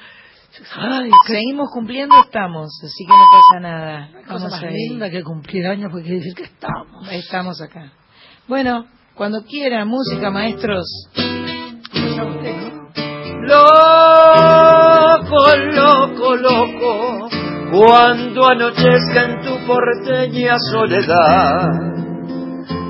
Ay, 0.75 1.11
Seguimos 1.27 1.69
cumpliendo, 1.71 2.15
estamos, 2.25 2.69
así 2.83 3.05
que 3.05 3.13
no 3.13 3.23
pasa 3.31 3.59
nada. 3.59 4.09
cosa 4.27 4.49
más 4.49 4.63
a 4.63 4.71
linda 4.71 5.09
que 5.09 5.23
cumplir 5.23 5.65
años 5.67 5.89
porque 5.91 6.07
quiere 6.07 6.19
decir 6.19 6.33
que 6.35 6.43
estamos. 6.43 7.07
Estamos 7.11 7.61
acá. 7.61 7.93
Bueno, 8.47 8.87
cuando 9.13 9.43
quiera, 9.43 9.85
música, 9.85 10.31
maestros. 10.31 10.87
Loco, 13.41 15.37
loco, 15.71 16.35
loco, 16.35 17.29
cuando 17.71 18.47
anochezca 18.47 19.23
en 19.23 19.39
tu 19.41 19.65
porteña 19.65 20.55
soledad, 20.71 21.69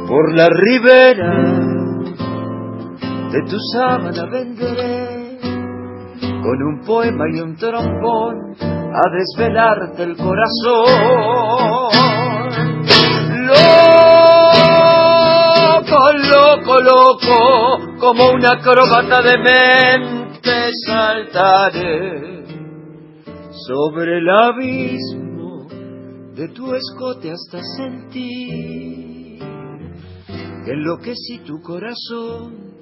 por 0.07 0.35
la 0.35 0.47
ribera 0.49 1.33
de 3.31 3.41
tu 3.47 3.57
sábana 3.73 4.25
vendré, 4.31 5.39
con 6.41 6.63
un 6.63 6.81
poema 6.85 7.25
y 7.31 7.41
un 7.41 7.55
trombón 7.55 8.55
a 8.59 9.03
desvelarte 9.11 10.03
el 10.03 10.17
corazón. 10.17 10.87
Loco, 15.85 16.01
loco, 16.31 16.79
loco, 16.79 17.37
como 17.99 18.31
una 18.31 18.49
acróbata 18.53 19.21
de 19.21 19.37
mente 19.37 20.18
saltaré 20.85 22.45
sobre 23.67 24.17
el 24.17 24.29
abismo 24.29 25.67
de 26.35 26.47
tu 26.49 26.73
escote 26.73 27.31
hasta 27.31 27.61
sentir 27.77 29.39
que 30.65 30.71
enloquecí 30.71 31.39
tu 31.45 31.61
corazón 31.61 32.73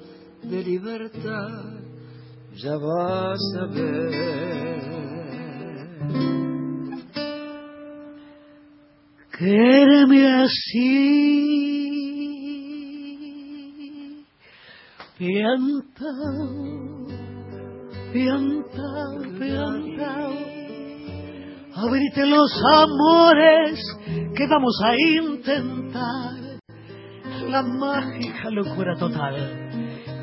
de 0.42 0.62
libertad, 0.62 1.80
ya 2.54 2.76
vas 2.76 3.40
a 3.60 3.66
ver. 3.66 4.98
Quédame 9.38 10.26
así, 10.42 10.98
piantao, 15.16 16.97
piantao, 18.12 19.20
piantao. 19.38 20.32
Abrite 21.74 22.26
los 22.26 22.50
amores 22.74 23.80
que 24.34 24.46
vamos 24.48 24.80
a 24.84 24.94
intentar. 24.96 26.48
La 27.48 27.62
mágica 27.62 28.50
locura 28.50 28.96
total 28.96 29.34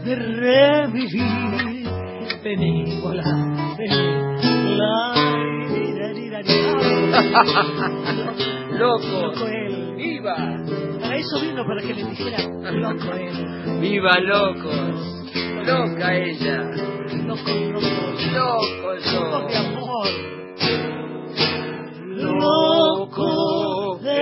de 0.03 0.15
revivir. 0.15 1.85
Vení, 2.43 2.99
volá, 3.01 3.23
vení, 3.77 4.77
la, 4.77 5.13
lira, 5.69 6.11
lira, 6.13 6.41
lira. 6.41 6.75
Loco. 8.77 9.21
Loco 9.21 9.47
él. 9.47 9.95
¡Viva! 9.95 10.35
Para 11.01 11.15
eso 11.15 11.39
vino, 11.39 11.65
para 11.65 11.81
que 11.81 11.93
le 11.93 12.03
dijera 12.03 12.43
loco 12.71 13.13
él. 13.13 13.79
¡Viva 13.79 14.19
locos! 14.19 15.14
¡Loca 15.35 16.15
ella! 16.15 16.61
Loco, 17.25 17.51
loco. 17.51 17.81
¡Loco 18.31 18.95
yo! 18.95 19.19
Loco 19.19 19.47
de 19.47 19.57
amor. 19.57 20.07
Loco 22.39 23.99
de 24.01 24.15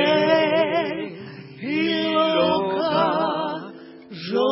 y 1.61 2.13
loca 2.13 3.73
yo. 4.09 4.49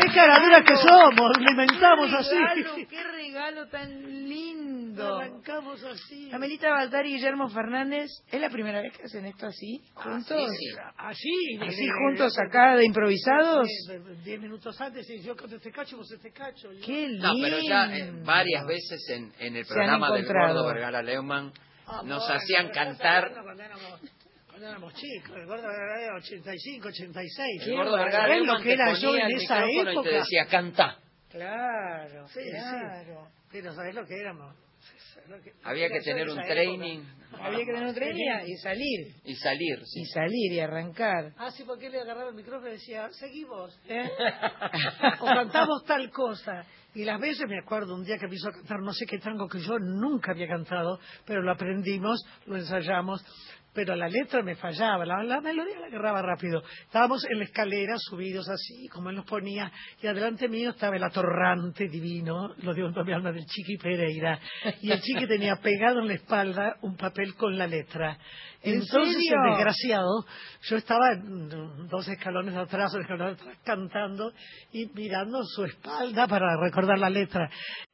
¡Qué 0.00 0.06
caraduras 0.12 0.62
que 0.64 0.76
somos! 0.76 1.38
¡Le 1.38 1.50
inventamos 1.52 2.12
así! 2.14 2.36
¡Qué 2.90 3.02
regalo 3.04 3.68
tan 3.68 4.13
lindo! 5.04 5.18
Arrancamos 5.18 5.84
así. 5.84 6.30
Amelita 6.32 6.68
Baltar 6.70 7.06
y 7.06 7.14
Guillermo 7.14 7.48
Fernández, 7.48 8.10
¿es 8.30 8.40
la 8.40 8.50
primera 8.50 8.80
vez 8.82 8.96
que 8.96 9.04
hacen 9.04 9.24
esto 9.26 9.46
así? 9.46 9.80
¿Juntos? 9.94 10.50
Así, 10.96 11.58
¿Así 11.60 11.88
juntos 11.88 12.36
acá 12.38 12.76
de 12.76 12.84
improvisados? 12.86 13.66
Diez- 13.68 14.22
Diez 14.24 14.40
minutos 14.40 14.80
antes, 14.80 15.08
y 15.10 15.20
yo 15.22 15.36
canto 15.36 15.56
este 15.56 15.70
cacho, 15.70 15.96
vos 15.96 16.10
este 16.10 16.32
cacho. 16.32 16.72
yo- 16.72 16.84
¡Qué 16.84 17.08
lindo! 17.08 17.28
No, 17.28 17.34
pero 17.42 17.58
ya 17.60 17.96
eh, 17.96 18.12
varias 18.24 18.66
veces 18.66 19.08
en, 19.10 19.32
en 19.38 19.56
el 19.56 19.64
programa 19.66 20.10
del. 20.12 20.24
Gordo 20.26 20.66
Vergara 20.66 21.02
Leumann 21.02 21.52
Ah, 21.86 22.00
nos 22.04 22.20
bueno, 22.22 22.34
hacían 22.40 22.70
cantar. 22.70 23.30
Cuando 23.42 23.62
éramos, 23.62 24.00
cuando 24.48 24.68
éramos 24.68 24.94
chicos, 24.94 25.36
el 25.36 25.46
gordo 25.46 25.64
era 25.70 26.16
85, 26.16 26.88
86. 26.88 27.62
El 27.66 27.76
Gordo 27.76 27.96
Vergara 27.96 28.26
¿Ves 28.28 28.36
Leumann 28.38 28.56
lo 28.56 28.62
que 28.62 28.68
te 28.68 28.72
era 28.74 28.92
yo 28.94 29.14
en 29.16 29.30
esa 29.36 29.64
época? 29.68 29.92
y 29.92 30.02
te 30.02 30.14
decía, 30.14 30.46
canta. 30.46 30.98
Claro, 31.30 32.26
Sí, 32.28 32.40
claro. 32.50 33.26
sí. 33.26 33.34
Pero 33.52 33.74
¿sabés 33.74 33.94
lo 33.94 34.06
que 34.06 34.14
éramos? 34.18 34.54
¿Sabés 35.14 35.28
lo 35.30 35.40
que- 35.42 35.52
Había 35.62 35.88
que 35.88 36.00
tener 36.00 36.28
en 36.28 36.38
un 36.38 36.42
training? 36.44 37.00
Había 37.40 37.58
que 37.58 37.72
tener 37.72 37.86
un 37.88 37.94
tren 37.94 38.16
y- 38.16 38.56
salir. 38.58 39.14
y 39.24 39.34
salir. 39.36 39.78
sí. 39.86 40.00
Y 40.00 40.04
salir 40.06 40.52
y 40.52 40.60
arrancar. 40.60 41.32
Ah, 41.36 41.50
sí, 41.50 41.64
porque 41.64 41.86
él 41.86 41.92
le 41.92 42.00
agarraba 42.00 42.30
el 42.30 42.36
micrófono 42.36 42.68
y 42.68 42.72
decía, 42.72 43.08
seguí 43.12 43.44
vos, 43.44 43.78
¿Eh? 43.88 44.08
o 45.20 45.26
cantamos 45.26 45.84
tal 45.84 46.10
cosa. 46.10 46.64
Y 46.94 47.04
las 47.04 47.20
veces 47.20 47.44
me 47.48 47.58
acuerdo 47.58 47.94
un 47.96 48.04
día 48.04 48.18
que 48.18 48.28
me 48.28 48.36
hizo 48.36 48.50
cantar 48.52 48.78
no 48.80 48.92
sé 48.92 49.04
qué 49.06 49.18
tango 49.18 49.48
que 49.48 49.58
yo 49.58 49.78
nunca 49.80 50.30
había 50.30 50.46
cantado, 50.46 50.98
pero 51.26 51.42
lo 51.42 51.50
aprendimos, 51.52 52.24
lo 52.46 52.56
ensayamos, 52.56 53.20
pero 53.74 53.96
la 53.96 54.08
letra 54.08 54.42
me 54.42 54.54
fallaba, 54.54 55.04
la, 55.04 55.22
la 55.24 55.40
melodía 55.40 55.80
la 55.80 55.86
agarraba 55.86 56.22
rápido. 56.22 56.62
Estábamos 56.82 57.24
en 57.28 57.38
la 57.38 57.44
escalera 57.44 57.94
subidos 57.98 58.48
así, 58.48 58.86
como 58.88 59.10
él 59.10 59.16
nos 59.16 59.26
ponía, 59.26 59.70
y 60.00 60.06
adelante 60.06 60.48
mío 60.48 60.70
estaba 60.70 60.96
el 60.96 61.02
atorrante 61.02 61.88
divino, 61.88 62.54
lo 62.58 62.72
digo 62.72 62.88
en 62.88 63.06
mi 63.06 63.12
alma 63.12 63.32
del 63.32 63.44
Chiqui 63.44 63.76
Pereira, 63.76 64.38
y 64.80 64.90
el 64.90 65.00
Chiqui 65.00 65.26
tenía 65.26 65.56
pegado 65.62 66.00
en 66.00 66.08
la 66.08 66.14
espalda 66.14 66.76
un 66.82 66.96
papel 66.96 67.34
con 67.34 67.58
la 67.58 67.66
letra. 67.66 68.16
¿En 68.62 68.76
Entonces 68.76 69.14
serio? 69.14 69.36
el 69.44 69.50
desgraciado, 69.50 70.24
yo 70.62 70.76
estaba 70.76 71.14
mm, 71.16 71.88
dos 71.88 72.08
escalones 72.08 72.56
atrás, 72.56 72.94
un 72.94 73.02
escalón 73.02 73.34
atrás, 73.34 73.58
cantando 73.62 74.32
y 74.72 74.86
mirando 74.94 75.42
su 75.44 75.64
espalda 75.64 76.26
para 76.26 76.46
recordar 76.62 76.98
la 76.98 77.10
letra. 77.10 77.50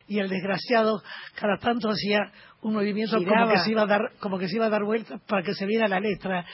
Y 0.06 0.18
el 0.18 0.28
desgraciado 0.28 1.02
cada 1.34 1.56
tanto 1.58 1.88
hacía 1.88 2.20
un 2.62 2.74
movimiento 2.74 3.16
como 3.24 3.48
que 3.48 3.58
se 3.58 3.70
iba 3.70 3.82
a 3.82 3.86
dar, 3.86 4.00
como 4.20 4.38
que 4.38 4.48
se 4.48 4.56
iba 4.56 4.66
a 4.66 4.70
dar 4.70 4.84
vueltas 4.84 5.20
para 5.26 5.42
que 5.42 5.54
se 5.54 5.66
viera 5.66 5.88
la 5.88 6.00
letra. 6.00 6.44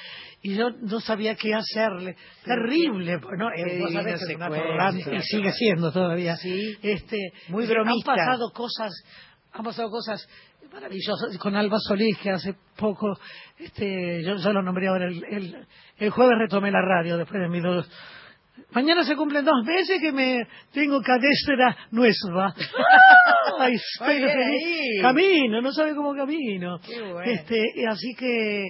Y 0.43 0.55
yo 0.55 0.71
no 0.71 1.01
sabía 1.01 1.35
qué 1.35 1.53
hacerle. 1.55 2.17
Terrible, 2.45 3.19
pues, 3.19 3.35
¿no? 3.39 3.49
Eh, 3.53 3.81
vos 3.81 3.93
sabés 3.93 4.07
que 4.07 4.13
es 4.15 4.23
un 4.23 4.29
secuencia. 4.29 4.63
atorrante 4.63 5.17
y 5.17 5.21
sigue 5.23 5.53
siendo 5.53 5.93
todavía. 5.93 6.37
Sí. 6.37 6.77
Este, 6.83 7.19
Muy 7.49 7.65
y 7.65 7.67
Han 7.67 7.73
bromista. 7.75 8.15
pasado 8.15 8.51
cosas, 8.53 8.93
han 9.53 9.65
pasado 9.65 9.91
cosas 9.91 10.27
maravillosas 10.73 11.37
con 11.39 11.57
Alba 11.57 11.79
Solís 11.81 12.19
que 12.19 12.31
hace 12.31 12.55
poco, 12.77 13.19
este, 13.59 14.23
yo, 14.25 14.37
yo 14.37 14.53
lo 14.53 14.63
nombré 14.63 14.89
ahora 14.89 15.07
el, 15.07 15.25
el, 15.25 15.67
el 15.97 16.11
jueves 16.11 16.39
retomé 16.39 16.71
la 16.71 16.83
radio 16.83 17.17
después 17.17 17.41
de 17.41 17.49
mis 17.49 17.63
dos. 17.63 17.91
Mañana 18.73 19.05
se 19.05 19.17
cumplen 19.17 19.45
dos 19.45 19.65
meses 19.65 20.01
que 20.01 20.13
me 20.13 20.47
tengo 20.73 21.01
cadestra 21.03 21.77
nueva. 21.91 22.55
Ay, 23.59 23.75
estoy 23.75 24.21
feliz. 24.21 25.03
Camino, 25.03 25.61
no 25.61 25.73
sabe 25.73 25.95
cómo 25.95 26.15
camino. 26.15 26.79
Qué 26.81 27.01
bueno. 27.01 27.23
Este, 27.31 27.63
así 27.89 28.15
que, 28.15 28.65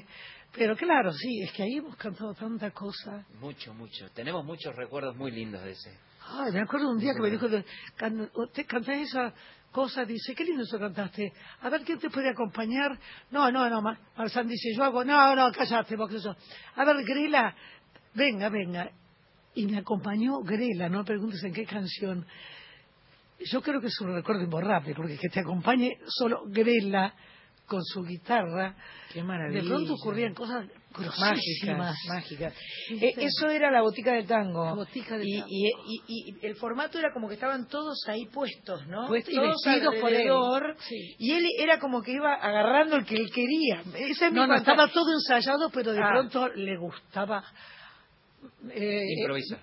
pero 0.52 0.76
claro, 0.76 1.12
sí, 1.12 1.42
es 1.42 1.52
que 1.52 1.62
ahí 1.62 1.76
hemos 1.76 1.96
cantado 1.96 2.34
tanta 2.34 2.70
cosa. 2.70 3.24
Mucho, 3.40 3.74
mucho. 3.74 4.08
Tenemos 4.14 4.44
muchos 4.44 4.74
recuerdos 4.74 5.16
muy 5.16 5.30
lindos 5.30 5.62
de 5.62 5.72
ese. 5.72 5.98
Ay, 6.28 6.52
me 6.52 6.60
acuerdo 6.60 6.90
un 6.90 6.98
día 6.98 7.12
que 7.14 7.22
me 7.22 7.30
dijo, 7.30 7.46
usted 7.46 8.66
cantás 8.66 8.96
esa 8.98 9.32
cosa, 9.70 10.04
dice, 10.04 10.34
qué 10.34 10.44
lindo 10.44 10.62
eso 10.64 10.78
cantaste. 10.78 11.32
A 11.60 11.68
ver, 11.68 11.82
¿quién 11.82 11.98
te 11.98 12.10
puede 12.10 12.30
acompañar? 12.30 12.98
No, 13.30 13.50
no, 13.52 13.68
no, 13.70 13.80
Ma- 13.82 13.98
Marzán 14.16 14.48
dice, 14.48 14.70
yo 14.76 14.82
hago, 14.82 15.04
no, 15.04 15.36
no, 15.36 15.52
cállate, 15.52 15.94
vos 15.96 16.08
que 16.10 16.16
eso. 16.16 16.34
A 16.74 16.84
ver, 16.84 16.96
Grela, 17.04 17.54
venga, 18.14 18.48
venga. 18.48 18.90
Y 19.56 19.66
me 19.66 19.78
acompañó 19.78 20.40
Grela, 20.42 20.88
no 20.88 20.98
me 20.98 21.04
preguntes 21.04 21.42
en 21.42 21.52
qué 21.52 21.64
canción. 21.64 22.26
Yo 23.38 23.60
creo 23.62 23.80
que 23.80 23.88
es 23.88 24.00
un 24.00 24.14
recuerdo 24.14 24.42
imborrable, 24.42 24.94
porque 24.94 25.18
que 25.18 25.28
te 25.28 25.40
acompañe 25.40 25.98
solo 26.06 26.42
Grela 26.46 27.14
con 27.66 27.82
su 27.84 28.02
guitarra. 28.04 28.76
Qué 29.12 29.22
maravilla. 29.22 29.60
De 29.62 29.68
pronto 29.68 29.94
ocurrían 29.94 30.34
cosas 30.34 30.66
Mágicas, 31.18 31.96
mágicas. 32.08 32.54
Eh, 32.90 33.12
eso 33.18 33.48
era 33.48 33.70
la 33.70 33.82
botica 33.82 34.12
del 34.14 34.26
tango. 34.26 34.64
La 34.64 34.74
botica 34.74 35.18
del 35.18 35.26
y, 35.28 35.34
tango. 35.40 35.48
Y, 35.50 35.66
y- 36.06 36.38
y 36.40 36.46
el 36.46 36.56
formato 36.56 36.98
era 36.98 37.12
como 37.12 37.28
que 37.28 37.34
estaban 37.34 37.66
todos 37.68 37.98
ahí 38.08 38.24
puestos, 38.32 38.86
¿no? 38.86 39.06
Puestos 39.06 39.34
y 39.34 39.38
vestidos 39.38 39.94
por 40.00 40.12
él. 40.12 40.30
Sí. 40.78 41.16
Y 41.18 41.32
él 41.32 41.44
era 41.58 41.78
como 41.78 42.00
que 42.02 42.12
iba 42.12 42.32
agarrando 42.34 42.96
el 42.96 43.04
que 43.04 43.16
él 43.16 43.30
quería. 43.30 43.82
Esa 44.08 44.26
es 44.28 44.32
mi 44.32 44.38
No, 44.38 44.54
estaba 44.54 44.88
todo 44.88 45.12
ensayado, 45.12 45.68
pero 45.70 45.92
de 45.92 46.00
Ah. 46.02 46.08
pronto 46.12 46.48
le 46.48 46.76
gustaba. 46.78 47.44
Eh, 48.70 49.04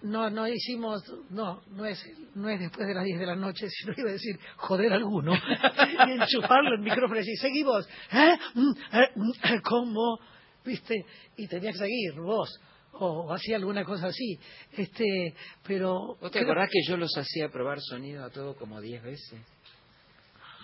no, 0.03 0.29
no 0.29 0.47
hicimos, 0.47 1.03
no, 1.29 1.61
no 1.71 1.85
es, 1.85 2.03
no 2.35 2.49
es 2.49 2.59
después 2.59 2.87
de 2.87 2.93
las 2.93 3.03
10 3.03 3.19
de 3.19 3.25
la 3.25 3.35
noche, 3.35 3.67
sino 3.69 3.93
iba 3.97 4.09
a 4.09 4.13
decir, 4.13 4.39
joder 4.57 4.93
alguno, 4.93 5.33
y 6.07 6.11
enchufarlo 6.11 6.75
el 6.75 6.81
micrófono 6.81 7.15
y 7.15 7.19
decir, 7.19 7.37
seguí 7.39 7.63
vos, 7.63 7.87
¿eh? 8.11 8.35
Mm, 8.55 8.71
eh, 8.71 9.09
mm, 9.15 9.31
eh, 9.53 9.61
¿Cómo? 9.63 10.19
¿Viste? 10.65 11.05
Y 11.37 11.47
tenía 11.47 11.71
que 11.71 11.77
seguir, 11.79 12.13
vos, 12.21 12.49
o 12.93 13.33
hacía 13.33 13.57
alguna 13.57 13.83
cosa 13.83 14.07
así. 14.07 14.39
Este, 14.77 15.33
pero 15.65 16.15
¿Vos 16.21 16.31
te 16.31 16.39
creo- 16.39 16.43
acordás 16.51 16.69
que 16.71 16.79
yo 16.87 16.95
los 16.97 17.11
hacía 17.17 17.49
probar 17.49 17.79
sonido 17.81 18.23
a 18.23 18.29
todo 18.29 18.55
como 18.55 18.79
10 18.79 19.03
veces? 19.03 19.41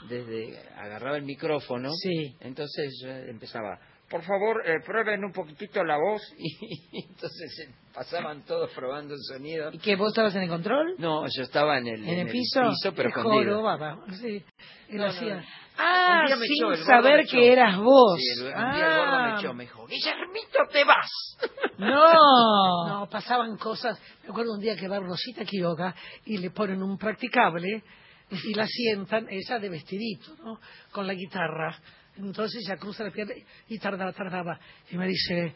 Desde 0.08 0.58
agarraba 0.78 1.18
el 1.18 1.24
micrófono, 1.24 1.90
Sí. 2.02 2.34
entonces 2.40 3.02
yo 3.04 3.10
empezaba, 3.10 3.78
por 4.10 4.24
favor, 4.24 4.62
eh, 4.66 4.80
prueben 4.86 5.24
un 5.24 5.32
poquitito 5.32 5.84
la 5.84 5.98
voz, 5.98 6.22
y 6.38 7.06
entonces 7.10 7.60
eh, 7.68 7.74
pasaban 7.94 8.44
todos 8.46 8.72
probando 8.72 9.14
el 9.14 9.20
sonido. 9.22 9.70
¿Y 9.72 9.78
que 9.80 9.96
vos 9.96 10.10
estabas 10.10 10.36
en 10.36 10.44
el 10.44 10.50
control? 10.50 10.96
No, 10.98 11.26
yo 11.28 11.44
estaba 11.44 11.78
en 11.78 11.88
el, 11.88 12.08
¿En 12.08 12.20
el 12.20 12.28
piso? 12.28 12.62
pero 12.96 13.10
el 13.10 13.16
escondido. 13.16 13.78
sí, 14.20 14.44
No, 14.90 14.98
no, 15.04 15.06
hacía. 15.10 15.44
Ah, 15.82 16.26
me 16.28 16.46
sin 16.46 16.66
echó, 16.74 16.84
saber 16.84 17.26
que 17.26 17.52
eras 17.54 17.78
vos. 17.78 18.20
Sí, 18.20 18.42
el- 18.42 18.48
un 18.48 18.72
día 18.74 18.88
el 18.88 18.98
gordo 18.98 19.14
Ah. 19.16 19.32
me 19.34 19.40
echó, 19.40 19.54
me 19.54 19.64
dijo, 19.64 19.88
Guillermito, 19.88 20.60
te 20.72 20.84
vas. 20.84 21.38
No. 21.78 21.90
No, 22.90 23.08
pasaban 23.10 23.56
cosas. 23.58 23.98
Me 24.24 24.30
acuerdo 24.32 24.54
un 24.54 24.60
día 24.60 24.76
que 24.76 24.88
va 24.90 25.00
Rosita 25.00 25.46
Quiroga 25.46 25.96
y 26.26 26.38
le 26.38 26.50
ponen 26.52 26.84
un 26.84 26.98
practicable 26.98 27.84
y 28.32 28.54
la 28.54 28.68
sientan, 28.68 29.28
ella 29.30 29.58
de 29.60 29.70
vestidito, 29.70 30.36
¿no? 30.44 30.60
Con 30.92 31.08
la 31.08 31.14
guitarra. 31.14 31.76
Entonces 32.20 32.62
ella 32.68 32.78
cruza 32.78 33.04
la 33.04 33.12
pierna 33.12 33.34
y 33.68 33.80
tardaba, 33.80 34.12
tardaba. 34.12 34.60
Y 34.92 34.98
me 34.98 35.08
dice, 35.08 35.56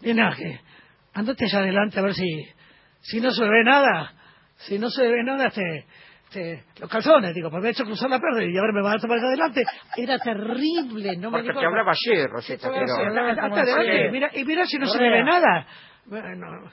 que 0.00 0.60
andate 1.14 1.44
allá 1.44 1.58
adelante 1.60 1.98
a 1.98 2.02
ver 2.02 2.14
si, 2.14 2.26
si 3.00 3.20
no 3.20 3.30
se 3.30 3.44
ve 3.44 3.64
nada. 3.64 4.14
Si 4.56 4.78
no 4.78 4.90
se 4.90 5.08
ve 5.08 5.22
nada, 5.24 5.48
te, 5.50 5.86
te, 6.30 6.64
los 6.78 6.90
calzones, 6.90 7.34
digo, 7.34 7.48
porque 7.50 7.62
me 7.62 7.68
he 7.68 7.72
hecho 7.72 7.84
cruzar 7.84 8.10
la 8.10 8.18
pierna 8.20 8.44
y 8.44 8.56
ahora 8.58 8.72
me 8.74 8.82
va 8.82 8.92
a 8.92 8.98
tomar 8.98 9.18
adelante. 9.18 9.62
Era 9.96 10.18
terrible, 10.18 11.16
no 11.16 11.30
me 11.30 11.38
Porque 11.38 11.48
dijo 11.48 11.60
te 11.60 11.66
hablaba 11.66 11.92
ayer, 11.92 12.28
Rosita, 12.28 12.70
pero... 12.70 12.94
andate 13.16 13.60
adelante, 13.60 14.10
mira, 14.10 14.30
y 14.34 14.44
mira 14.44 14.66
si 14.66 14.78
no 14.78 14.86
se 14.86 14.92
Correa. 14.98 15.10
me 15.10 15.16
ve 15.16 15.24
nada. 15.24 15.66
Bueno, 16.06 16.70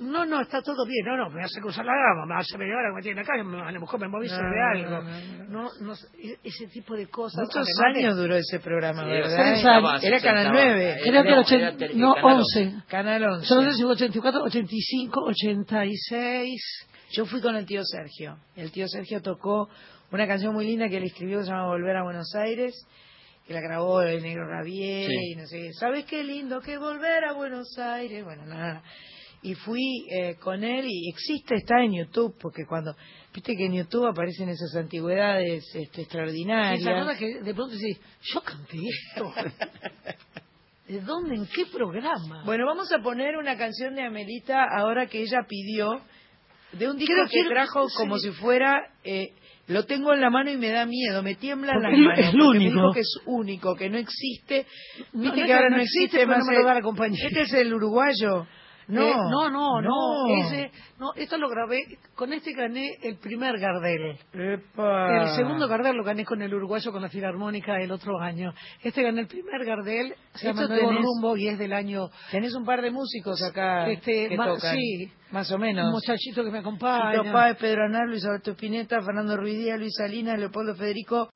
no, 0.00 0.24
no, 0.26 0.40
está 0.40 0.60
todo 0.62 0.84
bien, 0.86 1.04
no, 1.06 1.16
no, 1.16 1.30
me 1.30 1.42
hace 1.44 1.60
cruzar 1.60 1.84
la 1.84 1.92
gama, 1.92 2.26
me 2.26 2.40
hace 2.40 2.56
media 2.58 2.74
hora 2.74 2.88
que 2.90 2.94
me 2.96 3.02
tiene 3.02 3.20
acá, 3.20 3.34
a 3.34 3.72
lo 3.72 3.80
mejor 3.80 4.00
me 4.00 4.08
moví 4.08 4.28
se 4.28 4.36
No, 4.36 4.42
algo. 4.72 4.90
no, 5.02 5.48
No, 5.48 5.68
no, 5.80 5.92
e- 6.18 6.38
ese 6.42 6.66
tipo 6.68 6.94
de 6.96 7.08
cosas. 7.08 7.42
Muchos 7.46 7.66
años 7.94 8.16
duró 8.16 8.34
ese 8.36 8.58
programa, 8.60 9.02
Sí, 9.04 9.08
¿verdad? 9.10 9.36
Tres 9.36 9.64
años. 9.66 10.04
Era 10.04 10.20
Canal 10.20 10.52
9. 10.52 11.00
Creo 11.04 11.22
que 11.22 11.28
No, 11.30 11.34
el 11.36 11.44
ochen- 11.44 11.60
era 11.60 11.76
tele- 11.76 11.94
no, 11.94 12.14
Canal 12.14 12.34
11. 12.36 12.74
Canal 12.88 13.22
11. 13.24 13.46
Yo 13.48 13.60
no 13.62 13.70
sé 13.70 13.76
si 13.76 13.82
fue 13.82 13.92
84, 13.92 14.42
85, 14.42 15.20
86. 15.24 16.86
Yo 17.12 17.26
fui 17.26 17.40
con 17.40 17.56
el 17.56 17.66
tío 17.66 17.82
Sergio. 17.84 18.36
El 18.56 18.70
tío 18.72 18.86
Sergio 18.88 19.20
tocó 19.20 19.68
una 20.12 20.26
canción 20.26 20.54
muy 20.54 20.64
linda 20.66 20.88
que 20.88 20.96
él 20.98 21.04
escribió 21.04 21.38
que 21.38 21.44
se 21.44 21.50
llama 21.50 21.66
Volver 21.66 21.96
a 21.96 22.02
Buenos 22.04 22.34
Aires, 22.36 22.74
que 23.46 23.52
la 23.54 23.60
grabó 23.60 24.00
el 24.02 24.22
negro 24.22 24.46
Rabier 24.48 25.08
Sí. 25.08 25.32
y 25.32 25.36
no 25.36 25.46
sé 25.46 25.58
qué. 25.60 25.72
¿Sabes 25.72 26.04
qué 26.04 26.22
lindo 26.22 26.60
que 26.60 26.78
volver 26.78 27.24
a 27.24 27.32
Buenos 27.32 27.76
Aires? 27.78 28.24
Bueno, 28.24 28.46
nada. 28.46 28.82
Y 29.42 29.54
fui 29.54 30.06
eh, 30.10 30.34
con 30.38 30.62
él 30.62 30.84
y 30.86 31.08
existe, 31.08 31.54
está 31.54 31.82
en 31.82 31.94
YouTube, 31.94 32.34
porque 32.38 32.66
cuando, 32.68 32.94
viste 33.32 33.56
que 33.56 33.64
en 33.66 33.72
YouTube 33.72 34.06
aparecen 34.06 34.50
esas 34.50 34.76
antigüedades 34.76 35.64
este, 35.64 35.78
Sí, 35.80 35.94
¿Se 35.94 36.02
extraordinarias. 36.02 36.86
acuerda 36.86 37.16
que 37.16 37.40
de 37.42 37.54
pronto 37.54 37.74
decís, 37.74 37.98
yo 38.34 38.42
canté 38.42 38.76
esto? 38.76 39.32
¿De 40.88 41.00
dónde? 41.00 41.36
¿En 41.36 41.46
qué 41.46 41.66
programa? 41.72 42.42
Bueno, 42.44 42.66
vamos 42.66 42.92
a 42.92 42.98
poner 43.02 43.36
una 43.36 43.56
canción 43.56 43.94
de 43.94 44.02
Amelita 44.02 44.64
ahora 44.76 45.06
que 45.06 45.20
ella 45.22 45.38
pidió, 45.48 46.00
de 46.72 46.88
un 46.90 46.96
disco 46.98 47.14
Creo- 47.14 47.28
que 47.28 47.48
trajo 47.48 47.88
sí. 47.88 47.94
como 47.96 48.18
si 48.18 48.30
fuera, 48.32 48.82
eh, 49.04 49.28
lo 49.68 49.86
tengo 49.86 50.12
en 50.12 50.20
la 50.20 50.30
mano 50.30 50.50
y 50.50 50.56
me 50.56 50.70
da 50.70 50.84
miedo, 50.86 51.22
me 51.22 51.36
tiemblan 51.36 51.80
las 51.80 51.92
manos. 51.92 52.18
es 52.18 52.34
lo 52.34 52.44
porque 52.46 52.58
me 52.58 52.64
único. 52.66 52.80
dijo 52.80 52.92
que 52.92 53.00
es 53.00 53.18
único, 53.24 53.74
que 53.76 53.88
no 53.88 53.98
existe. 53.98 54.66
Viste 55.12 55.40
no 55.40 55.46
que 55.46 55.52
ahora 55.54 55.70
no 55.70 55.76
no 55.76 55.82
existe 55.82 56.04
existe, 56.22 56.26
más. 56.26 56.38
no 56.40 56.44
me 56.52 56.58
lo 56.58 56.64
da 56.66 56.74
la 56.74 56.82
compañía. 56.82 57.24
Este 57.26 57.42
es 57.42 57.52
el 57.54 57.72
uruguayo. 57.72 58.46
No, 58.90 59.06
Eh, 59.08 59.14
no, 59.30 59.48
no, 59.50 59.80
no, 59.80 60.26
no. 60.26 60.36
Ese, 60.44 60.70
no, 60.98 61.14
esto 61.14 61.38
lo 61.38 61.48
grabé, 61.48 61.78
con 62.14 62.32
este 62.32 62.52
gané 62.52 62.90
el 63.02 63.16
primer 63.18 63.58
Gardel. 63.58 64.18
Epa. 64.32 65.22
El 65.22 65.36
segundo 65.36 65.68
Gardel 65.68 65.96
lo 65.96 66.04
gané 66.04 66.24
con 66.24 66.42
el 66.42 66.52
uruguayo 66.54 66.90
con 66.92 67.02
la 67.02 67.08
filarmónica 67.08 67.80
el 67.80 67.90
otro 67.92 68.18
año. 68.20 68.52
Este 68.82 69.02
gané 69.02 69.20
el 69.22 69.26
primer 69.26 69.64
Gardel, 69.64 70.14
se 70.34 70.46
llama 70.48 70.66
Nuevo 70.66 70.90
Rumbo 71.02 71.36
y 71.36 71.48
es 71.48 71.58
del 71.58 71.72
año... 71.72 72.08
Tenés 72.30 72.54
un 72.54 72.64
par 72.64 72.82
de 72.82 72.90
músicos 72.90 73.42
acá 73.42 73.88
Este, 73.88 74.28
que 74.28 74.36
ma- 74.36 74.46
tocan. 74.46 74.74
sí. 74.76 75.12
Más 75.30 75.50
o 75.52 75.58
menos. 75.58 75.84
Un 75.86 75.92
muchachito 75.92 76.42
que 76.42 76.50
me 76.50 76.58
acompaña. 76.58 77.22
Tito 77.22 77.32
Páez, 77.32 77.56
Pedro 77.58 77.84
Anar, 77.84 78.08
Luis 78.08 78.24
Alberto 78.24 78.50
Spinetta, 78.52 79.00
Fernando 79.00 79.36
Ruidía, 79.36 79.76
Luis 79.76 79.94
Salinas, 79.96 80.38
Leopoldo 80.38 80.74
Federico, 80.74 81.30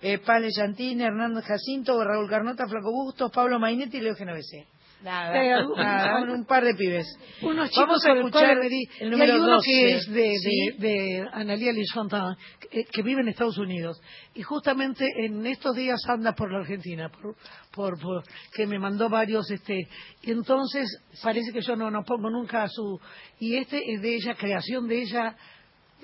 eh, 0.00 0.18
Pale 0.18 0.48
Yantini, 0.56 1.02
Hernando 1.02 1.40
Jacinto, 1.42 2.02
Raúl 2.04 2.28
Carnota, 2.30 2.66
Flaco 2.68 2.90
Bustos, 2.92 3.30
Pablo 3.32 3.58
Mainetti 3.58 3.96
y 3.96 4.00
Leo 4.00 4.14
Genovese. 4.14 4.68
Nada, 5.02 5.32
nada, 5.76 6.22
un, 6.32 6.44
par 6.44 6.64
de 6.64 6.74
pibes. 6.74 7.06
Unos 7.42 7.70
chicos 7.70 7.86
Vamos 7.86 8.04
a 8.06 8.10
el 8.12 8.18
escuchar 8.18 8.58
el 8.58 8.72
y 8.72 9.10
número 9.10 9.32
hay 9.34 9.40
uno 9.40 9.52
12. 9.54 9.66
que 9.66 9.92
es 9.94 10.06
de, 10.12 10.34
¿Sí? 10.38 10.70
de, 10.78 10.88
de 10.88 11.28
Analia 11.32 11.72
Lisfontaine, 11.72 12.36
que, 12.70 12.84
que 12.84 13.02
vive 13.02 13.20
en 13.22 13.28
Estados 13.28 13.58
Unidos. 13.58 14.00
Y 14.34 14.42
justamente 14.42 15.06
en 15.24 15.44
estos 15.46 15.74
días 15.74 16.00
anda 16.08 16.32
por 16.34 16.52
la 16.52 16.60
Argentina, 16.60 17.08
por, 17.08 17.34
por, 17.72 17.98
por- 18.00 18.22
que 18.54 18.66
me 18.66 18.78
mandó 18.78 19.08
varios, 19.08 19.50
este, 19.50 19.88
y 20.22 20.30
entonces 20.30 20.86
parece 21.22 21.52
que 21.52 21.60
yo 21.62 21.74
no, 21.76 21.90
no 21.90 22.04
pongo 22.04 22.30
nunca 22.30 22.66
su, 22.68 23.00
y 23.40 23.56
este 23.56 23.82
es 23.92 24.00
de 24.00 24.14
ella, 24.14 24.34
creación 24.34 24.86
de 24.86 25.02
ella, 25.02 25.36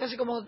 hace 0.00 0.16
como 0.16 0.44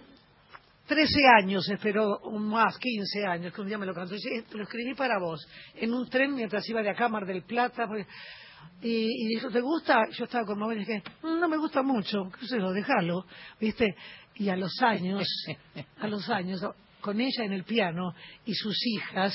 13 0.89 1.09
años, 1.41 1.69
espero, 1.71 2.19
más, 2.33 2.77
15 2.79 3.25
años, 3.25 3.53
que 3.55 3.61
un 3.61 3.69
día 3.69 3.79
me 3.79 3.87
lo 3.87 3.95
cantó. 3.95 4.15
Y 4.15 4.17
dice, 4.17 4.39
"Eh, 4.39 4.45
lo 4.55 4.65
escribí 4.65 4.93
para 4.95 5.21
vos, 5.21 5.41
en 5.77 5.95
un 5.95 6.09
tren 6.09 6.35
mientras 6.35 6.69
iba 6.69 6.83
de 6.83 6.91
acá 6.91 7.05
a 7.05 7.09
Mar 7.09 7.27
del 7.27 7.43
Plata. 7.45 7.87
Y, 8.83 9.25
y 9.25 9.29
dijo, 9.29 9.51
¿te 9.51 9.61
gusta? 9.61 10.03
Yo 10.13 10.25
estaba 10.25 10.45
con 10.47 10.59
mamá 10.59 10.75
y 10.75 10.79
dije, 10.79 11.03
"Mm, 11.23 11.39
no 11.39 11.49
me 11.49 11.59
gusta 11.59 11.83
mucho, 11.83 12.31
qué 12.39 12.47
sé 12.47 12.59
yo, 12.59 12.73
déjalo, 12.73 13.27
¿viste? 13.61 13.95
Y 14.37 14.49
a 14.49 14.57
los 14.57 14.73
años, 14.83 15.27
a 16.01 16.07
los 16.09 16.29
años, 16.31 16.61
con 17.01 17.21
ella 17.21 17.45
en 17.45 17.53
el 17.53 17.65
piano 17.65 18.15
y 18.47 18.55
sus 18.55 18.77
hijas, 18.87 19.35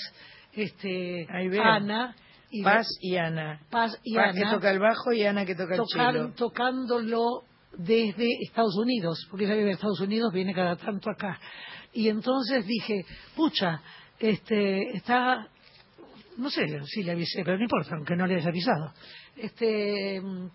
este. 0.53 1.27
Ana 1.76 2.15
y 2.49 2.64
Paz 2.64 2.88
y 3.02 3.15
Ana. 3.18 3.60
Paz 3.69 3.99
y 4.03 4.15
Paz 4.15 4.30
Ana 4.30 4.34
que 4.49 4.56
toca 4.56 4.72
el 4.72 4.80
bajo 4.80 5.11
y 5.14 5.23
Ana 5.26 5.45
que 5.45 5.56
toca 5.56 5.76
el 5.76 5.81
cello. 5.88 6.34
tocándolo 6.35 7.43
desde 7.77 8.27
Estados 8.43 8.77
Unidos, 8.77 9.27
porque 9.30 9.45
ella 9.45 9.56
vive 9.56 9.68
en 9.69 9.73
Estados 9.76 9.99
Unidos, 9.99 10.31
viene 10.34 10.53
cada 10.53 10.76
tanto 10.76 11.10
acá. 11.10 11.39
Y 11.93 12.07
entonces 12.10 12.65
dije, 12.65 13.06
pucha, 13.35 13.81
este, 14.19 14.95
está, 14.95 15.47
no 16.38 16.49
sé 16.49 16.68
si 16.86 17.03
le 17.03 17.12
avisé, 17.12 17.44
pero 17.44 17.57
no 17.57 17.64
importa, 17.64 17.95
aunque 17.95 18.16
no 18.16 18.28
le 18.28 18.36
haya 18.36 18.49
avisado. 18.49 18.94
Este, 19.36 20.20
mm, 20.22 20.49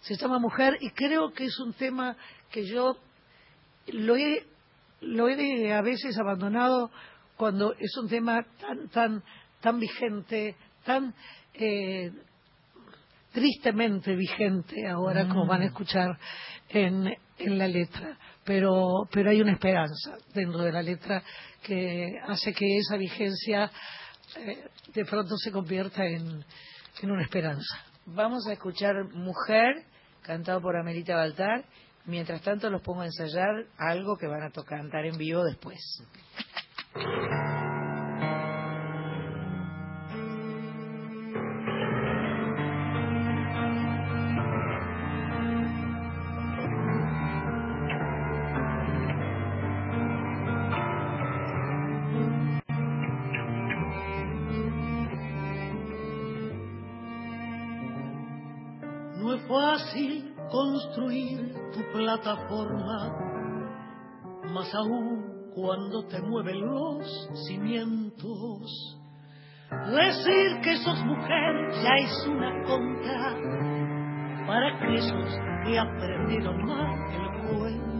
se 0.00 0.16
llama 0.16 0.38
Mujer 0.38 0.76
y 0.80 0.90
creo 0.90 1.32
que 1.32 1.44
es 1.44 1.58
un 1.60 1.72
tema 1.74 2.16
que 2.50 2.66
yo 2.66 2.96
lo 3.88 4.16
he, 4.16 4.46
lo 5.00 5.28
he 5.28 5.72
a 5.72 5.82
veces 5.82 6.18
abandonado 6.18 6.90
cuando 7.36 7.74
es 7.78 7.96
un 7.96 8.08
tema 8.08 8.44
tan, 8.60 8.88
tan, 8.88 9.22
tan 9.60 9.80
vigente, 9.80 10.56
tan 10.84 11.14
eh, 11.54 12.10
tristemente 13.32 14.14
vigente 14.14 14.86
ahora, 14.86 15.28
como 15.28 15.46
van 15.46 15.62
a 15.62 15.66
escuchar 15.66 16.18
en, 16.68 17.14
en 17.38 17.58
la 17.58 17.68
letra. 17.68 18.18
Pero, 18.44 19.08
pero 19.12 19.30
hay 19.30 19.40
una 19.40 19.52
esperanza 19.52 20.16
dentro 20.34 20.60
de 20.60 20.72
la 20.72 20.82
letra 20.82 21.22
que 21.62 22.18
hace 22.26 22.52
que 22.52 22.78
esa 22.78 22.96
vigencia 22.96 23.70
eh, 24.36 24.64
de 24.94 25.04
pronto 25.04 25.36
se 25.36 25.50
convierta 25.50 26.04
en, 26.04 26.44
en 27.02 27.10
una 27.10 27.22
esperanza. 27.22 27.76
Vamos 28.06 28.46
a 28.46 28.52
escuchar 28.52 29.04
Mujer, 29.12 29.84
cantado 30.22 30.60
por 30.60 30.76
Amelita 30.76 31.16
Baltar. 31.16 31.64
Mientras 32.06 32.42
tanto 32.42 32.70
los 32.70 32.82
pongo 32.82 33.02
a 33.02 33.06
ensayar 33.06 33.66
algo 33.76 34.16
que 34.16 34.26
van 34.26 34.42
a 34.42 34.50
cantar 34.50 35.04
en 35.04 35.18
vivo 35.18 35.44
después. 35.44 35.78
Plataforma, 62.22 63.12
más 64.52 64.74
aún 64.74 65.52
cuando 65.54 66.06
te 66.06 66.20
mueven 66.22 66.60
los 66.60 67.28
cimientos. 67.46 68.98
Decir 69.70 70.60
que 70.62 70.76
sos 70.78 71.04
mujer 71.04 71.70
ya 71.82 71.94
es 71.96 72.26
una 72.26 72.62
contra 72.64 73.36
para 74.46 74.76
aquellos 74.76 75.38
que 75.64 75.78
aprendieron 75.78 76.64
mal 76.64 76.98
el 77.12 77.48
cuento. 77.48 77.90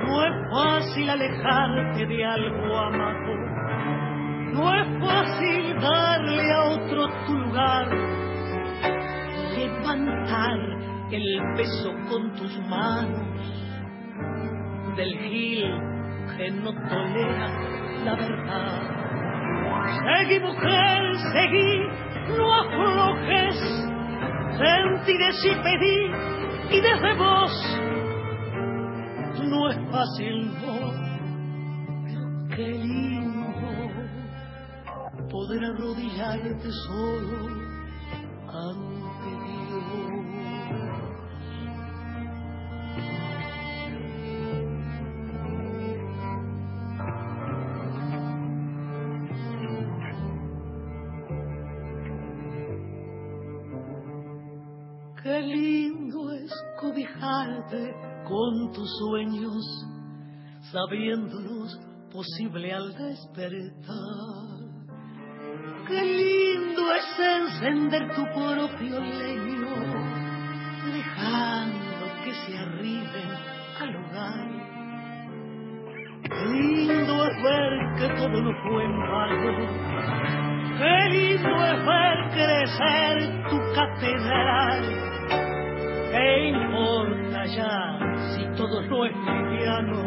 No 0.00 0.24
es 0.24 0.34
fácil 0.52 1.10
alejarte 1.10 2.06
de 2.06 2.24
algo 2.24 2.76
amado, 2.76 3.34
no 4.52 4.74
es 4.74 5.00
fácil 5.00 5.80
darle 5.80 6.52
a 6.52 6.62
otro 6.64 7.06
tu 7.26 7.34
lugar 7.34 8.12
levantar 9.56 10.81
el 11.12 11.40
peso 11.56 11.92
con 12.08 12.34
tus 12.36 12.58
manos 12.68 13.26
del 14.96 15.18
gil 15.18 15.64
que 16.36 16.50
no 16.50 16.72
tolera 16.88 17.48
la 18.04 18.14
verdad. 18.14 19.02
Seguí 20.04 20.40
mujer, 20.40 21.16
seguí, 21.32 21.86
no 22.36 22.54
aflojes, 22.54 23.56
sentiré 24.58 25.30
y 25.44 25.54
pedí 25.62 26.76
y 26.76 26.80
desde 26.80 27.14
vos 27.14 27.52
no 29.44 29.68
es 29.68 29.76
fácil, 29.90 30.46
no, 30.46 30.76
pero 32.06 32.56
qué 32.56 32.68
lindo 32.68 33.42
poder 35.30 35.64
arrodillarte 35.64 36.70
solo 36.86 37.38
ante 38.48 38.91
con 58.24 58.72
tus 58.72 58.90
sueños, 58.98 59.86
sabiéndolos 60.70 61.78
posible 62.12 62.72
al 62.72 62.92
despertar. 62.94 64.52
Qué 65.86 66.02
lindo 66.02 66.82
es 66.94 67.18
encender 67.18 68.14
tu 68.14 68.22
propio 68.24 69.00
leño, 69.00 69.74
dejando 70.92 72.04
que 72.24 72.32
se 72.32 72.58
arriben 72.58 73.30
al 73.80 73.96
hogar. 73.96 74.52
Qué 76.22 76.46
lindo 76.46 77.24
es 77.26 77.42
ver 77.42 77.72
que 77.98 78.08
todo 78.16 78.40
no 78.40 78.52
fue 78.62 78.84
en. 78.84 79.02
Qué 80.78 81.08
lindo 81.10 81.64
es 81.64 81.86
ver 81.86 82.16
crecer 82.32 83.14
tu 83.50 83.58
catedral. 83.74 85.11
¿Qué 86.12 86.48
importa 86.50 87.46
ya 87.46 87.98
si 88.34 88.44
todo 88.54 88.82
no 88.82 89.06
es 89.06 89.16
liviano? 89.16 90.02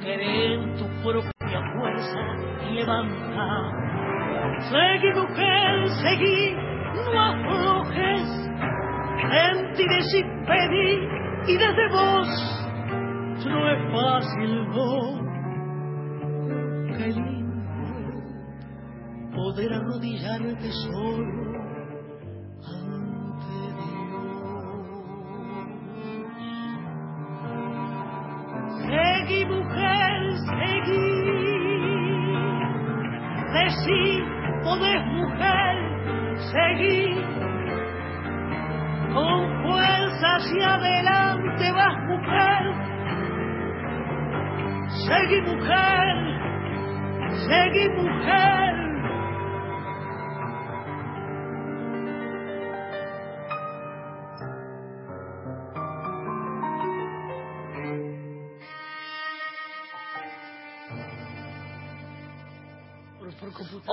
Cree 0.00 0.54
en 0.54 0.74
tu 0.74 0.84
propia 1.00 1.60
fuerza 1.78 2.20
levanta. 2.74 3.70
Seguí 4.68 5.12
mujer, 5.14 5.88
seguí, 6.02 6.56
no 6.92 7.20
aflojes. 7.20 8.26
Sentiré 9.30 10.00
y 10.10 10.22
pedí 10.44 10.90
y 11.46 11.56
desde 11.56 11.88
vos 11.92 12.28
no 13.46 13.70
es 13.70 13.80
fácil, 13.92 14.50
no. 14.70 15.22
Qué 16.98 17.06
lindo 17.12 17.62
poder 19.36 19.72
arrodillarte 19.72 20.72
solo 20.72 21.51
Mujer, 29.44 30.32
seguí. 30.46 31.32
Decí, 33.52 34.24
podés, 34.62 35.04
mujer, 35.06 35.76
seguí. 36.52 37.14
Con 39.12 39.62
fuerza 39.62 40.36
hacia 40.36 40.74
adelante 40.74 41.72
vas, 41.72 41.96
mujer. 42.08 42.62
Seguí, 45.06 45.40
mujer, 45.42 46.16
seguí, 47.48 47.88
mujer. 47.90 48.81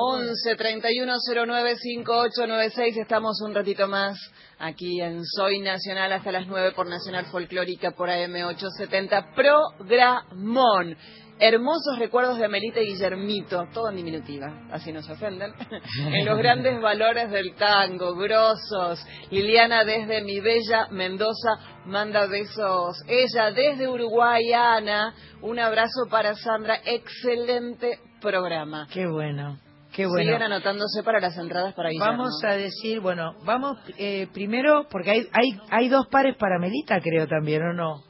11 0.02 0.56
31 0.56 1.14
09 1.46 1.76
5896 1.76 2.98
estamos 2.98 3.42
un 3.42 3.54
ratito 3.54 3.86
más 3.86 4.18
aquí 4.58 5.02
en 5.02 5.26
Soy 5.26 5.60
Nacional 5.60 6.14
hasta 6.14 6.32
las 6.32 6.48
9 6.48 6.72
por 6.72 6.88
Nacional 6.88 7.26
Folclórica 7.26 7.92
por 7.92 8.10
AM 8.10 8.34
870 8.34 9.36
Programón. 9.36 10.96
Hermosos 11.38 12.00
recuerdos 12.00 12.38
de 12.38 12.48
Melita 12.48 12.80
y 12.80 12.88
Guillermito, 12.88 13.68
todo 13.74 13.90
en 13.90 13.98
diminutiva, 13.98 14.68
así 14.72 14.94
no 14.94 15.02
se 15.02 15.14
ofenden, 15.14 15.54
en 16.14 16.26
los 16.26 16.38
grandes 16.38 16.82
valores 16.82 17.30
del 17.30 17.56
tango, 17.56 18.16
grosos. 18.16 19.06
Liliana 19.32 19.84
desde 19.84 20.22
mi 20.22 20.40
bella 20.40 20.88
Mendoza 20.92 21.82
manda 21.86 22.26
besos. 22.26 23.04
Ella 23.08 23.52
desde 23.52 23.90
Uruguay, 23.90 24.52
Ana, 24.54 25.14
un 25.42 25.60
abrazo 25.60 26.08
para 26.10 26.36
Sandra, 26.36 26.80
excelente 26.86 28.00
programa. 28.22 28.88
Qué 28.92 29.08
bueno, 29.08 29.58
qué 30.00 30.08
bueno. 30.08 30.32
Sigan 30.32 30.44
anotándose 30.44 31.04
para 31.04 31.20
las 31.20 31.38
entradas 31.38 31.74
para 31.74 31.90
Guillermo. 31.90 32.24
Vamos 32.24 32.42
a 32.46 32.54
decir, 32.54 33.02
bueno, 33.02 33.34
vamos 33.44 33.78
eh, 33.98 34.28
primero, 34.34 34.88
porque 34.90 35.12
hay, 35.12 35.28
hay, 35.34 35.60
hay 35.70 35.90
dos 35.90 36.08
pares 36.08 36.38
para 36.38 36.58
Melita, 36.58 37.02
creo 37.02 37.28
también, 37.28 37.62
¿o 37.64 37.74
no? 37.74 38.04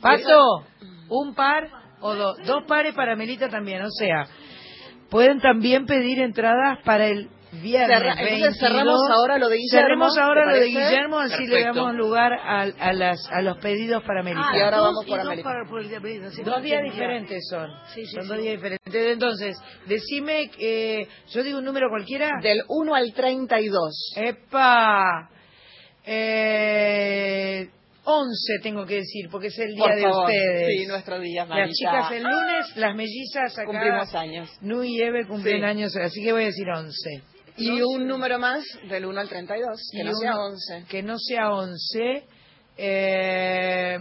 Pato, 0.00 0.64
un 1.10 1.34
par 1.34 1.68
o 2.00 2.14
dos, 2.14 2.38
dos 2.46 2.64
pares 2.66 2.94
para 2.94 3.14
Melita 3.14 3.50
también, 3.50 3.82
o 3.82 3.90
sea, 3.90 4.26
pueden 5.10 5.38
también 5.40 5.84
pedir 5.84 6.18
entradas 6.20 6.78
para 6.82 7.08
el 7.08 7.28
viernes. 7.52 7.98
Cerra- 7.98 8.12
entonces 8.12 8.40
22. 8.40 8.58
cerramos 8.58 9.00
ahora 9.10 9.38
lo 9.38 9.48
de 9.48 9.56
Guillermo, 9.56 9.80
Cerremos 9.86 10.18
ahora 10.18 10.40
¿te 10.42 10.46
lo 10.54 10.60
de? 10.60 10.66
Guillermo, 10.66 11.18
así 11.18 11.46
le 11.46 11.48
Perfecto. 11.56 11.74
damos 11.78 11.94
lugar 11.96 12.32
a, 12.32 12.60
a, 12.62 12.92
las, 12.92 13.18
a 13.30 13.42
los 13.42 13.58
pedidos 13.58 14.02
para 14.04 14.22
Melita. 14.22 14.46
Ah, 14.50 14.56
Y 14.56 14.60
ahora 14.60 14.76
dos- 14.78 14.86
vamos 14.86 15.06
por 15.06 15.20
América. 15.20 15.48
para- 15.48 15.68
por 15.68 15.80
el 15.80 15.88
sí, 16.32 16.42
Dos 16.42 16.56
no 16.56 16.60
días 16.60 16.82
diferentes 16.82 17.48
son. 17.48 17.70
Sí, 17.94 18.04
sí, 18.06 18.12
son 18.14 18.22
sí. 18.24 18.28
dos 18.28 18.38
días 18.38 18.54
diferentes. 18.56 18.94
Entonces, 18.94 19.56
decime, 19.86 20.50
eh, 20.58 21.06
yo 21.30 21.42
digo 21.42 21.58
un 21.58 21.64
número 21.64 21.88
cualquiera. 21.88 22.30
Del 22.42 22.62
1 22.68 22.94
al 22.94 23.12
32. 23.14 24.12
¡Epa! 24.16 25.28
Eh, 26.04 27.68
11 28.04 28.58
tengo 28.62 28.86
que 28.86 28.94
decir, 28.96 29.28
porque 29.30 29.48
es 29.48 29.58
el 29.58 29.74
día 29.74 29.84
Por 29.84 29.94
de 29.96 30.02
favor. 30.02 30.24
ustedes. 30.30 30.66
Sí, 30.80 30.86
nuestro 30.86 31.20
día, 31.20 31.42
Las 31.42 31.48
Marita. 31.50 31.74
chicas 31.74 32.12
el 32.12 32.22
lunes, 32.22 32.76
las 32.76 32.94
mellizas 32.96 33.58
acá. 33.58 33.66
Cumplimos 33.66 34.14
años. 34.14 34.48
Nu 34.62 34.82
y 34.82 34.98
Eve 35.02 35.26
cumplen 35.26 35.58
Sí. 35.60 35.64
años, 35.64 35.94
así 35.96 36.22
que 36.24 36.32
voy 36.32 36.44
a 36.44 36.46
decir 36.46 36.66
11. 36.74 37.22
Y 37.58 37.80
un 37.82 38.06
número 38.06 38.38
más 38.38 38.64
del 38.88 39.04
1 39.06 39.20
al 39.20 39.28
32, 39.28 39.90
que 39.92 40.04
no 40.04 40.12
sea 40.14 40.32
uno- 40.34 40.44
11. 40.46 40.84
Que 40.88 41.02
no 41.02 41.18
sea 41.18 41.50
11. 41.52 42.24
Eh, 42.76 43.98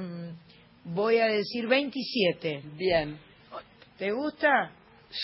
voy 0.84 1.18
a 1.18 1.26
decir 1.28 1.68
27. 1.68 2.62
Bien. 2.76 3.18
¿Te 3.98 4.12
gusta? 4.12 4.72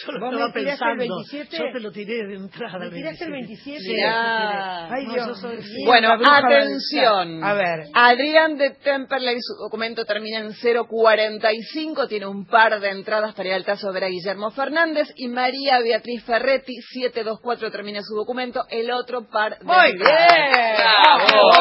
Yo 0.05 0.11
lo 0.13 0.19
¿Vos 0.19 0.33
estaba 0.33 0.45
el 0.47 0.53
pensando. 0.65 0.97
27? 0.97 1.57
Yo 1.57 1.63
te 1.73 1.79
lo 1.79 1.91
tiré 1.91 2.25
de 2.27 2.35
entrada. 2.35 2.79
¿Me 2.79 2.89
tiraste 2.89 3.25
el 3.25 3.31
27? 3.31 3.71
27? 3.71 3.79
Sí, 3.79 3.85
tiré. 3.89 4.03
Ay, 4.05 5.05
No, 5.05 5.13
Dios 5.13 5.39
soy-. 5.39 5.85
Bueno, 5.85 6.09
atención. 6.13 7.43
A 7.43 7.53
ver. 7.53 7.85
Adrián 7.93 8.57
de 8.57 8.71
Temperley, 8.71 9.37
su 9.41 9.53
documento 9.63 10.05
termina 10.05 10.39
en 10.39 10.53
045, 10.53 12.07
tiene 12.07 12.27
un 12.27 12.45
par 12.45 12.79
de 12.79 12.89
entradas 12.89 13.33
para 13.33 13.49
ir 13.49 13.55
al 13.55 13.65
tazo 13.65 13.89
a 13.89 13.91
ver 13.91 14.05
a 14.05 14.07
Guillermo 14.07 14.51
Fernández. 14.51 15.07
Y 15.15 15.27
María 15.27 15.79
Beatriz 15.79 16.23
Ferretti, 16.23 16.73
724, 16.93 17.71
termina 17.71 18.01
su 18.01 18.15
documento, 18.15 18.61
el 18.69 18.91
otro 18.91 19.27
par 19.29 19.57
de 19.59 19.65
Muy 19.65 19.93
bien. 19.93 20.05
¡Bravo! 20.77 21.51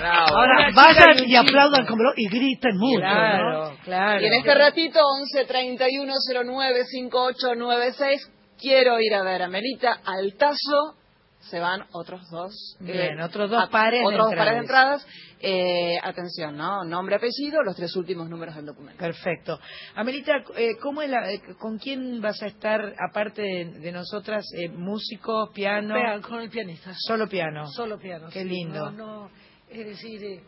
Ahora 0.00 0.70
vayan 0.74 1.28
y 1.28 1.36
aplaudan 1.36 1.86
como 1.86 2.02
lo- 2.02 2.12
y 2.16 2.28
griten 2.28 2.76
mucho, 2.78 3.00
Claro, 3.00 3.70
¿no? 3.70 3.76
claro. 3.84 4.20
Y 4.22 4.26
en 4.26 4.32
este 4.34 4.54
ratito, 4.54 5.00
11 5.04 5.44
31 5.44 6.12
09 6.44 6.84
5896, 6.84 8.30
quiero 8.60 9.00
ir 9.00 9.14
a 9.14 9.22
ver 9.22 9.42
a 9.42 9.48
Melita 9.48 10.00
al 10.04 10.34
tazo. 10.34 10.96
Se 11.40 11.58
van 11.58 11.84
otros 11.92 12.20
dos. 12.30 12.76
Bien, 12.78 13.18
eh, 13.18 13.24
otros 13.24 13.50
dos 13.50 13.68
pares 13.68 14.00
de 14.00 14.06
Otros 14.06 14.26
dos 14.28 14.34
pares 14.36 14.52
de 14.54 14.58
entradas. 14.60 15.04
Eh, 15.40 15.98
atención, 16.00 16.56
¿no? 16.56 16.84
Nombre, 16.84 17.16
apellido, 17.16 17.64
los 17.64 17.74
tres 17.74 17.96
últimos 17.96 18.28
números 18.30 18.54
del 18.54 18.64
documento. 18.64 19.00
Perfecto. 19.00 19.58
Amelita, 19.96 20.34
eh, 20.56 20.76
¿cómo 20.80 21.02
es 21.02 21.10
la- 21.10 21.32
eh, 21.32 21.42
¿con 21.58 21.78
quién 21.78 22.20
vas 22.20 22.40
a 22.44 22.46
estar, 22.46 22.94
aparte 22.96 23.42
de, 23.42 23.64
de 23.80 23.90
nosotras, 23.90 24.44
eh, 24.56 24.68
músicos, 24.68 25.50
piano? 25.52 25.94
Vean, 25.94 26.22
con 26.22 26.40
el 26.40 26.48
pianista. 26.48 26.92
Solo 26.96 27.28
piano. 27.28 27.66
Solo 27.66 27.98
piano. 27.98 28.28
Qué 28.32 28.42
sí. 28.44 28.48
lindo. 28.48 28.92
No, 28.92 29.22
no, 29.24 29.30
es 29.72 29.86
decir, 29.86 30.22
eh, 30.24 30.42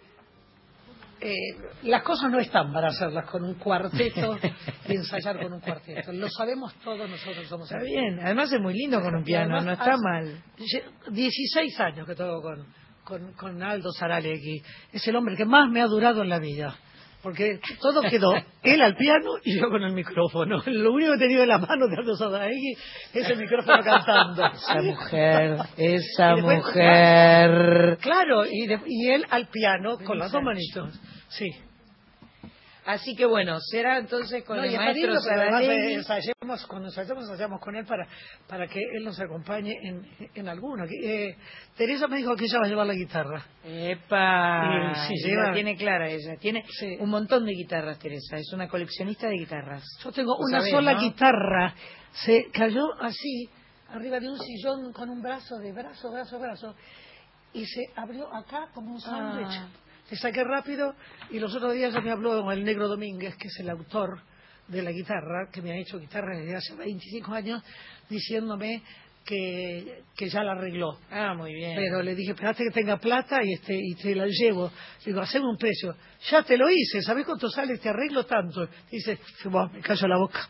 eh, 1.20 1.32
las 1.84 2.02
cosas 2.02 2.30
no 2.30 2.38
están 2.38 2.72
para 2.72 2.88
hacerlas 2.88 3.28
con 3.30 3.44
un 3.44 3.54
cuarteto 3.54 4.38
y 4.88 4.94
ensayar 4.96 5.38
con 5.40 5.52
un 5.54 5.60
cuarteto. 5.60 6.12
Lo 6.12 6.28
sabemos 6.28 6.74
todos 6.84 7.08
nosotros 7.08 7.46
somos 7.48 7.70
Está 7.70 7.82
bien. 7.82 8.20
Además 8.20 8.52
es 8.52 8.60
muy 8.60 8.74
lindo 8.74 9.00
con 9.00 9.14
un 9.14 9.24
piano, 9.24 9.56
además 9.56 9.64
no 9.64 9.72
está 9.72 9.96
mal. 9.96 10.42
lle- 10.58 11.10
16 11.10 11.80
años 11.80 12.06
que 12.06 12.14
toco 12.14 12.42
con, 12.42 12.66
con, 13.04 13.32
con 13.34 13.62
Aldo 13.62 13.90
Saralegui. 13.92 14.62
Es 14.92 15.06
el 15.08 15.16
hombre 15.16 15.36
que 15.36 15.44
más 15.46 15.70
me 15.70 15.80
ha 15.80 15.86
durado 15.86 16.22
en 16.22 16.28
la 16.28 16.38
vida. 16.38 16.76
Porque 17.24 17.58
todo 17.80 18.02
quedó 18.02 18.34
él 18.62 18.82
al 18.82 18.94
piano 18.96 19.30
y 19.42 19.58
yo 19.58 19.68
con 19.70 19.82
el 19.82 19.92
micrófono. 19.94 20.62
Lo 20.66 20.92
único 20.92 21.12
que 21.12 21.16
he 21.16 21.20
tenido 21.20 21.42
en 21.42 21.48
la 21.48 21.58
mano 21.58 21.88
de 21.88 21.96
Aldo 21.96 22.14
Saralegui 22.16 22.74
es 23.14 23.30
el 23.30 23.38
micrófono 23.38 23.82
cantando. 23.82 24.44
Esa 24.46 24.82
mujer, 24.82 25.56
esa 25.78 26.34
después- 26.34 26.56
mujer. 26.58 27.98
Claro, 28.02 28.44
y, 28.48 28.66
de- 28.66 28.80
y 28.86 29.08
él 29.10 29.24
al 29.30 29.48
piano 29.48 29.96
con 30.04 30.18
las 30.18 30.30
dos 30.30 30.42
manitos. 30.42 31.00
Sí. 31.28 31.48
Así 32.86 33.14
que 33.16 33.24
bueno, 33.24 33.58
será 33.60 33.98
entonces 33.98 34.44
con 34.44 34.58
No, 34.58 34.64
el 34.64 34.76
maestro 34.76 35.12
eh, 35.14 36.02
cuando 36.68 36.88
ensayamos, 36.88 37.24
ensayamos 37.30 37.60
con 37.60 37.76
él 37.76 37.86
para, 37.86 38.06
para 38.46 38.66
que 38.66 38.78
él 38.78 39.04
nos 39.04 39.18
acompañe 39.18 39.72
en, 39.82 40.06
en 40.34 40.48
alguno. 40.48 40.84
Eh, 40.84 41.34
Teresa 41.76 42.08
me 42.08 42.18
dijo 42.18 42.36
que 42.36 42.44
ella 42.44 42.58
va 42.60 42.66
a 42.66 42.68
llevar 42.68 42.86
la 42.86 42.94
guitarra. 42.94 43.42
Epa, 43.64 45.06
sí, 45.08 45.14
lleva- 45.24 45.52
tiene 45.54 45.76
clara 45.76 46.08
ella. 46.10 46.36
Tiene 46.38 46.62
un 47.00 47.08
montón 47.08 47.46
de 47.46 47.52
guitarras, 47.52 47.98
Teresa. 47.98 48.36
Es 48.36 48.52
una 48.52 48.68
coleccionista 48.68 49.28
de 49.28 49.36
guitarras. 49.38 49.82
Yo 50.02 50.12
tengo 50.12 50.36
una 50.38 50.58
sabés, 50.58 50.72
sola 50.72 50.92
¿no? 50.94 51.00
guitarra. 51.00 51.74
Se 52.12 52.50
cayó 52.52 52.84
así, 53.00 53.48
arriba 53.88 54.20
de 54.20 54.28
un 54.28 54.38
sillón 54.38 54.92
con 54.92 55.08
un 55.08 55.22
brazo 55.22 55.56
de 55.58 55.72
brazo, 55.72 56.10
brazo, 56.12 56.38
brazo. 56.38 56.74
Y 57.54 57.64
se 57.66 57.82
abrió 57.96 58.32
acá 58.34 58.68
como 58.74 58.92
un 58.92 59.00
sándwich. 59.00 59.58
Ah. 59.58 59.68
Saqué 60.16 60.44
rápido. 60.44 60.94
Y 61.30 61.38
los 61.38 61.54
otros 61.54 61.74
días 61.74 61.94
me 62.02 62.10
habló 62.10 62.50
el 62.50 62.64
Negro 62.64 62.88
Domínguez, 62.88 63.36
que 63.36 63.48
es 63.48 63.58
el 63.60 63.70
autor 63.70 64.20
de 64.68 64.82
la 64.82 64.92
guitarra, 64.92 65.48
que 65.52 65.60
me 65.60 65.72
ha 65.72 65.76
hecho 65.76 65.98
guitarra 65.98 66.36
desde 66.38 66.56
hace 66.56 66.74
25 66.74 67.32
años, 67.32 67.62
diciéndome 68.08 68.82
que, 69.24 70.02
que 70.16 70.28
ya 70.28 70.42
la 70.42 70.52
arregló. 70.52 70.98
Ah, 71.10 71.34
muy 71.34 71.54
bien. 71.54 71.74
Pero 71.76 72.02
le 72.02 72.14
dije, 72.14 72.32
espérate 72.32 72.64
que 72.64 72.70
tenga 72.70 72.98
plata 72.98 73.42
y 73.42 73.52
este 73.54 73.74
y 73.74 73.94
te 73.94 74.14
la 74.14 74.26
llevo. 74.26 74.70
Digo, 75.04 75.20
haceme 75.20 75.46
un 75.48 75.56
precio. 75.56 75.94
Ya 76.30 76.42
te 76.42 76.56
lo 76.56 76.70
hice, 76.70 77.02
¿sabés 77.02 77.24
cuánto 77.26 77.48
sale? 77.50 77.76
Te 77.78 77.88
arreglo 77.88 78.24
tanto. 78.24 78.66
Dice, 78.90 79.18
"Vos, 79.46 79.70
me 79.72 79.80
callo 79.80 80.06
la 80.08 80.16
boca. 80.18 80.40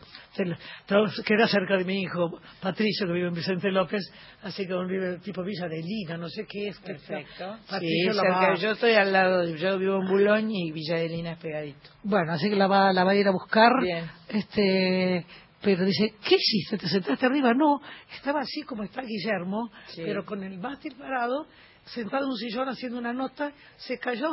Queda 1.25 1.47
cerca 1.47 1.77
de 1.77 1.85
mi 1.85 2.01
hijo 2.01 2.39
Patricio, 2.61 3.07
que 3.07 3.13
vive 3.13 3.27
en 3.29 3.33
Vicente 3.33 3.71
López, 3.71 4.01
así 4.43 4.65
que 4.67 4.73
vive 4.87 5.17
tipo 5.19 5.43
Villa 5.43 5.67
de 5.67 5.81
Lina, 5.81 6.17
no 6.17 6.27
sé 6.29 6.45
qué 6.45 6.69
es. 6.69 6.79
Perfecto. 6.79 7.55
Sí, 7.57 7.63
Patricio 7.69 8.13
la 8.13 8.21
cerca- 8.21 8.49
va- 8.49 8.55
yo 8.55 8.71
estoy 8.71 8.93
al 8.93 9.13
lado, 9.13 9.45
yo 9.55 9.77
vivo 9.79 10.01
en 10.01 10.07
Boulogne 10.07 10.53
y 10.67 10.71
Villa 10.71 10.95
de 10.97 11.09
Lina 11.09 11.31
es 11.33 11.37
pegadito. 11.39 11.89
Bueno, 12.03 12.33
así 12.33 12.49
que 12.49 12.55
la 12.55 12.67
va, 12.67 12.91
la 12.93 13.03
va 13.03 13.11
a 13.11 13.15
ir 13.15 13.27
a 13.27 13.31
buscar. 13.31 13.71
Bien. 13.81 14.05
Este, 14.29 15.25
pero 15.65 15.83
dice, 15.83 16.13
¿qué 16.23 16.35
hiciste? 16.35 16.77
¿Te 16.77 16.87
sentaste 16.87 17.25
arriba? 17.25 17.53
No, 17.53 17.81
estaba 18.15 18.41
así 18.41 18.61
como 18.61 18.83
está 18.83 19.01
Guillermo, 19.01 19.71
Sí. 19.87 20.03
pero 20.05 20.23
con 20.23 20.43
el 20.43 20.57
mástil 20.59 20.95
parado, 20.95 21.47
sentado 21.85 22.23
en 22.25 22.29
un 22.29 22.37
sillón 22.37 22.69
haciendo 22.69 22.99
una 22.99 23.11
nota, 23.13 23.51
se 23.77 23.97
cayó 23.99 24.27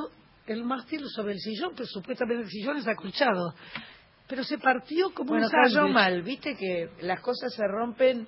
el 0.47 0.63
mástil 0.65 1.01
sobre 1.09 1.33
el 1.33 1.39
sillón, 1.41 1.73
pero 1.75 1.87
supuestamente 1.87 2.45
el 2.45 2.51
sillón 2.51 2.77
es 2.77 2.87
acolchado. 2.87 3.55
Pero 4.29 4.45
se 4.45 4.59
partió 4.59 5.13
como 5.15 5.31
Bueno, 5.31 5.47
un 5.47 5.51
cayó 5.53 5.75
sándwich. 5.75 5.95
mal, 5.95 6.23
viste 6.23 6.55
que 6.57 6.91
las 7.01 7.21
cosas 7.21 7.53
se 7.55 7.67
rompen 7.67 8.27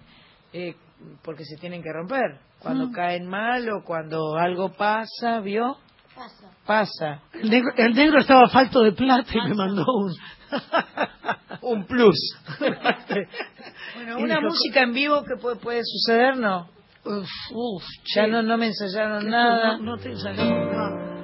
eh, 0.52 0.74
porque 1.22 1.44
se 1.44 1.56
tienen 1.56 1.82
que 1.82 1.92
romper. 1.92 2.38
Cuando 2.60 2.86
Mm. 2.88 2.92
caen 2.92 3.26
mal 3.26 3.68
o 3.68 3.82
cuando 3.84 4.36
algo 4.36 4.72
pasa, 4.72 5.40
¿vio? 5.40 5.76
Pasa. 6.14 6.50
Pasa. 6.64 7.22
El 7.32 7.50
negro, 7.50 7.70
el 7.76 7.92
negro 7.92 8.20
estaba 8.20 8.48
falto 8.48 8.80
de 8.82 8.92
plata 8.92 9.32
y 9.34 9.48
me 9.48 9.54
mandó 9.54 9.84
un... 9.84 10.12
un 11.62 11.84
plus. 11.86 12.18
bueno, 12.58 14.18
una 14.18 14.36
dijo, 14.36 14.48
música 14.48 14.82
en 14.82 14.92
vivo 14.92 15.22
que 15.24 15.36
puede, 15.40 15.56
puede 15.56 15.80
suceder, 15.84 16.36
¿no? 16.36 16.68
Uf, 17.04 17.28
uf, 17.52 17.82
Ya 18.14 18.24
che. 18.24 18.28
no, 18.30 18.42
no 18.42 18.56
me 18.56 18.66
ensayaron 18.66 19.28
nada. 19.28 19.76
No, 19.78 19.84
no 19.84 19.96
te 19.98 20.10
ensayamos 20.10 20.72
nada. 20.72 21.14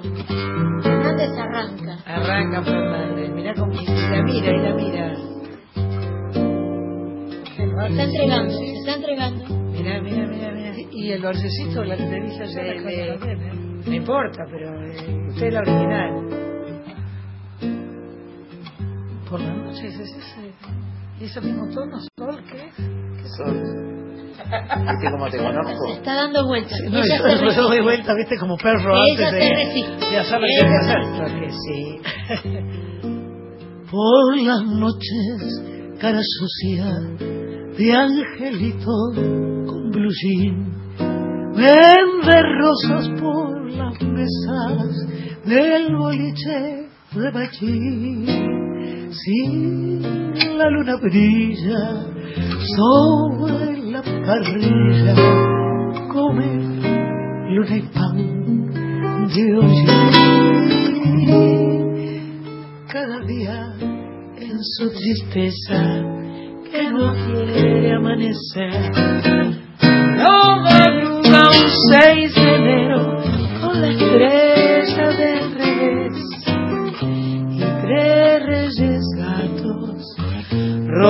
Fernández 0.83 1.31
arranca. 1.39 1.99
Arranca 2.07 2.63
Fernández, 2.63 3.31
mirá 3.31 3.55
cómo 3.55 3.73
la 3.73 4.23
mira, 4.23 4.51
y 4.51 4.59
la 4.59 4.75
mira. 4.75 5.17
Se 7.57 7.65
está 7.65 8.03
entregando, 8.03 8.55
se 8.59 8.73
está 8.73 8.95
entregando. 8.95 9.45
Mirá, 9.73 10.01
mirá, 10.03 10.27
mirá, 10.27 10.53
mirá. 10.53 10.75
Y 10.93 11.13
el 11.13 11.23
balsecito, 11.23 11.85
la 11.85 11.97
que 11.97 12.05
te 12.05 12.21
dije 12.21 12.43
ayer, 12.43 12.77
¿eh? 12.87 13.53
No 13.87 13.95
importa, 13.95 14.45
pero 14.51 14.85
eh, 14.85 15.29
usted 15.29 15.47
es 15.47 15.55
la 15.55 15.61
original. 15.61 16.50
Por 19.31 19.40
la 19.40 19.55
noche 19.55 19.86
es 19.86 19.94
ese, 19.94 20.52
y 21.20 21.24
ese 21.24 21.40
mismo 21.40 21.69
tono, 21.73 22.01
sol, 22.19 22.43
¿qué 22.51 22.66
es? 22.66 22.74
¿Qué 22.74 23.28
sos? 23.36 23.55
¿Viste 24.35 25.11
cómo 25.12 25.28
te 25.31 25.39
conozco? 25.39 25.86
Se 25.86 25.93
está 25.93 26.15
dando 26.16 26.47
vueltas. 26.48 26.77
No, 26.90 26.98
ella 26.98 27.16
yo, 27.16 27.23
yo 27.23 27.62
doy 27.62 27.78
resiste. 27.78 27.82
vuelta, 27.82 28.15
viste, 28.16 28.36
como 28.39 28.57
perro 28.57 28.93
Ella 28.93 29.28
antes 29.28 29.32
de, 29.32 30.07
de 30.11 30.19
hacer 30.19 30.40
lo 30.40 30.47
que 30.47 30.77
hacer. 30.77 30.98
Claro 31.15 31.40
que 31.40 31.51
sí. 31.51 32.01
Por 33.89 34.36
las 34.39 34.65
noches, 34.66 35.62
cara 36.01 36.20
sucia 36.23 36.86
de 37.78 37.93
angelito 37.93 38.90
con 39.15 39.90
blue 39.93 40.11
jean, 40.11 40.73
vende 41.55 42.43
rosas 42.59 43.09
por 43.20 43.70
las 43.70 44.02
mesas 44.02 45.07
del 45.44 45.94
boliche 45.97 46.89
de 47.12 47.32
Machín. 47.32 48.60
Si 49.12 49.99
la 50.57 50.70
luna 50.70 50.97
brilla 51.03 52.07
sobre 52.77 53.78
la 53.91 54.03
parrilla, 54.03 55.15
come 56.12 56.47
luna 57.51 57.77
y 57.77 57.82
pan 57.93 58.16
de 59.35 59.57
hoy 59.57 59.85
cada 62.87 63.19
día 63.27 63.74
en 64.37 64.62
su 64.62 64.91
tristeza 64.91 65.81
que 66.70 66.91
no 66.93 67.12
quiere 67.27 67.93
amanecer. 67.97 68.93
No 70.19 70.62
madruga 70.62 71.51
un 71.51 71.69
6 71.91 72.35
de 72.35 72.55
enero 72.55 73.01
con 73.61 73.81
la 73.81 73.89
estrella 73.89 74.50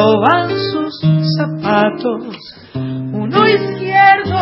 roban 0.01 0.48
sus 0.48 0.94
zapatos, 1.36 2.36
uno 2.74 3.48
izquierdo 3.48 4.39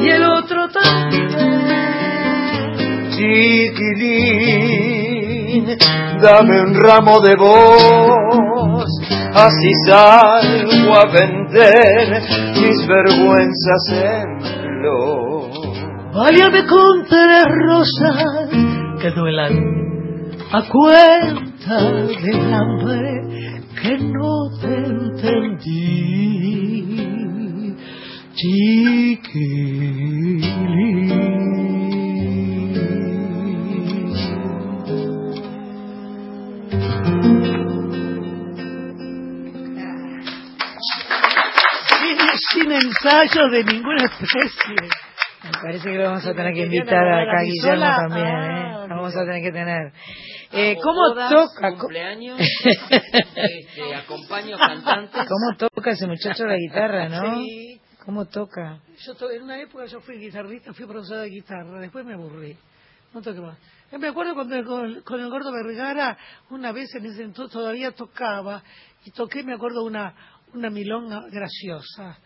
y 0.00 0.08
el 0.08 0.22
otro 0.24 0.68
también. 0.68 1.28
Chiquilín, 3.10 4.16
dame 6.20 6.60
un 6.62 6.74
ramo 6.74 7.20
de 7.20 7.36
voz, 7.36 8.86
así 9.34 9.72
salgo 9.86 10.94
a 10.94 11.06
vender 11.06 12.22
mis 12.60 12.86
vergüenzas 12.86 13.88
en 13.92 14.40
flor. 14.40 15.50
Válgame 16.12 16.66
con 16.66 17.04
tres 17.08 17.44
rosas 17.66 18.50
que 19.00 19.10
duelan 19.10 19.54
a 20.52 20.62
cuenta 20.68 21.76
del 22.22 22.52
hambre 22.52 23.49
que 23.74 23.98
no 23.98 24.50
te 24.60 24.74
entendí. 24.74 26.10
Sin, 42.00 42.18
sin 42.50 42.72
ensayo 42.72 43.48
de 43.50 43.64
ninguna 43.64 44.04
especie. 44.04 45.09
Me 45.44 45.50
parece 45.52 45.84
que 45.90 45.96
lo 45.96 46.04
vamos 46.04 46.26
a 46.26 46.34
tener 46.34 46.52
que 46.54 46.64
invitar 46.64 47.08
acá 47.08 47.40
a 47.40 47.42
Guillermo 47.42 47.84
también, 47.84 48.26
Ah, 48.26 48.84
¿eh? 48.84 48.88
Vamos 48.88 49.16
a 49.16 49.20
tener 49.24 49.42
que 49.42 49.52
tener. 49.52 49.92
Eh, 50.52 50.76
¿Cómo 50.82 51.14
toca? 51.14 51.78
cumpleaños, 51.78 52.38
este, 52.90 53.94
acompaño 53.94 54.58
cantantes. 54.58 55.26
¿Cómo 55.26 55.56
toca 55.56 55.90
ese 55.92 56.06
muchacho 56.06 56.44
la 56.44 56.56
guitarra, 56.56 57.08
no? 57.08 57.36
Sí. 57.36 57.80
¿Cómo 58.04 58.26
toca? 58.26 58.80
Yo 59.06 59.14
to- 59.14 59.30
en 59.30 59.42
una 59.42 59.60
época 59.60 59.84
yo 59.86 60.00
fui 60.00 60.18
guitarrista, 60.18 60.72
fui 60.72 60.86
profesora 60.86 61.22
de 61.22 61.30
guitarra, 61.30 61.78
después 61.80 62.04
me 62.04 62.14
aburrí. 62.14 62.56
No 63.14 63.20
toqué 63.22 63.40
más. 63.40 63.58
Yo 63.92 63.98
me 63.98 64.08
acuerdo 64.08 64.34
cuando 64.34 64.62
con, 64.64 65.02
con 65.02 65.20
el 65.20 65.28
gordo 65.30 65.52
Vergara, 65.52 66.16
una 66.50 66.72
vez 66.72 66.94
en 66.94 67.06
ese 67.06 67.22
entonces 67.22 67.52
todavía 67.52 67.92
tocaba, 67.92 68.62
y 69.04 69.10
toqué, 69.10 69.42
me 69.42 69.54
acuerdo, 69.54 69.84
una, 69.84 70.14
una 70.54 70.70
milonga 70.70 71.22
graciosa, 71.30 72.18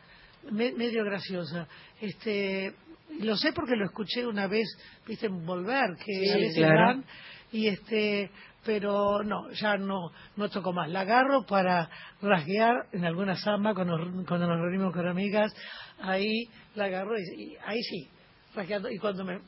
me- 0.51 0.73
medio 0.73 1.05
graciosa. 1.05 1.66
Este, 2.01 2.74
lo 3.20 3.36
sé 3.36 3.53
porque 3.53 3.77
lo 3.77 3.85
escuché 3.86 4.27
una 4.27 4.47
vez, 4.47 4.66
viste, 5.07 5.27
en 5.27 5.45
Volver, 5.45 5.97
que 6.05 6.12
Sí, 6.12 6.31
a 6.31 6.36
veces 6.36 6.57
claro. 6.57 6.86
dan, 6.86 7.05
y 7.53 7.69
este, 7.69 8.31
pero 8.65 9.23
no, 9.23 9.51
ya 9.53 9.77
no, 9.77 10.11
no 10.36 10.49
toco 10.49 10.73
más. 10.73 10.89
La 10.91 11.01
agarro 11.01 11.45
para 11.47 11.89
rasguear 12.23 12.74
en 12.93 13.05
alguna 13.05 13.36
samba 13.36 13.74
cuando, 13.74 13.97
cuando 14.27 14.47
nos 14.49 14.61
reunimos 14.61 14.93
con 14.93 15.07
amigas, 15.07 15.53
ahí 16.01 16.49
la 16.74 16.85
agarro 16.86 17.15
y, 17.19 17.43
y 17.43 17.57
ahí 17.65 17.81
sí, 17.82 18.09
rasgueando. 18.55 18.91
Y 18.91 18.99
cuando 18.99 19.24
me, 19.24 19.39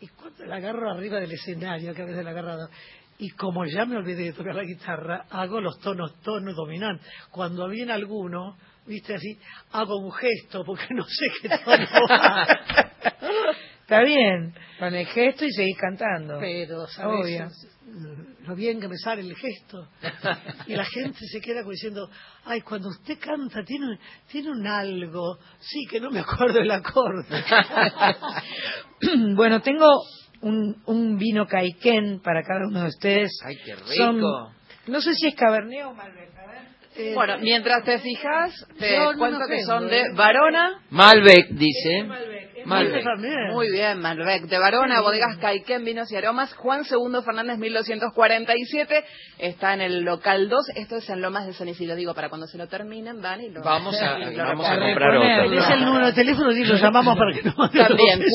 Y 0.00 0.08
cuando 0.08 0.44
la 0.44 0.56
agarro 0.56 0.90
arriba 0.90 1.18
del 1.18 1.32
escenario, 1.32 1.94
que 1.94 2.02
a 2.02 2.06
veces 2.06 2.24
la 2.24 2.30
agarrado, 2.30 2.68
y 3.18 3.30
como 3.30 3.64
ya 3.64 3.86
me 3.86 3.96
olvidé 3.96 4.24
de 4.24 4.32
tocar 4.34 4.54
la 4.54 4.62
guitarra, 4.62 5.24
hago 5.30 5.60
los 5.60 5.78
tonos, 5.80 6.20
tonos 6.20 6.54
dominantes. 6.54 7.06
Cuando 7.30 7.66
viene 7.66 7.92
alguno, 7.92 8.56
viste 8.86 9.14
así, 9.14 9.38
hago 9.72 9.96
un 9.96 10.12
gesto 10.12 10.62
porque 10.64 10.86
no 10.94 11.04
sé 11.04 11.26
qué 11.40 11.48
tono. 11.48 11.86
Está 13.88 14.02
bien, 14.02 14.52
con 14.80 14.92
el 14.94 15.06
gesto 15.06 15.44
y 15.44 15.52
seguís 15.52 15.76
cantando. 15.78 16.38
Pero, 16.40 16.88
¿sabes? 16.88 17.20
Obvio. 17.24 17.48
Lo 18.48 18.56
bien 18.56 18.80
que 18.80 18.88
me 18.88 18.96
sale 18.96 19.20
el 19.22 19.36
gesto. 19.36 19.88
Y 20.66 20.74
la 20.74 20.84
gente 20.84 21.20
se 21.24 21.40
queda 21.40 21.60
como 21.60 21.70
diciendo, 21.70 22.10
ay, 22.46 22.62
cuando 22.62 22.88
usted 22.88 23.16
canta 23.20 23.62
tiene, 23.64 23.96
tiene 24.28 24.50
un 24.50 24.66
algo. 24.66 25.38
Sí, 25.60 25.86
que 25.88 26.00
no 26.00 26.10
me 26.10 26.18
acuerdo 26.18 26.58
el 26.58 26.70
acorde. 26.72 27.44
bueno, 29.36 29.60
tengo 29.60 29.86
un, 30.40 30.82
un 30.86 31.16
vino 31.16 31.46
caiquén 31.46 32.20
para 32.22 32.42
cada 32.42 32.66
uno 32.68 32.82
de 32.82 32.88
ustedes. 32.88 33.30
Ay, 33.44 33.54
qué 33.64 33.74
rico. 33.76 33.86
Son- 33.94 34.20
no 34.88 35.00
sé 35.00 35.14
si 35.14 35.28
es 35.28 35.34
Cabernet 35.36 35.84
o 35.84 35.94
Malbec. 35.94 36.30
a 36.36 36.46
ver. 36.50 36.62
Eh, 36.96 37.12
Bueno, 37.14 37.38
mientras 37.38 37.84
te 37.84 37.98
fijas, 38.00 38.52
te 38.78 38.98
no 38.98 39.12
cuento 39.18 39.40
que 39.48 39.62
son 39.64 39.86
de 39.88 40.00
¿eh? 40.00 40.04
Varona. 40.14 40.80
Malbec, 40.90 41.50
dice. 41.50 42.04
Malbec. 42.04 42.35
También. 42.68 43.48
Muy 43.52 43.70
bien, 43.70 44.00
Malbec. 44.00 44.42
De 44.44 44.58
Varona, 44.58 45.00
bodegas 45.00 45.36
Caiquén, 45.38 45.84
vinos 45.84 46.10
y 46.12 46.16
aromas. 46.16 46.52
Juan 46.54 46.82
II 46.90 47.22
Fernández, 47.24 47.58
1247. 47.58 49.04
Está 49.38 49.74
en 49.74 49.80
el 49.82 50.00
local 50.02 50.48
2. 50.48 50.60
Esto 50.76 50.96
es 50.96 51.08
en 51.10 51.20
Lomas 51.22 51.46
de 51.46 51.52
San 51.52 51.68
Isidro. 51.68 51.94
Digo, 51.96 52.14
para 52.14 52.28
cuando 52.28 52.46
se 52.46 52.58
lo 52.58 52.66
terminen, 52.68 53.20
van 53.22 53.40
y 53.42 53.50
lo 53.50 53.62
Vamos 53.62 53.94
a- 54.00 54.18
y 54.30 54.34
lo 54.34 54.44
vamos 54.44 54.66
a 54.66 54.78
comprar 54.78 55.16
otro. 55.16 55.58
Es 55.58 55.70
el 55.70 55.84
número 55.84 56.06
de 56.06 56.12
teléfono 56.12 56.52
y 56.52 56.64
lo 56.64 56.74
llamamos 56.78 57.16
para 57.16 57.32
que 57.34 57.42
no 57.42 57.54
También, 57.70 58.20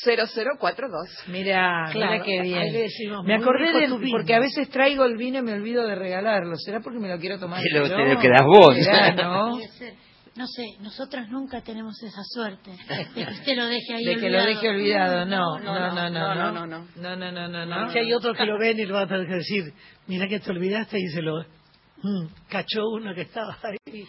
4892-0042. 0.00 1.28
Mira, 1.28 1.88
Claro, 1.92 2.12
mira 2.12 2.24
qué 2.24 2.40
bien. 2.42 2.72
decimos, 2.72 3.24
Me 3.24 3.34
acordé 3.34 3.72
de, 3.72 3.88
tu 3.88 3.98
vino. 3.98 4.16
porque 4.16 4.34
a 4.34 4.40
veces 4.40 4.68
traigo 4.70 5.04
el 5.04 5.16
vino 5.16 5.38
y 5.38 5.42
me 5.42 5.52
olvido 5.54 5.86
de 5.86 5.94
regalarlo. 5.94 6.56
¿Será 6.56 6.80
porque 6.80 6.98
me 6.98 7.08
lo 7.08 7.18
quiero 7.18 7.38
tomar? 7.38 7.60
Te 7.62 7.70
lo- 7.78 7.88
te 7.88 8.14
lo 8.14 8.20
quedás 8.20 8.42
vos. 8.44 8.74
Será, 8.76 9.12
¿no? 9.14 9.58
No 10.40 10.46
sé, 10.46 10.64
nosotras 10.80 11.28
nunca 11.28 11.60
tenemos 11.60 12.02
esa 12.02 12.22
suerte 12.24 12.70
de 13.14 13.24
que 13.26 13.30
usted 13.30 13.56
lo 13.58 13.66
deje 13.66 13.94
ahí 13.94 14.04
De 14.06 14.14
que 14.14 14.20
lo 14.30 14.38
olvidado. 14.38 14.46
deje 14.46 14.68
olvidado, 14.70 15.24
no, 15.26 15.58
No, 15.58 15.74
no, 15.74 15.74
no, 15.74 15.90
no, 15.90 16.10
no, 16.10 16.34
no, 16.34 16.52
no, 16.52 16.66
no. 16.66 16.86
no, 16.96 17.16
no, 17.16 17.30
no, 17.32 17.48
no, 17.48 17.66
no. 17.66 17.92
Si 17.92 17.98
hay 17.98 18.12
otros 18.14 18.34
que 18.38 18.46
lo 18.46 18.58
ven 18.58 18.78
y 18.78 18.86
lo 18.86 18.94
van 18.94 19.04
a 19.04 19.08
tener 19.08 19.26
que 19.26 19.34
decir, 19.34 19.64
mira 20.06 20.26
que 20.28 20.40
te 20.40 20.50
olvidaste 20.50 20.98
y 20.98 21.08
se 21.08 21.20
lo 21.20 21.40
mm, 22.02 22.26
cachó 22.48 22.88
uno 22.88 23.14
que 23.14 23.20
estaba 23.20 23.54
ahí. 23.62 24.04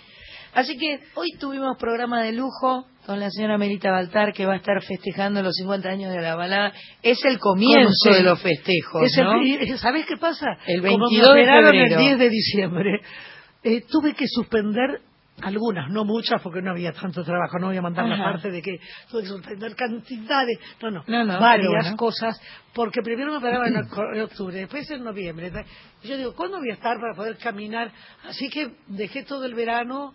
Así 0.53 0.77
que 0.77 1.01
hoy 1.15 1.31
tuvimos 1.37 1.75
programa 1.77 2.23
de 2.23 2.31
lujo 2.31 2.85
con 3.05 3.19
la 3.19 3.29
señora 3.29 3.57
Melita 3.57 3.91
Baltar 3.91 4.31
que 4.31 4.45
va 4.45 4.53
a 4.53 4.57
estar 4.57 4.81
festejando 4.81 5.41
los 5.43 5.53
50 5.55 5.89
años 5.89 6.13
de 6.13 6.21
la 6.21 6.35
balada. 6.35 6.71
Es 7.03 7.23
el 7.25 7.39
comienzo 7.39 7.91
¿Cómo 8.05 8.13
se- 8.15 8.19
de 8.21 8.23
los 8.29 8.41
festejos, 8.41 9.03
Es 9.03 9.17
¿no? 9.17 9.41
y- 9.43 9.77
¿Sabes 9.77 10.05
qué 10.05 10.15
pasa? 10.15 10.47
El 10.65 10.79
Como 10.81 11.09
22 11.09 11.33
me 11.35 11.39
de 11.41 11.45
febrero. 11.45 11.99
el 11.99 12.05
10 12.05 12.19
de 12.19 12.29
diciembre, 12.29 12.99
eh, 13.63 13.81
tuve 13.89 14.13
que 14.13 14.25
suspender 14.29 15.01
algunas, 15.43 15.89
no 15.89 16.05
muchas, 16.05 16.41
porque 16.41 16.61
no 16.61 16.71
había 16.71 16.91
tanto 16.93 17.23
trabajo, 17.23 17.57
no 17.59 17.67
voy 17.67 17.77
a 17.77 17.81
mandar 17.81 18.07
la 18.07 18.15
Ajá. 18.15 18.23
parte 18.31 18.51
de 18.51 18.61
que 18.61 18.77
tuve 19.09 19.21
que 19.23 19.27
suspender 19.27 19.75
cantidades, 19.75 20.59
no, 20.81 20.91
no, 20.91 21.03
No, 21.07 21.23
no, 21.25 21.39
varias 21.39 21.69
bueno. 21.83 21.97
cosas, 21.97 22.39
porque 22.73 23.01
primero 23.01 23.31
me 23.31 23.37
operaban 23.37 23.67
en, 23.75 23.81
oc- 23.81 24.15
en 24.15 24.21
octubre, 24.21 24.55
después 24.57 24.89
en 24.91 25.03
noviembre. 25.03 25.51
Yo 26.03 26.17
digo, 26.17 26.33
¿cuándo 26.35 26.57
voy 26.59 26.69
a 26.71 26.73
estar 26.73 26.97
para 26.99 27.13
poder 27.15 27.37
caminar? 27.37 27.91
Así 28.27 28.49
que 28.49 28.71
dejé 28.87 29.23
todo 29.23 29.45
el 29.45 29.53
verano 29.55 30.13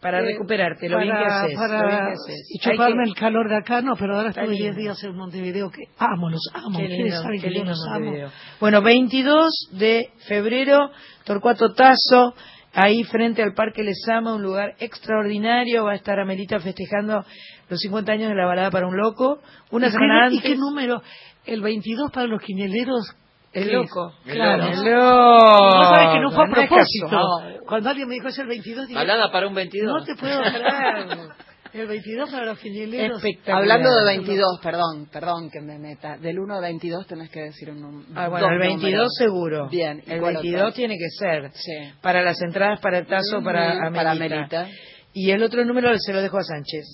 Para 0.00 0.20
eh, 0.20 0.32
recuperarte, 0.32 0.88
lo 0.88 0.98
bien 0.98 1.10
que 1.10 1.22
para- 1.22 1.42
haces, 1.42 1.56
para- 1.58 1.82
lo 1.82 1.88
bien 1.88 1.98
que 2.00 2.12
haces. 2.12 2.50
Y 2.54 2.58
chuparme 2.58 3.04
que- 3.04 3.10
el 3.10 3.14
calor 3.16 3.48
de 3.50 3.56
acá, 3.56 3.82
no, 3.82 3.96
pero 3.96 4.16
ahora 4.16 4.30
estuve 4.30 4.48
10 4.48 4.60
lindo. 4.60 4.80
días 4.80 5.04
en 5.04 5.14
Montevideo, 5.16 5.70
que 5.70 5.82
amo, 5.98 6.30
los 6.30 6.40
amo. 6.54 6.78
Qué 6.78 6.88
lindo, 6.88 7.22
qué 7.40 7.50
lindo 7.50 7.70
los 7.70 7.86
amo. 7.94 8.12
Bueno, 8.60 8.80
22 8.82 9.68
de 9.72 10.10
febrero, 10.26 10.90
Torcuato 11.24 11.74
Tazo, 11.74 12.34
ahí 12.74 13.02
frente 13.04 13.42
al 13.42 13.54
Parque 13.54 13.82
Lesama, 13.82 14.34
un 14.34 14.42
lugar 14.42 14.74
extraordinario. 14.78 15.84
Va 15.84 15.92
a 15.92 15.96
estar 15.96 16.18
Amelita 16.20 16.60
festejando 16.60 17.24
los 17.68 17.78
50 17.80 18.12
años 18.12 18.28
de 18.28 18.34
la 18.34 18.46
balada 18.46 18.70
para 18.70 18.86
un 18.86 18.96
loco. 18.96 19.40
Una 19.70 19.88
¿Y 19.88 19.90
semana 19.90 20.28
qué- 20.28 20.34
¿Y 20.34 20.38
antes. 20.38 20.50
qué 20.52 20.56
número? 20.56 21.02
El 21.46 21.60
22 21.62 22.10
para 22.12 22.26
los 22.26 22.40
quinieleros. 22.42 23.14
El 23.52 23.64
¿qué 23.64 23.72
loco. 23.72 24.12
es? 24.24 24.32
Claro. 24.32 24.64
El 24.66 24.76
loco. 24.84 25.76
No 25.76 25.84
sabes 25.94 26.08
que 26.14 26.20
no 26.20 26.30
fue 26.30 26.44
a 26.44 26.50
propósito. 26.50 27.18
Cuando 27.66 27.90
alguien 27.90 28.08
me 28.08 28.14
dijo 28.14 28.28
es 28.28 28.38
el 28.38 28.46
22, 28.46 28.86
dije, 28.86 28.98
Balada 28.98 29.32
para 29.32 29.48
un 29.48 29.54
22. 29.54 29.92
no 30.00 30.04
te 30.04 30.14
puedo 30.14 30.40
creer. 30.40 31.06
El 31.72 31.86
22 31.86 32.30
para 32.30 32.46
los 32.46 32.58
quinieleros. 32.58 33.22
Hablando 33.46 33.94
de 33.94 34.04
22, 34.04 34.60
perdón, 34.62 35.08
perdón 35.12 35.50
que 35.50 35.60
me 35.60 35.78
meta. 35.78 36.16
Del 36.18 36.38
1 36.40 36.54
al 36.54 36.60
22 36.62 37.06
tenés 37.06 37.30
que 37.30 37.40
decir 37.40 37.70
un 37.70 37.80
número. 37.80 38.06
Ah, 38.16 38.28
bueno, 38.28 38.48
el 38.48 38.58
22 38.58 39.08
seguro. 39.16 39.68
Bien. 39.68 40.02
¿y 40.06 40.12
El 40.12 40.20
cuál 40.20 40.34
22 40.34 40.60
otro? 40.62 40.72
tiene 40.74 40.96
que 40.96 41.08
ser. 41.18 41.50
Sí. 41.54 41.92
Para 42.00 42.22
las 42.22 42.40
entradas, 42.42 42.80
para 42.80 42.98
el 42.98 43.06
tazo, 43.06 43.42
para 43.44 43.72
Amelita. 43.72 43.92
para 43.94 44.10
Amelita. 44.12 44.68
Y 45.12 45.30
el 45.30 45.42
otro 45.42 45.64
número 45.64 45.90
se 45.98 46.12
lo 46.12 46.20
dejo 46.20 46.38
a 46.38 46.42
Sánchez. 46.42 46.84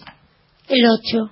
El 0.68 0.84
8. 0.84 1.30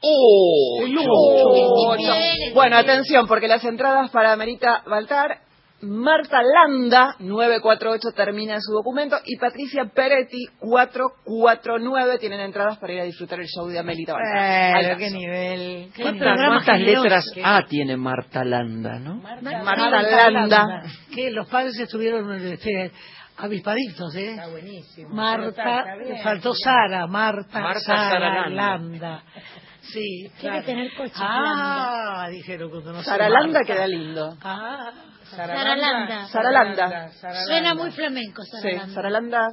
¡Oh! 0.00 0.80
El 0.84 0.96
ocho. 0.96 2.12
Bueno, 2.54 2.76
atención, 2.76 3.26
porque 3.26 3.48
las 3.48 3.64
entradas 3.64 4.10
para 4.10 4.36
Merita 4.36 4.82
Baltar, 4.86 5.40
Marta 5.80 6.40
Landa, 6.42 7.14
948, 7.20 8.08
termina 8.16 8.56
su 8.60 8.72
documento, 8.72 9.16
y 9.24 9.36
Patricia 9.36 9.84
Peretti, 9.94 10.44
449, 10.58 12.18
tienen 12.18 12.40
entradas 12.40 12.78
para 12.78 12.92
ir 12.94 13.00
a 13.00 13.04
disfrutar 13.04 13.38
el 13.40 13.46
show 13.46 13.66
de 13.68 13.78
Amelita. 13.78 14.12
Bueno, 14.12 14.88
Al 14.90 14.96
qué 14.98 15.10
nivel. 15.10 15.90
Qué 15.94 16.02
¿Cuántas, 16.02 16.36
cuántas 16.36 16.80
letras 16.80 17.24
A 17.44 17.62
tiene 17.68 17.96
Marta 17.96 18.44
Landa, 18.44 18.98
no? 18.98 19.16
Marta 19.16 20.30
Landa. 20.30 20.82
Que 21.14 21.30
los 21.30 21.48
padres 21.48 21.78
estuvieron 21.78 22.28
este, 22.44 22.90
avispaditos, 23.36 24.14
¿eh? 24.16 24.30
Está 24.32 24.48
buenísimo. 24.48 25.08
Marta, 25.14 25.48
Está 25.78 25.96
bien. 25.96 26.22
faltó 26.24 26.52
Sara, 26.54 27.06
Marta, 27.06 27.60
Marta 27.60 27.80
Sara, 27.80 28.10
Sara 28.10 28.48
Landa. 28.48 29.22
Sí, 29.80 30.28
Tiene 30.38 30.38
claro. 30.40 30.60
que 30.60 30.66
tener 30.66 30.94
coche. 30.98 31.12
Ah, 31.16 32.28
dijeron 32.30 32.68
cuando 32.68 32.92
no 32.92 32.98
sé, 32.98 33.04
Saralanda 33.06 33.60
Marta. 33.60 33.72
queda 33.72 33.86
lindo. 33.86 34.36
Ah, 34.42 34.90
Saralanda. 35.30 36.26
Saralanda. 36.28 37.10
Suena 37.46 37.74
muy 37.74 37.90
flamenco, 37.92 38.42
Sí, 38.42 38.50
Saralanda. 38.62 38.94
Saralanda. 38.94 39.48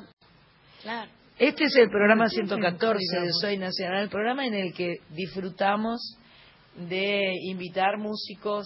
Claro. 0.84 1.12
Este 1.38 1.66
es 1.66 1.76
el 1.76 1.90
programa 1.90 2.28
¿Quién 2.28 2.48
114 2.48 3.20
de? 3.22 3.34
Soy 3.42 3.58
Nacional, 3.58 4.04
el 4.04 4.10
programa 4.10 4.46
en 4.46 4.54
el 4.54 4.74
que 4.74 5.00
disfrutamos 5.10 6.18
de 6.76 7.32
invitar 7.50 7.98
músicos 7.98 8.66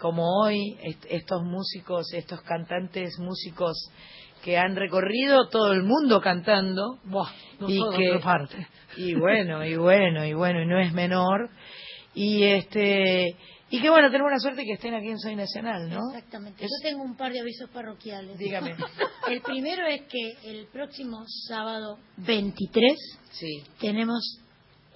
como 0.00 0.24
hoy, 0.42 0.76
est- 0.82 1.04
estos 1.08 1.42
músicos, 1.44 2.12
estos 2.14 2.40
cantantes 2.42 3.18
músicos 3.18 3.90
que 4.42 4.56
han 4.58 4.74
recorrido 4.74 5.48
todo 5.50 5.72
el 5.72 5.82
mundo 5.82 6.20
cantando 6.20 6.98
Buah, 7.04 7.28
no 7.60 7.68
y 7.68 7.78
que 7.96 8.18
parte. 8.20 8.66
y 8.96 9.14
bueno 9.14 9.64
y 9.64 9.76
bueno 9.76 10.24
y 10.24 10.32
bueno 10.32 10.62
y 10.62 10.66
no 10.66 10.80
es 10.80 10.92
menor 10.94 11.50
y 12.14 12.44
este 12.44 13.36
y 13.70 13.80
que 13.80 13.88
bueno 13.90 14.10
tenemos 14.10 14.32
la 14.32 14.38
suerte 14.38 14.64
que 14.64 14.72
estén 14.72 14.94
aquí 14.94 15.08
en 15.08 15.18
Soy 15.18 15.36
Nacional, 15.36 15.88
¿no? 15.88 16.00
Exactamente. 16.12 16.62
Yo 16.62 16.68
tengo 16.82 17.02
un 17.02 17.16
par 17.16 17.32
de 17.32 17.40
avisos 17.40 17.70
parroquiales. 17.70 18.36
Dígame. 18.36 18.74
El 19.28 19.40
primero 19.42 19.86
es 19.86 20.02
que 20.02 20.32
el 20.50 20.66
próximo 20.66 21.22
sábado 21.48 21.98
23 22.16 22.92
Sí. 23.32 23.62
tenemos 23.80 24.40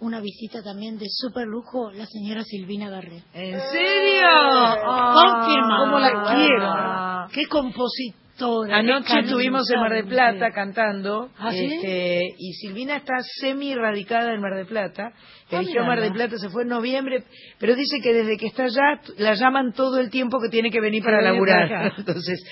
una 0.01 0.21
visita 0.21 0.63
también 0.63 0.99
de 0.99 1.07
super 1.09 1.47
lujo, 1.47 1.91
la 1.93 2.05
señora 2.07 2.43
Silvina 2.45 2.91
Garré. 2.91 3.23
¿En 3.33 3.61
serio? 3.71 4.27
Confirmado. 4.83 5.85
¿Cómo 5.85 5.99
la 5.99 6.35
quiero? 6.35 7.29
Qué 7.33 7.47
Anoche 8.73 9.21
estuvimos 9.21 9.71
en 9.71 9.81
Mar 9.81 9.93
del. 9.93 10.07
Plata 10.07 10.51
cantando 10.51 11.31
¿Ah, 11.39 11.53
sí? 11.53 11.65
este, 11.65 12.35
y 12.39 12.53
Silvina 12.55 12.97
está 12.97 13.15
semi 13.41 13.75
radicada 13.75 14.33
en 14.35 14.41
Mar 14.41 14.55
del 14.55 14.67
Plata. 14.67 15.13
Ah, 15.51 15.61
Eligió. 15.61 15.85
Mar 15.85 16.01
del 16.01 16.13
Plata, 16.13 16.37
se 16.39 16.49
fue 16.49 16.63
en 16.63 16.69
noviembre, 16.69 17.25
pero 17.59 17.77
dice 17.77 17.99
que 18.03 18.13
desde 18.13 18.37
que 18.37 18.47
está 18.47 18.65
allá 18.65 19.01
la 19.19 19.35
llaman 19.35 19.73
todo 19.73 20.01
el 20.01 20.11
tiempo 20.11 20.39
que 20.41 20.49
tiene 20.49 20.71
que 20.71 20.81
venir 20.81 21.03
para 21.05 21.23
laburar. 21.23 21.69
para. 21.69 21.95
Entonces, 21.99 22.43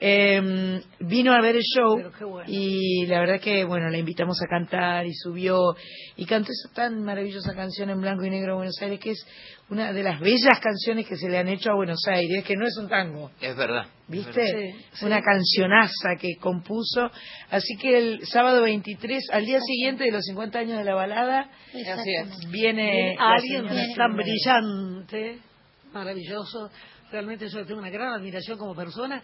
eh, 0.00 0.80
vino 1.00 1.32
a 1.32 1.40
ver 1.40 1.56
el 1.56 1.62
show 1.62 1.96
bueno. 2.20 2.44
y 2.46 3.06
la 3.06 3.20
verdad 3.20 3.40
que, 3.40 3.64
bueno, 3.64 3.88
la 3.90 3.98
invitamos 3.98 4.40
a 4.42 4.46
cantar 4.46 5.06
y 5.06 5.14
subió 5.14 5.74
y 6.16 6.26
cantó 6.26 6.50
esa 6.50 6.74
tan 6.74 7.02
maravillosa 7.02 7.54
canción 7.54 7.90
en 7.90 8.00
blanco 8.00 8.24
y 8.24 8.30
negro 8.30 8.56
Buenos 8.56 8.76
Aires 8.82 9.00
que 9.00 9.12
es 9.12 9.26
una 9.70 9.92
de 9.92 10.02
las 10.02 10.20
bellas 10.20 10.60
canciones 10.60 11.06
que 11.06 11.16
se 11.16 11.28
le 11.28 11.38
han 11.38 11.48
hecho 11.48 11.70
a 11.70 11.74
Buenos 11.74 12.00
Aires, 12.06 12.44
que 12.44 12.54
no 12.54 12.66
es 12.66 12.76
un 12.76 12.88
tango. 12.88 13.30
Es 13.40 13.56
verdad. 13.56 13.86
¿Viste? 14.06 14.74
Sí. 14.92 15.04
Una 15.06 15.22
cancionaza 15.22 16.16
que 16.20 16.36
compuso. 16.38 17.10
Así 17.50 17.76
que 17.76 17.96
el 17.96 18.26
sábado 18.26 18.62
23, 18.62 19.30
al 19.32 19.46
día 19.46 19.60
siguiente 19.60 20.04
de 20.04 20.10
los 20.10 20.24
50 20.24 20.58
años 20.58 20.78
de 20.78 20.84
la 20.84 20.94
balada, 20.94 21.50
viene 22.50 23.16
alguien 23.18 23.66
tan 23.96 24.14
brillante, 24.14 25.38
maravilloso. 25.92 26.70
Realmente 27.10 27.48
yo 27.48 27.60
le 27.60 27.64
tengo 27.64 27.80
una 27.80 27.90
gran 27.90 28.12
admiración 28.12 28.58
como 28.58 28.74
persona 28.74 29.22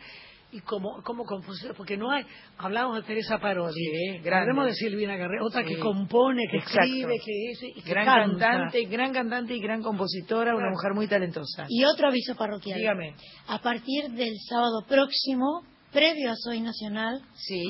y 0.52 0.60
como, 0.60 1.02
como 1.02 1.24
compositora, 1.24 1.74
porque 1.74 1.96
no 1.96 2.10
hay, 2.10 2.24
hablamos 2.58 2.96
de 2.96 3.02
Teresa 3.02 3.38
Parodi, 3.38 3.72
Sí, 3.74 4.28
hablamos 4.28 4.66
de 4.66 4.74
Silvina 4.74 5.16
Guerrero, 5.16 5.46
otra 5.46 5.62
Sí. 5.62 5.68
que 5.74 5.78
compone, 5.80 6.42
que 6.50 6.58
Exacto. 6.58 6.82
escribe, 6.82 7.14
que 7.24 7.50
es, 7.50 7.62
y 7.76 7.82
que 7.82 7.90
gran 7.90 8.04
canta. 8.04 8.38
cantante, 8.46 8.84
gran 8.86 9.12
cantante 9.12 9.54
y 9.54 9.60
gran 9.60 9.82
compositora, 9.82 10.54
una 10.54 10.70
mujer 10.70 10.92
muy 10.94 11.06
talentosa. 11.06 11.66
Y 11.68 11.84
otro 11.84 12.08
aviso 12.08 12.34
parroquial. 12.34 12.78
Dígame. 12.78 13.14
A 13.48 13.58
partir 13.60 14.10
del 14.10 14.34
sábado 14.48 14.84
próximo, 14.88 15.62
previo 15.92 16.30
a 16.30 16.36
Soy 16.36 16.60
Nacional, 16.60 17.20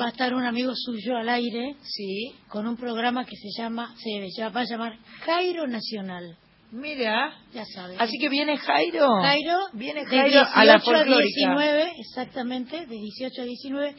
va 0.01 0.07
a 0.07 0.11
estar 0.11 0.35
un 0.35 0.45
amigo 0.45 0.73
suyo 0.75 1.17
al 1.17 1.29
aire 1.29 1.77
con 2.49 2.67
un 2.67 2.77
programa 2.77 3.25
que 3.25 3.37
se 3.37 3.49
llama, 3.61 3.95
se 3.97 4.43
va 4.49 4.61
a 4.61 4.65
llamar 4.65 4.99
Jairo 5.25 5.67
Nacional. 5.67 6.37
Mira, 6.73 7.33
ya 7.53 7.65
sabes. 7.65 8.01
Así 8.01 8.17
que 8.19 8.29
viene 8.29 8.57
Jairo. 8.57 9.09
Jairo, 9.23 9.57
Viene 9.73 10.01
de 10.05 10.07
Jairo 10.07 10.41
a 10.55 10.65
la 10.65 10.75
18 10.79 10.85
folclórica. 10.99 11.55
19, 11.55 11.93
exactamente, 11.99 12.87
de 12.87 12.95
18 12.97 13.43
a 13.43 13.45
19. 13.45 13.95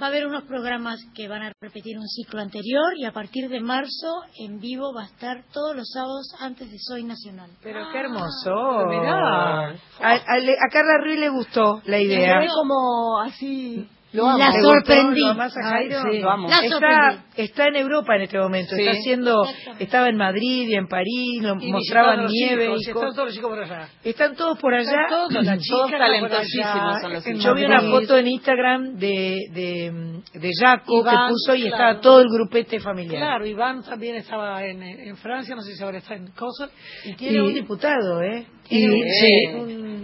Va 0.00 0.06
a 0.06 0.08
haber 0.10 0.26
unos 0.26 0.44
programas 0.44 0.98
que 1.14 1.26
van 1.26 1.42
a 1.42 1.52
repetir 1.58 1.96
un 1.98 2.06
ciclo 2.06 2.40
anterior 2.42 2.84
y 2.98 3.06
a 3.06 3.12
partir 3.12 3.48
de 3.48 3.60
marzo 3.60 4.24
en 4.38 4.60
vivo 4.60 4.92
va 4.94 5.04
a 5.04 5.06
estar 5.06 5.44
todos 5.52 5.74
los 5.74 5.88
sábados 5.90 6.26
antes 6.38 6.70
de 6.70 6.76
Soy 6.78 7.02
Nacional. 7.04 7.50
Pero 7.62 7.80
qué 7.92 8.00
hermoso. 8.00 8.86
mirá. 8.90 9.70
A, 9.70 9.72
a- 10.02 10.12
a 10.16 10.68
Carla 10.70 10.98
Ruiz 11.02 11.18
le 11.18 11.28
gustó 11.30 11.80
la 11.86 11.98
idea. 11.98 12.40
Como 12.54 13.20
así. 13.20 13.88
Lo 14.16 14.28
amo. 14.28 14.38
La 14.38 14.52
sorprendí. 14.52 15.20
¿Lo 15.20 15.30
amás 15.30 15.56
a 15.56 15.62
Jairo? 15.62 15.98
Ay, 16.04 16.12
sí. 16.12 16.18
Lo 16.20 16.30
amo. 16.30 16.48
La 16.48 16.56
Está, 16.56 17.24
está 17.36 17.66
en 17.68 17.76
Europa 17.76 18.16
en 18.16 18.22
este 18.22 18.38
momento. 18.38 18.74
Sí. 18.74 18.82
Está 18.82 18.98
haciendo, 18.98 19.42
estaba 19.78 20.08
en 20.08 20.16
Madrid 20.16 20.68
y 20.68 20.74
en 20.74 20.86
París, 20.88 21.42
lo 21.42 21.56
Y 21.60 21.70
mostraban 21.70 22.26
nieve 22.26 22.64
chicos, 22.78 22.80
y 22.80 22.86
y 22.86 22.90
están 22.90 23.14
todos 23.14 23.26
los 23.26 23.34
chicos 23.34 23.50
por 23.50 23.62
allá. 23.62 23.88
Están 24.02 24.36
todos 24.36 24.58
por 24.58 24.74
allá. 24.74 24.90
Están 24.90 25.08
todos, 25.08 25.32
las 25.44 25.58
chicas 25.60 25.78
Todos 25.78 25.90
talentosísimos 25.90 26.66
allá, 26.66 27.00
son 27.00 27.12
los 27.12 27.26
en 27.26 27.38
Yo 27.38 27.54
vi 27.54 27.64
una 27.64 27.80
foto 27.82 28.18
en 28.18 28.26
Instagram 28.28 28.96
de, 28.96 29.38
de, 29.52 30.20
de 30.32 30.50
Jaco 30.60 31.02
que 31.04 31.10
Iván, 31.10 31.28
puso 31.28 31.54
y 31.54 31.62
claro. 31.62 31.76
estaba 31.76 32.00
todo 32.00 32.20
el 32.20 32.28
grupete 32.28 32.80
familiar. 32.80 33.18
Claro, 33.18 33.46
Iván 33.46 33.82
también 33.82 34.16
estaba 34.16 34.64
en, 34.64 34.82
en 34.82 35.16
Francia, 35.16 35.54
no 35.54 35.62
sé 35.62 35.74
si 35.74 35.82
ahora 35.82 35.98
está 35.98 36.14
en 36.14 36.28
Cosa. 36.28 36.68
Y 37.04 37.14
tiene 37.14 37.42
un 37.42 37.54
diputado, 37.54 38.22
¿eh? 38.22 38.46
Y, 38.68 38.80
sí, 39.20 39.28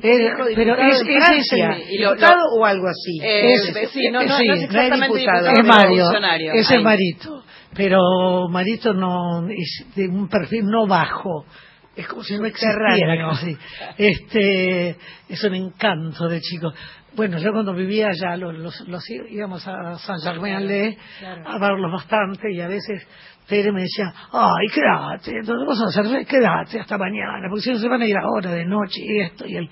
hijo 0.03 0.45
pero 0.57 0.77
es, 0.77 1.01
es 1.01 1.07
Francia. 1.25 1.77
el, 1.77 1.93
Y 1.95 1.99
lo- 1.99 2.11
¿Diputado 2.15 2.37
lo- 2.55 2.61
o 2.61 2.65
algo 2.67 2.87
así? 2.89 3.19
Eh, 3.23 3.53
Ese- 3.55 3.87
sí, 3.89 4.09
no, 4.11 4.23
no, 4.25 4.37
sí, 4.39 4.47
no 4.47 4.55
es 4.55 4.63
exactamente 4.65 5.19
diputado, 5.19 5.47
diputado, 5.47 5.61
es 5.61 5.65
Mario, 5.65 6.53
es 6.55 6.83
Marito, 6.83 7.45
pero 7.75 7.99
Marito 8.51 8.93
no 8.95 9.49
es 9.49 9.85
de 9.95 10.09
un 10.09 10.29
perfil 10.29 10.65
no 10.65 10.87
bajo, 10.87 11.47
es 11.95 12.07
como 12.09 12.23
si 12.25 12.37
no 12.39 12.47
existiera 12.47 13.17
casi. 13.31 13.57
Este, 13.99 14.97
es 15.29 15.45
un 15.45 15.55
encanto 15.55 16.29
de 16.29 16.41
chico. 16.41 16.73
Bueno, 17.15 17.39
yo 17.39 17.53
cuando 17.53 17.75
vivía 17.75 18.09
allá 18.09 18.37
los, 18.37 18.55
los, 18.59 18.89
los 18.89 19.05
íbamos 19.11 19.67
a 19.69 19.97
San 19.99 20.19
Germain-en-Laye 20.21 20.97
Claro. 21.19 21.43
a 21.49 21.59
verlos 21.59 21.93
bastante 21.93 22.53
y 22.53 22.61
a 22.61 22.69
veces 22.69 23.07
Tere 23.47 23.71
me 23.73 23.83
decía, 23.83 24.13
ay, 24.33 24.67
quédate, 24.73 25.33
entonces 25.41 25.67
vas 25.69 25.97
a 25.97 26.01
hacer, 26.01 26.27
quédate 26.27 26.81
hasta 26.81 26.97
mañana, 26.97 27.49
porque 27.51 27.63
si 27.65 27.71
no 27.73 27.79
se 27.79 27.89
van 27.89 28.01
a 28.01 28.07
ir 28.07 28.17
ahora 28.17 28.53
de 28.53 28.65
noche 28.65 29.01
y 29.03 29.21
esto 29.21 29.47
y 29.47 29.57
el, 29.57 29.69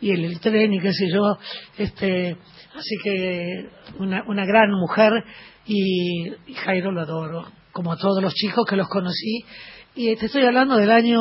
y 0.00 0.10
el, 0.12 0.24
el 0.26 0.40
tren 0.40 0.72
y 0.72 0.78
qué 0.78 0.92
sé 0.92 1.08
yo, 1.12 1.36
este, 1.78 2.36
así 2.76 2.96
que 3.02 3.68
una, 3.98 4.22
una 4.28 4.44
gran 4.44 4.70
mujer 4.70 5.12
y, 5.66 6.28
y 6.46 6.54
Jairo 6.54 6.92
lo 6.92 7.00
adoro, 7.00 7.46
como 7.72 7.92
a 7.92 7.96
todos 7.96 8.22
los 8.22 8.34
chicos 8.34 8.64
que 8.68 8.76
los 8.76 8.88
conocí. 8.88 9.44
Y 9.96 10.14
te 10.16 10.26
estoy 10.26 10.44
hablando 10.44 10.76
del 10.76 10.90
año 10.90 11.18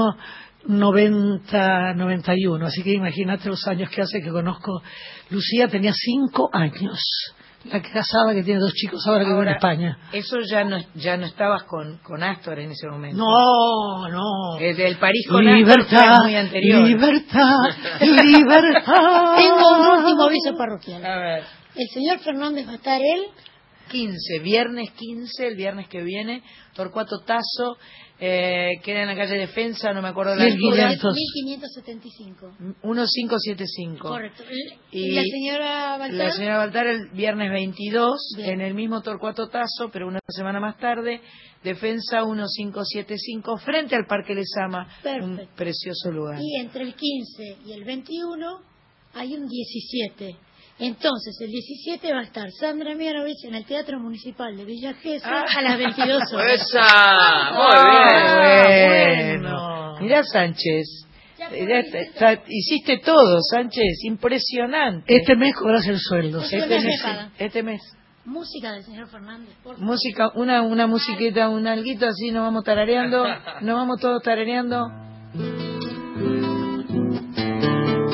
90, 0.66 1.94
91, 1.96 2.66
así 2.66 2.84
que 2.84 2.94
imagínate 2.94 3.50
los 3.50 3.68
años 3.68 3.90
que 3.90 4.02
hace 4.02 4.22
que 4.22 4.30
conozco. 4.30 4.82
Lucía 5.30 5.68
tenía 5.68 5.92
cinco 5.94 6.50
años, 6.54 7.00
la 7.66 7.82
casada 7.82 8.34
que 8.34 8.44
tiene 8.44 8.60
dos 8.60 8.74
chicos 8.74 9.06
ahora 9.08 9.24
que 9.24 9.32
vive 9.32 9.44
en 9.44 9.56
España. 9.56 9.98
Eso 10.12 10.40
ya 10.42 10.64
no, 10.64 10.78
ya 10.96 11.18
no 11.18 11.26
estabas 11.26 11.64
con, 11.64 11.98
con 11.98 12.24
Astor 12.24 12.60
en 12.60 12.72
ese 12.72 12.88
momento. 12.88 13.18
No, 13.18 14.10
no. 14.10 14.60
Eh, 14.60 14.74
del 14.74 14.98
París 14.98 15.26
con 15.30 15.48
Astor 15.48 15.58
Libertad, 15.58 16.16
fue 16.18 16.24
muy 16.24 16.36
anterior. 16.36 16.82
libertad, 16.88 17.60
libertad. 18.02 19.36
Tengo 19.38 19.80
un 19.80 19.98
último 19.98 20.24
aviso 20.24 20.58
parroquial. 20.58 21.06
A 21.06 21.18
ver. 21.18 21.44
El 21.76 21.88
señor 21.94 22.20
Fernández 22.20 22.68
va 22.68 22.74
a 22.74 22.76
estar 22.76 23.02
él 23.02 23.28
15, 23.90 24.40
viernes 24.40 24.92
15, 24.92 25.48
el 25.48 25.56
viernes 25.56 25.88
que 25.88 26.02
viene, 26.02 26.44
Torcuato 26.74 27.20
Tazo, 27.20 27.78
eh, 28.26 28.80
queda 28.82 29.02
en 29.02 29.08
la 29.08 29.16
calle 29.18 29.36
Defensa, 29.38 29.92
no 29.92 30.02
me 30.02 30.08
acuerdo 30.08 30.34
la 30.36 30.46
altura, 30.46 30.92
1575. 30.92 32.56
1575. 32.84 34.08
Correcto. 34.08 34.44
Y 34.92 35.08
¿Y 35.08 35.12
la 35.12 35.24
señora 35.24 35.98
Baltar? 35.98 36.28
La 36.28 36.32
señora 36.32 36.58
Baltar 36.60 36.88
el 36.88 37.10
viernes 37.10 37.52
22, 37.52 38.36
Bien. 38.38 38.50
en 38.52 38.62
el 38.62 38.76
mismo 38.76 39.02
Torcuato 39.02 39.50
Tazo, 39.50 39.90
pero 39.92 40.08
una 40.08 40.20
semana 40.30 40.62
más 40.62 40.78
tarde, 40.78 41.20
Defensa 41.66 42.24
1575, 42.24 43.58
frente 43.58 43.96
al 43.98 44.06
Parque 44.06 44.34
Lesama, 44.34 44.88
un 45.22 45.36
Perfecto. 45.36 45.56
precioso 45.58 46.10
lugar. 46.10 46.40
Y 46.42 46.62
entre 46.62 46.84
el 46.84 46.96
15 46.96 47.58
y 47.66 47.74
el 47.74 47.84
21 47.84 48.60
hay 49.16 49.34
un 49.36 49.50
17. 49.50 50.36
Entonces, 50.80 51.38
el 51.40 51.52
17 51.52 52.14
va 52.14 52.20
a 52.20 52.24
estar 52.24 52.50
Sandra 52.52 52.96
Mianovich 52.96 53.46
en 53.46 53.56
el 53.56 53.66
Teatro 53.66 54.00
Municipal 54.00 54.58
de 54.58 54.66
Villa 54.66 54.94
Gesell 54.96 55.22
a 55.32 55.62
las 55.62 55.78
22 55.78 56.34
horas. 56.34 56.52
¡Esa! 56.54 57.52
Muy 57.54 57.74
Ah, 57.76 58.66
bien. 58.68 59.42
bueno. 59.42 59.96
Mirá 60.02 60.24
Sánchez. 60.24 60.88
Eh, 61.52 61.84
Hiciste 62.48 63.00
todo, 63.00 63.40
Sánchez, 63.42 64.04
impresionante. 64.06 65.16
Este 65.16 65.36
mes 65.36 65.54
cobras 65.56 65.86
el 65.88 66.00
sueldo. 66.00 66.42
Este 66.42 66.58
Este 66.58 66.80
mes 66.80 67.02
este 67.38 67.64
mes. 67.64 67.82
Música 68.26 68.72
del 68.72 68.84
señor 68.84 69.10
Fernández, 69.10 69.54
por 69.62 69.74
favor. 69.76 69.86
Música, 69.86 70.32
una, 70.36 70.62
una 70.62 70.88
musiquita, 70.88 71.50
un 71.50 71.68
alguito 71.68 72.08
así, 72.08 72.32
nos 72.32 72.44
vamos 72.44 72.64
tarareando, 72.64 73.26
nos 73.62 73.76
vamos 73.76 74.00
todos 74.00 74.24
tarareando. 74.24 74.88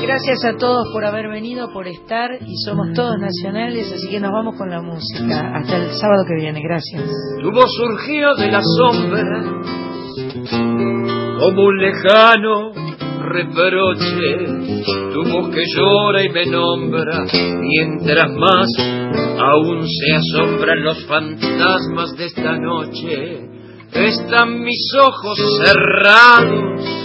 Gracias 0.02 0.44
a 0.44 0.56
todos 0.56 0.88
por 0.92 1.04
haber 1.04 1.28
venido, 1.28 1.72
por 1.72 1.86
estar 1.86 2.30
y 2.40 2.56
somos 2.64 2.92
todos 2.94 3.16
nacionales, 3.18 3.92
así 3.92 4.08
que 4.08 4.18
nos 4.18 4.30
vamos 4.32 4.56
con 4.56 4.70
la 4.70 4.80
música. 4.80 5.52
Hasta 5.54 5.76
el 5.76 5.90
sábado 5.92 6.24
que 6.26 6.34
viene, 6.34 6.60
gracias. 6.62 7.04
Tu 7.40 7.52
voz 7.52 7.70
surgió 7.76 8.34
de 8.34 8.50
la 8.50 8.60
sombra 8.62 9.42
como 11.38 11.64
un 11.64 11.78
lejano 11.78 12.72
reproche. 13.20 14.82
Tu 15.12 15.22
voz 15.24 15.50
que 15.50 15.64
llora 15.76 16.24
y 16.24 16.28
me 16.30 16.46
nombra, 16.46 17.24
mientras 17.60 18.30
más 18.30 18.68
aún 19.38 19.86
se 19.86 20.14
asombran 20.14 20.82
los 20.82 21.04
fantasmas 21.06 22.16
de 22.16 22.24
esta 22.24 22.56
noche. 22.56 23.48
Están 23.92 24.60
mis 24.60 24.92
ojos 25.04 25.38
cerrados 25.62 27.00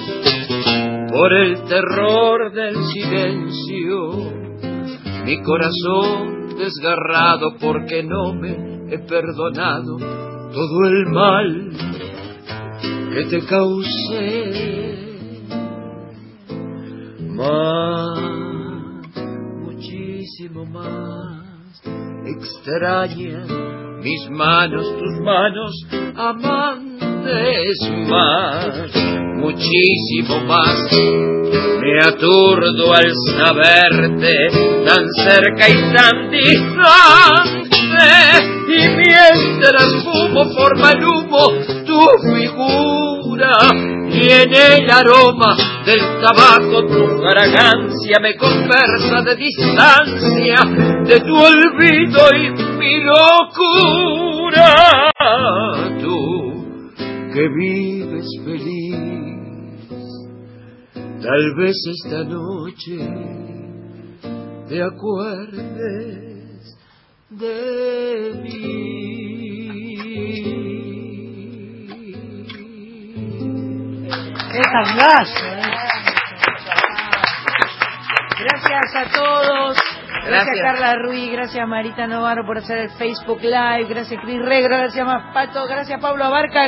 por 1.15 1.31
el 1.31 1.63
terror 1.63 2.51
del 2.51 2.75
silencio, 2.91 4.31
mi 5.23 5.41
corazón 5.43 6.57
desgarrado 6.57 7.55
porque 7.57 8.03
no 8.03 8.33
me 8.33 8.93
he 8.93 8.99
perdonado 8.99 9.97
todo 9.97 10.87
el 10.89 11.05
mal 11.05 11.71
que 13.13 13.25
te 13.29 13.45
causé. 13.45 14.97
Más, 17.29 18.19
muchísimo 19.63 20.65
más, 20.65 21.81
extrañan 22.25 24.01
mis 24.01 24.29
manos, 24.31 24.85
tus 24.99 25.21
manos, 25.23 25.71
amantes 27.25 27.77
más, 28.07 28.91
muchísimo 29.37 30.39
más. 30.45 30.89
Me 31.81 31.99
aturdo 32.03 32.93
al 32.93 33.11
saberte 33.37 34.35
tan 34.85 35.07
cerca 35.23 35.69
y 35.69 35.75
tan 35.93 36.29
distante, 36.31 37.65
y 38.67 38.89
mientras 38.89 39.89
fumo 40.03 40.45
forma 40.53 40.91
el 40.91 41.03
humo 41.03 41.43
tu 41.85 41.99
figura, 42.33 43.53
y 44.09 44.29
en 44.29 44.53
el 44.53 44.89
aroma 44.89 45.55
del 45.85 46.01
tabaco 46.21 46.85
tu 46.87 47.21
fragancia 47.21 48.19
me 48.21 48.35
conversa 48.35 49.21
de 49.23 49.35
distancia, 49.35 50.55
de 51.03 51.19
tu 51.19 51.35
olvido 51.35 52.29
y 52.33 52.49
mi 52.77 53.01
locura. 53.03 54.69
Tú 56.01 56.44
que 57.35 57.47
vives 57.49 58.25
feliz, 58.45 58.95
tal 61.21 61.55
vez 61.57 61.75
esta 61.85 62.23
noche 62.23 62.97
te 64.69 64.81
acuerdes 64.81 65.57
de 67.31 68.39
mí. 68.41 68.55
¡Qué 74.53 74.61
tangazo! 74.71 75.45
eh! 75.45 75.61
Gracias 78.39 78.95
a 78.95 79.03
todos. 79.13 79.77
Gracias, 80.25 80.57
Gracias. 80.57 80.79
Carla 80.79 80.95
Ruiz, 81.03 81.31
gracias 81.31 81.67
Marita 81.67 82.07
Navarro 82.07 82.47
por 82.47 82.57
hacer 82.57 82.79
el 82.79 82.89
Facebook 82.97 83.41
Live, 83.41 83.85
gracias 83.87 84.19
Cris 84.19 84.41
Regro, 84.41 84.75
gracias 84.75 85.05
Más 85.05 85.31
Pato, 85.35 85.67
gracias 85.67 86.01
Pablo 86.01 86.23
Abarca, 86.23 86.67